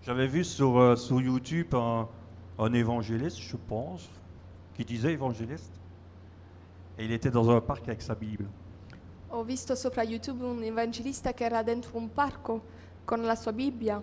J'avais 0.02 0.28
vu 0.28 0.44
sur, 0.44 0.78
euh, 0.78 0.98
sur 0.98 1.22
YouTube 1.22 1.74
un, 1.76 2.10
un 2.60 2.74
évangéliste, 2.74 3.40
je 3.40 3.56
pense, 3.56 4.10
qui 4.74 4.84
disait 4.84 5.14
évangéliste. 5.14 5.80
Et 6.98 7.06
il 7.06 7.12
était 7.12 7.32
dans 7.32 7.50
un 7.50 7.60
parc 7.62 7.88
avec 7.88 8.02
sa 8.02 8.16
Bible. 8.16 8.46
Ho 9.30 9.44
visto 9.44 9.76
sopra 9.76 10.04
YouTube 10.04 10.44
un 10.44 10.62
evangelista 10.64 11.34
che 11.34 11.44
era 11.44 11.64
dentro 11.64 11.98
un 11.98 12.10
parco 12.14 12.62
con 13.04 13.24
la 13.24 13.36
sua 13.36 13.52
Bibbia 13.52 14.02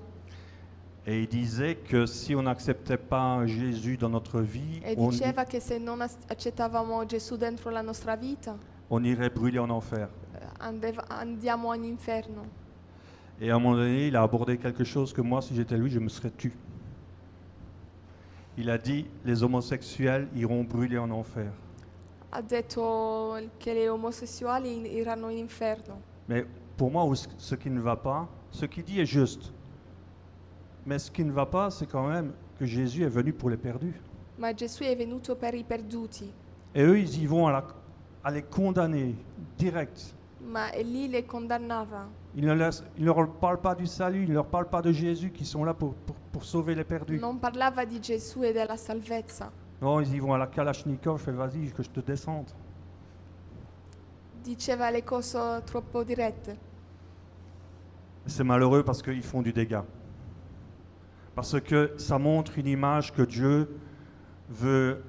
Et 1.07 1.23
il 1.23 1.29
disait 1.29 1.77
que 1.77 2.05
si 2.05 2.35
on 2.35 2.43
n'acceptait 2.43 2.99
pas 2.99 3.47
Jésus 3.47 3.97
dans 3.97 4.11
notre 4.11 4.41
vie, 4.41 4.81
e 4.85 4.95
on, 4.99 5.09
diceva 5.09 5.45
che 5.45 5.61
se 5.61 5.79
non 5.79 6.01
as- 6.03 6.19
accettavamo 6.29 7.07
Gesù 7.07 7.37
dentro 7.37 7.71
la 7.71 7.81
nostra 7.81 8.17
vita 8.17 8.57
on 8.91 9.05
irait 9.05 9.31
brûler 9.31 9.61
en 9.61 9.71
enfer. 9.71 10.09
eh. 10.35 10.45
Et 13.41 13.51
à 13.51 13.57
un 13.57 13.59
moment 13.59 13.77
donné, 13.77 14.09
il 14.09 14.17
a 14.17 14.23
abordé 14.23 14.59
quelque 14.59 14.85
chose 14.85 15.13
que 15.15 15.23
moi, 15.23 15.41
si 15.41 15.55
j'étais 15.55 15.79
lui, 15.79 15.91
je 15.91 15.99
me 15.99 16.09
serais 16.09 16.31
tu. 16.37 16.53
Il 18.59 18.69
a 18.69 18.77
dit, 18.77 19.07
les 19.25 19.43
homosexuels 19.43 20.29
iront 20.37 20.65
brûler 20.65 20.99
en 20.99 21.11
enfer. 21.11 21.51
Ha 22.33 22.43
detto 22.43 23.37
che 23.59 23.75
gli 23.75 23.87
omosessuali 23.87 24.95
iranno 24.95 25.29
in 25.31 25.39
inferno. 25.39 26.01
Mais 26.27 26.45
pour 26.77 26.91
moi, 26.91 27.05
ce 27.39 27.57
qui 27.57 27.71
ne 27.71 27.81
va 27.81 27.97
pas, 27.97 28.29
ce 28.51 28.67
qu'il 28.67 28.85
dit 28.85 29.01
est 29.01 29.07
juste. 29.07 29.53
Mais 30.87 30.99
ce 31.01 31.11
qui 31.11 31.25
ne 31.25 31.33
va 31.33 31.45
pas, 31.47 31.71
c'est 31.71 31.87
quand 31.91 32.07
même 32.07 32.33
que 32.59 32.65
Jésus 32.67 33.03
est 33.03 33.09
venu 33.13 33.33
pour 33.33 33.51
les 33.51 33.57
perdus. 33.57 33.95
Ma 34.39 34.55
Gesù 34.55 34.85
è 34.85 34.97
venuto 34.97 35.35
per 35.37 35.55
i 35.55 35.65
perduti 35.65 36.33
Et 36.75 36.83
eux, 36.83 36.99
ils 36.99 37.21
y 37.21 37.27
vont 37.27 37.47
à 37.49 37.53
la, 37.53 37.65
à 38.25 38.31
les 38.31 38.43
condamner 38.43 39.15
direct. 39.59 40.15
ma 40.41 40.71
Elie 40.73 41.09
les 41.09 41.25
condannava. 41.25 42.09
Il 42.35 42.47
ne, 42.47 42.55
laisse- 42.55 42.83
il 42.97 43.03
ne 43.05 43.07
leur 43.13 43.29
parle 43.39 43.61
pas 43.61 43.75
du 43.75 43.87
salut, 43.87 44.23
il 44.23 44.29
ne 44.31 44.35
leur 44.35 44.47
parle 44.47 44.69
pas 44.69 44.81
de 44.81 44.93
Jésus 44.93 45.31
qui 45.33 45.45
sont 45.45 45.65
là 45.65 45.75
pour, 45.75 45.95
pour- 45.95 46.17
pour 46.33 46.45
sauver 46.45 46.75
les 46.77 46.85
perdus. 46.85 47.19
Non 47.19 47.39
parlava 47.39 47.85
di 47.85 47.99
Gesù 48.01 48.43
e 48.45 48.53
della 48.53 48.77
salvezza. 48.77 49.51
Non, 49.81 50.01
ils 50.01 50.15
y 50.15 50.19
vont 50.19 50.35
à 50.35 50.39
la 50.39 50.47
Kalachnikov 50.47 51.27
et 51.29 51.33
vas-y, 51.33 51.71
que 51.73 51.83
je 51.83 51.89
te 51.91 52.01
descende. 52.01 52.51
Diceva 54.45 54.91
le 54.91 55.01
cose 55.03 55.37
troppo 55.67 56.05
dirette. 56.05 56.57
C'est 58.27 58.45
malheureux 58.45 58.83
parce 58.83 59.03
qu'ils 59.03 59.23
font 59.23 59.43
du 59.43 59.53
dégât. 59.53 59.85
Parce 61.35 61.59
que 61.61 61.95
ça 61.97 62.19
montre 62.19 62.59
une 62.59 62.67
image 62.67 63.13
que 63.13 63.23
Dieu 63.23 63.75
veut. 64.51 65.03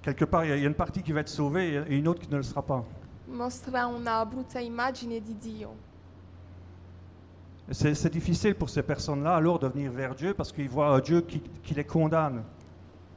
Quelque 0.00 0.24
part, 0.24 0.44
il 0.44 0.48
y 0.48 0.52
a- 0.52 0.56
une 0.56 0.74
partie 0.74 1.02
qui 1.02 1.12
va 1.12 1.20
être 1.20 1.28
sauvée 1.28 1.82
et 1.88 1.96
une 1.98 2.08
autre 2.08 2.20
qui 2.20 2.30
ne 2.30 2.36
le 2.36 2.42
sera 2.42 2.62
pas. 2.62 2.84
Mostra 3.28 3.86
una 3.86 4.24
brutta 4.24 4.60
immagine 4.60 5.20
di 5.20 5.34
Dio. 5.34 5.74
C'est 7.70 8.10
difficile 8.12 8.54
pour 8.54 8.68
ces 8.68 8.82
personnes-là 8.82 9.36
alors 9.36 9.58
de 9.58 9.68
venir 9.68 9.92
vers 9.92 10.14
Dieu 10.14 10.34
parce 10.34 10.52
qu'ils 10.52 10.68
voient 10.68 10.88
un 10.94 10.98
Dieu 11.00 11.20
qui, 11.22 11.40
qui 11.62 11.74
les 11.74 11.84
condamne. 11.84 12.42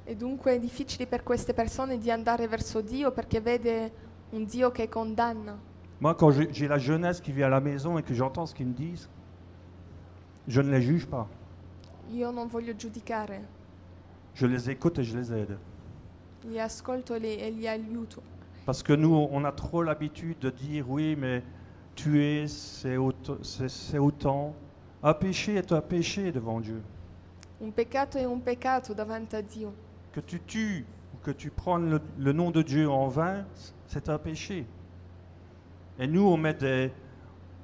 E 0.08 0.16
dunque 0.16 0.54
è 0.56 0.60
difficile 0.60 1.08
per 1.08 1.24
queste 1.24 1.54
persone 1.54 1.98
di 1.98 2.12
andare 2.12 2.48
verso 2.48 2.82
Dio 2.82 3.12
perché 3.12 3.42
vede 3.42 3.92
un 4.32 4.46
Dio 4.46 4.72
che 4.72 4.88
condanna. 4.88 5.58
Moi, 6.00 6.14
quand 6.16 6.32
j'ai 6.32 6.52
j'ai 6.52 6.68
la 6.68 6.78
jeunesse 6.78 7.22
qui 7.22 7.32
vient 7.32 7.48
à 7.48 7.50
la 7.50 7.60
maison 7.62 7.98
et 7.98 8.04
que 8.04 8.14
j'entends 8.14 8.46
ce 8.46 8.54
qu'ils 8.54 8.68
me 8.68 8.74
disent, 8.74 9.10
je 10.48 10.62
ne 10.62 10.70
les 10.70 10.82
juge 10.82 11.08
pas. 11.08 11.26
Io 12.12 12.30
non 12.32 12.48
voglio 12.48 12.76
giudicare, 12.76 13.42
Je 14.36 14.46
les 14.46 14.70
écoute 14.70 15.00
et 15.00 15.04
je 15.04 15.18
les 15.18 15.32
aide. 15.32 15.58
li 16.44 16.60
ascolto 16.60 17.16
e 17.16 17.20
li, 17.20 17.38
e 17.40 17.50
li 17.50 17.68
aiuto. 17.68 18.22
Parce 18.66 18.84
que 18.84 18.94
nous, 18.94 19.28
on 19.32 19.44
a 19.46 19.52
trop 19.52 19.82
l'habitude 19.82 20.38
de 20.40 20.52
dire 20.52 20.86
oui, 20.88 21.16
mais 21.16 21.42
tuer, 21.96 22.48
c'est 22.48 22.98
autant, 22.98 23.38
c'est- 23.42 23.70
c'est 23.70 23.98
autant. 23.98 24.54
Un 25.02 25.14
péché 25.16 25.56
est 25.56 25.72
un 25.72 25.82
péché 25.82 26.32
devant 26.32 26.60
Dieu. 26.60 26.82
Un 27.62 27.72
peccato 27.72 28.18
è 28.20 28.26
un 28.26 28.42
peccato 28.44 28.94
davanti 28.94 29.36
a 29.36 29.42
Dio. 29.42 29.74
Que 30.16 30.22
tu 30.22 30.40
tues 30.40 30.86
ou 31.14 31.18
que 31.26 31.32
tu 31.32 31.50
prends 31.52 31.78
le, 31.78 32.00
le 32.18 32.32
nom 32.32 32.50
de 32.50 32.62
Dieu 32.62 32.90
en 32.90 33.10
vain, 33.10 33.46
c'est 33.86 34.08
un 34.08 34.18
péché. 34.18 34.66
Et 36.00 36.08
nous, 36.08 36.26
on 36.26 36.38
met 36.38 36.54
des... 36.54 36.90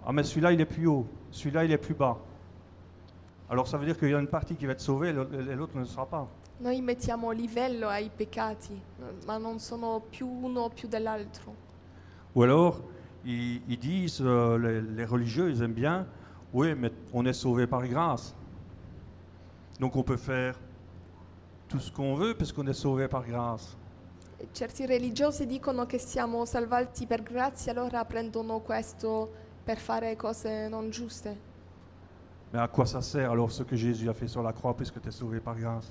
Ah, 0.06 0.12
mais 0.12 0.24
celui-là, 0.24 0.52
il 0.52 0.60
est 0.60 0.66
plus 0.66 0.86
haut. 0.86 1.08
Celui-là, 1.32 1.64
il 1.64 1.72
est 1.72 1.78
plus 1.78 1.94
bas. 1.94 2.18
Alors 3.50 3.68
ça 3.68 3.78
veut 3.78 3.86
dire 3.86 3.98
qu'il 3.98 4.10
y 4.10 4.14
a 4.14 4.20
une 4.20 4.28
partie 4.28 4.56
qui 4.56 4.66
va 4.66 4.74
être 4.74 4.82
sauvée 4.82 5.10
et 5.10 5.14
l'autre- 5.14 5.76
ne 5.76 5.80
le 5.80 5.86
sera 5.86 6.06
pas. 6.06 6.28
Noi 6.62 6.82
mettiamo 6.82 7.32
livello 7.32 7.90
ai 7.90 8.10
peccati, 8.10 8.80
ma 9.26 9.38
non 9.40 9.58
sono 9.60 10.00
più 10.00 10.28
uno 10.28 10.70
più 10.70 10.88
dell'altro. 10.88 11.54
Ou 12.36 12.44
alors, 12.44 12.82
ils, 13.26 13.62
ils 13.68 13.80
disent, 13.80 14.22
euh, 14.22 14.58
les, 14.58 14.82
les 14.82 15.06
religieux, 15.06 15.50
ils 15.50 15.62
aiment 15.64 15.74
bien, 15.74 16.06
oui, 16.54 16.76
mais 16.76 16.92
on 17.14 17.26
est 17.26 17.34
sauvé 17.34 17.66
par 17.66 17.86
grâce. 17.88 18.36
Donc 19.80 19.96
on 19.96 20.04
peut 20.04 20.18
faire 20.18 20.56
tout 21.72 21.80
ce 21.80 21.90
qu'on 21.92 22.16
veut 22.16 22.34
puisqu'on 22.36 22.68
est 22.68 22.74
sauvé 22.74 23.08
par 23.08 23.24
grâce. 23.26 23.78
Certi 24.52 24.86
religiosi 24.86 25.46
dicono 25.46 25.86
che 25.86 26.00
siamo 26.00 26.46
salvati 26.46 27.06
per 27.06 27.22
grazia, 27.24 27.72
allora 27.72 28.04
prendono 28.06 28.60
questo 28.60 29.32
per 29.64 29.78
fare 29.78 30.16
cose 30.18 30.68
non 30.68 30.90
giuste. 30.90 31.50
Mais 32.52 32.62
à 32.62 32.68
quoi 32.68 32.86
ça 32.86 33.02
sert 33.02 33.30
alors 33.32 33.52
ce 33.52 33.64
que 33.64 33.78
Jésus 33.78 34.10
a 34.10 34.14
fait 34.14 34.28
sur 34.28 34.42
la 34.42 34.52
croix 34.52 34.76
puisque 34.76 35.00
tu 35.00 35.08
es 35.08 35.12
sauvé 35.12 35.40
par 35.40 35.56
grâce? 35.56 35.88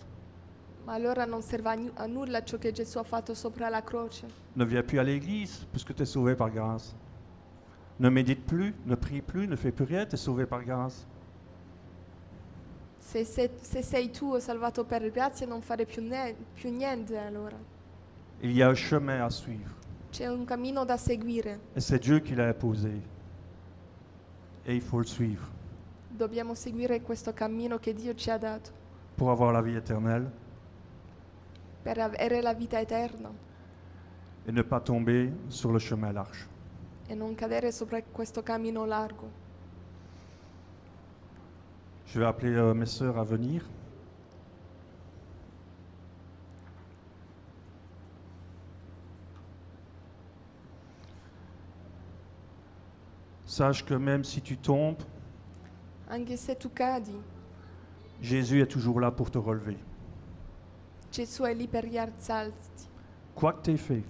Ma 0.84 0.92
allora 0.94 1.24
non 1.24 1.40
serve 1.42 1.68
a, 1.68 1.74
nu- 1.76 1.92
a 1.94 2.06
nulla 2.06 2.42
ciò 2.42 2.58
che 2.58 2.72
Gesù 2.72 2.98
ha 2.98 3.02
fatto 3.04 3.32
sopra 3.34 3.68
la 3.70 3.82
croce. 3.82 4.26
Ne 4.56 4.64
viens 4.66 4.82
plus 4.84 4.98
à 4.98 5.02
l'église 5.02 5.64
puisque 5.70 5.94
tu 5.94 6.02
es 6.02 6.06
sauvé 6.06 6.34
par 6.34 6.50
grâce. 6.50 6.94
Ne 7.98 8.10
médite 8.10 8.44
plus, 8.44 8.74
ne 8.84 8.96
prie 8.96 9.22
plus, 9.22 9.46
ne 9.46 9.56
fais 9.56 9.72
plus 9.72 9.84
rien, 9.86 10.04
tu 10.06 10.14
es 10.16 10.18
sauvé 10.18 10.44
par 10.44 10.62
grâce. 10.64 11.06
Se, 13.00 13.24
se- 13.24 13.50
se 13.60 13.82
sei 13.82 14.10
tu 14.10 14.38
salvato 14.38 14.84
per 14.84 15.10
grazia 15.10 15.46
non 15.46 15.62
fare 15.62 15.84
più, 15.86 16.02
ne- 16.02 16.34
più 16.54 16.70
niente 16.70 17.16
allora. 17.18 17.56
Il 18.42 18.52
y 18.52 18.62
a 18.62 18.68
un 18.68 18.74
chemin 18.74 19.20
à 19.22 19.30
suivre. 19.30 19.74
C'è 20.10 20.28
un 20.28 20.44
cammino 20.44 20.84
da 20.84 20.96
seguire, 20.96 21.58
Et 21.74 21.80
c'est 21.82 21.98
Dieu 22.00 22.20
qui 22.20 22.34
l'a 22.34 22.48
imposé. 22.48 23.00
Et 24.66 24.74
il 24.74 24.82
faut 24.82 25.00
le 25.00 25.06
suivre 25.06 25.58
dobbiamo 26.10 26.54
seguire 26.54 27.00
questo 27.00 27.32
cammino 27.32 27.78
che 27.78 27.94
Dio 27.94 28.14
ci 28.14 28.28
ha 28.30 28.36
dato 28.36 28.70
pour 29.16 29.30
avoir 29.30 29.52
la 29.52 29.62
vie 29.62 29.78
éternelle 29.78 30.30
per 31.82 31.98
avere 31.98 32.42
la 32.42 32.52
vita 32.52 32.78
eterna 32.78 33.30
et 34.44 34.52
ne 34.52 34.62
pas 34.62 34.80
tomber 34.82 35.32
sur 35.48 35.70
le 35.72 35.78
chemin 35.78 36.12
large. 36.12 36.46
e 37.06 37.14
non 37.14 37.34
cadere 37.34 37.72
sopra 37.72 38.02
questo 38.02 38.42
cammino 38.42 38.84
largo. 38.84 39.30
Je 42.12 42.18
vais 42.18 42.26
appeler 42.26 42.54
euh, 42.56 42.74
mes 42.74 42.86
sœurs 42.86 43.18
à 43.18 43.22
venir. 43.24 43.64
Sache 53.46 53.84
que 53.84 53.94
même 53.94 54.24
si 54.24 54.40
tu 54.40 54.56
tombes, 54.56 55.02
Anche 56.10 56.34
se 56.36 56.52
tu 56.52 56.68
cadi, 56.68 57.14
Jésus 58.20 58.60
est 58.60 58.66
toujours 58.66 59.00
là 59.00 59.10
pour 59.10 59.30
te 59.30 59.38
relever. 59.38 59.76
Gesù 61.12 61.42
è 61.44 61.54
lì 61.54 61.66
per 61.66 61.84
rialzarti. 61.84 62.88
Quoi 63.34 63.52
que 63.54 63.62
tu 63.62 63.70
aies 63.70 63.76
fait, 63.80 64.02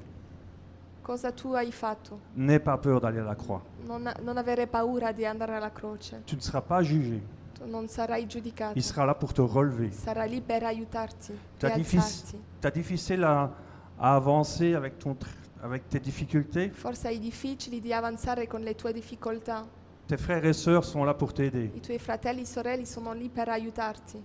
Cosa 1.02 1.32
tu 1.32 1.54
hai 1.54 1.72
fatto? 1.72 2.18
n'aie 2.36 2.58
pas 2.60 2.76
peur 2.78 3.00
d'aller 3.00 3.20
à 3.20 3.24
la 3.24 3.34
croix. 3.34 3.62
Non, 3.86 3.98
non 4.22 4.36
avere 4.36 4.66
paura 4.66 5.12
di 5.12 5.24
andare 5.26 5.56
alla 5.56 5.70
croce. 5.70 6.22
Tu 6.26 6.36
ne 6.36 6.40
seras 6.40 6.60
pas 6.62 6.82
jugé. 6.82 7.20
Tu 7.62 7.68
non 7.68 7.86
sarai 7.88 8.26
giudicato. 8.26 8.78
Il 8.78 8.82
sera 8.82 9.04
là 9.04 9.14
pour 9.14 9.32
te 9.32 9.42
relever. 9.42 9.92
Sarà 9.92 10.24
lì 10.24 10.40
per 10.40 10.62
aiutarti, 10.62 11.32
T'as 11.58 11.74
difficile, 11.74 12.00
rialzarti. 12.00 12.38
t'as 12.60 12.70
difficile 12.70 13.24
à, 13.24 13.50
à 13.98 14.14
avancer 14.14 14.74
avec, 14.74 14.98
ton, 14.98 15.14
avec 15.62 15.86
tes 15.88 16.00
difficultés? 16.00 16.70
Forse 16.70 17.06
hai 17.06 17.18
difficili 17.18 17.80
di 17.80 17.92
avanzare 17.92 18.46
con 18.46 18.62
le 18.62 18.74
tue 18.74 18.92
difficoltà. 18.92 19.66
Tes 20.06 20.16
frères 20.16 20.44
et 20.44 20.54
sœurs 20.54 20.84
sont 20.84 21.04
là 21.04 21.12
pour 21.14 21.32
t'aider. 21.34 21.70
I 21.74 21.80
tuoi 21.80 21.98
fratelli 21.98 22.40
e 22.42 22.46
sorelle 22.46 22.84
sono 22.86 23.12
lì 23.12 23.28
per 23.28 23.48
aiutarti. 23.48 24.22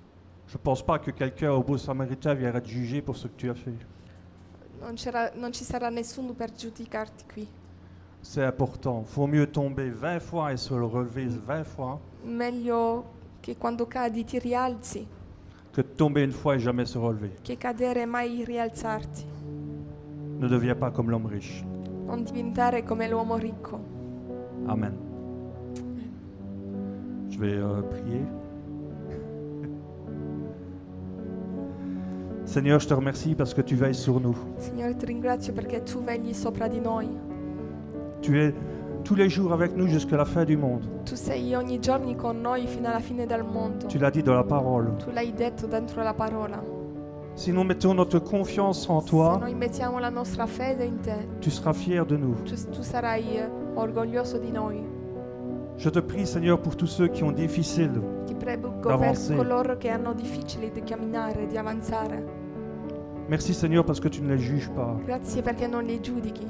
Je 0.48 0.58
ne 0.58 0.62
pense 0.64 0.82
pas 0.84 1.00
que 1.00 1.12
quelqu'un 1.12 1.52
au 1.52 1.64
beau 1.64 1.78
samaritain 1.78 2.36
viendra 2.36 2.62
te 2.62 2.70
juger 2.70 3.02
pour 3.02 3.18
ce 3.18 3.28
que 3.28 3.36
tu 3.36 3.50
as 3.50 3.56
fait. 3.56 3.76
Non, 4.80 4.94
non 5.36 5.52
ci 5.52 5.64
sarà 5.64 5.90
nessuno 5.90 6.34
per 6.34 6.52
giudicarti 6.54 7.26
qui. 7.26 7.48
C'est 8.22 8.44
important. 8.44 9.04
Faut 9.04 9.28
mieux 9.28 9.46
tomber 9.52 9.90
20 9.90 10.20
fois 10.20 10.54
et 10.54 10.58
se 10.58 10.74
relever 10.74 11.28
20 11.28 11.64
fois 11.66 12.00
Meglio 12.24 13.04
che 13.46 13.58
quando 13.58 13.86
cadi 13.86 14.24
ti 14.24 14.40
rialzi 14.40 15.06
que 15.72 15.84
tomber 15.84 16.24
une 16.24 16.32
fois 16.32 16.56
et 16.56 16.60
jamais 16.60 16.86
se 16.86 16.98
relever. 16.98 17.30
che 17.44 17.58
cadere 17.58 18.02
e 18.02 18.06
mai 18.06 18.44
rialzarti. 18.44 19.24
Ne 20.40 20.48
deviens 20.48 20.76
pas 20.76 20.92
comme 20.92 21.12
l'homme 21.12 21.30
riche. 21.30 21.64
Non 22.08 22.24
diventare 22.24 22.84
come 22.84 23.08
l'uomo 23.08 23.36
ricco. 23.36 23.80
Amen. 24.66 24.98
Je 27.30 27.38
vais 27.38 27.54
euh, 27.54 27.84
prier. 27.84 28.26
Seigneur, 32.46 32.80
je 32.80 32.88
te 32.88 32.96
remercie 32.96 33.36
parce 33.36 33.54
que 33.54 33.62
tu 33.62 33.76
veilles 33.76 33.94
sur 33.94 34.20
nous. 34.20 34.36
Signore, 34.58 34.96
ti 34.96 35.06
ringrazio 35.06 35.54
perché 35.54 35.84
tu 35.84 36.00
vegli 36.00 36.34
sopra 36.34 36.68
di 36.68 36.80
noi. 36.80 37.08
Tu 38.22 38.34
es 38.34 38.54
tous 39.06 39.16
les 39.16 39.30
jours 39.30 39.54
avec 39.54 39.76
nous 39.78 39.88
jusqu'à 39.88 40.18
la 40.18 40.26
fin 40.26 40.44
du 40.44 40.58
monde. 40.58 40.82
Tu 41.06 41.16
sei 41.16 41.54
ogni 41.56 41.80
giorno 41.80 42.14
con 42.16 42.42
noi 42.42 42.66
fino 42.68 42.90
alla 42.90 43.00
fine 43.00 43.26
del 43.26 43.44
mondo. 43.44 43.86
Tu 43.88 43.98
l'as 44.00 44.12
dit 44.12 44.24
dans 44.24 44.36
la 44.36 44.44
parole. 44.44 44.92
Tu 44.98 45.12
l'hai 45.12 45.32
detto 45.32 45.68
dentro 45.68 46.02
la 46.04 46.14
parola. 46.14 46.62
Si 47.36 47.52
nous 47.52 47.64
mettons 47.66 47.94
notre 47.94 48.20
confiance 48.20 48.90
en 48.90 49.02
Se 49.02 49.10
toi, 49.10 49.38
noi 49.40 49.54
mettiamo 49.54 50.00
la 50.00 50.10
nostra 50.10 50.46
fede 50.48 50.86
in 50.86 51.00
te, 51.02 51.28
tu 51.42 51.50
seras 51.50 51.74
fier 51.74 52.06
de 52.06 52.16
nous. 52.18 52.36
tu, 52.44 52.56
tu 52.72 52.82
sarai 52.82 53.38
eh, 53.38 53.50
orgoglioso 53.76 54.38
di 54.40 54.52
noi. 54.52 54.82
Je 55.78 55.90
te 55.90 56.00
prie, 56.02 56.26
Seigneur, 56.26 56.58
pour 56.62 56.76
tous 56.78 56.88
ceux 56.88 57.10
qui 57.10 57.24
ont 57.24 57.34
difficile. 57.36 57.92
Ti 58.26 58.34
prego 58.36 58.70
per 58.82 58.98
D'avancer. 58.98 59.36
coloro 59.36 59.76
che 59.78 59.90
hanno 59.90 60.14
difficili 60.14 60.72
di 60.72 60.82
camminare, 60.84 61.46
di 61.48 61.58
avanzare. 61.58 62.24
Merci, 63.28 63.54
Seigneur, 63.54 63.84
parce 63.84 64.00
que 64.00 64.08
tu 64.08 64.22
ne 64.24 64.34
les 64.34 64.42
juges 64.42 64.70
pas. 64.74 64.96
Grazie 65.06 65.42
perché 65.42 65.68
non 65.68 65.84
li 65.84 66.00
giudichi. 66.00 66.46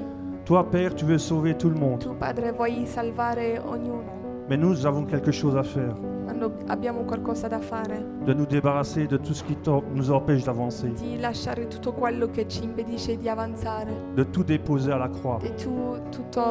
Toi, 0.46 0.62
Père, 0.70 0.94
tu 0.94 1.04
veux 1.04 1.18
sauver 1.18 1.54
tout 1.56 1.68
le 1.68 1.74
monde. 1.74 1.98
Tu, 2.00 2.08
Padre, 2.18 2.52
vuoi 2.52 2.86
salvare 2.86 3.60
ognuno, 3.66 4.04
Mais 4.48 4.56
nous, 4.56 4.86
avons 4.86 5.04
quelque 5.04 5.32
chose 5.32 5.56
à 5.56 5.64
faire. 5.64 5.96
ma 6.24 6.32
no- 6.32 6.52
abbiamo 6.68 7.00
qualcosa 7.04 7.48
da 7.48 7.58
fare. 7.58 8.04
De 8.24 8.32
nous 8.32 8.46
débarrasser 8.46 9.08
de 9.08 9.16
tout 9.16 9.32
ce 9.34 9.42
qui 9.42 9.56
t'en- 9.56 9.82
nous 9.92 10.10
empêche 10.12 10.44
d'avancer. 10.44 10.92
Di 10.94 11.18
lasciare 11.18 11.66
tutto 11.66 11.92
quello 11.92 12.28
che 12.30 12.46
ci 12.46 12.62
impedisce 12.62 13.16
di 13.16 13.28
avanzare. 13.28 13.90
De 14.14 14.22
tout 14.30 14.44
déposer 14.44 14.92
à 14.92 14.98
la 14.98 15.08
croix. 15.08 15.38
E 15.42 15.52
tu 15.54 15.70
tutto 16.10 16.42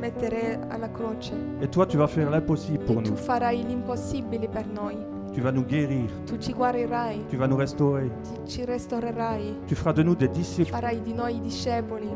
mettere 0.00 0.58
alla 0.70 0.88
croce. 0.88 1.32
Et 1.60 1.68
toi, 1.70 1.84
tu 1.86 1.98
vas 1.98 2.08
faire 2.08 2.30
l'impossible 2.30 2.82
E 2.84 2.86
pour 2.86 3.02
tu 3.02 3.10
nous. 3.10 3.16
farai 3.18 3.62
l'impossibile 3.62 4.48
per 4.48 4.64
noi. 4.74 4.96
Tu 5.34 5.42
vas 5.42 5.52
nous 5.52 5.64
guérir. 5.66 6.08
Tu 6.24 6.36
ci 6.38 6.52
guarirai, 6.54 7.20
Tu 7.28 7.36
vas 7.36 7.46
nous 7.48 7.56
restaurer. 7.58 8.10
ti- 8.22 8.40
ci 8.50 8.64
restaurerai. 8.64 9.54
Tu 9.66 9.74
feras 9.74 9.92
de 9.92 10.02
nous 10.02 10.14
des 10.14 10.28
disciples. 10.28 10.70
Farai 10.70 11.02
di 11.02 11.12
noi 11.12 11.38
discepoli. 11.40 12.08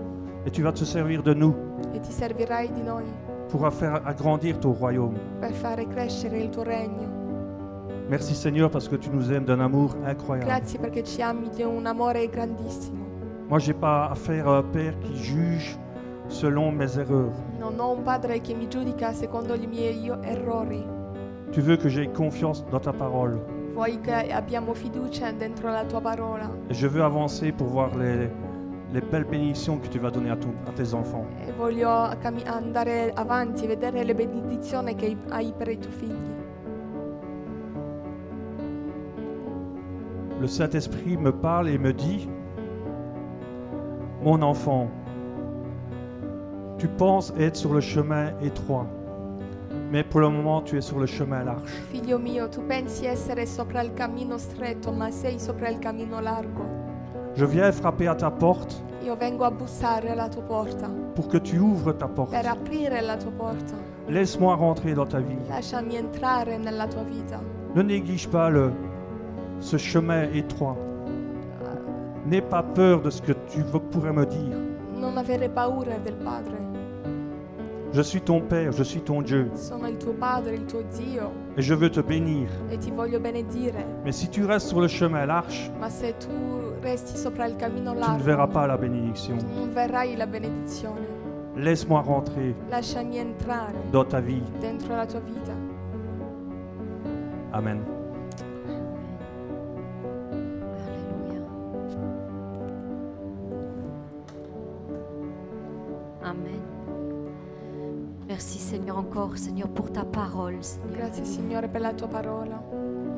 Et 0.47 0.51
tu 0.51 0.63
vas 0.63 0.73
te 0.73 0.85
servir 0.85 1.23
de 1.23 1.35
nous 1.35 1.55
e 1.95 2.01
ti 2.01 2.13
servirai 2.13 2.69
di 2.73 2.83
noi 2.83 3.05
pour 3.49 3.69
faire 3.73 4.01
agrandir 4.07 4.59
ton 4.59 4.73
royaume. 4.73 5.19
per 5.41 5.53
fare 5.53 5.87
crescere 5.87 6.39
il 6.39 6.49
tuo 6.51 6.63
regno. 6.63 7.09
Merci 8.09 8.35
Seigneur 8.35 8.71
parce 8.71 8.89
que 8.89 8.97
tu 8.97 9.11
nous 9.11 9.31
aimes 9.31 9.45
d'un 9.45 9.61
amour 9.61 9.95
incroyable. 10.05 10.49
Grazie 10.51 10.79
perché 10.79 11.03
ci 11.05 11.23
ami 11.23 11.49
di 11.51 11.63
un 11.63 11.85
amore 11.87 12.29
grandissimo. 12.29 13.05
Moi, 13.49 13.59
j'ai 13.59 13.75
pas 13.75 14.09
affaire 14.11 14.47
à 14.49 14.59
un 14.59 14.63
Père 14.63 14.95
qui 15.01 15.15
juge 15.17 15.77
selon 16.29 16.73
mes 16.73 16.97
erreurs. 16.99 17.35
Non 17.59 17.79
ho 17.79 17.93
un 17.93 18.03
padre 18.03 18.41
che 18.41 18.55
mi 18.55 18.69
giudica 18.69 19.13
secondo 19.13 19.55
i 19.55 19.67
miei 19.67 20.01
io- 20.05 20.21
errori. 20.23 20.85
Tu 21.53 21.61
veux 21.61 21.77
que 21.77 21.89
j'aie 21.89 22.11
confiance 22.13 22.65
dans 22.71 22.81
ta 22.81 22.93
parole. 22.93 23.39
Vuoi 23.75 24.01
che 24.01 24.33
abbiamo 24.33 24.73
fiducia 24.75 25.33
dentro 25.33 25.69
la 25.71 25.85
tua 25.85 26.01
parola 26.01 26.51
Et 26.69 26.75
je 26.75 26.87
veux 26.89 27.03
avancer 27.03 27.53
pour 27.53 27.69
voir 27.69 27.97
les, 27.97 28.29
les 28.93 29.01
belles 29.01 29.25
bénédictions 29.25 29.79
que 29.79 29.87
tu 29.89 29.99
vas 29.99 30.11
donner 30.11 30.31
à, 30.31 30.37
ton- 30.37 30.55
à 30.67 30.73
tes 30.73 30.95
enfants. 30.95 31.25
e 31.47 31.53
voglio 31.53 31.89
andare 32.47 33.13
avanti 33.15 33.67
vedere 33.67 34.03
le 34.05 34.15
benedizioni 34.15 34.95
che 34.97 35.17
hai 35.29 35.53
per 35.57 35.69
i 35.69 35.79
tuoi 35.79 35.93
figli. 35.93 36.39
Le 40.41 40.47
Saint-Esprit 40.49 41.17
me 41.19 41.31
parle 41.33 41.69
et 41.69 41.79
me 41.79 41.93
dit, 41.93 42.29
mon 44.23 44.41
enfant, 44.43 44.89
tu 46.79 46.89
penses 46.89 47.33
être 47.39 47.57
sur 47.57 47.75
le 47.75 47.81
chemin 47.81 48.33
étroit, 48.41 48.87
mais 49.93 50.03
pour 50.03 50.21
le 50.21 50.31
moment 50.31 50.63
tu 50.63 50.79
es 50.79 50.81
sur 50.81 50.99
le 50.99 51.05
chemin 51.07 51.45
large. 51.45 51.71
Figlio 51.91 52.19
mio, 52.19 52.49
tu 52.49 52.61
pensi 52.63 53.05
essere 53.05 53.45
sopra 53.45 53.83
il 53.83 53.93
cammino 53.93 54.39
stretto, 54.39 54.93
ma 54.93 55.11
sei 55.11 55.39
sopra 55.39 55.69
il 55.69 55.79
cammino 55.79 56.21
largo. 56.21 56.80
Je 57.41 57.47
viens 57.47 57.73
frapper 57.73 58.07
à 58.07 58.15
ta 58.15 58.31
porte 58.31 58.75
Io 59.03 59.17
vengo 59.17 59.45
a 59.45 59.51
bussare 59.51 60.11
alla 60.11 60.29
tua 60.29 60.43
porta 60.43 60.91
pour 61.15 61.27
que 61.27 61.39
tu 61.41 61.57
ouvres 61.59 61.97
ta 61.97 62.07
porte. 62.07 62.33
per 62.33 62.47
aprire 62.47 63.01
la 63.01 63.17
tua 63.17 63.31
porta. 63.31 63.75
Laisse-moi 64.09 64.55
rentrer 64.57 64.93
dans 64.93 65.07
ta 65.09 65.21
vie. 65.21 65.39
Lasciami 65.49 65.97
entrare 65.97 66.59
nella 66.59 66.87
tua 66.87 67.03
vita. 67.03 67.41
Ne 67.75 67.83
néglige 67.83 68.29
pas 68.29 68.51
le, 68.51 68.71
ce 69.59 69.79
chemin 69.79 70.25
étroit. 70.35 70.77
N'aie 72.27 72.43
pas 72.43 72.63
peur 72.63 73.01
de 73.01 73.09
ce 73.09 73.23
que 73.23 73.33
tu 73.49 73.63
v- 73.63 73.81
pourrais 73.91 74.13
me 74.13 74.27
dire. 74.27 74.59
Non 74.99 75.17
avere 75.17 75.49
paura 75.49 75.97
del 76.05 76.17
Padre. 76.17 76.59
Je 77.95 78.03
suis 78.03 78.21
ton 78.21 78.43
Père, 78.43 78.71
je 78.73 78.83
suis 78.85 79.01
ton 79.01 79.23
Dieu, 79.23 79.51
Sono 79.55 79.89
il 79.89 79.97
tuo 79.97 80.13
Padre, 80.13 80.53
il 80.57 80.67
tuo 80.67 80.83
Dio 80.95 81.31
et 81.57 81.63
je 81.63 81.75
veux 81.75 81.91
te 81.91 82.01
bénir. 82.01 82.49
e 82.71 82.77
ti 82.79 82.91
voglio 82.91 83.19
benedire. 83.21 83.75
Mais 84.05 84.13
si 84.13 84.29
tu 84.29 84.45
restes 84.45 84.69
sur 84.69 84.81
le 84.81 84.89
chemin 84.89 85.27
large, 85.27 85.71
Ma 85.81 85.89
se 85.91 86.15
tu 86.19 86.29
resti 86.83 87.17
sopra 87.17 87.47
il 87.47 87.57
cammino 87.57 87.93
tu 87.93 87.97
ne 87.99 88.01
largo, 88.05 88.23
verras 88.25 88.47
pas 88.49 88.67
la 88.67 88.77
bénédiction. 88.77 89.37
non 89.55 89.69
verrai 89.73 90.17
la 90.17 90.27
benedizione. 90.27 91.07
Laisse-moi 91.57 92.01
rentrer 92.01 92.55
Lasciami 92.71 93.21
entrare 93.21 93.75
dans 93.93 94.05
ta 94.07 94.21
vie. 94.21 94.43
dentro 94.61 94.95
la 94.95 95.05
tua 95.07 95.21
vita. 95.21 95.53
Amen. 97.53 97.81
Merci 108.41 108.59
Seigneur 108.59 108.97
encore, 108.97 109.37
Seigneur, 109.37 109.69
pour 109.69 109.93
ta 109.93 110.03
parole. 110.03 110.57
Seigneur. 110.63 110.97
Grazie 110.97 111.27
Signore 111.27 111.69
per 111.69 111.83
la 111.83 111.93
tua 111.93 112.09
parola. 112.09 112.59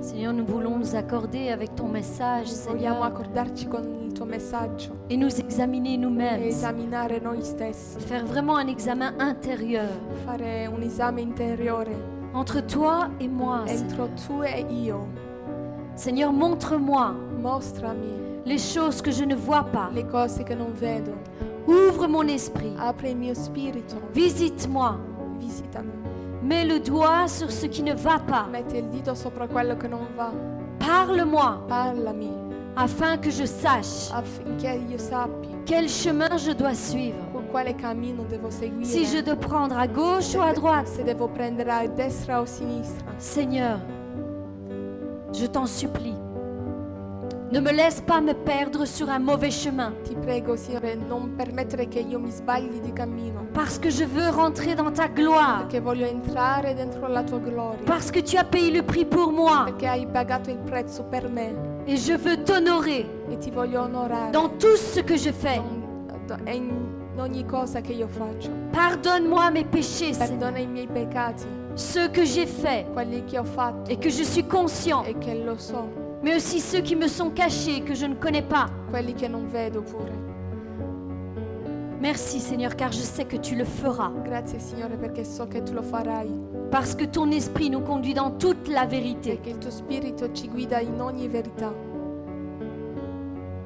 Seigneur, 0.01 0.33
nous 0.33 0.45
voulons 0.45 0.77
nous 0.79 0.97
accorder 0.97 1.51
avec 1.51 1.77
ton 1.77 1.87
message, 1.87 2.49
Vogliamo 2.67 2.97
Seigneur, 2.97 3.03
accordarci 3.05 3.69
con 3.69 3.85
il 4.05 4.13
tuo 4.13 4.25
messaggio 4.27 4.91
et 5.09 5.17
nous 5.17 5.33
examiner 5.39 5.95
e 5.95 5.97
nous-mêmes. 5.99 6.43
esaminare 6.43 7.21
noi 7.21 7.41
stessi, 7.45 8.01
Faire 8.01 8.25
vraiment 8.27 8.57
un 8.57 8.67
examen 8.67 9.15
intérieur 9.21 9.89
fare 10.25 10.67
un 10.67 10.83
esame 10.83 11.21
interiore 11.21 11.95
entre 12.35 12.61
toi 12.67 13.09
et 13.21 13.29
moi. 13.29 13.63
entro 13.69 14.09
Seigneur, 14.09 14.27
tu 14.27 14.43
e 14.43 14.67
io. 14.83 15.07
Seigneur 15.95 16.33
montre-moi 16.33 17.15
Mostrami 17.41 18.11
les 18.45 18.59
choses 18.59 19.01
que 19.01 19.13
je 19.13 19.25
ne 19.25 19.37
vois 19.37 19.63
pas. 19.71 19.89
le 19.95 20.03
cose 20.03 20.43
che 20.43 20.57
non 20.57 20.73
vedo. 20.75 21.13
Ouvre 21.69 22.09
mon 22.09 22.27
esprit. 22.27 22.75
Apri 22.77 23.11
il 23.11 23.17
mio 23.17 23.35
spirito, 23.35 23.95
Visite-moi. 24.13 24.99
Visitami. 25.45 25.93
Mets 26.43 26.65
le 26.65 26.81
doigt 26.81 27.29
sur 27.29 27.51
ce 27.51 27.67
qui 27.67 27.83
ne 27.83 27.95
va 27.95 28.19
pas. 28.19 28.47
Metti 28.51 28.77
il 28.77 28.89
dito 28.89 29.15
sopra 29.15 29.47
quello 29.47 29.77
che 29.77 29.89
non 29.89 30.07
va. 30.17 30.33
Parle-moi 30.79 31.65
Parlami 31.69 32.31
afin 32.75 33.19
que 33.19 33.31
je 33.31 33.45
sache 33.47 34.11
affinché 34.13 34.81
io 34.89 34.99
sappi 34.99 35.49
quel 35.67 35.89
chemin 35.89 36.37
je 36.39 36.53
dois 36.55 36.75
suivre. 36.75 37.33
quale 37.53 37.75
cammino 37.75 38.25
devo 38.25 38.51
seguire. 38.51 38.85
Si 38.85 39.05
je 39.05 39.21
dois 39.23 39.37
prendre 39.37 39.77
à 39.77 39.87
gauche 39.87 40.35
ou 40.35 40.41
à 40.41 40.53
droite. 40.53 40.89
Se 40.89 41.03
devo 41.03 41.29
prendere 41.29 41.71
a 41.71 41.87
destra 41.87 42.41
o 42.41 42.47
sinistra. 42.47 43.13
Seigneur, 43.19 43.79
je 45.33 45.47
t'en 45.47 45.67
supplie. 45.67 46.17
Ne 47.53 47.61
me 47.61 47.71
laisse 47.71 48.01
pas 48.01 48.23
me 48.23 48.33
perdre 48.33 48.87
sur 48.87 49.11
un 49.11 49.19
mauvais 49.19 49.51
chemin. 49.51 49.93
Ti 50.05 50.15
prego, 50.15 50.57
Signore, 50.57 50.95
non 50.97 51.35
permettere 51.37 51.87
che 51.87 51.99
io 52.01 52.19
mi 52.19 52.31
sbagli 52.31 52.81
di 52.81 52.93
cammino. 52.95 53.47
Parce 53.53 53.79
que 53.79 53.91
je 53.91 54.05
veux 54.07 54.31
rentrer 54.31 54.75
dans 54.75 54.91
ta 54.91 55.07
gloire. 55.09 55.65
Perché 55.67 55.81
voglio 55.81 56.07
entrare 56.07 56.73
dentro 56.75 57.07
la 57.09 57.23
tua 57.23 57.39
gloria. 57.41 57.85
Parce 57.85 58.11
que 58.11 58.23
tu 58.23 58.39
as 58.39 58.45
payé 58.45 58.71
le 58.71 58.83
prix 58.83 59.05
pour 59.05 59.31
moi. 59.33 59.65
Perché 59.65 59.87
hai 59.87 60.07
pagato 60.07 60.49
il 60.49 60.57
prezzo 60.65 61.03
per 61.05 61.29
me. 61.29 61.53
Et 61.87 61.97
je 61.99 62.15
veux 62.17 62.43
t'honorer 62.43 63.05
E 63.31 63.37
ti 63.37 63.51
voglio 63.51 63.83
onorare. 63.83 64.31
dans 64.31 64.49
tout 64.59 64.77
ce 64.79 65.01
que 65.03 65.17
je 65.19 65.31
fais. 65.31 65.61
Don- 66.27 66.39
e 66.47 66.55
in 66.55 66.71
ogni 67.19 67.45
cosa 67.45 67.83
che 67.83 67.93
io 67.93 68.09
faccio. 68.09 68.49
Pardonne-moi 68.71 69.51
mes 69.51 69.65
péchés. 69.65 70.17
Perdona 70.17 70.59
i 70.59 70.67
miei 70.67 70.87
peccati, 70.87 71.45
Ceux 71.75 72.09
que 72.11 72.25
j'ai 72.25 72.47
faits 72.47 72.87
quelli 72.95 73.25
che 73.25 73.39
ho 73.39 73.45
fatto 73.45 73.91
et 73.91 73.99
que 73.99 74.09
je 74.11 74.23
suis 74.25 74.47
conscient. 74.47 75.05
e 75.07 75.17
che 75.19 75.35
lo 75.35 75.57
so, 75.59 75.87
Mais 76.23 76.37
aussi 76.37 76.61
ceux 76.61 76.81
qui 76.83 76.95
me 76.95 77.09
sont 77.09 77.31
cachés, 77.31 77.81
que 77.81 77.95
je 77.95 78.07
ne 78.07 78.15
connais 78.15 78.43
pas. 78.43 78.67
quelli 78.91 79.15
che 79.15 79.29
non 79.29 79.47
vedo 79.47 79.83
pure. 79.83 80.21
Merci 82.01 82.41
Seigneur, 82.41 82.75
car 82.77 82.91
je 82.93 83.01
sais 83.03 83.25
que 83.25 83.37
tu 83.37 83.55
le 83.55 83.65
feras. 83.65 84.11
Grazie 84.25 84.59
Signore 84.59 84.97
perché 84.97 85.25
so 85.25 85.47
che 85.47 85.63
tu 85.63 85.73
lo 85.73 85.83
farai, 85.83 86.29
Parce 86.71 86.95
que 86.97 87.05
ton 87.07 87.31
esprit 87.31 87.71
nous 87.71 87.81
conduit 87.83 88.15
dans 88.15 88.31
toute 88.39 88.69
la 88.69 88.87
vérité. 88.87 89.35
perché 89.37 89.51
il 89.51 89.59
tuo 89.59 89.71
spirito 89.71 90.31
ci 90.33 90.49
guida 90.49 90.81
in 90.81 91.01
ogni 91.01 91.29
verità. 91.29 91.73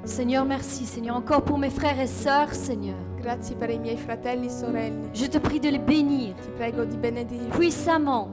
Seigneur, 0.05 0.45
merci 0.45 0.85
Seigneur, 0.85 1.17
encore 1.17 1.43
pour 1.43 1.59
mes 1.59 1.71
frères 1.71 1.99
et 1.99 2.07
sœurs, 2.07 2.55
Seigneur. 2.55 2.97
Grazie 3.21 3.57
per 3.57 3.71
i 3.71 3.79
miei 3.79 3.97
fratelli 3.97 4.47
e 4.47 4.51
sorelle. 4.51 5.09
Je 5.13 5.27
te 5.29 5.39
prie 5.41 5.59
de 5.59 5.69
les 5.71 5.81
bénir 5.81 6.35
Ti 6.35 6.51
prego 6.57 6.85
di 6.85 6.97
benedirli 6.97 7.49
puissamment. 7.49 8.29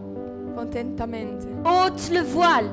potentamente. 0.53 1.47
Ôte 1.63 2.11
le 2.11 2.21
voile, 2.21 2.69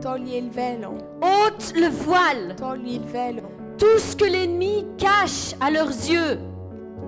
Togli 0.00 0.34
il 0.36 0.50
velo, 0.50 0.96
ôte 1.20 1.72
le 1.74 1.88
voile. 1.88 2.54
togli 2.54 2.94
il 2.94 3.04
velo. 3.04 3.42
Tout 3.78 3.98
ce 3.98 4.14
que 4.16 4.24
l'ennemi 4.26 4.86
cache 4.96 5.54
à 5.60 5.70
leurs 5.70 5.90
yeux, 6.08 6.38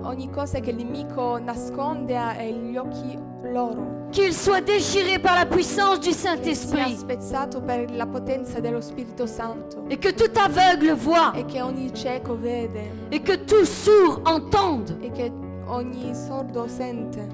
Ogni 0.03 0.29
cosa 0.29 0.59
che 0.59 0.69
il 0.71 0.77
nemico 0.77 1.37
nasconde 1.39 2.15
agli 2.15 2.77
occhi 2.77 3.17
loro. 3.51 4.07
qu'il 4.11 4.33
soit 4.33 4.61
déchiré 4.61 5.19
par 5.19 5.35
la 5.35 5.45
puissance 5.45 5.99
du 5.99 6.11
Saint-Esprit 6.13 6.95
spezzato 6.97 7.59
per 7.61 7.91
la 7.91 8.05
potenza 8.07 8.59
dello 8.59 8.81
Spirito 8.81 9.25
Santo. 9.27 9.83
et 9.89 9.97
que 9.99 10.11
tout 10.13 10.31
aveugle 10.37 10.93
voit 10.93 11.33
E 11.35 11.45
che 11.45 11.61
ogni 11.61 11.91
cieco 11.93 12.35
vede. 12.37 12.89
et 13.11 13.21
que 13.23 13.35
tout 13.45 13.65
sourd 13.65 14.21
entende 14.27 14.97
E 15.01 15.11
che 15.11 15.31
ogni 15.67 16.13
sordo 16.15 16.65
sente. 16.67 17.27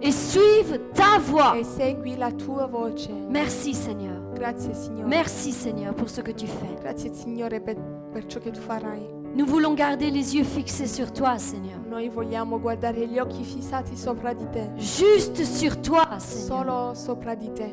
et 0.00 0.12
suive 0.12 0.90
ta 0.92 1.18
voix. 1.18 1.56
E 1.58 1.64
segui 1.64 2.16
la 2.16 2.30
tua 2.32 2.66
voce. 2.66 3.10
Merci 3.28 3.74
Seigneur. 3.74 4.22
Grazie 4.34 4.74
Signore. 4.74 5.08
Merci 5.08 5.52
Seigneur 5.52 5.94
pour 5.94 6.08
ce 6.08 6.20
que 6.20 6.32
tu 6.32 6.46
fais. 6.46 6.74
Grazie 6.82 7.12
Signore 7.12 7.60
per, 7.60 7.76
per 8.12 8.26
ciò 8.26 8.40
che 8.40 8.50
tu 8.50 8.60
farai. 8.60 9.22
Nous 9.36 9.46
voulons 9.46 9.74
garder 9.74 10.10
les 10.10 10.34
yeux 10.36 10.44
fixés 10.44 10.86
sur 10.86 11.12
toi, 11.12 11.38
Seigneur. 11.38 11.80
Noi 11.88 12.08
vogliamo 12.08 12.60
guardare 12.60 13.06
gli 13.06 13.18
occhi 13.18 13.42
fissati 13.42 13.96
sopra 13.96 14.32
di 14.32 14.46
te. 14.50 14.70
Juste 14.76 15.44
sur 15.44 15.80
toi, 15.80 16.06
Seigneur. 16.18 16.64
Solo 16.64 16.94
sopra 16.94 17.34
di 17.34 17.50
te. 17.52 17.68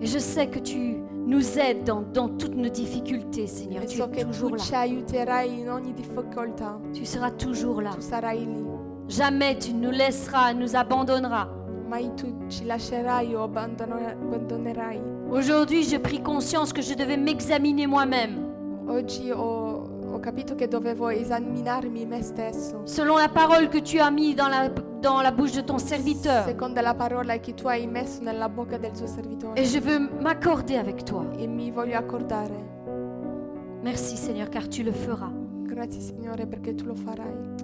Et 0.00 0.06
je 0.06 0.18
sais 0.18 0.48
que 0.48 0.58
tu 0.58 1.00
nous 1.26 1.58
aides 1.58 1.84
dans, 1.84 2.02
dans 2.02 2.28
toutes 2.28 2.54
nos 2.54 2.68
difficultés, 2.68 3.46
Seigneur. 3.46 3.82
E 3.84 3.86
Tu 3.86 3.96
so 3.96 4.04
es 4.04 4.10
che 4.10 4.24
toujours 4.26 4.50
tu 4.50 4.56
là. 4.56 4.62
ci 4.62 4.74
aiuterai 4.74 5.60
in 5.60 5.70
ogni 5.70 5.92
difficoltà. 5.94 6.78
Tu 6.92 7.06
seras 7.06 7.30
toujours 7.30 7.80
là. 7.80 7.92
Tu 7.94 8.02
sarai 8.02 8.38
lì. 8.40 8.62
Jamais 9.08 9.56
tu 9.58 9.72
nous 9.72 9.90
laisseras, 9.90 10.52
nous 10.54 10.76
abandonneras. 10.76 11.48
Mai 11.94 12.10
tu 12.16 12.26
ci 12.48 12.64
lascerai 12.64 13.36
o 13.36 13.42
abbandonerai. 13.42 15.00
Aujourd'hui, 15.30 15.84
j'ai 15.84 16.00
pris 16.00 16.20
conscience 16.20 16.72
que 16.72 16.82
je 16.82 16.92
devais 16.92 17.16
m'examiner 17.16 17.86
moi-même. 17.86 18.50
Oggi 18.88 19.30
ho, 19.30 19.86
ho 20.12 20.18
capito 20.18 20.56
che 20.56 20.66
dovevo 20.66 21.08
esaminarmi 21.10 22.04
me 22.04 22.20
stesso. 22.20 22.80
Selon 22.84 23.16
la 23.16 23.28
parole 23.28 23.68
que 23.68 23.80
tu 23.80 24.00
as 24.00 24.10
mis 24.10 24.34
dans 24.34 24.48
la, 24.48 24.70
dans 25.00 25.22
la 25.22 25.30
bouche 25.30 25.52
de 25.52 25.60
ton 25.60 25.78
serviteur. 25.78 26.44
Secondo 26.44 26.80
la 26.80 26.94
parola 26.94 27.38
che 27.38 27.54
tu 27.54 27.68
hai 27.68 27.86
messo 27.86 28.20
nella 28.22 28.48
bocca 28.48 28.76
del 28.76 28.90
tuo 28.90 29.06
servitore. 29.06 29.54
Et 29.54 29.64
je 29.64 29.78
veux 29.78 30.00
m'accorder 30.20 30.78
avec 30.78 31.04
toi. 31.04 31.24
E 31.38 31.46
mi 31.46 31.70
voglio 31.70 31.96
accordare. 31.96 32.72
Merci 33.84 34.16
Seigneur, 34.16 34.48
car 34.48 34.66
tu 34.66 34.82
le 34.82 34.92
feras. 34.92 35.30
Grazie 35.62 36.00
Signore 36.00 36.48
perché 36.48 36.74
tu 36.74 36.86
lo 36.86 36.96
farai. 36.96 37.63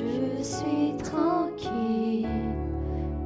Je 0.00 0.42
suis 0.42 0.96
tranquille, 0.96 2.26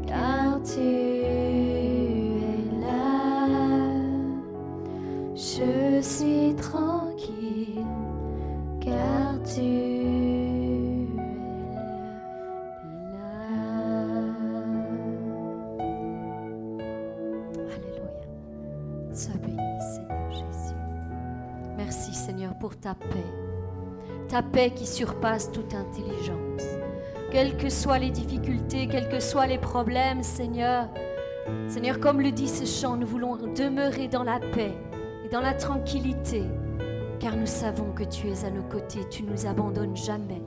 car 0.08 0.60
tu 0.62 0.80
es 0.80 2.56
là. 2.80 3.46
Je 5.34 6.00
suis 6.02 6.54
tranquille, 6.56 7.86
car 8.80 9.40
tu 9.44 9.60
es 9.60 11.06
là. 13.12 13.38
Alléluia. 17.70 18.26
Sois 19.12 19.38
béni, 19.40 19.80
Seigneur 19.94 20.30
Jésus. 20.32 20.74
Merci, 21.76 22.12
Seigneur, 22.14 22.58
pour 22.58 22.76
ta 22.76 22.94
paix. 22.96 23.33
Ta 24.34 24.42
paix 24.42 24.72
qui 24.74 24.84
surpasse 24.84 25.52
toute 25.52 25.74
intelligence. 25.74 26.64
Quelles 27.30 27.56
que 27.56 27.70
soient 27.70 28.00
les 28.00 28.10
difficultés, 28.10 28.88
quels 28.88 29.08
que 29.08 29.20
soient 29.20 29.46
les 29.46 29.58
problèmes, 29.58 30.24
Seigneur, 30.24 30.88
Seigneur, 31.68 32.00
comme 32.00 32.20
le 32.20 32.32
dit 32.32 32.48
ce 32.48 32.64
chant, 32.64 32.96
nous 32.96 33.06
voulons 33.06 33.36
demeurer 33.36 34.08
dans 34.08 34.24
la 34.24 34.40
paix 34.40 34.72
et 35.24 35.28
dans 35.28 35.40
la 35.40 35.54
tranquillité, 35.54 36.42
car 37.20 37.36
nous 37.36 37.46
savons 37.46 37.92
que 37.92 38.02
tu 38.02 38.26
es 38.26 38.44
à 38.44 38.50
nos 38.50 38.64
côtés, 38.64 39.08
tu 39.08 39.22
nous 39.22 39.46
abandonnes 39.46 39.96
jamais. 39.96 40.42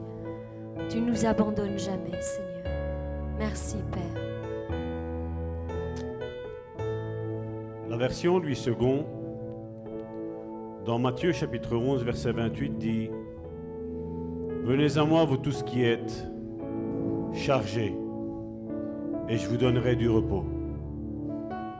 Tu 0.90 1.00
nous 1.00 1.24
abandonnes 1.24 1.78
jamais, 1.78 2.20
Seigneur. 2.20 2.74
Merci, 3.38 3.76
Père. 3.90 4.22
La 7.88 7.96
version 7.96 8.38
Louis 8.38 8.62
II, 8.66 9.04
dans 10.84 10.98
Matthieu 10.98 11.32
chapitre 11.32 11.74
11, 11.74 12.04
verset 12.04 12.32
28, 12.32 12.76
dit 12.76 13.08
Venez 14.68 14.98
à 14.98 15.04
moi, 15.06 15.24
vous 15.24 15.38
tous 15.38 15.62
qui 15.62 15.82
êtes 15.82 16.28
chargés, 17.32 17.96
et 19.26 19.38
je 19.38 19.48
vous 19.48 19.56
donnerai 19.56 19.96
du 19.96 20.10
repos. 20.10 20.44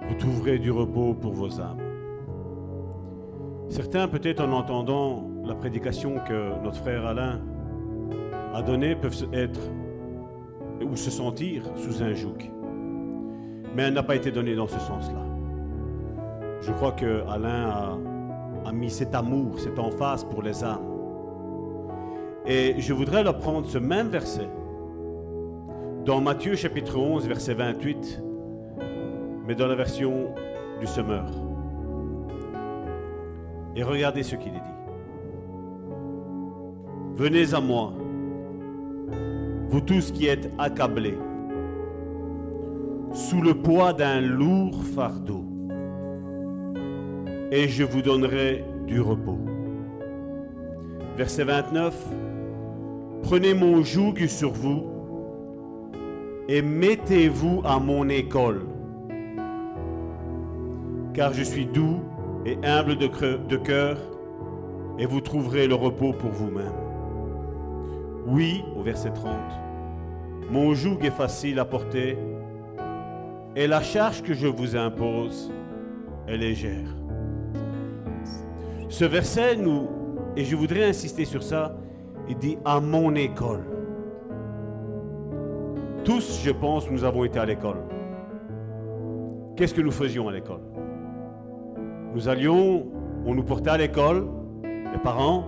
Vous 0.08 0.14
trouverez 0.14 0.58
du 0.58 0.70
repos 0.70 1.12
pour 1.12 1.34
vos 1.34 1.60
âmes. 1.60 1.82
Certains, 3.68 4.08
peut-être 4.08 4.42
en 4.42 4.52
entendant 4.52 5.22
la 5.44 5.54
prédication 5.54 6.14
que 6.26 6.62
notre 6.64 6.78
frère 6.78 7.04
Alain 7.04 7.42
a 8.54 8.62
donnée, 8.62 8.96
peuvent 8.96 9.28
être 9.34 9.60
ou 10.80 10.96
se 10.96 11.10
sentir 11.10 11.64
sous 11.76 12.02
un 12.02 12.14
joug. 12.14 12.38
Mais 13.76 13.82
elle 13.82 13.92
n'a 13.92 14.02
pas 14.02 14.16
été 14.16 14.30
donnée 14.30 14.54
dans 14.54 14.66
ce 14.66 14.80
sens-là. 14.80 15.26
Je 16.62 16.72
crois 16.72 16.92
que 16.92 17.22
Alain 17.28 17.68
a, 17.68 17.98
a 18.64 18.72
mis 18.72 18.88
cet 18.88 19.14
amour, 19.14 19.60
cette 19.60 19.78
emphase 19.78 20.24
pour 20.24 20.40
les 20.40 20.64
âmes. 20.64 20.97
Et 22.48 22.80
je 22.80 22.94
voudrais 22.94 23.22
leur 23.22 23.38
ce 23.66 23.76
même 23.76 24.08
verset 24.08 24.48
dans 26.06 26.22
Matthieu 26.22 26.56
chapitre 26.56 26.98
11, 26.98 27.28
verset 27.28 27.52
28, 27.52 28.22
mais 29.46 29.54
dans 29.54 29.66
la 29.66 29.74
version 29.74 30.34
du 30.80 30.86
semeur. 30.86 31.26
Et 33.76 33.82
regardez 33.82 34.22
ce 34.22 34.34
qu'il 34.34 34.52
est 34.54 34.60
dit. 34.60 34.78
Venez 37.16 37.52
à 37.52 37.60
moi, 37.60 37.92
vous 39.68 39.82
tous 39.82 40.10
qui 40.10 40.26
êtes 40.26 40.50
accablés, 40.56 41.18
sous 43.12 43.42
le 43.42 43.52
poids 43.52 43.92
d'un 43.92 44.22
lourd 44.22 44.82
fardeau 44.94 45.44
et 47.50 47.68
je 47.68 47.84
vous 47.84 48.00
donnerai 48.00 48.64
du 48.86 49.00
repos. 49.02 49.38
Verset 51.16 51.44
29. 51.44 51.94
Prenez 53.22 53.54
mon 53.54 53.82
joug 53.82 54.26
sur 54.26 54.52
vous 54.52 54.84
et 56.48 56.62
mettez-vous 56.62 57.60
à 57.64 57.78
mon 57.78 58.08
école, 58.08 58.62
car 61.12 61.34
je 61.34 61.42
suis 61.42 61.66
doux 61.66 62.00
et 62.46 62.56
humble 62.64 62.96
de 62.96 63.56
cœur, 63.56 63.98
et 64.98 65.04
vous 65.04 65.20
trouverez 65.20 65.68
le 65.68 65.74
repos 65.74 66.12
pour 66.12 66.30
vous-même. 66.30 66.72
Oui, 68.26 68.64
au 68.76 68.82
verset 68.82 69.12
30, 69.12 69.30
mon 70.50 70.72
joug 70.72 70.98
est 71.02 71.10
facile 71.10 71.58
à 71.58 71.66
porter, 71.66 72.16
et 73.54 73.66
la 73.66 73.82
charge 73.82 74.22
que 74.22 74.32
je 74.32 74.46
vous 74.46 74.74
impose 74.74 75.52
est 76.26 76.38
légère. 76.38 76.94
Ce 78.88 79.04
verset 79.04 79.56
nous, 79.56 79.88
et 80.36 80.44
je 80.44 80.56
voudrais 80.56 80.84
insister 80.84 81.26
sur 81.26 81.42
ça, 81.42 81.76
il 82.28 82.36
dit 82.36 82.58
à 82.64 82.80
mon 82.80 83.14
école. 83.14 83.64
Tous, 86.04 86.40
je 86.44 86.50
pense, 86.50 86.90
nous 86.90 87.04
avons 87.04 87.24
été 87.24 87.38
à 87.38 87.46
l'école. 87.46 87.78
Qu'est-ce 89.56 89.74
que 89.74 89.80
nous 89.80 89.90
faisions 89.90 90.28
à 90.28 90.32
l'école? 90.32 90.60
Nous 92.14 92.28
allions, 92.28 92.86
on 93.26 93.34
nous 93.34 93.42
portait 93.42 93.70
à 93.70 93.76
l'école, 93.76 94.26
les 94.62 94.98
parents, 95.02 95.44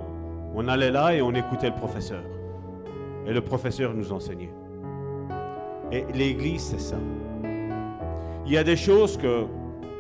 on 0.54 0.68
allait 0.68 0.90
là 0.90 1.14
et 1.14 1.22
on 1.22 1.32
écoutait 1.32 1.68
le 1.68 1.76
professeur. 1.76 2.22
Et 3.26 3.32
le 3.32 3.40
professeur 3.40 3.94
nous 3.94 4.12
enseignait. 4.12 4.52
Et 5.92 6.04
l'église, 6.14 6.62
c'est 6.62 6.80
ça. 6.80 6.96
Il 8.46 8.52
y 8.52 8.58
a 8.58 8.64
des 8.64 8.76
choses 8.76 9.16
que, 9.16 9.44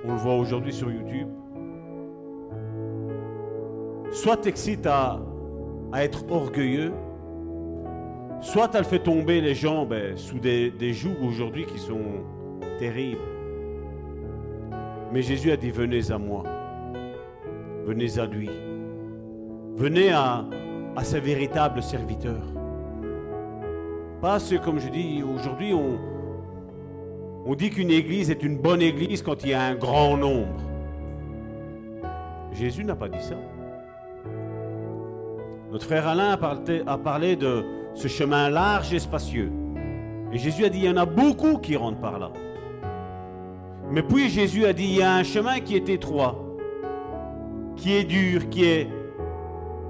on 0.04 0.12
le 0.12 0.18
voit 0.18 0.36
aujourd'hui 0.36 0.72
sur 0.72 0.90
YouTube, 0.90 1.28
soit 4.10 4.38
t'excites 4.38 4.86
à, 4.86 5.20
à 5.92 6.04
être 6.04 6.24
orgueilleux, 6.30 6.92
soit 8.40 8.74
elle 8.74 8.84
fait 8.84 9.00
tomber 9.00 9.40
les 9.40 9.54
gens 9.54 9.86
ben, 9.86 10.16
sous 10.16 10.38
des, 10.38 10.70
des 10.70 10.92
jougs 10.92 11.22
aujourd'hui 11.22 11.66
qui 11.66 11.78
sont 11.78 12.24
terribles. 12.78 13.20
Mais 15.12 15.22
Jésus 15.22 15.50
a 15.50 15.56
dit, 15.56 15.70
venez 15.70 16.10
à 16.10 16.18
moi, 16.18 16.44
venez 17.84 18.18
à 18.18 18.26
lui, 18.26 18.48
venez 19.76 20.12
à, 20.12 20.46
ses 21.02 21.20
véritables 21.20 21.82
serviteurs. 21.82 22.46
Pas 24.20 24.38
ce, 24.38 24.54
comme 24.56 24.78
je 24.78 24.88
dis, 24.88 25.22
aujourd'hui, 25.22 25.72
on, 25.72 25.98
on 27.46 27.54
dit 27.54 27.70
qu'une 27.70 27.90
église 27.90 28.30
est 28.30 28.42
une 28.42 28.58
bonne 28.58 28.82
église 28.82 29.22
quand 29.22 29.42
il 29.42 29.50
y 29.50 29.54
a 29.54 29.62
un 29.62 29.74
grand 29.74 30.16
nombre. 30.16 30.60
Jésus 32.52 32.84
n'a 32.84 32.94
pas 32.94 33.08
dit 33.08 33.22
ça. 33.22 33.36
Notre 35.70 35.84
frère 35.84 36.08
Alain 36.08 36.32
a 36.32 36.98
parlé, 36.98 37.36
de 37.36 37.64
ce 37.94 38.08
chemin 38.08 38.50
large 38.50 38.92
et 38.92 38.98
spacieux. 38.98 39.52
Et 40.32 40.38
Jésus 40.38 40.64
a 40.64 40.68
dit, 40.68 40.78
il 40.78 40.84
y 40.84 40.90
en 40.90 40.96
a 40.96 41.06
beaucoup 41.06 41.58
qui 41.58 41.76
rentrent 41.76 42.00
par 42.00 42.18
là. 42.18 42.32
Mais 43.90 44.02
puis 44.02 44.28
Jésus 44.28 44.64
a 44.66 44.72
dit, 44.72 44.84
il 44.84 44.96
y 44.96 45.02
a 45.02 45.14
un 45.14 45.22
chemin 45.22 45.60
qui 45.60 45.76
est 45.76 45.88
étroit, 45.88 46.44
qui 47.76 47.94
est 47.94 48.04
dur, 48.04 48.48
qui 48.48 48.64
est, 48.64 48.88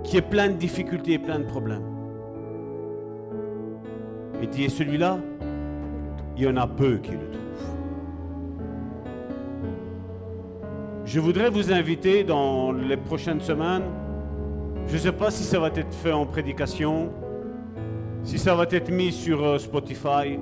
qui 0.05 0.19
est 0.19 0.23
plein 0.23 0.49
de 0.49 0.55
difficultés 0.55 1.15
et 1.15 1.19
plein 1.19 1.39
de 1.39 1.45
problèmes. 1.45 1.85
Et 4.43 4.47
dit, 4.47 4.65
et 4.65 4.69
celui-là, 4.69 5.19
il 6.37 6.45
y 6.45 6.47
en 6.47 6.57
a 6.57 6.67
peu 6.67 6.97
qui 6.99 7.13
le 7.13 7.31
trouvent. 7.31 7.41
Je 11.07 11.21
voudrais 11.21 11.49
vous 11.49 11.73
inviter 11.73 12.23
dans 12.23 12.73
les 12.73 12.97
prochaines 12.97 13.41
semaines 13.41 13.85
je 14.87 14.95
ne 14.95 14.99
sais 14.99 15.13
pas 15.13 15.31
si 15.31 15.45
ça 15.45 15.59
va 15.59 15.69
être 15.69 15.95
fait 15.95 16.13
en 16.13 16.27
prédication, 16.27 17.11
si 18.23 18.39
ça 18.39 18.55
va 18.55 18.65
être 18.71 18.91
mis 18.91 19.13
sur 19.13 19.43
euh, 19.43 19.59
Spotify. 19.59 20.39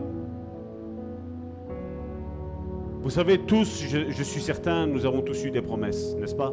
Vous 3.01 3.11
savez 3.11 3.39
tous, 3.39 3.85
je, 3.87 4.23
suis 4.23 4.41
certain, 4.41 4.87
nous 4.87 5.07
avons 5.07 5.23
tous 5.23 5.45
eu 5.45 5.51
des 5.51 5.63
promesses, 5.63 6.17
n'est-ce 6.17 6.35
pas 6.35 6.53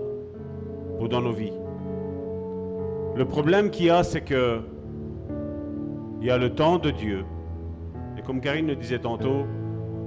Pour 0.98 1.10
dans 1.10 1.22
nos 1.22 1.32
vies. 1.32 1.54
Le 3.16 3.26
problème 3.26 3.70
qu'il 3.70 3.86
y 3.86 3.90
a, 3.90 4.04
c'est 4.04 4.22
que 4.22 4.60
il 6.22 6.28
y 6.28 6.32
a 6.32 6.38
le 6.38 6.52
temps 6.52 6.78
de 6.78 6.92
Dieu. 6.92 7.26
Et 8.18 8.22
comme 8.22 8.42
Karine 8.42 8.68
le 8.68 8.76
disait 8.76 9.00
tantôt, 9.00 9.46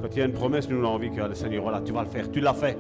quand 0.00 0.08
il 0.12 0.18
y 0.18 0.22
a 0.22 0.24
une 0.24 0.32
promesse, 0.32 0.68
nous 0.68 0.80
on 0.80 0.84
a 0.84 0.88
envie 0.88 1.10
que 1.10 1.20
le 1.20 1.34
Seigneur, 1.34 1.62
voilà, 1.62 1.80
tu 1.80 1.92
vas 1.92 2.02
le 2.02 2.08
faire, 2.08 2.30
tu 2.30 2.40
l'as 2.40 2.54
fait. 2.54 2.78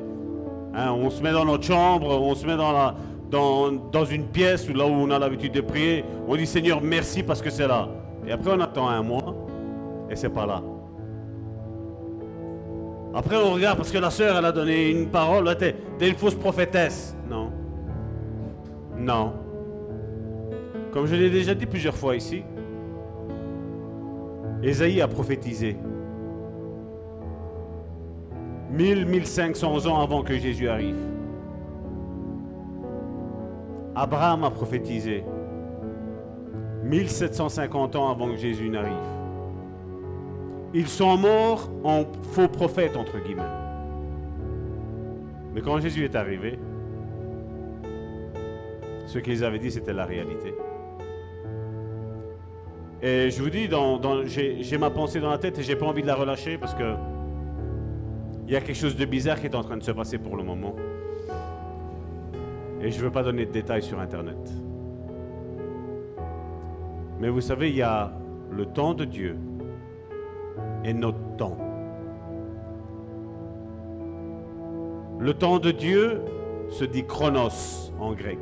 Hein, 0.74 0.92
on 0.92 1.10
se 1.10 1.22
met 1.22 1.32
dans 1.32 1.44
notre 1.44 1.64
chambre, 1.64 2.08
on 2.20 2.34
se 2.34 2.46
met 2.46 2.56
dans 2.56 2.72
la, 2.72 2.94
dans, 3.30 4.04
une 4.04 4.24
pièce 4.24 4.68
où 4.68 4.74
là 4.74 4.86
où 4.86 4.90
on 4.90 5.10
a 5.10 5.18
l'habitude 5.18 5.52
de 5.52 5.60
prier, 5.60 6.04
on 6.26 6.36
dit 6.36 6.46
Seigneur 6.46 6.80
merci 6.82 7.22
parce 7.22 7.42
que 7.42 7.50
c'est 7.50 7.66
là. 7.66 7.88
Et 8.26 8.32
après, 8.32 8.52
on 8.52 8.60
attend 8.60 8.88
un 8.88 9.02
mois 9.02 9.34
et 10.10 10.16
c'est 10.16 10.30
pas 10.30 10.46
là. 10.46 10.62
Après, 13.14 13.36
on 13.36 13.52
regarde 13.52 13.76
parce 13.76 13.90
que 13.90 13.98
la 13.98 14.10
sœur, 14.10 14.36
elle 14.36 14.44
a 14.44 14.52
donné 14.52 14.90
une 14.90 15.08
parole. 15.08 15.56
t'es 15.56 15.74
une 16.00 16.14
fausse 16.14 16.34
prophétesse. 16.34 17.16
Non. 17.28 17.50
Non. 18.96 19.32
Comme 20.92 21.06
je 21.06 21.14
l'ai 21.14 21.30
déjà 21.30 21.54
dit 21.54 21.66
plusieurs 21.66 21.96
fois 21.96 22.16
ici, 22.16 22.42
Ésaïe 24.62 25.00
a 25.00 25.08
prophétisé. 25.08 25.76
1000, 28.70 29.06
1500 29.06 29.86
ans 29.86 30.02
avant 30.02 30.22
que 30.22 30.36
Jésus 30.36 30.68
arrive. 30.68 30.96
Abraham 33.98 34.44
a 34.44 34.50
prophétisé. 34.50 35.24
1750 36.84 37.96
ans 37.96 38.10
avant 38.10 38.28
que 38.28 38.36
Jésus 38.36 38.68
n'arrive. 38.68 38.92
Ils 40.72 40.86
sont 40.86 41.16
morts 41.16 41.68
en 41.82 42.04
faux 42.30 42.46
prophètes, 42.46 42.96
entre 42.96 43.18
guillemets. 43.18 43.42
Mais 45.52 45.62
quand 45.62 45.80
Jésus 45.80 46.04
est 46.04 46.14
arrivé, 46.14 46.60
ce 49.06 49.18
qu'ils 49.18 49.42
avaient 49.44 49.58
dit, 49.58 49.72
c'était 49.72 49.92
la 49.92 50.04
réalité. 50.04 50.54
Et 53.02 53.30
je 53.30 53.42
vous 53.42 53.50
dis, 53.50 53.68
j'ai 54.62 54.78
ma 54.78 54.90
pensée 54.90 55.18
dans 55.18 55.30
la 55.30 55.38
tête 55.38 55.58
et 55.58 55.62
j'ai 55.64 55.76
pas 55.76 55.86
envie 55.86 56.02
de 56.02 56.06
la 56.06 56.14
relâcher 56.14 56.56
parce 56.56 56.74
que 56.74 56.94
il 58.46 58.52
y 58.52 58.56
a 58.56 58.60
quelque 58.60 58.76
chose 58.76 58.96
de 58.96 59.04
bizarre 59.04 59.40
qui 59.40 59.46
est 59.46 59.54
en 59.54 59.62
train 59.62 59.76
de 59.76 59.82
se 59.82 59.90
passer 59.90 60.18
pour 60.18 60.36
le 60.36 60.44
moment. 60.44 60.74
Et 62.80 62.90
je 62.90 62.98
ne 62.98 63.04
veux 63.04 63.10
pas 63.10 63.22
donner 63.22 63.44
de 63.46 63.50
détails 63.50 63.82
sur 63.82 63.98
Internet. 63.98 64.38
Mais 67.20 67.28
vous 67.28 67.40
savez, 67.40 67.70
il 67.70 67.76
y 67.76 67.82
a 67.82 68.12
le 68.50 68.66
temps 68.66 68.94
de 68.94 69.04
Dieu 69.04 69.36
et 70.84 70.94
notre 70.94 71.18
temps. 71.36 71.56
Le 75.18 75.34
temps 75.34 75.58
de 75.58 75.72
Dieu 75.72 76.20
se 76.68 76.84
dit 76.84 77.04
chronos 77.04 77.92
en 77.98 78.12
grec. 78.12 78.38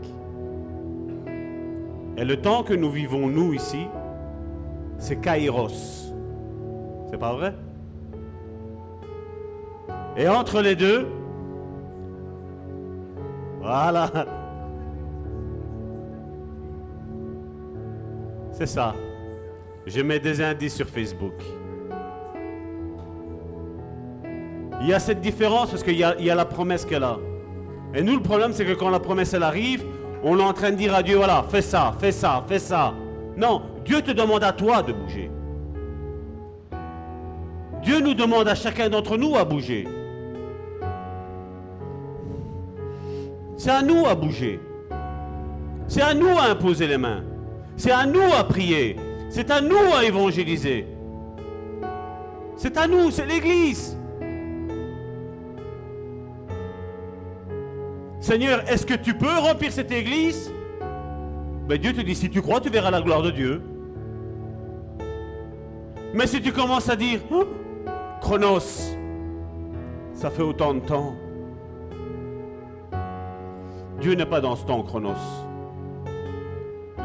Et 2.19 2.25
le 2.25 2.37
temps 2.37 2.63
que 2.63 2.75
nous 2.75 2.91
vivons, 2.91 3.29
nous, 3.29 3.55
ici, 3.55 3.87
c'est 4.99 5.17
kairos. 5.17 6.13
C'est 7.11 7.19
pas 7.19 7.33
vrai? 7.33 7.55
Et 10.19 10.29
entre 10.29 10.61
les 10.61 10.77
deux, 10.77 11.07
voilà. 13.67 14.11
C'est 18.53 18.67
ça. 18.67 18.95
Je 19.87 20.01
mets 20.01 20.19
des 20.19 20.41
indices 20.43 20.75
sur 20.77 20.87
Facebook. 20.89 21.35
Il 24.81 24.89
y 24.89 24.93
a 24.95 24.99
cette 24.99 25.21
différence 25.21 25.71
parce 25.71 25.83
qu'il 25.83 25.97
y, 25.97 26.05
a- 26.05 26.35
la 26.35 26.45
promesse 26.45 26.85
qu'elle 26.85 27.03
a. 27.05 27.19
Et 27.95 28.03
nous, 28.03 28.15
le 28.15 28.23
problème, 28.23 28.53
c'est 28.53 28.65
que 28.65 28.73
quand 28.75 28.91
la 28.91 29.01
promesse, 29.01 29.33
elle 29.35 29.43
arrive, 29.43 29.85
on 30.23 30.39
est 30.39 30.43
en 30.43 30.53
train 30.53 30.71
de 30.71 30.77
dire 30.77 30.95
à 30.95 31.03
Dieu, 31.03 31.17
voilà, 31.17 31.45
fais 31.49 31.63
ça, 31.63 31.95
fais 31.99 32.13
ça, 32.13 32.45
fais 32.47 32.59
ça. 32.59 32.95
Non, 33.37 33.63
Dieu 33.85 34.03
te 34.03 34.11
demande 34.11 34.43
à 34.45 34.53
toi 34.53 34.83
de 34.83 34.93
bouger. 34.93 35.31
Dieu 37.83 38.01
nous 38.01 38.15
demande 38.15 38.49
à 38.49 38.55
chacun 38.55 38.89
d'entre 38.89 39.17
nous 39.17 39.37
à 39.37 39.45
bouger. 39.45 39.87
C'est 43.57 43.71
à 43.71 43.83
nous 43.83 44.07
à 44.07 44.15
bouger. 44.15 44.61
C'est 45.89 46.03
à 46.03 46.15
nous 46.15 46.37
à 46.39 46.51
imposer 46.51 46.87
les 46.87 46.99
mains. 46.99 47.23
C'est 47.77 47.93
à 47.93 48.07
nous 48.07 48.33
à 48.39 48.45
prier. 48.45 48.97
C'est 49.31 49.51
à 49.51 49.61
nous 49.61 49.95
à 49.95 50.05
évangéliser. 50.05 50.87
C'est 52.57 52.77
à 52.77 52.87
nous, 52.87 53.11
c'est 53.11 53.27
l'Église. 53.27 53.97
Seigneur, 58.21 58.63
est-ce 58.69 58.87
que 58.87 58.95
tu 58.95 59.15
peux 59.15 59.39
remplir 59.39 59.71
cette 59.71 59.93
Église? 59.93 60.51
Ben 61.69 61.79
Dieu 61.79 61.93
te 61.93 62.01
dit, 62.01 62.15
si 62.15 62.31
tu 62.31 62.41
crois, 62.41 62.61
tu 62.61 62.71
verras 62.71 62.91
la 62.91 63.03
gloire 63.03 63.23
de 63.23 63.31
Dieu. 63.31 63.63
Mais 66.15 66.27
si 66.27 66.41
tu 66.41 66.51
commences 66.53 66.89
à 66.89 66.97
dire, 66.97 67.21
Oh, 67.31 67.45
Chronos, 68.21 68.97
ça 70.15 70.31
fait 70.31 70.43
autant 70.43 70.75
de 70.75 70.81
temps. 70.81 71.15
Dieu 74.01 74.15
n'est 74.15 74.27
pas 74.27 74.41
dans 74.41 74.57
ce 74.57 74.65
temps 74.65 74.83
Chronos. 74.83 75.15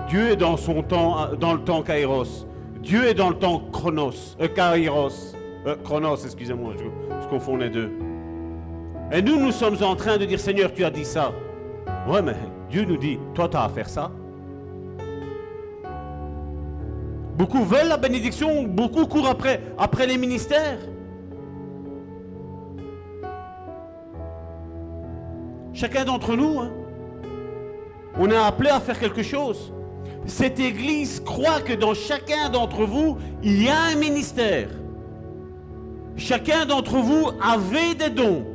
Dieu 0.07 0.29
est 0.31 0.35
dans 0.35 0.57
son 0.57 0.83
temps, 0.83 1.29
dans 1.39 1.53
le 1.53 1.61
temps 1.61 1.83
Kairos. 1.83 2.45
Dieu 2.81 3.05
est 3.05 3.13
dans 3.13 3.29
le 3.29 3.35
temps 3.35 3.61
Chronos, 3.71 4.35
euh, 4.41 4.47
Kairos, 4.47 5.35
Euh, 5.67 5.75
Chronos, 5.83 6.15
excusez-moi, 6.25 6.73
je, 6.77 7.27
confonds 7.27 7.55
les 7.55 7.69
deux. 7.69 7.91
Et 9.11 9.21
nous, 9.21 9.39
nous 9.39 9.51
sommes 9.51 9.77
en 9.83 9.95
train 9.95 10.17
de 10.17 10.25
dire, 10.25 10.39
Seigneur, 10.39 10.73
tu 10.73 10.83
as 10.83 10.89
dit 10.89 11.05
ça. 11.05 11.31
Ouais, 12.07 12.21
mais 12.21 12.35
Dieu 12.69 12.83
nous 12.83 12.97
dit, 12.97 13.19
toi, 13.35 13.47
tu 13.47 13.57
as 13.57 13.63
à 13.63 13.69
faire 13.69 13.87
ça. 13.87 14.11
Beaucoup 17.37 17.63
veulent 17.63 17.89
la 17.89 17.97
bénédiction, 17.97 18.63
beaucoup 18.63 19.05
courent 19.05 19.29
après, 19.29 19.61
après 19.77 20.07
les 20.07 20.17
ministères. 20.17 20.79
Chacun 25.73 26.05
d'entre 26.05 26.35
nous, 26.35 26.59
hein, 26.59 26.71
on 28.17 28.29
est 28.29 28.35
appelé 28.35 28.69
à 28.69 28.79
faire 28.79 28.99
quelque 28.99 29.23
chose. 29.23 29.73
Cette 30.25 30.59
Église 30.59 31.19
croit 31.19 31.61
que 31.61 31.73
dans 31.73 31.93
chacun 31.93 32.49
d'entre 32.49 32.85
vous, 32.85 33.17
il 33.41 33.63
y 33.63 33.69
a 33.69 33.79
un 33.91 33.95
ministère. 33.95 34.69
Chacun 36.17 36.65
d'entre 36.65 36.97
vous 36.97 37.29
avait 37.41 37.95
des 37.95 38.09
dons. 38.09 38.45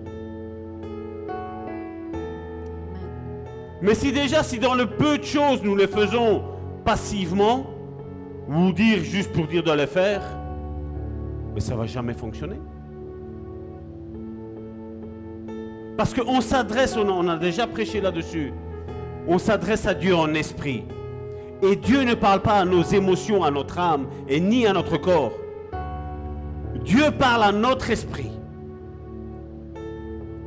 Mais 3.82 3.94
si 3.94 4.12
déjà, 4.12 4.42
si 4.42 4.58
dans 4.58 4.74
le 4.74 4.86
peu 4.86 5.18
de 5.18 5.24
choses 5.24 5.62
nous 5.62 5.76
les 5.76 5.86
faisons 5.86 6.42
passivement, 6.84 7.66
ou 8.48 8.72
dire 8.72 9.02
juste 9.02 9.32
pour 9.32 9.46
dire 9.46 9.62
de 9.62 9.72
les 9.72 9.86
faire, 9.86 10.22
mais 11.54 11.60
ça 11.60 11.74
va 11.74 11.86
jamais 11.86 12.14
fonctionner. 12.14 12.60
Parce 15.96 16.14
qu'on 16.14 16.40
s'adresse, 16.40 16.96
on 16.96 17.28
a 17.28 17.36
déjà 17.36 17.66
prêché 17.66 18.00
là-dessus, 18.00 18.52
on 19.26 19.38
s'adresse 19.38 19.86
à 19.86 19.94
Dieu 19.94 20.14
en 20.14 20.34
esprit. 20.34 20.84
Et 21.62 21.76
Dieu 21.76 22.02
ne 22.02 22.14
parle 22.14 22.42
pas 22.42 22.58
à 22.58 22.64
nos 22.64 22.82
émotions, 22.82 23.42
à 23.42 23.50
notre 23.50 23.78
âme, 23.78 24.06
et 24.28 24.40
ni 24.40 24.66
à 24.66 24.72
notre 24.72 24.98
corps. 24.98 25.32
Dieu 26.84 27.10
parle 27.18 27.42
à 27.42 27.52
notre 27.52 27.90
esprit. 27.90 28.30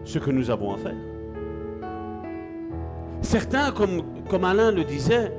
Ce 0.03 0.19
que 0.19 0.32
nous 0.32 0.49
avons 0.49 0.74
à 0.74 0.77
faire. 0.77 0.95
Certains, 3.22 3.72
comme, 3.72 4.03
comme 4.30 4.45
Alain 4.45 4.72
le 4.72 4.83
disait, 4.83 5.33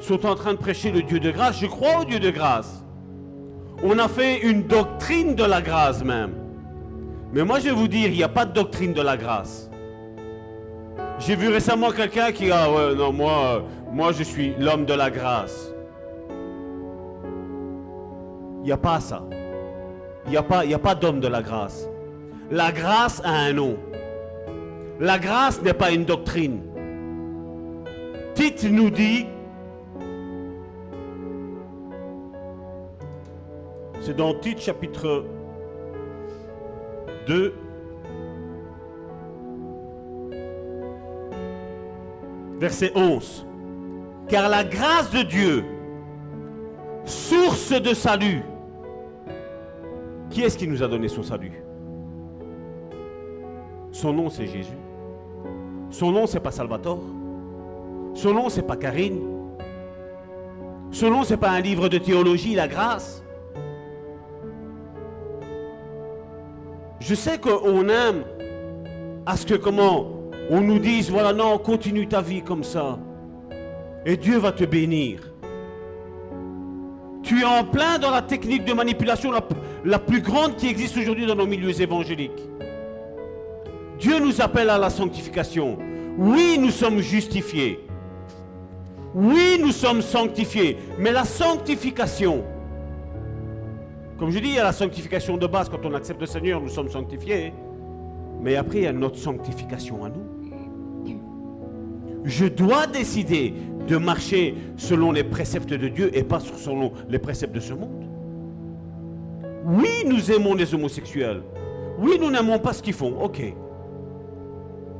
sont 0.00 0.24
en 0.26 0.34
train 0.34 0.52
de 0.52 0.58
prêcher 0.58 0.90
le 0.92 1.02
Dieu 1.02 1.18
de 1.18 1.30
grâce. 1.30 1.58
Je 1.58 1.66
crois 1.66 2.02
au 2.02 2.04
Dieu 2.04 2.20
de 2.20 2.30
grâce. 2.30 2.84
On 3.82 3.98
a 3.98 4.08
fait 4.08 4.40
une 4.40 4.62
doctrine 4.62 5.34
de 5.34 5.44
la 5.44 5.60
grâce 5.60 6.04
même. 6.04 6.34
Mais 7.32 7.44
moi, 7.44 7.58
je 7.58 7.64
vais 7.64 7.72
vous 7.72 7.88
dire, 7.88 8.08
il 8.08 8.16
n'y 8.16 8.22
a 8.22 8.28
pas 8.28 8.46
de 8.46 8.52
doctrine 8.52 8.92
de 8.92 9.02
la 9.02 9.16
grâce. 9.16 9.70
J'ai 11.18 11.34
vu 11.34 11.48
récemment 11.48 11.90
quelqu'un 11.90 12.30
qui 12.30 12.50
a, 12.50 12.70
ouais, 12.70 12.94
non, 12.94 13.12
moi, 13.12 13.32
euh, 13.32 13.60
moi, 13.90 14.12
je 14.12 14.22
suis 14.22 14.54
l'homme 14.58 14.84
de 14.84 14.92
la 14.92 15.10
grâce. 15.10 15.72
Il 18.60 18.66
n'y 18.66 18.72
a 18.72 18.76
pas 18.76 19.00
ça. 19.00 19.22
Il 20.26 20.32
n'y 20.32 20.36
a 20.36 20.42
pas, 20.42 20.60
a 20.60 20.78
pas 20.78 20.94
d'homme 20.94 21.20
de 21.20 21.28
la 21.28 21.40
grâce. 21.40 21.88
La 22.50 22.70
grâce 22.70 23.22
a 23.24 23.30
un 23.30 23.52
nom. 23.54 23.76
La 25.00 25.18
grâce 25.18 25.62
n'est 25.62 25.72
pas 25.72 25.90
une 25.90 26.04
doctrine. 26.04 26.60
Tite 28.34 28.64
nous 28.64 28.90
dit, 28.90 29.26
c'est 34.00 34.14
dans 34.16 34.34
Tite 34.34 34.60
chapitre 34.60 35.24
2, 37.26 37.54
verset 42.58 42.92
11. 42.94 43.46
Car 44.28 44.48
la 44.48 44.64
grâce 44.64 45.10
de 45.10 45.22
Dieu, 45.22 45.64
source 47.04 47.70
de 47.70 47.94
salut, 47.94 48.42
qui 50.30 50.42
est-ce 50.42 50.58
qui 50.58 50.66
nous 50.66 50.82
a 50.82 50.88
donné 50.88 51.08
son 51.08 51.22
salut? 51.22 51.62
Son 53.92 54.12
nom 54.12 54.28
c'est 54.28 54.46
Jésus. 54.46 54.76
Son 55.90 56.10
nom 56.10 56.26
c'est 56.26 56.40
pas 56.40 56.50
Salvatore. 56.50 57.02
Son 58.14 58.34
nom 58.34 58.48
c'est 58.48 58.62
pas 58.62 58.76
Karine. 58.76 59.20
Son 60.90 61.10
nom 61.10 61.24
c'est 61.24 61.36
pas 61.36 61.50
un 61.50 61.60
livre 61.60 61.88
de 61.88 61.98
théologie, 61.98 62.54
la 62.54 62.68
grâce. 62.68 63.22
Je 66.98 67.14
sais 67.14 67.38
qu'on 67.38 67.88
aime 67.88 68.24
à 69.26 69.36
ce 69.36 69.46
que 69.46 69.54
comment 69.54 70.15
on 70.50 70.60
nous 70.60 70.78
dise 70.78 71.10
voilà 71.10 71.32
non 71.32 71.58
continue 71.58 72.06
ta 72.06 72.20
vie 72.20 72.42
comme 72.42 72.64
ça 72.64 72.98
et 74.06 74.16
Dieu 74.16 74.38
va 74.38 74.52
te 74.52 74.64
bénir. 74.64 75.32
Tu 77.24 77.40
es 77.40 77.44
en 77.44 77.64
plein 77.64 77.98
dans 77.98 78.12
la 78.12 78.22
technique 78.22 78.64
de 78.64 78.72
manipulation 78.72 79.32
la, 79.32 79.40
la 79.84 79.98
plus 79.98 80.20
grande 80.20 80.54
qui 80.54 80.68
existe 80.68 80.96
aujourd'hui 80.96 81.26
dans 81.26 81.34
nos 81.34 81.46
milieux 81.46 81.80
évangéliques. 81.80 82.48
Dieu 83.98 84.20
nous 84.20 84.40
appelle 84.40 84.70
à 84.70 84.78
la 84.78 84.90
sanctification. 84.90 85.76
Oui, 86.16 86.56
nous 86.60 86.70
sommes 86.70 87.00
justifiés. 87.00 87.80
Oui, 89.12 89.58
nous 89.60 89.72
sommes 89.72 90.02
sanctifiés. 90.02 90.76
Mais 91.00 91.10
la 91.10 91.24
sanctification, 91.24 92.44
comme 94.18 94.30
je 94.30 94.38
dis, 94.38 94.50
il 94.50 94.54
y 94.54 94.58
a 94.60 94.64
la 94.64 94.72
sanctification 94.72 95.36
de 95.36 95.48
base. 95.48 95.68
Quand 95.68 95.84
on 95.84 95.94
accepte 95.94 96.20
le 96.20 96.26
Seigneur, 96.26 96.60
nous 96.60 96.68
sommes 96.68 96.90
sanctifiés. 96.90 97.52
Mais 98.40 98.54
après, 98.54 98.78
il 98.78 98.84
y 98.84 98.86
a 98.86 98.92
notre 98.92 99.18
sanctification 99.18 100.04
à 100.04 100.10
nous. 100.10 100.25
Je 102.26 102.44
dois 102.44 102.88
décider 102.88 103.54
de 103.86 103.96
marcher 103.96 104.56
selon 104.76 105.12
les 105.12 105.22
préceptes 105.22 105.72
de 105.72 105.88
Dieu 105.88 106.10
et 106.12 106.24
pas 106.24 106.40
selon 106.40 106.92
les 107.08 107.20
préceptes 107.20 107.54
de 107.54 107.60
ce 107.60 107.72
monde. 107.72 108.04
Oui, 109.64 110.04
nous 110.04 110.32
aimons 110.32 110.54
les 110.54 110.74
homosexuels. 110.74 111.42
Oui, 111.98 112.18
nous 112.20 112.30
n'aimons 112.30 112.58
pas 112.58 112.72
ce 112.72 112.82
qu'ils 112.82 112.94
font. 112.94 113.14
Ok. 113.22 113.40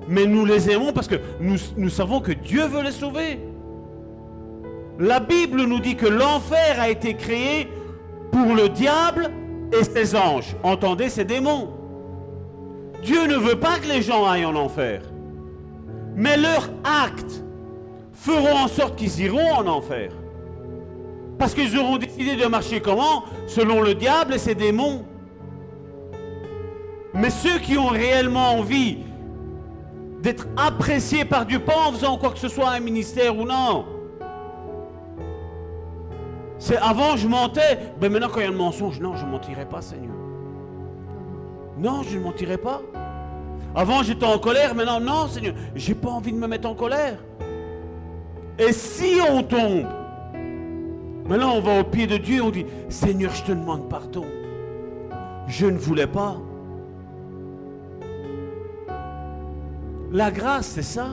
Mais 0.08 0.24
nous 0.24 0.44
les 0.44 0.70
aimons 0.70 0.92
parce 0.92 1.08
que 1.08 1.16
nous, 1.40 1.88
savons 1.88 2.20
que 2.20 2.30
Dieu 2.30 2.64
veut 2.66 2.82
les 2.82 2.92
sauver. 2.92 3.40
La 5.00 5.18
Bible 5.18 5.64
nous 5.64 5.80
dit 5.80 5.96
que 5.96 6.06
l'enfer 6.06 6.80
a 6.80 6.88
été 6.88 7.14
créé 7.14 7.66
pour 8.30 8.54
le 8.54 8.68
diable 8.68 9.30
et 9.72 9.82
ses 9.82 10.14
anges. 10.14 10.54
Entendez, 10.62 11.08
ces 11.08 11.24
démons. 11.24 11.70
Dieu 13.02 13.26
ne 13.26 13.36
veut 13.36 13.58
pas 13.58 13.78
que 13.78 13.88
les 13.88 14.00
gens 14.00 14.26
aillent 14.26 14.46
en 14.46 14.54
enfer. 14.54 15.02
Mais 16.16 16.38
leurs 16.38 16.70
actes 16.82 17.44
feront 18.14 18.56
en 18.56 18.68
sorte 18.68 18.96
qu'ils 18.96 19.20
iront 19.20 19.52
en 19.52 19.66
enfer. 19.66 20.10
Parce 21.38 21.54
qu'ils 21.54 21.78
auront 21.78 21.98
décidé 21.98 22.34
de 22.34 22.46
marcher 22.46 22.80
comment? 22.80 23.24
Selon 23.46 23.82
le 23.82 23.94
diable 23.94 24.34
et 24.34 24.38
ses 24.38 24.54
démons. 24.54 25.04
Mais 27.12 27.28
ceux 27.28 27.58
qui 27.58 27.76
ont 27.76 27.88
réellement 27.88 28.52
envie 28.52 28.98
d'être 30.22 30.46
appréciés 30.56 31.26
par 31.26 31.44
Dieu, 31.44 31.58
pas 31.58 31.88
en 31.88 31.92
faisant 31.92 32.16
quoi 32.16 32.30
que 32.30 32.38
ce 32.38 32.48
soit 32.48 32.70
un 32.70 32.80
ministère 32.80 33.36
ou 33.36 33.44
non. 33.44 33.84
C'est 36.58 36.78
avant 36.78 37.16
je 37.16 37.28
mentais, 37.28 37.78
mais 38.00 38.08
maintenant 38.08 38.28
quand 38.28 38.40
il 38.40 38.44
y 38.44 38.46
a 38.46 38.50
le 38.50 38.56
mensonge, 38.56 38.98
non, 39.00 39.14
je 39.16 39.26
ne 39.26 39.30
mentirai 39.30 39.66
pas, 39.66 39.82
Seigneur. 39.82 40.14
Non, 41.78 42.02
je 42.02 42.16
ne 42.16 42.22
mentirai 42.22 42.56
pas. 42.56 42.80
Avant 43.76 44.02
j'étais 44.02 44.24
en 44.24 44.38
colère, 44.38 44.74
maintenant 44.74 45.00
non, 45.00 45.28
Seigneur, 45.28 45.54
j'ai 45.74 45.94
pas 45.94 46.08
envie 46.08 46.32
de 46.32 46.38
me 46.38 46.46
mettre 46.46 46.66
en 46.66 46.74
colère. 46.74 47.18
Et 48.58 48.72
si 48.72 49.18
on 49.30 49.42
tombe, 49.42 49.86
maintenant 51.28 51.56
on 51.56 51.60
va 51.60 51.80
au 51.80 51.84
pied 51.84 52.06
de 52.06 52.16
Dieu, 52.16 52.42
on 52.42 52.48
dit, 52.48 52.64
Seigneur, 52.88 53.34
je 53.34 53.42
te 53.42 53.52
demande 53.52 53.90
pardon. 53.90 54.24
Je 55.46 55.66
ne 55.66 55.76
voulais 55.76 56.06
pas. 56.06 56.38
La 60.10 60.30
grâce, 60.30 60.68
c'est 60.68 60.82
ça. 60.82 61.08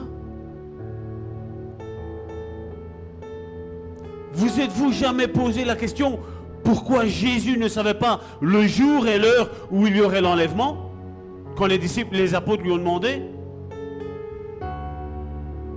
Vous 4.32 4.58
êtes-vous 4.58 4.90
jamais 4.90 5.28
posé 5.28 5.66
la 5.66 5.76
question 5.76 6.18
pourquoi 6.64 7.04
Jésus 7.04 7.58
ne 7.58 7.68
savait 7.68 7.92
pas 7.92 8.20
le 8.40 8.66
jour 8.66 9.06
et 9.06 9.18
l'heure 9.18 9.50
où 9.70 9.86
il 9.86 9.96
y 9.96 10.00
aurait 10.00 10.22
l'enlèvement? 10.22 10.93
Quand 11.56 11.66
les 11.66 11.78
disciples, 11.78 12.16
les 12.16 12.34
apôtres 12.34 12.62
lui 12.62 12.72
ont 12.72 12.78
demandé 12.78 13.22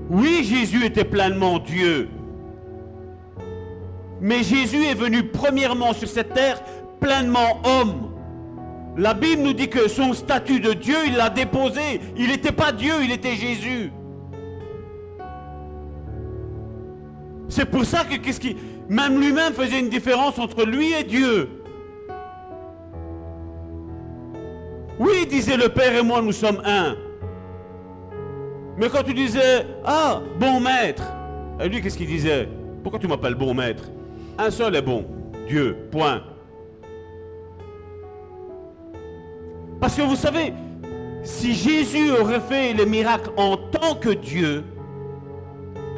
Oui, 0.09 0.43
Jésus 0.43 0.85
était 0.85 1.05
pleinement 1.05 1.59
Dieu. 1.59 2.09
Mais 4.19 4.41
Jésus 4.43 4.83
est 4.85 4.95
venu 4.95 5.23
premièrement 5.23 5.93
sur 5.93 6.07
cette 6.07 6.33
terre 6.33 6.61
pleinement 6.99 7.61
homme. 7.63 8.11
La 8.97 9.13
Bible 9.13 9.43
nous 9.43 9.53
dit 9.53 9.69
que 9.69 9.87
son 9.87 10.13
statut 10.13 10.59
de 10.59 10.73
Dieu, 10.73 10.95
il 11.05 11.15
l'a 11.15 11.29
déposé. 11.29 12.01
Il 12.17 12.29
n'était 12.29 12.51
pas 12.51 12.71
Dieu, 12.71 12.93
il 13.03 13.11
était 13.11 13.35
Jésus. 13.35 13.91
C'est 17.49 17.65
pour 17.65 17.85
ça 17.85 18.03
que 18.03 18.15
même 18.89 19.19
lui-même 19.19 19.53
faisait 19.53 19.79
une 19.79 19.89
différence 19.89 20.39
entre 20.39 20.65
lui 20.65 20.93
et 20.93 21.03
Dieu. 21.03 21.56
Oui, 24.99 25.27
disait 25.27 25.57
le 25.57 25.69
Père 25.69 25.93
et 25.95 26.03
moi, 26.03 26.21
nous 26.21 26.31
sommes 26.31 26.61
un. 26.65 26.95
Mais 28.77 28.89
quand 28.89 29.03
tu 29.03 29.13
disais, 29.13 29.65
ah, 29.85 30.21
bon 30.39 30.59
maître, 30.59 31.03
et 31.59 31.67
lui, 31.67 31.81
qu'est-ce 31.81 31.97
qu'il 31.97 32.07
disait? 32.07 32.47
Pourquoi 32.83 32.99
tu 32.99 33.07
m'appelles 33.07 33.35
bon 33.35 33.53
maître? 33.53 33.83
Un 34.37 34.51
seul 34.51 34.75
est 34.75 34.81
bon, 34.81 35.05
Dieu, 35.47 35.75
point. 35.91 36.21
Parce 39.79 39.95
que 39.95 40.01
vous 40.01 40.15
savez, 40.15 40.53
si 41.23 41.53
Jésus 41.53 42.11
aurait 42.11 42.39
fait 42.39 42.73
les 42.73 42.85
miracles 42.85 43.31
en 43.37 43.57
tant 43.57 43.95
que 43.95 44.09
Dieu, 44.09 44.63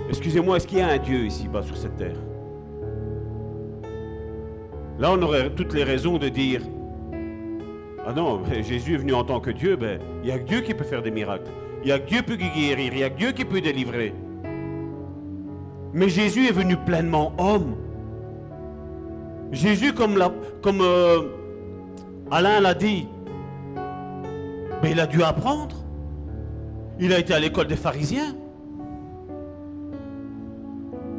excusez-moi, 0.10 0.58
est-ce 0.58 0.68
qu'il 0.68 0.80
y 0.80 0.82
a 0.82 0.88
un 0.88 0.98
Dieu 0.98 1.26
ici-bas 1.26 1.64
sur 1.64 1.78
cette 1.78 1.98
terre? 1.98 2.18
Là, 4.98 5.12
on 5.12 5.22
aurait 5.22 5.50
toutes 5.52 5.74
les 5.74 5.84
raisons 5.84 6.18
de 6.18 6.28
dire, 6.28 6.62
ah 8.10 8.14
non, 8.16 8.42
Jésus 8.64 8.96
est 8.96 8.98
venu 8.98 9.14
en 9.14 9.24
tant 9.24 9.40
que 9.40 9.52
Dieu, 9.52 9.76
ben, 9.76 10.00
il 10.24 10.26
n'y 10.26 10.32
a 10.32 10.40
que 10.40 10.46
Dieu 10.48 10.62
qui 10.62 10.74
peut 10.74 10.84
faire 10.84 11.04
des 11.04 11.12
miracles. 11.12 11.52
Il 11.84 11.86
n'y 11.86 11.92
a 11.92 12.00
que 12.00 12.08
Dieu 12.10 12.22
qui 12.22 12.24
peut 12.24 12.36
guérir, 12.38 12.90
il 12.92 12.96
n'y 12.98 13.04
a 13.04 13.10
que 13.12 13.18
Dieu 13.18 13.32
qui 13.34 13.46
peut 13.46 13.62
délivrer. 13.62 14.16
Mais 15.94 16.10
Jésus 16.10 16.48
est 16.48 16.52
venu 16.52 16.76
pleinement 16.76 17.34
homme. 17.38 17.76
Jésus, 19.52 19.94
comme, 19.94 20.18
la- 20.18 20.34
comme 20.64 20.82
euh, 20.82 21.22
Alain 22.32 22.60
l'a 22.62 22.74
dit, 22.74 23.08
mais 24.82 24.90
il 24.92 25.00
a 25.00 25.06
dû 25.06 25.22
apprendre. 25.22 25.76
Il 27.00 27.14
a 27.14 27.20
été 27.20 27.36
à 27.36 27.40
l'école 27.40 27.68
des 27.68 27.76
pharisiens. 27.76 28.36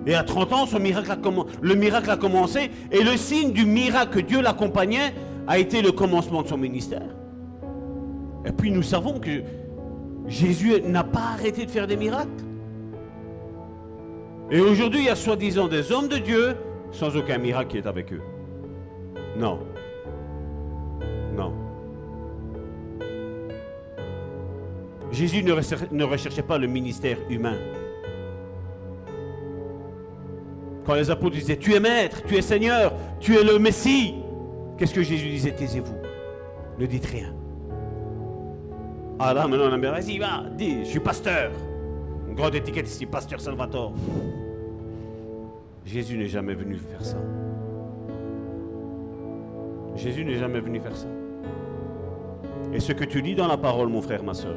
Et 0.06 0.14
à 0.16 0.24
30 0.24 0.52
ans, 0.52 0.64
le 0.72 1.74
miracle 1.76 2.10
a 2.10 2.16
commencé. 2.16 2.72
Et 2.90 3.04
le 3.04 3.16
signe 3.16 3.52
du 3.52 3.64
miracle 3.64 4.10
que 4.14 4.20
Dieu 4.26 4.42
l'accompagnait 4.42 5.14
a 5.50 5.58
été 5.58 5.82
le 5.82 5.90
commencement 5.90 6.42
de 6.42 6.46
son 6.46 6.56
ministère. 6.56 7.08
Et 8.46 8.52
puis 8.52 8.70
nous 8.70 8.84
savons 8.84 9.18
que 9.18 9.42
Jésus 10.28 10.80
n'a 10.82 11.02
pas 11.02 11.32
arrêté 11.34 11.66
de 11.66 11.70
faire 11.72 11.88
des 11.88 11.96
miracles. 11.96 12.30
Et 14.52 14.60
aujourd'hui, 14.60 15.00
il 15.00 15.06
y 15.06 15.08
a 15.08 15.16
soi-disant 15.16 15.66
des 15.66 15.90
hommes 15.90 16.06
de 16.06 16.18
Dieu 16.18 16.56
sans 16.92 17.16
aucun 17.16 17.38
miracle 17.38 17.70
qui 17.72 17.78
est 17.78 17.86
avec 17.88 18.12
eux. 18.12 18.22
Non. 19.36 19.58
Non. 21.36 21.52
Jésus 25.10 25.42
ne 25.42 25.50
recher- 25.52 25.88
ne 25.90 26.04
recherchait 26.04 26.42
pas 26.42 26.58
le 26.58 26.68
ministère 26.68 27.18
humain. 27.28 27.56
Quand 30.86 30.94
les 30.94 31.10
apôtres 31.10 31.34
disaient, 31.34 31.56
tu 31.56 31.74
es 31.74 31.80
maître, 31.80 32.22
tu 32.24 32.36
es 32.36 32.42
Seigneur, 32.42 32.92
tu 33.18 33.36
es 33.36 33.42
le 33.42 33.58
Messie, 33.58 34.14
qu'est-ce 34.80 34.94
que 34.94 35.02
Jésus 35.02 35.28
disait 35.28 35.52
Taisez-vous, 35.52 35.94
ne 36.78 36.86
dites 36.86 37.04
rien. 37.04 37.34
Ah 39.18 39.34
là, 39.34 39.46
maintenant, 39.46 39.78
vas-y, 39.78 40.18
va, 40.18 40.44
dis, 40.56 40.80
je 40.84 40.88
suis 40.88 41.00
pasteur. 41.00 41.52
Une 42.26 42.34
grande 42.34 42.54
étiquette 42.54 42.88
ici, 42.88 43.04
pasteur 43.04 43.40
Salvatore. 43.40 43.92
Jésus 45.84 46.16
n'est 46.16 46.28
jamais 46.28 46.54
venu 46.54 46.76
faire 46.76 47.04
ça. 47.04 47.18
Jésus 49.96 50.24
n'est 50.24 50.38
jamais 50.38 50.60
venu 50.60 50.80
faire 50.80 50.96
ça. 50.96 51.08
Et 52.72 52.80
ce 52.80 52.92
que 52.92 53.04
tu 53.04 53.20
lis 53.20 53.34
dans 53.34 53.48
la 53.48 53.58
parole, 53.58 53.88
mon 53.88 54.00
frère, 54.00 54.22
ma 54.22 54.32
soeur, 54.32 54.56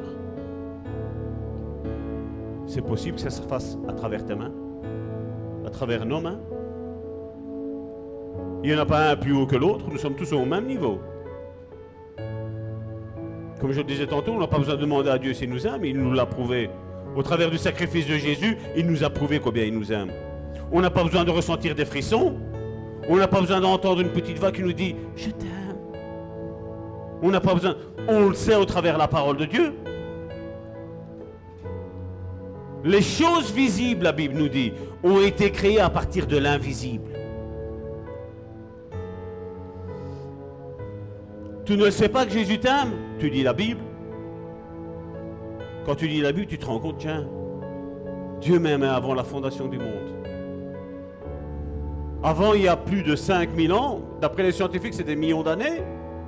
c'est 2.66 2.80
possible 2.80 3.16
que 3.16 3.22
ça 3.22 3.30
se 3.30 3.42
fasse 3.42 3.76
à 3.88 3.92
travers 3.92 4.24
tes 4.24 4.34
mains, 4.34 4.52
à 5.66 5.70
travers 5.70 6.06
nos 6.06 6.20
mains. 6.20 6.38
Il 8.64 8.70
n'y 8.70 8.76
en 8.76 8.80
a 8.80 8.86
pas 8.86 9.10
un 9.10 9.16
plus 9.16 9.34
haut 9.34 9.46
que 9.46 9.56
l'autre, 9.56 9.84
nous 9.92 9.98
sommes 9.98 10.14
tous 10.14 10.32
au 10.32 10.46
même 10.46 10.64
niveau. 10.64 10.98
Comme 13.60 13.72
je 13.72 13.76
le 13.76 13.84
disais 13.84 14.06
tantôt, 14.06 14.32
on 14.32 14.40
n'a 14.40 14.46
pas 14.46 14.56
besoin 14.56 14.76
de 14.76 14.80
demander 14.80 15.10
à 15.10 15.18
Dieu 15.18 15.34
s'il 15.34 15.50
nous 15.50 15.66
aime, 15.66 15.84
il 15.84 15.98
nous 15.98 16.14
l'a 16.14 16.24
prouvé. 16.24 16.70
Au 17.14 17.22
travers 17.22 17.50
du 17.50 17.58
sacrifice 17.58 18.06
de 18.06 18.14
Jésus, 18.14 18.56
il 18.74 18.86
nous 18.86 19.04
a 19.04 19.10
prouvé 19.10 19.38
combien 19.38 19.64
il 19.64 19.74
nous 19.74 19.92
aime. 19.92 20.10
On 20.72 20.80
n'a 20.80 20.88
pas 20.88 21.04
besoin 21.04 21.24
de 21.24 21.30
ressentir 21.30 21.74
des 21.74 21.84
frissons. 21.84 22.36
On 23.06 23.18
n'a 23.18 23.28
pas 23.28 23.42
besoin 23.42 23.60
d'entendre 23.60 24.00
une 24.00 24.08
petite 24.08 24.38
voix 24.38 24.50
qui 24.50 24.62
nous 24.62 24.72
dit 24.72 24.96
Je 25.14 25.28
t'aime. 25.28 25.76
On 27.20 27.30
n'a 27.30 27.40
pas 27.40 27.52
besoin. 27.52 27.76
On 28.08 28.30
le 28.30 28.34
sait 28.34 28.56
au 28.56 28.64
travers 28.64 28.94
de 28.94 28.98
la 28.98 29.08
parole 29.08 29.36
de 29.36 29.44
Dieu. 29.44 29.74
Les 32.82 33.02
choses 33.02 33.52
visibles, 33.52 34.04
la 34.04 34.12
Bible 34.12 34.36
nous 34.38 34.48
dit, 34.48 34.72
ont 35.02 35.20
été 35.20 35.50
créées 35.50 35.80
à 35.80 35.90
partir 35.90 36.26
de 36.26 36.38
l'invisible. 36.38 37.13
Tu 41.64 41.76
ne 41.76 41.88
sais 41.88 42.08
pas 42.08 42.26
que 42.26 42.32
Jésus 42.32 42.58
t'aime? 42.58 42.92
Tu 43.18 43.30
lis 43.30 43.42
la 43.42 43.54
Bible. 43.54 43.80
Quand 45.86 45.94
tu 45.94 46.06
lis 46.06 46.20
la 46.20 46.32
Bible, 46.32 46.46
tu 46.46 46.58
te 46.58 46.66
rends 46.66 46.78
compte, 46.78 46.98
tiens, 46.98 47.26
Dieu 48.40 48.58
m'aimait 48.58 48.86
avant 48.86 49.14
la 49.14 49.24
fondation 49.24 49.68
du 49.68 49.78
monde. 49.78 50.14
Avant, 52.22 52.54
il 52.54 52.62
y 52.62 52.68
a 52.68 52.76
plus 52.76 53.02
de 53.02 53.16
5000 53.16 53.72
ans, 53.72 54.00
d'après 54.20 54.42
les 54.42 54.52
scientifiques, 54.52 54.94
c'est 54.94 55.04
des 55.04 55.16
millions 55.16 55.42
d'années. 55.42 55.82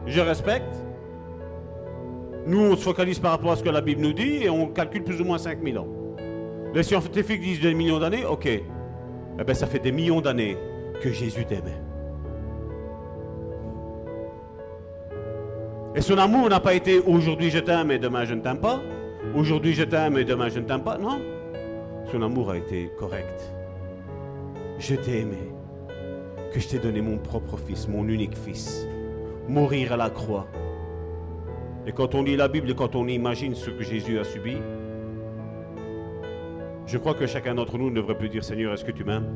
Je 0.07 0.21
respecte. 0.21 0.85
Nous, 2.47 2.61
on 2.61 2.77
se 2.77 2.83
focalise 2.83 3.19
par 3.19 3.33
rapport 3.33 3.53
à 3.53 3.57
ce 3.57 3.63
que 3.63 3.71
la 3.71 3.81
Bible 3.81 4.03
nous 4.03 4.13
dit 4.13 4.45
et 4.45 4.51
on 4.51 4.69
calcule 4.69 5.05
plus 5.05 5.21
ou 5.21 5.25
moins 5.25 5.39
5000 5.39 5.79
ans. 5.79 5.89
Les 6.75 6.83
scientifiques 6.83 7.41
disent 7.41 7.61
des 7.61 7.75
millions 7.75 7.99
d'années, 7.99 8.25
ok. 8.25 8.47
Eh 8.47 9.45
bien, 9.45 9.55
ça 9.55 9.67
fait 9.67 9.79
des 9.79 9.93
millions 9.93 10.21
d'années 10.21 10.57
que 11.01 11.11
Jésus 11.11 11.45
t'aimait. 11.45 11.86
Et 15.97 16.03
son 16.03 16.19
amour 16.19 16.51
n'a 16.51 16.61
pas 16.61 16.75
été 16.75 17.01
aujourd'hui 17.01 17.49
je 17.49 17.59
t'aime 17.59 17.91
et 17.91 17.99
demain 17.99 18.27
je 18.27 18.35
ne 18.35 18.43
t'aime 18.43 18.61
pas. 18.61 18.83
Aujourd'hui 19.35 19.73
je 19.73 19.83
t'aime 19.83 20.19
et 20.19 20.25
demain 20.25 20.51
je 20.51 20.61
ne 20.61 20.67
t'aime 20.67 20.83
pas. 20.83 20.99
Non. 20.99 21.19
Son 22.13 22.21
amour 22.21 22.51
a 22.51 22.59
été 22.59 22.91
correct. 22.99 23.51
Je 24.79 24.95
t'ai 24.95 25.21
aimé. 25.21 25.39
Que 26.53 26.61
je 26.61 26.69
t'ai 26.69 26.79
donné 26.79 27.01
mon 27.01 27.17
propre 27.17 27.57
fils, 27.57 27.89
mon 27.89 28.07
unique 28.07 28.37
fils. 28.37 28.87
Mourir 29.49 29.95
à 29.95 29.97
la 29.97 30.11
croix. 30.11 30.47
Et 31.87 31.93
quand 31.93 32.15
on 32.15 32.23
lit 32.23 32.37
la 32.37 32.49
Bible 32.49 32.71
et 32.71 32.75
quand 32.75 32.95
on 32.95 33.09
imagine 33.09 33.55
ce 33.55 33.71
que 33.71 33.83
Jésus 33.83 34.19
a 34.19 34.25
subi, 34.25 34.59
je 36.85 36.99
crois 36.99 37.15
que 37.15 37.27
chacun 37.27 37.55
d'entre 37.55 37.79
nous 37.79 37.89
ne 37.89 37.97
devrait 37.97 38.19
plus 38.19 38.29
dire 38.29 38.45
Seigneur, 38.45 38.75
est-ce 38.75 38.85
que 38.85 38.93
tu 38.93 39.03
m'aimes? 39.03 39.33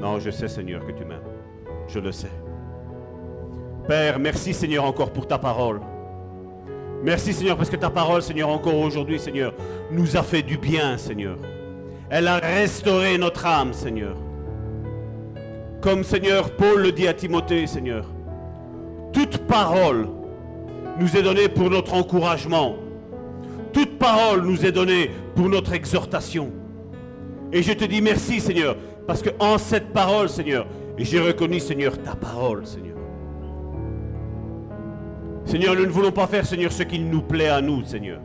Non, 0.00 0.18
je 0.18 0.30
sais 0.30 0.48
Seigneur 0.48 0.84
que 0.86 0.92
tu 0.92 1.04
m'aimes. 1.04 1.20
Je 1.88 1.98
le 1.98 2.10
sais. 2.10 2.30
Père, 3.86 4.18
merci 4.18 4.54
Seigneur 4.54 4.84
encore 4.84 5.12
pour 5.12 5.26
ta 5.26 5.36
parole. 5.36 5.80
Merci 7.02 7.34
Seigneur 7.34 7.58
parce 7.58 7.68
que 7.68 7.76
ta 7.76 7.90
parole 7.90 8.22
Seigneur 8.22 8.48
encore 8.48 8.78
aujourd'hui 8.78 9.18
Seigneur 9.18 9.52
nous 9.90 10.16
a 10.16 10.22
fait 10.22 10.40
du 10.40 10.56
bien 10.56 10.96
Seigneur. 10.96 11.36
Elle 12.08 12.28
a 12.28 12.38
restauré 12.38 13.18
notre 13.18 13.44
âme 13.44 13.74
Seigneur. 13.74 14.16
Comme 15.82 16.02
Seigneur 16.02 16.50
Paul 16.52 16.80
le 16.80 16.92
dit 16.92 17.06
à 17.06 17.12
Timothée 17.12 17.66
Seigneur. 17.66 18.06
Toute 19.12 19.36
parole 19.46 20.08
nous 20.98 21.14
est 21.14 21.22
donnée 21.22 21.50
pour 21.50 21.68
notre 21.68 21.92
encouragement. 21.92 22.76
Toute 23.74 23.98
parole 23.98 24.46
nous 24.46 24.64
est 24.64 24.72
donnée 24.72 25.10
pour 25.34 25.50
notre 25.50 25.74
exhortation. 25.74 26.50
Et 27.52 27.62
je 27.62 27.74
te 27.74 27.84
dis 27.84 28.00
merci 28.00 28.40
Seigneur 28.40 28.76
parce 29.06 29.20
que 29.20 29.30
en 29.38 29.58
cette 29.58 29.92
parole 29.92 30.30
Seigneur, 30.30 30.66
j'ai 30.96 31.20
reconnu 31.20 31.60
Seigneur 31.60 31.98
ta 32.02 32.14
parole 32.14 32.66
Seigneur. 32.66 32.93
Seigneur, 35.44 35.74
nous 35.74 35.84
ne 35.86 35.90
voulons 35.90 36.12
pas 36.12 36.26
faire, 36.26 36.46
Seigneur, 36.46 36.72
ce 36.72 36.82
qui 36.82 36.98
nous 36.98 37.22
plaît 37.22 37.48
à 37.48 37.60
nous, 37.60 37.84
Seigneur. 37.84 38.20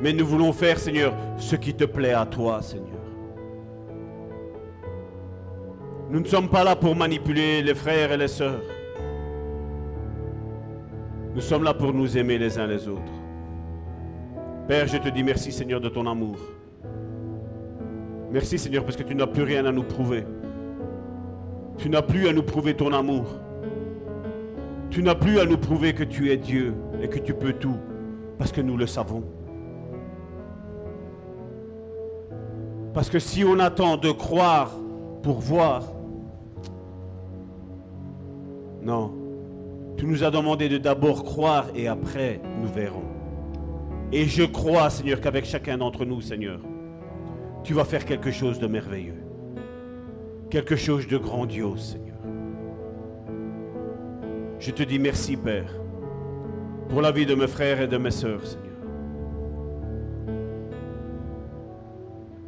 Mais 0.00 0.12
nous 0.12 0.26
voulons 0.26 0.52
faire, 0.52 0.78
Seigneur, 0.78 1.14
ce 1.38 1.56
qui 1.56 1.74
te 1.74 1.84
plaît 1.84 2.12
à 2.12 2.26
toi, 2.26 2.62
Seigneur. 2.62 2.86
Nous 6.10 6.20
ne 6.20 6.26
sommes 6.26 6.48
pas 6.48 6.64
là 6.64 6.76
pour 6.76 6.94
manipuler 6.94 7.62
les 7.62 7.74
frères 7.74 8.12
et 8.12 8.16
les 8.16 8.28
sœurs. 8.28 8.62
Nous 11.34 11.40
sommes 11.40 11.64
là 11.64 11.74
pour 11.74 11.92
nous 11.92 12.16
aimer 12.16 12.38
les 12.38 12.58
uns 12.58 12.66
les 12.66 12.88
autres. 12.88 13.12
Père, 14.66 14.86
je 14.86 14.98
te 14.98 15.08
dis 15.08 15.22
merci, 15.22 15.52
Seigneur, 15.52 15.80
de 15.80 15.88
ton 15.88 16.06
amour. 16.06 16.36
Merci, 18.30 18.58
Seigneur, 18.58 18.84
parce 18.84 18.96
que 18.96 19.02
tu 19.02 19.14
n'as 19.14 19.26
plus 19.26 19.42
rien 19.42 19.64
à 19.64 19.72
nous 19.72 19.82
prouver. 19.82 20.24
Tu 21.78 21.88
n'as 21.88 22.02
plus 22.02 22.28
à 22.28 22.32
nous 22.32 22.42
prouver 22.42 22.74
ton 22.74 22.92
amour. 22.92 23.24
Tu 24.90 25.02
n'as 25.02 25.14
plus 25.14 25.38
à 25.38 25.44
nous 25.44 25.58
prouver 25.58 25.92
que 25.92 26.04
tu 26.04 26.30
es 26.30 26.36
Dieu 26.36 26.74
et 27.02 27.08
que 27.08 27.18
tu 27.18 27.34
peux 27.34 27.52
tout, 27.52 27.76
parce 28.38 28.52
que 28.52 28.60
nous 28.60 28.76
le 28.76 28.86
savons. 28.86 29.22
Parce 32.94 33.10
que 33.10 33.18
si 33.18 33.44
on 33.44 33.58
attend 33.58 33.96
de 33.96 34.10
croire 34.10 34.72
pour 35.22 35.40
voir, 35.40 35.84
non, 38.82 39.12
tu 39.96 40.06
nous 40.06 40.24
as 40.24 40.30
demandé 40.30 40.68
de 40.68 40.78
d'abord 40.78 41.24
croire 41.24 41.66
et 41.74 41.86
après 41.86 42.40
nous 42.60 42.68
verrons. 42.68 43.04
Et 44.10 44.24
je 44.24 44.44
crois, 44.44 44.88
Seigneur, 44.88 45.20
qu'avec 45.20 45.44
chacun 45.44 45.76
d'entre 45.76 46.06
nous, 46.06 46.22
Seigneur, 46.22 46.60
tu 47.62 47.74
vas 47.74 47.84
faire 47.84 48.06
quelque 48.06 48.30
chose 48.30 48.58
de 48.58 48.66
merveilleux, 48.66 49.22
quelque 50.50 50.76
chose 50.76 51.06
de 51.06 51.18
grandiose. 51.18 51.98
Je 54.58 54.72
te 54.72 54.82
dis 54.82 54.98
merci, 54.98 55.36
Père, 55.36 55.70
pour 56.88 57.00
la 57.00 57.12
vie 57.12 57.26
de 57.26 57.34
mes 57.36 57.46
frères 57.46 57.80
et 57.80 57.86
de 57.86 57.96
mes 57.96 58.10
sœurs, 58.10 58.44
Seigneur. 58.44 58.64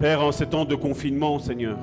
Père, 0.01 0.25
en 0.25 0.33
ces 0.33 0.47
temps 0.47 0.65
de 0.65 0.75
confinement, 0.75 1.39
Seigneur, 1.39 1.79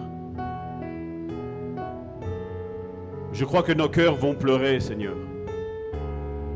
je 3.32 3.46
crois 3.46 3.64
que 3.64 3.72
nos 3.72 3.88
cœurs 3.88 4.16
vont 4.16 4.34
pleurer, 4.34 4.82
Seigneur. 4.82 5.16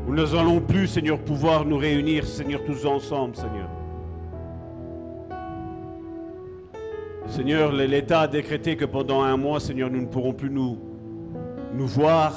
Nous 0.06 0.14
ne 0.14 0.36
allons 0.36 0.60
plus, 0.60 0.86
Seigneur, 0.86 1.18
pouvoir 1.18 1.64
nous 1.64 1.78
réunir, 1.78 2.26
Seigneur, 2.26 2.62
tous 2.64 2.84
ensemble, 2.84 3.36
Seigneur. 3.36 3.70
Seigneur, 7.26 7.72
l'État 7.72 8.22
a 8.22 8.28
décrété 8.28 8.76
que 8.76 8.84
pendant 8.84 9.22
un 9.22 9.38
mois, 9.38 9.60
Seigneur, 9.60 9.88
nous 9.88 10.02
ne 10.02 10.08
pourrons 10.08 10.34
plus 10.34 10.50
nous, 10.50 10.76
nous 11.72 11.86
voir, 11.86 12.34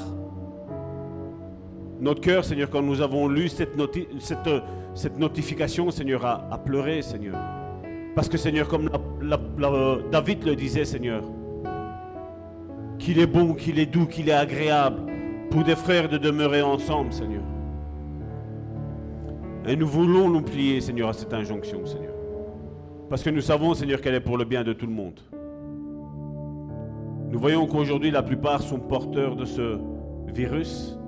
notre 2.00 2.20
cœur, 2.20 2.44
Seigneur, 2.44 2.68
quand 2.68 2.82
nous 2.82 3.00
avons 3.00 3.28
lu 3.28 3.48
cette, 3.48 3.76
notification, 5.18 5.90
Seigneur, 5.90 6.24
a, 6.24 6.58
pleuré, 6.58 7.02
Seigneur. 7.02 7.36
Parce 8.14 8.28
que, 8.28 8.36
Seigneur, 8.36 8.68
comme 8.68 8.90
David 10.10 10.44
le 10.44 10.56
disait, 10.56 10.84
Seigneur, 10.84 11.22
qu'il 12.98 13.18
est 13.18 13.26
bon, 13.26 13.54
qu'il 13.54 13.78
est 13.78 13.86
doux, 13.86 14.06
qu'il 14.06 14.28
est 14.28 14.32
agréable 14.32 15.00
pour 15.50 15.64
des 15.64 15.76
frères 15.76 16.08
de 16.08 16.18
demeurer 16.18 16.62
ensemble, 16.62 17.12
Seigneur. 17.12 17.42
Et 19.66 19.76
nous 19.76 19.86
voulons 19.86 20.28
nous 20.28 20.42
plier, 20.42 20.80
Seigneur, 20.80 21.08
à 21.08 21.12
cette 21.12 21.32
injonction, 21.32 21.84
Seigneur. 21.86 22.12
Parce 23.08 23.22
que 23.22 23.30
nous 23.30 23.40
savons, 23.40 23.74
Seigneur, 23.74 24.00
qu'elle 24.00 24.14
est 24.14 24.20
pour 24.20 24.38
le 24.38 24.44
bien 24.44 24.64
de 24.64 24.72
tout 24.72 24.86
le 24.86 24.92
monde. 24.92 25.20
Nous 27.30 27.38
voyons 27.38 27.66
qu'aujourd'hui, 27.66 28.10
la 28.10 28.22
plupart 28.22 28.62
sont 28.62 28.78
porteurs 28.78 29.36
de 29.36 29.44
ce 29.44 29.78
virus. 30.32 30.98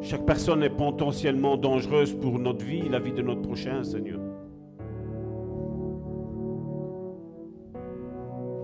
Chaque 0.00 0.24
personne 0.24 0.62
est 0.62 0.70
potentiellement 0.70 1.56
dangereuse 1.56 2.14
pour 2.14 2.38
notre 2.38 2.64
vie, 2.64 2.88
la 2.88 2.98
vie 2.98 3.12
de 3.12 3.22
notre 3.22 3.42
prochain, 3.42 3.82
Seigneur. 3.82 4.20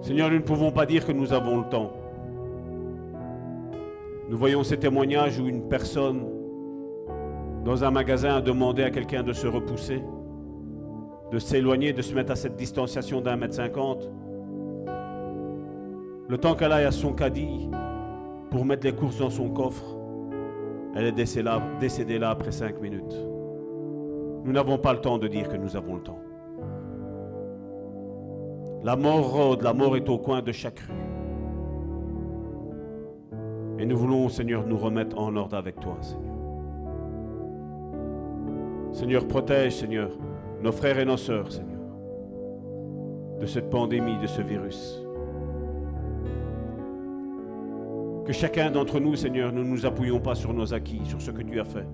Seigneur, 0.02 0.31
nous 0.31 0.36
ne 0.36 0.43
pouvons 0.43 0.73
pas 0.73 0.85
dire 0.85 1.07
que 1.07 1.12
nous 1.12 1.33
avons 1.33 1.59
le 1.59 1.69
temps. 1.69 1.93
Nous 4.28 4.36
voyons 4.36 4.62
ces 4.62 4.78
témoignages 4.78 5.39
où 5.39 5.47
une 5.47 5.69
personne 5.69 6.25
dans 7.65 7.85
un 7.85 7.91
magasin 7.91 8.36
a 8.36 8.41
demandé 8.41 8.83
à 8.83 8.91
quelqu'un 8.91 9.23
de 9.23 9.33
se 9.33 9.47
repousser, 9.47 10.02
de 11.31 11.39
s'éloigner, 11.39 11.93
de 11.93 12.02
se 12.02 12.15
mettre 12.15 12.33
à 12.33 12.36
cette 12.36 12.57
distanciation 12.57 13.20
d'un 13.20 13.36
mètre 13.36 13.55
cinquante. 13.55 14.11
Le 16.28 16.39
temps 16.39 16.55
qu'elle 16.55 16.73
aille 16.73 16.85
à 16.85 16.91
son 16.93 17.12
caddie 17.12 17.69
pour 18.51 18.65
mettre 18.65 18.85
les 18.86 18.93
courses 18.93 19.19
dans 19.19 19.31
son 19.31 19.51
coffre, 19.51 20.01
elle 20.95 21.07
est 21.07 21.12
décédée 21.12 22.19
là, 22.19 22.31
après 22.31 22.53
cinq 22.53 22.81
minutes. 22.81 23.17
Nous 24.45 24.53
n'avons 24.53 24.79
pas 24.79 24.93
le 24.93 25.01
temps 25.01 25.19
de 25.19 25.29
dire 25.29 25.49
que 25.49 25.57
nous 25.57 25.77
avons 25.77 25.97
le 25.97 26.03
temps. 26.03 26.21
La 28.83 28.97
mort 28.97 29.33
rôde, 29.33 29.62
la 29.62 29.73
mort 29.73 29.97
est 29.97 30.09
au 30.09 30.19
coin 30.19 30.43
de 30.43 30.51
chaque 30.51 30.81
rue. 30.81 30.95
Et 33.79 33.87
nous 33.87 33.97
voulons, 33.97 34.29
Seigneur, 34.29 34.67
nous 34.67 34.77
remettre 34.77 35.19
en 35.19 35.35
ordre 35.37 35.57
avec 35.57 35.81
toi, 35.81 35.97
Seigneur. 36.01 36.33
Seigneur, 38.93 39.27
protège, 39.27 39.77
Seigneur, 39.77 40.11
nos 40.62 40.73
frères 40.73 40.99
et 40.99 41.05
nos 41.05 41.17
sœurs, 41.17 41.51
Seigneur, 41.51 41.81
de 43.41 43.47
cette 43.47 43.71
pandémie, 43.71 44.19
de 44.19 44.27
ce 44.27 44.43
virus. 44.43 45.01
Que 48.25 48.33
chacun 48.33 48.70
d'entre 48.70 49.01
nous, 49.01 49.17
Seigneur, 49.17 49.52
ne 49.52 49.65
nous 49.65 49.84
appuyons 49.84 50.20
pas 50.20 50.36
sur 50.36 50.55
nos 50.55 50.73
acquis, 50.73 51.01
sur 51.05 51.20
ce 51.20 51.33
que 51.33 51.42
tu 51.42 51.59
as 51.59 51.65
fait. 51.65 51.86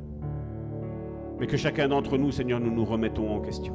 Mais 1.39 1.47
que 1.47 1.57
chacun 1.57 1.89
d'entre 1.89 2.19
nous, 2.19 2.31
Seigneur, 2.31 2.61
nous 2.61 2.71
nous 2.71 2.85
remettons 2.85 3.31
en 3.35 3.41
question. 3.41 3.75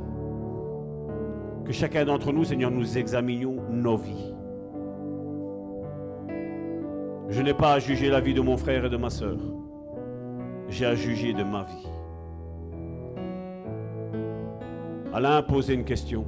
Que 1.66 1.72
chacun 1.72 2.06
d'entre 2.06 2.32
nous, 2.32 2.44
Seigneur, 2.44 2.70
nous 2.70 2.98
examinions 2.98 3.56
nos 3.72 3.98
vies. 3.98 4.34
Je 7.30 7.42
n'ai 7.42 7.54
pas 7.54 7.74
à 7.74 7.80
juger 7.80 8.10
la 8.10 8.20
vie 8.20 8.36
de 8.36 8.42
mon 8.42 8.58
frère 8.58 8.86
et 8.86 8.90
de 8.90 8.98
ma 8.98 9.10
sœur. 9.10 9.40
J'ai 10.70 10.86
à 10.86 10.94
juger 10.94 11.34
de 11.34 11.44
ma 11.44 11.64
vie. 11.64 11.88
Alain 15.12 15.38
a 15.38 15.42
posé 15.42 15.74
une 15.74 15.86
question. 15.86 16.26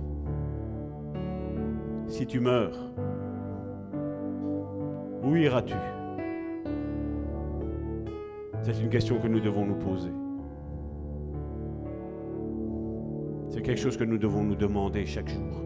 Si 2.08 2.26
tu 2.26 2.40
meurs, 2.40 2.78
où 5.24 5.36
iras-tu? 5.36 5.76
C'est 8.66 8.82
une 8.82 8.90
question 8.90 9.20
que 9.20 9.28
nous 9.28 9.40
devons 9.40 9.64
nous 9.64 9.76
poser. 9.76 10.10
C'est 13.50 13.62
quelque 13.62 13.80
chose 13.80 13.96
que 13.96 14.04
nous 14.04 14.18
devons 14.18 14.44
nous 14.44 14.56
demander 14.56 15.06
chaque 15.06 15.30
jour. 15.30 15.62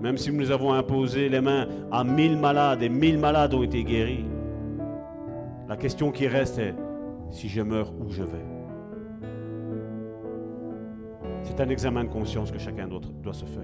Même 0.00 0.16
si 0.16 0.32
nous 0.32 0.50
avons 0.50 0.72
imposé 0.72 1.28
les 1.28 1.40
mains 1.40 1.68
à 1.92 2.02
mille 2.02 2.36
malades 2.36 2.82
et 2.82 2.88
mille 2.88 3.18
malades 3.18 3.54
ont 3.54 3.62
été 3.62 3.84
guéris, 3.84 4.24
la 5.68 5.76
question 5.76 6.10
qui 6.10 6.26
reste 6.26 6.58
est 6.58 6.74
si 7.30 7.48
je 7.48 7.62
meurs, 7.62 7.92
où 8.00 8.10
je 8.10 8.24
vais? 8.24 8.44
C'est 11.42 11.60
un 11.60 11.68
examen 11.68 12.04
de 12.04 12.08
conscience 12.08 12.50
que 12.50 12.58
chacun 12.58 12.88
d'autre 12.88 13.10
doit 13.22 13.34
se 13.34 13.44
faire. 13.44 13.62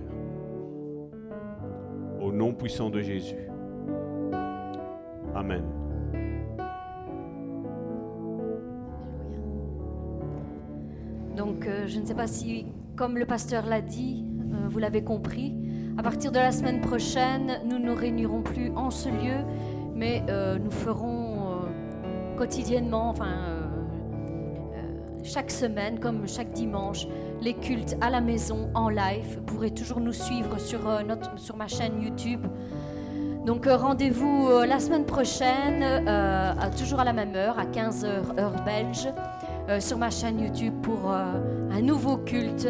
Au 2.20 2.30
nom 2.30 2.54
puissant 2.54 2.90
de 2.90 3.00
Jésus. 3.00 3.48
Amen. 5.34 5.62
Donc, 11.36 11.66
euh, 11.66 11.86
je 11.86 11.98
ne 11.98 12.06
sais 12.06 12.14
pas 12.14 12.26
si, 12.26 12.66
comme 12.96 13.18
le 13.18 13.26
pasteur 13.26 13.66
l'a 13.66 13.80
dit, 13.80 14.24
euh, 14.52 14.68
vous 14.68 14.78
l'avez 14.78 15.02
compris, 15.02 15.54
à 15.98 16.02
partir 16.02 16.30
de 16.30 16.38
la 16.38 16.52
semaine 16.52 16.80
prochaine, 16.80 17.60
nous 17.64 17.78
ne 17.78 17.86
nous 17.86 17.94
réunirons 17.94 18.42
plus 18.42 18.70
en 18.76 18.90
ce 18.90 19.08
lieu, 19.08 19.44
mais 19.94 20.22
euh, 20.28 20.58
nous 20.58 20.70
ferons 20.70 21.34
quotidiennement, 22.36 23.10
enfin, 23.10 23.60
chaque 25.22 25.50
semaine, 25.50 26.00
comme 26.00 26.26
chaque 26.26 26.52
dimanche, 26.52 27.06
les 27.40 27.54
cultes 27.54 27.96
à 28.00 28.10
la 28.10 28.20
maison 28.20 28.70
en 28.74 28.88
live. 28.88 29.36
Vous 29.36 29.42
pourrez 29.42 29.70
toujours 29.70 30.00
nous 30.00 30.12
suivre 30.12 30.58
sur 30.58 31.56
ma 31.56 31.68
chaîne 31.68 32.02
YouTube. 32.02 32.44
Donc 33.44 33.66
euh, 33.66 33.76
rendez-vous 33.76 34.48
euh, 34.48 34.64
la 34.64 34.81
semaine 34.81 35.05
prochaine, 35.05 35.82
euh, 35.82 36.52
toujours 36.78 37.00
à 37.00 37.05
la 37.05 37.12
même 37.12 37.34
heure, 37.36 37.58
à 37.58 37.66
15h 37.66 38.39
heure 38.39 38.64
belge, 38.64 39.08
sur 39.81 39.97
ma 39.97 40.10
chaîne 40.10 40.40
YouTube 40.40 40.74
pour 40.82 41.10
un 41.10 41.81
nouveau 41.81 42.18
culte 42.18 42.68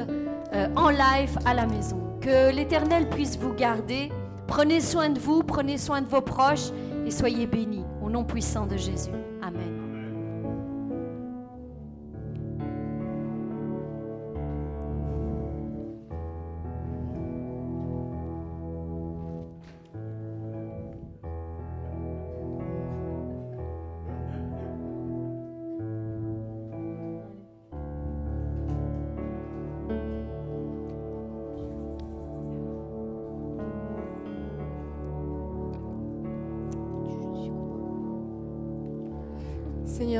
en 0.76 0.90
live 0.90 1.36
à 1.44 1.52
la 1.52 1.66
maison. 1.66 2.00
Que 2.20 2.54
l'Éternel 2.54 3.08
puisse 3.08 3.36
vous 3.36 3.52
garder. 3.52 4.12
Prenez 4.46 4.80
soin 4.80 5.08
de 5.08 5.18
vous, 5.18 5.42
prenez 5.42 5.76
soin 5.76 6.02
de 6.02 6.06
vos 6.06 6.20
proches 6.20 6.70
et 7.04 7.10
soyez 7.10 7.48
bénis 7.48 7.84
au 8.00 8.10
nom 8.10 8.22
puissant 8.22 8.66
de 8.66 8.76
Jésus. 8.76 9.10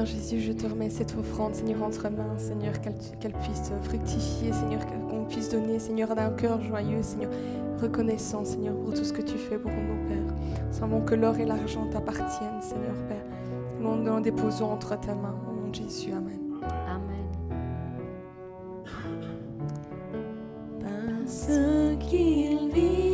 Seigneur 0.05 0.23
Jésus, 0.23 0.41
je 0.41 0.53
te 0.53 0.67
remets 0.67 0.91
cette 0.91 1.17
offrande, 1.17 1.55
Seigneur, 1.55 1.83
entre 1.83 2.09
mains, 2.11 2.37
Seigneur, 2.37 2.81
qu'elle 2.81 2.95
qu'elle 3.21 3.33
puisse 3.33 3.73
fructifier, 3.83 4.53
Seigneur, 4.53 4.85
qu'on 4.87 5.25
puisse 5.25 5.49
donner, 5.49 5.79
Seigneur, 5.79 6.15
d'un 6.15 6.31
cœur 6.31 6.61
joyeux, 6.63 7.03
Seigneur, 7.03 7.31
reconnaissant, 7.81 8.45
Seigneur, 8.45 8.75
pour 8.77 8.93
tout 8.93 9.05
ce 9.05 9.13
que 9.13 9.23
tu 9.23 9.39
fais 9.39 9.59
pour 9.59 9.71
nous, 9.71 10.09
Père. 10.09 10.19
Nous 10.67 10.73
savons 10.79 11.01
que 11.01 11.15
l'or 11.15 11.39
et 11.39 11.47
l'argent 11.47 11.87
t'appartiennent, 11.91 12.61
Seigneur, 12.61 12.97
Père. 13.09 13.25
Nous 13.81 13.97
nous 13.97 14.11
en 14.11 14.21
déposons 14.21 14.67
entre 14.67 14.99
tes 15.01 15.15
mains, 15.15 15.37
au 15.49 15.53
nom 15.63 15.71
de 15.71 15.75
Jésus, 15.75 16.13
Amen. 16.13 16.41
Amen. 16.89 17.25
Parce 20.81 21.49
qu'il 22.01 22.71
vit, 22.73 23.14